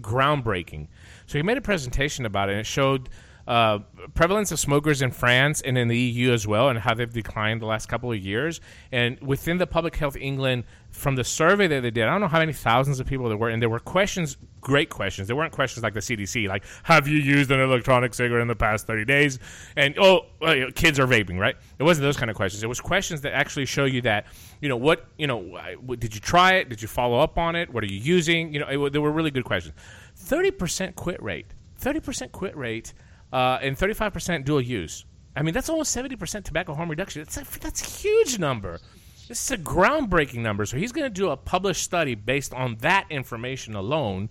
groundbreaking. 0.00 0.88
So 1.26 1.38
he 1.38 1.42
made 1.42 1.56
a 1.56 1.62
presentation 1.62 2.26
about 2.26 2.48
it 2.48 2.52
and 2.52 2.60
it 2.60 2.66
showed 2.66 3.08
uh, 3.46 3.80
prevalence 4.14 4.52
of 4.52 4.58
smokers 4.58 5.02
in 5.02 5.10
France 5.10 5.60
and 5.62 5.76
in 5.76 5.88
the 5.88 5.98
EU 5.98 6.32
as 6.32 6.46
well 6.46 6.68
and 6.68 6.78
how 6.78 6.94
they've 6.94 7.12
declined 7.12 7.60
the 7.60 7.66
last 7.66 7.88
couple 7.88 8.12
of 8.12 8.18
years. 8.18 8.60
And 8.92 9.18
within 9.20 9.58
the 9.58 9.66
Public 9.66 9.96
Health 9.96 10.16
England, 10.16 10.64
from 10.90 11.16
the 11.16 11.24
survey 11.24 11.66
that 11.66 11.80
they 11.80 11.90
did, 11.90 12.04
I 12.04 12.10
don't 12.12 12.20
know 12.20 12.28
how 12.28 12.38
many 12.38 12.52
thousands 12.52 13.00
of 13.00 13.06
people 13.06 13.28
there 13.28 13.36
were, 13.36 13.48
and 13.48 13.60
there 13.60 13.68
were 13.68 13.80
questions 13.80 14.36
great 14.62 14.88
questions. 14.88 15.28
They 15.28 15.34
weren't 15.34 15.52
questions 15.52 15.82
like 15.82 15.92
the 15.92 16.00
CDC, 16.00 16.48
like 16.48 16.64
"Have 16.84 17.06
you 17.06 17.18
used 17.18 17.50
an 17.50 17.60
electronic 17.60 18.14
cigarette 18.14 18.40
in 18.40 18.48
the 18.48 18.56
past 18.56 18.86
thirty 18.86 19.04
days?" 19.04 19.38
and 19.76 19.94
"Oh, 19.98 20.26
know, 20.40 20.70
kids 20.70 20.98
are 20.98 21.06
vaping," 21.06 21.38
right? 21.38 21.56
It 21.78 21.82
wasn't 21.82 22.04
those 22.04 22.16
kind 22.16 22.30
of 22.30 22.36
questions. 22.36 22.62
It 22.62 22.68
was 22.68 22.80
questions 22.80 23.20
that 23.20 23.34
actually 23.34 23.66
show 23.66 23.84
you 23.84 24.00
that 24.02 24.26
you 24.62 24.70
know 24.70 24.76
what 24.78 25.06
you 25.18 25.26
know. 25.26 25.58
Did 25.98 26.14
you 26.14 26.20
try 26.20 26.54
it? 26.54 26.70
Did 26.70 26.80
you 26.80 26.88
follow 26.88 27.18
up 27.18 27.36
on 27.36 27.54
it? 27.54 27.70
What 27.70 27.84
are 27.84 27.88
you 27.88 27.98
using? 27.98 28.54
You 28.54 28.60
know, 28.60 28.86
it, 28.86 28.92
they 28.94 28.98
were 28.98 29.12
really 29.12 29.30
good 29.30 29.44
questions. 29.44 29.74
Thirty 30.16 30.50
percent 30.50 30.96
quit 30.96 31.22
rate. 31.22 31.52
Thirty 31.76 32.00
percent 32.00 32.32
quit 32.32 32.56
rate, 32.56 32.94
uh, 33.32 33.58
and 33.60 33.76
thirty-five 33.76 34.14
percent 34.14 34.46
dual 34.46 34.62
use. 34.62 35.04
I 35.34 35.42
mean, 35.42 35.52
that's 35.52 35.68
almost 35.68 35.92
seventy 35.92 36.16
percent 36.16 36.46
tobacco 36.46 36.74
harm 36.74 36.88
reduction. 36.88 37.22
That's 37.22 37.36
a, 37.36 37.60
that's 37.60 37.82
a 37.82 37.90
huge 37.90 38.38
number. 38.38 38.80
This 39.28 39.44
is 39.44 39.50
a 39.52 39.56
groundbreaking 39.56 40.40
number. 40.40 40.66
So 40.66 40.76
he's 40.76 40.92
going 40.92 41.04
to 41.04 41.10
do 41.10 41.30
a 41.30 41.36
published 41.36 41.82
study 41.82 42.14
based 42.14 42.52
on 42.52 42.76
that 42.80 43.06
information 43.08 43.74
alone 43.74 44.28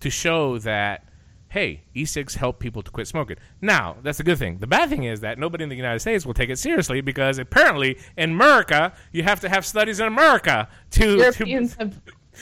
to 0.00 0.10
show 0.10 0.58
that 0.58 1.04
hey, 1.50 1.82
e-cigs 1.94 2.36
help 2.36 2.60
people 2.60 2.80
to 2.80 2.92
quit 2.92 3.08
smoking. 3.08 3.36
Now, 3.60 3.96
that's 4.04 4.20
a 4.20 4.22
good 4.22 4.38
thing. 4.38 4.58
The 4.58 4.68
bad 4.68 4.88
thing 4.88 5.02
is 5.02 5.18
that 5.22 5.36
nobody 5.36 5.64
in 5.64 5.68
the 5.68 5.74
United 5.74 5.98
States 5.98 6.24
will 6.24 6.32
take 6.32 6.48
it 6.48 6.60
seriously 6.60 7.00
because 7.00 7.38
apparently 7.38 7.98
in 8.16 8.30
America 8.30 8.92
you 9.10 9.24
have 9.24 9.40
to 9.40 9.48
have 9.48 9.66
studies 9.66 9.98
in 9.98 10.06
America 10.06 10.68
to 10.92 11.16
Europeans 11.16 11.72
to 11.76 11.78
have 11.86 12.00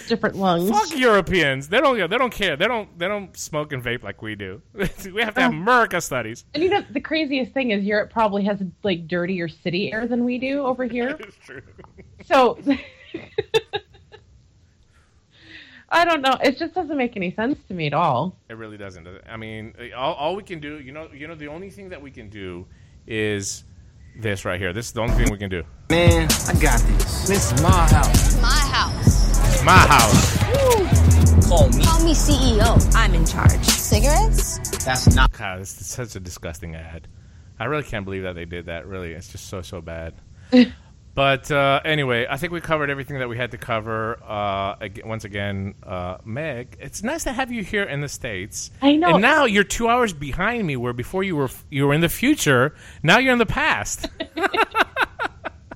different 0.09 0.37
lungs. 0.37 0.69
Fuck 0.69 0.95
Europeans. 0.99 1.69
They 1.69 1.81
don't 1.81 1.97
they 1.99 2.19
don't 2.19 2.33
care. 2.33 2.55
They 2.57 2.69
don't 2.69 2.99
they 2.99 3.09
don't 3.09 3.35
smoke 3.35 3.73
and 3.73 3.83
vape 3.83 4.03
like 4.03 4.21
we 4.21 4.35
do. 4.35 4.61
we 4.75 4.83
have 5.23 5.35
to 5.35 5.41
have 5.41 5.55
Oh. 5.55 5.57
America 5.57 6.03
studies. 6.03 6.45
And 6.53 6.63
you 6.63 6.69
know, 6.69 6.83
the 6.91 7.01
craziest 7.01 7.53
thing 7.53 7.71
is 7.71 7.85
Europe 7.85 8.11
probably 8.13 8.45
has 8.45 8.63
like 8.83 9.09
dirtier 9.09 9.49
city 9.49 9.91
air 9.91 10.07
than 10.07 10.23
we 10.23 10.39
do 10.39 10.61
over 10.63 10.85
here. 10.85 11.19
It's 11.29 11.37
true. 11.45 11.63
So 12.27 12.59
I 15.91 16.05
don't 16.05 16.21
know. 16.21 16.37
It 16.43 16.59
just 16.59 16.75
doesn't 16.75 16.97
make 16.97 17.17
any 17.17 17.35
sense 17.35 17.59
to 17.69 17.75
me 17.75 17.87
at 17.87 17.95
all. 17.95 18.37
It 18.51 18.55
really 18.55 18.77
doesn't. 18.77 19.05
Does 19.05 19.17
it? 19.17 19.25
I 19.29 19.37
mean, 19.37 19.75
all, 19.97 20.15
all 20.15 20.37
we 20.37 20.43
can 20.43 20.61
do, 20.61 20.79
you 20.81 20.93
know, 20.93 21.09
you 21.13 21.27
know, 21.27 21.35
the 21.35 21.49
only 21.49 21.71
thing 21.71 21.89
that 21.89 22.03
we 22.03 22.11
can 22.11 22.29
do 22.29 22.67
is 23.07 23.65
this 24.19 24.45
right 24.45 24.61
here. 24.61 24.73
This 24.73 24.87
is 24.87 24.93
the 24.93 25.01
only 25.01 25.15
thing 25.15 25.31
we 25.31 25.39
can 25.39 25.49
do. 25.49 25.63
Man, 25.91 26.29
I 26.47 26.53
got 26.61 26.81
this. 26.81 27.29
This 27.29 27.53
is 27.53 27.63
my 27.63 27.89
house. 27.89 28.43
My 28.43 28.49
house. 28.49 29.65
My 29.65 29.73
house. 29.73 31.49
Call 31.49 31.69
me. 31.71 31.83
Call 31.83 32.05
me 32.05 32.13
CEO. 32.13 32.95
I'm 32.95 33.15
in 33.15 33.25
charge. 33.25 33.65
Cigarettes? 33.65 34.85
That's 34.85 35.15
not. 35.15 35.33
God, 35.33 35.61
this 35.61 35.81
is 35.81 35.87
such 35.87 36.15
a 36.17 36.21
disgusting 36.21 36.75
ad. 36.75 37.09
I 37.59 37.65
really 37.65 37.83
can't 37.83 38.05
believe 38.05 38.25
that 38.25 38.35
they 38.35 38.45
did 38.45 38.67
that. 38.67 38.87
Really, 38.87 39.13
it's 39.13 39.33
just 39.33 39.49
so 39.49 39.63
so 39.63 39.81
bad. 39.81 40.15
but 41.19 41.51
uh, 41.51 41.81
anyway, 41.85 42.29
I 42.31 42.37
think 42.37 42.53
we 42.53 42.61
covered 42.61 42.91
everything 42.91 43.19
that 43.19 43.29
we 43.29 43.37
had 43.37 43.51
to 43.51 43.59
cover. 43.59 44.23
Uh, 44.23 44.77
ag- 44.81 45.03
once 45.05 45.25
again, 45.25 45.75
uh, 45.83 46.19
Meg, 46.25 46.77
it's 46.79 47.03
nice 47.03 47.25
to 47.25 47.33
have 47.33 47.51
you 47.51 47.65
here 47.65 47.83
in 47.83 48.01
the 48.01 48.09
states. 48.09 48.71
I 48.81 48.95
know. 48.95 49.15
And 49.15 49.23
now 49.23 49.45
you're 49.45 49.65
two 49.65 49.89
hours 49.89 50.13
behind 50.13 50.65
me, 50.65 50.77
where 50.77 50.93
before 50.93 51.25
you 51.25 51.35
were 51.35 51.51
you 51.71 51.89
were 51.89 51.93
in 51.93 52.03
the 52.03 52.09
future. 52.09 52.77
Now 53.03 53.19
you're 53.19 53.33
in 53.33 53.41
the 53.41 53.47
past. 53.47 54.09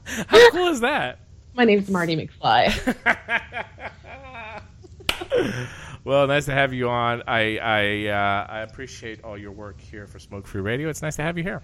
How 0.05 0.51
cool 0.53 0.69
is 0.69 0.79
that? 0.79 1.19
My 1.55 1.65
name's 1.65 1.91
Marty 1.91 2.15
McFly. 2.15 2.97
Well, 6.05 6.27
nice 6.27 6.47
to 6.47 6.53
have 6.53 6.73
you 6.73 6.89
on. 6.89 7.23
I 7.29 7.59
I 7.59 8.07
uh, 8.09 8.47
I 8.49 8.61
appreciate 8.63 9.23
all 9.23 9.39
your 9.39 9.53
work 9.53 9.81
here 9.81 10.09
for 10.09 10.19
Smoke 10.19 10.49
Free 10.49 10.61
Radio. 10.61 10.89
It's 10.89 11.01
nice 11.01 11.15
to 11.17 11.23
have 11.23 11.39
you 11.39 11.45
here. 11.45 11.63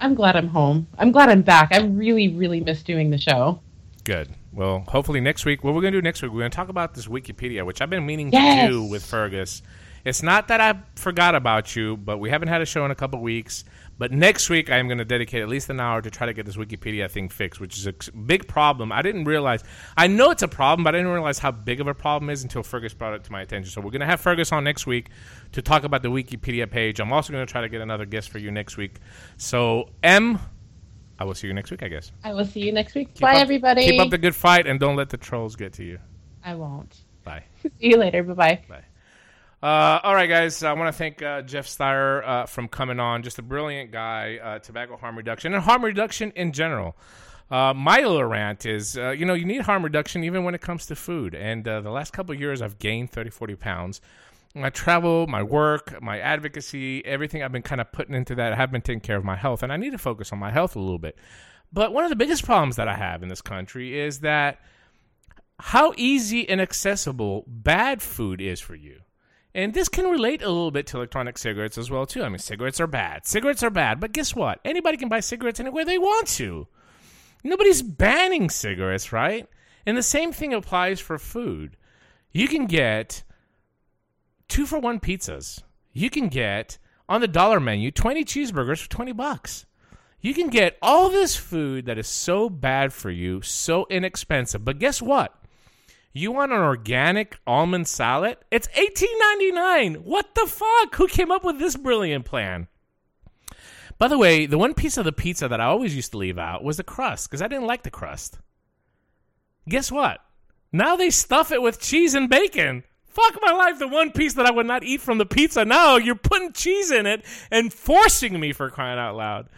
I'm 0.00 0.14
glad 0.14 0.34
I'm 0.36 0.48
home. 0.48 0.86
I'm 0.98 1.12
glad 1.12 1.28
I'm 1.28 1.42
back. 1.42 1.68
I 1.72 1.80
really, 1.80 2.28
really 2.28 2.60
miss 2.60 2.82
doing 2.82 3.10
the 3.10 3.18
show. 3.18 3.60
Good. 4.04 4.30
Well, 4.52 4.84
hopefully 4.88 5.20
next 5.20 5.44
week. 5.44 5.62
What 5.62 5.74
we're 5.74 5.82
going 5.82 5.92
to 5.92 5.98
do 5.98 6.02
next 6.02 6.22
week? 6.22 6.32
We're 6.32 6.40
going 6.40 6.50
to 6.50 6.56
talk 6.56 6.68
about 6.70 6.94
this 6.94 7.06
Wikipedia, 7.06 7.64
which 7.64 7.80
I've 7.80 7.90
been 7.90 8.04
meaning 8.06 8.32
Yes. 8.32 8.66
to 8.66 8.72
do 8.72 8.84
with 8.84 9.04
Fergus. 9.04 9.62
It's 10.04 10.22
not 10.22 10.48
that 10.48 10.60
I 10.60 10.80
forgot 10.96 11.34
about 11.34 11.76
you, 11.76 11.96
but 11.96 12.18
we 12.18 12.30
haven't 12.30 12.48
had 12.48 12.60
a 12.60 12.66
show 12.66 12.84
in 12.84 12.90
a 12.90 12.94
couple 12.94 13.20
weeks. 13.20 13.64
But 13.98 14.12
next 14.12 14.48
week, 14.48 14.70
I 14.70 14.78
am 14.78 14.88
going 14.88 14.96
to 14.96 15.04
dedicate 15.04 15.42
at 15.42 15.48
least 15.48 15.68
an 15.68 15.78
hour 15.78 16.00
to 16.00 16.10
try 16.10 16.26
to 16.26 16.32
get 16.32 16.46
this 16.46 16.56
Wikipedia 16.56 17.10
thing 17.10 17.28
fixed, 17.28 17.60
which 17.60 17.76
is 17.76 17.86
a 17.86 17.92
big 18.16 18.48
problem. 18.48 18.92
I 18.92 19.02
didn't 19.02 19.24
realize. 19.26 19.62
I 19.94 20.06
know 20.06 20.30
it's 20.30 20.42
a 20.42 20.48
problem, 20.48 20.84
but 20.84 20.94
I 20.94 20.98
didn't 20.98 21.12
realize 21.12 21.38
how 21.38 21.50
big 21.50 21.82
of 21.82 21.86
a 21.86 21.92
problem 21.92 22.30
it 22.30 22.34
is 22.34 22.42
until 22.42 22.62
Fergus 22.62 22.94
brought 22.94 23.12
it 23.12 23.24
to 23.24 23.32
my 23.32 23.42
attention. 23.42 23.70
So 23.70 23.82
we're 23.82 23.90
going 23.90 24.00
to 24.00 24.06
have 24.06 24.20
Fergus 24.20 24.52
on 24.52 24.64
next 24.64 24.86
week 24.86 25.10
to 25.52 25.60
talk 25.60 25.84
about 25.84 26.02
the 26.02 26.10
Wikipedia 26.10 26.70
page. 26.70 26.98
I'm 26.98 27.12
also 27.12 27.30
going 27.32 27.46
to 27.46 27.50
try 27.52 27.60
to 27.60 27.68
get 27.68 27.82
another 27.82 28.06
guest 28.06 28.30
for 28.30 28.38
you 28.38 28.50
next 28.50 28.78
week. 28.78 29.00
So 29.36 29.90
Em, 30.02 30.38
I 31.18 31.24
will 31.24 31.34
see 31.34 31.46
you 31.46 31.52
next 31.52 31.70
week, 31.70 31.82
I 31.82 31.88
guess. 31.88 32.10
I 32.24 32.32
will 32.32 32.46
see 32.46 32.60
you 32.60 32.72
next 32.72 32.94
week. 32.94 33.12
Keep 33.12 33.20
Bye, 33.20 33.34
up- 33.34 33.42
everybody. 33.42 33.84
Keep 33.84 34.00
up 34.00 34.08
the 34.10 34.16
good 34.18 34.34
fight 34.34 34.66
and 34.66 34.80
don't 34.80 34.96
let 34.96 35.10
the 35.10 35.18
trolls 35.18 35.56
get 35.56 35.74
to 35.74 35.84
you. 35.84 35.98
I 36.42 36.54
won't. 36.54 37.04
Bye. 37.22 37.44
See 37.62 37.70
you 37.80 37.98
later. 37.98 38.22
Bye 38.22 38.32
bye 38.32 38.64
bye. 38.66 38.84
Uh, 39.62 40.00
all 40.02 40.14
right, 40.14 40.28
guys. 40.28 40.62
I 40.62 40.72
want 40.72 40.88
to 40.88 40.96
thank 40.96 41.20
uh, 41.22 41.42
Jeff 41.42 41.66
Stier 41.66 42.22
uh, 42.22 42.46
from 42.46 42.66
coming 42.66 42.98
on. 42.98 43.22
Just 43.22 43.38
a 43.38 43.42
brilliant 43.42 43.90
guy. 43.90 44.38
Uh, 44.42 44.58
tobacco 44.58 44.96
harm 44.96 45.16
reduction 45.16 45.52
and 45.52 45.62
harm 45.62 45.84
reduction 45.84 46.32
in 46.34 46.52
general. 46.52 46.96
Uh, 47.50 47.74
my 47.74 47.98
little 47.98 48.24
rant 48.24 48.64
is, 48.64 48.96
uh, 48.96 49.10
you 49.10 49.26
know, 49.26 49.34
you 49.34 49.44
need 49.44 49.60
harm 49.60 49.82
reduction 49.82 50.24
even 50.24 50.44
when 50.44 50.54
it 50.54 50.62
comes 50.62 50.86
to 50.86 50.96
food. 50.96 51.34
And 51.34 51.64
the 51.64 51.90
last 51.90 52.12
couple 52.12 52.34
years, 52.34 52.62
I've 52.62 52.78
gained 52.78 53.10
30, 53.10 53.28
40 53.30 53.56
pounds. 53.56 54.00
My 54.54 54.70
travel, 54.70 55.26
my 55.26 55.42
work, 55.42 56.00
my 56.00 56.18
advocacy, 56.20 57.04
everything 57.04 57.42
I've 57.42 57.52
been 57.52 57.62
kind 57.62 57.80
of 57.80 57.92
putting 57.92 58.14
into 58.14 58.34
that, 58.36 58.52
I 58.52 58.56
have 58.56 58.72
been 58.72 58.82
taking 58.82 59.00
care 59.00 59.16
of 59.16 59.24
my 59.24 59.36
health. 59.36 59.62
And 59.62 59.72
I 59.72 59.76
need 59.76 59.90
to 59.90 59.98
focus 59.98 60.32
on 60.32 60.38
my 60.38 60.50
health 60.50 60.74
a 60.74 60.80
little 60.80 60.98
bit. 60.98 61.18
But 61.72 61.92
one 61.92 62.04
of 62.04 62.10
the 62.10 62.16
biggest 62.16 62.44
problems 62.44 62.76
that 62.76 62.88
I 62.88 62.96
have 62.96 63.22
in 63.22 63.28
this 63.28 63.42
country 63.42 63.98
is 63.98 64.20
that 64.20 64.60
how 65.58 65.92
easy 65.96 66.48
and 66.48 66.60
accessible 66.60 67.44
bad 67.46 68.00
food 68.00 68.40
is 68.40 68.58
for 68.58 68.74
you. 68.74 69.00
And 69.54 69.74
this 69.74 69.88
can 69.88 70.04
relate 70.06 70.42
a 70.42 70.48
little 70.48 70.70
bit 70.70 70.86
to 70.88 70.98
electronic 70.98 71.36
cigarettes 71.36 71.76
as 71.76 71.90
well 71.90 72.06
too. 72.06 72.22
I 72.22 72.28
mean, 72.28 72.38
cigarettes 72.38 72.80
are 72.80 72.86
bad. 72.86 73.26
Cigarettes 73.26 73.62
are 73.62 73.70
bad, 73.70 73.98
but 73.98 74.12
guess 74.12 74.34
what? 74.34 74.60
Anybody 74.64 74.96
can 74.96 75.08
buy 75.08 75.20
cigarettes 75.20 75.60
anywhere 75.60 75.84
they 75.84 75.98
want 75.98 76.28
to. 76.28 76.68
Nobody's 77.42 77.82
banning 77.82 78.48
cigarettes, 78.50 79.12
right? 79.12 79.48
And 79.86 79.96
the 79.96 80.02
same 80.02 80.32
thing 80.32 80.52
applies 80.52 81.00
for 81.00 81.18
food. 81.18 81.76
You 82.32 82.46
can 82.46 82.66
get 82.66 83.24
two 84.46 84.66
for 84.66 84.78
one 84.78 85.00
pizzas. 85.00 85.62
You 85.92 86.10
can 86.10 86.28
get 86.28 86.78
on 87.08 87.20
the 87.20 87.28
dollar 87.28 87.58
menu 87.58 87.90
20 87.90 88.24
cheeseburgers 88.24 88.80
for 88.80 88.88
20 88.88 89.12
bucks. 89.12 89.66
You 90.20 90.34
can 90.34 90.48
get 90.48 90.76
all 90.82 91.08
this 91.08 91.34
food 91.34 91.86
that 91.86 91.98
is 91.98 92.06
so 92.06 92.50
bad 92.50 92.92
for 92.92 93.10
you, 93.10 93.40
so 93.40 93.86
inexpensive. 93.88 94.64
But 94.64 94.78
guess 94.78 95.00
what? 95.00 95.34
You 96.12 96.32
want 96.32 96.50
an 96.50 96.58
organic 96.58 97.38
almond 97.46 97.86
salad? 97.86 98.38
It's 98.50 98.66
$18.99. 98.68 99.98
What 99.98 100.34
the 100.34 100.46
fuck? 100.46 100.96
Who 100.96 101.06
came 101.06 101.30
up 101.30 101.44
with 101.44 101.60
this 101.60 101.76
brilliant 101.76 102.24
plan? 102.24 102.66
By 103.96 104.08
the 104.08 104.18
way, 104.18 104.46
the 104.46 104.58
one 104.58 104.74
piece 104.74 104.96
of 104.96 105.04
the 105.04 105.12
pizza 105.12 105.46
that 105.46 105.60
I 105.60 105.66
always 105.66 105.94
used 105.94 106.10
to 106.12 106.18
leave 106.18 106.38
out 106.38 106.64
was 106.64 106.78
the 106.78 106.84
crust 106.84 107.28
because 107.28 107.42
I 107.42 107.48
didn't 107.48 107.66
like 107.66 107.84
the 107.84 107.90
crust. 107.90 108.38
Guess 109.68 109.92
what? 109.92 110.20
Now 110.72 110.96
they 110.96 111.10
stuff 111.10 111.52
it 111.52 111.62
with 111.62 111.80
cheese 111.80 112.14
and 112.14 112.28
bacon. 112.28 112.82
Fuck 113.06 113.38
my 113.42 113.52
life, 113.52 113.78
the 113.78 113.86
one 113.86 114.10
piece 114.10 114.34
that 114.34 114.46
I 114.46 114.50
would 114.50 114.66
not 114.66 114.82
eat 114.82 115.00
from 115.00 115.18
the 115.18 115.26
pizza. 115.26 115.64
Now 115.64 115.96
you're 115.96 116.14
putting 116.14 116.52
cheese 116.52 116.90
in 116.90 117.06
it 117.06 117.24
and 117.50 117.72
forcing 117.72 118.40
me 118.40 118.52
for 118.52 118.70
crying 118.70 118.98
out 118.98 119.16
loud 119.16 119.48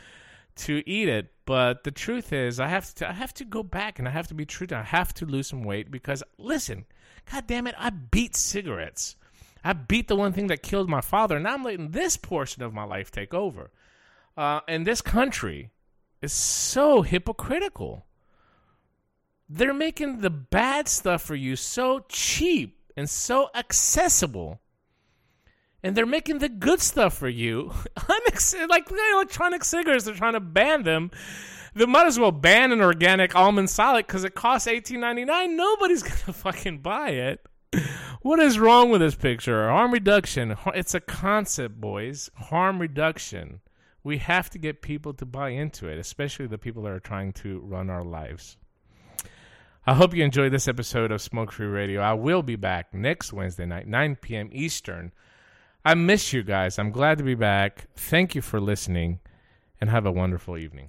to 0.56 0.82
eat 0.88 1.08
it. 1.08 1.32
But 1.44 1.84
the 1.84 1.90
truth 1.90 2.32
is, 2.32 2.60
I 2.60 2.68
have 2.68 2.94
to 2.96 3.08
I 3.08 3.12
have 3.12 3.34
to 3.34 3.44
go 3.44 3.62
back 3.62 3.98
and 3.98 4.06
I 4.06 4.12
have 4.12 4.28
to 4.28 4.34
be 4.34 4.46
true 4.46 4.66
to 4.68 4.76
I 4.76 4.82
have 4.82 5.12
to 5.14 5.26
lose 5.26 5.48
some 5.48 5.64
weight 5.64 5.90
because 5.90 6.22
listen, 6.38 6.86
god 7.30 7.46
damn 7.46 7.66
it, 7.66 7.74
I 7.78 7.90
beat 7.90 8.36
cigarettes. 8.36 9.16
I 9.64 9.72
beat 9.72 10.08
the 10.08 10.16
one 10.16 10.32
thing 10.32 10.48
that 10.48 10.62
killed 10.62 10.88
my 10.88 11.00
father. 11.00 11.38
Now 11.38 11.54
I'm 11.54 11.64
letting 11.64 11.90
this 11.90 12.16
portion 12.16 12.62
of 12.62 12.74
my 12.74 12.84
life 12.84 13.10
take 13.10 13.32
over. 13.32 13.70
Uh, 14.36 14.60
and 14.66 14.86
this 14.86 15.02
country 15.02 15.70
is 16.20 16.32
so 16.32 17.02
hypocritical. 17.02 18.06
They're 19.48 19.74
making 19.74 20.20
the 20.20 20.30
bad 20.30 20.88
stuff 20.88 21.22
for 21.22 21.34
you 21.34 21.56
so 21.56 22.04
cheap 22.08 22.80
and 22.96 23.08
so 23.08 23.50
accessible. 23.54 24.60
And 25.82 25.96
they're 25.96 26.06
making 26.06 26.38
the 26.38 26.48
good 26.48 26.80
stuff 26.80 27.16
for 27.16 27.28
you. 27.28 27.72
Like 28.68 28.90
electronic 29.14 29.64
cigarettes, 29.64 30.04
they're 30.04 30.14
trying 30.14 30.32
to 30.34 30.40
ban 30.40 30.82
them. 30.82 31.10
They 31.74 31.86
might 31.86 32.06
as 32.06 32.18
well 32.18 32.32
ban 32.32 32.72
an 32.72 32.80
organic 32.80 33.34
almond 33.34 33.70
salad 33.70 34.06
because 34.06 34.24
it 34.24 34.34
costs 34.34 34.66
eighteen 34.68 35.00
ninety 35.00 35.24
nine. 35.24 35.56
Nobody's 35.56 36.02
gonna 36.02 36.32
fucking 36.32 36.78
buy 36.78 37.10
it. 37.10 37.46
What 38.20 38.38
is 38.38 38.58
wrong 38.58 38.90
with 38.90 39.00
this 39.00 39.14
picture? 39.14 39.68
Harm 39.68 39.92
reduction. 39.92 40.56
It's 40.74 40.94
a 40.94 41.00
concept, 41.00 41.80
boys. 41.80 42.30
Harm 42.36 42.78
reduction. 42.78 43.60
We 44.04 44.18
have 44.18 44.50
to 44.50 44.58
get 44.58 44.82
people 44.82 45.14
to 45.14 45.24
buy 45.24 45.50
into 45.50 45.88
it, 45.88 45.98
especially 45.98 46.46
the 46.46 46.58
people 46.58 46.82
that 46.82 46.92
are 46.92 47.00
trying 47.00 47.32
to 47.34 47.60
run 47.60 47.88
our 47.88 48.04
lives. 48.04 48.56
I 49.86 49.94
hope 49.94 50.14
you 50.14 50.22
enjoyed 50.22 50.52
this 50.52 50.68
episode 50.68 51.10
of 51.10 51.22
Smoke 51.22 51.50
Free 51.52 51.66
Radio. 51.66 52.00
I 52.00 52.12
will 52.12 52.42
be 52.42 52.56
back 52.56 52.94
next 52.94 53.32
Wednesday 53.32 53.66
night, 53.66 53.88
9 53.88 54.16
p.m. 54.16 54.50
Eastern. 54.52 55.12
I 55.84 55.94
miss 55.94 56.32
you 56.32 56.42
guys. 56.42 56.78
I'm 56.78 56.90
glad 56.90 57.18
to 57.18 57.24
be 57.24 57.34
back. 57.34 57.88
Thank 57.96 58.34
you 58.34 58.42
for 58.42 58.60
listening 58.60 59.18
and 59.80 59.90
have 59.90 60.06
a 60.06 60.12
wonderful 60.12 60.56
evening. 60.56 60.80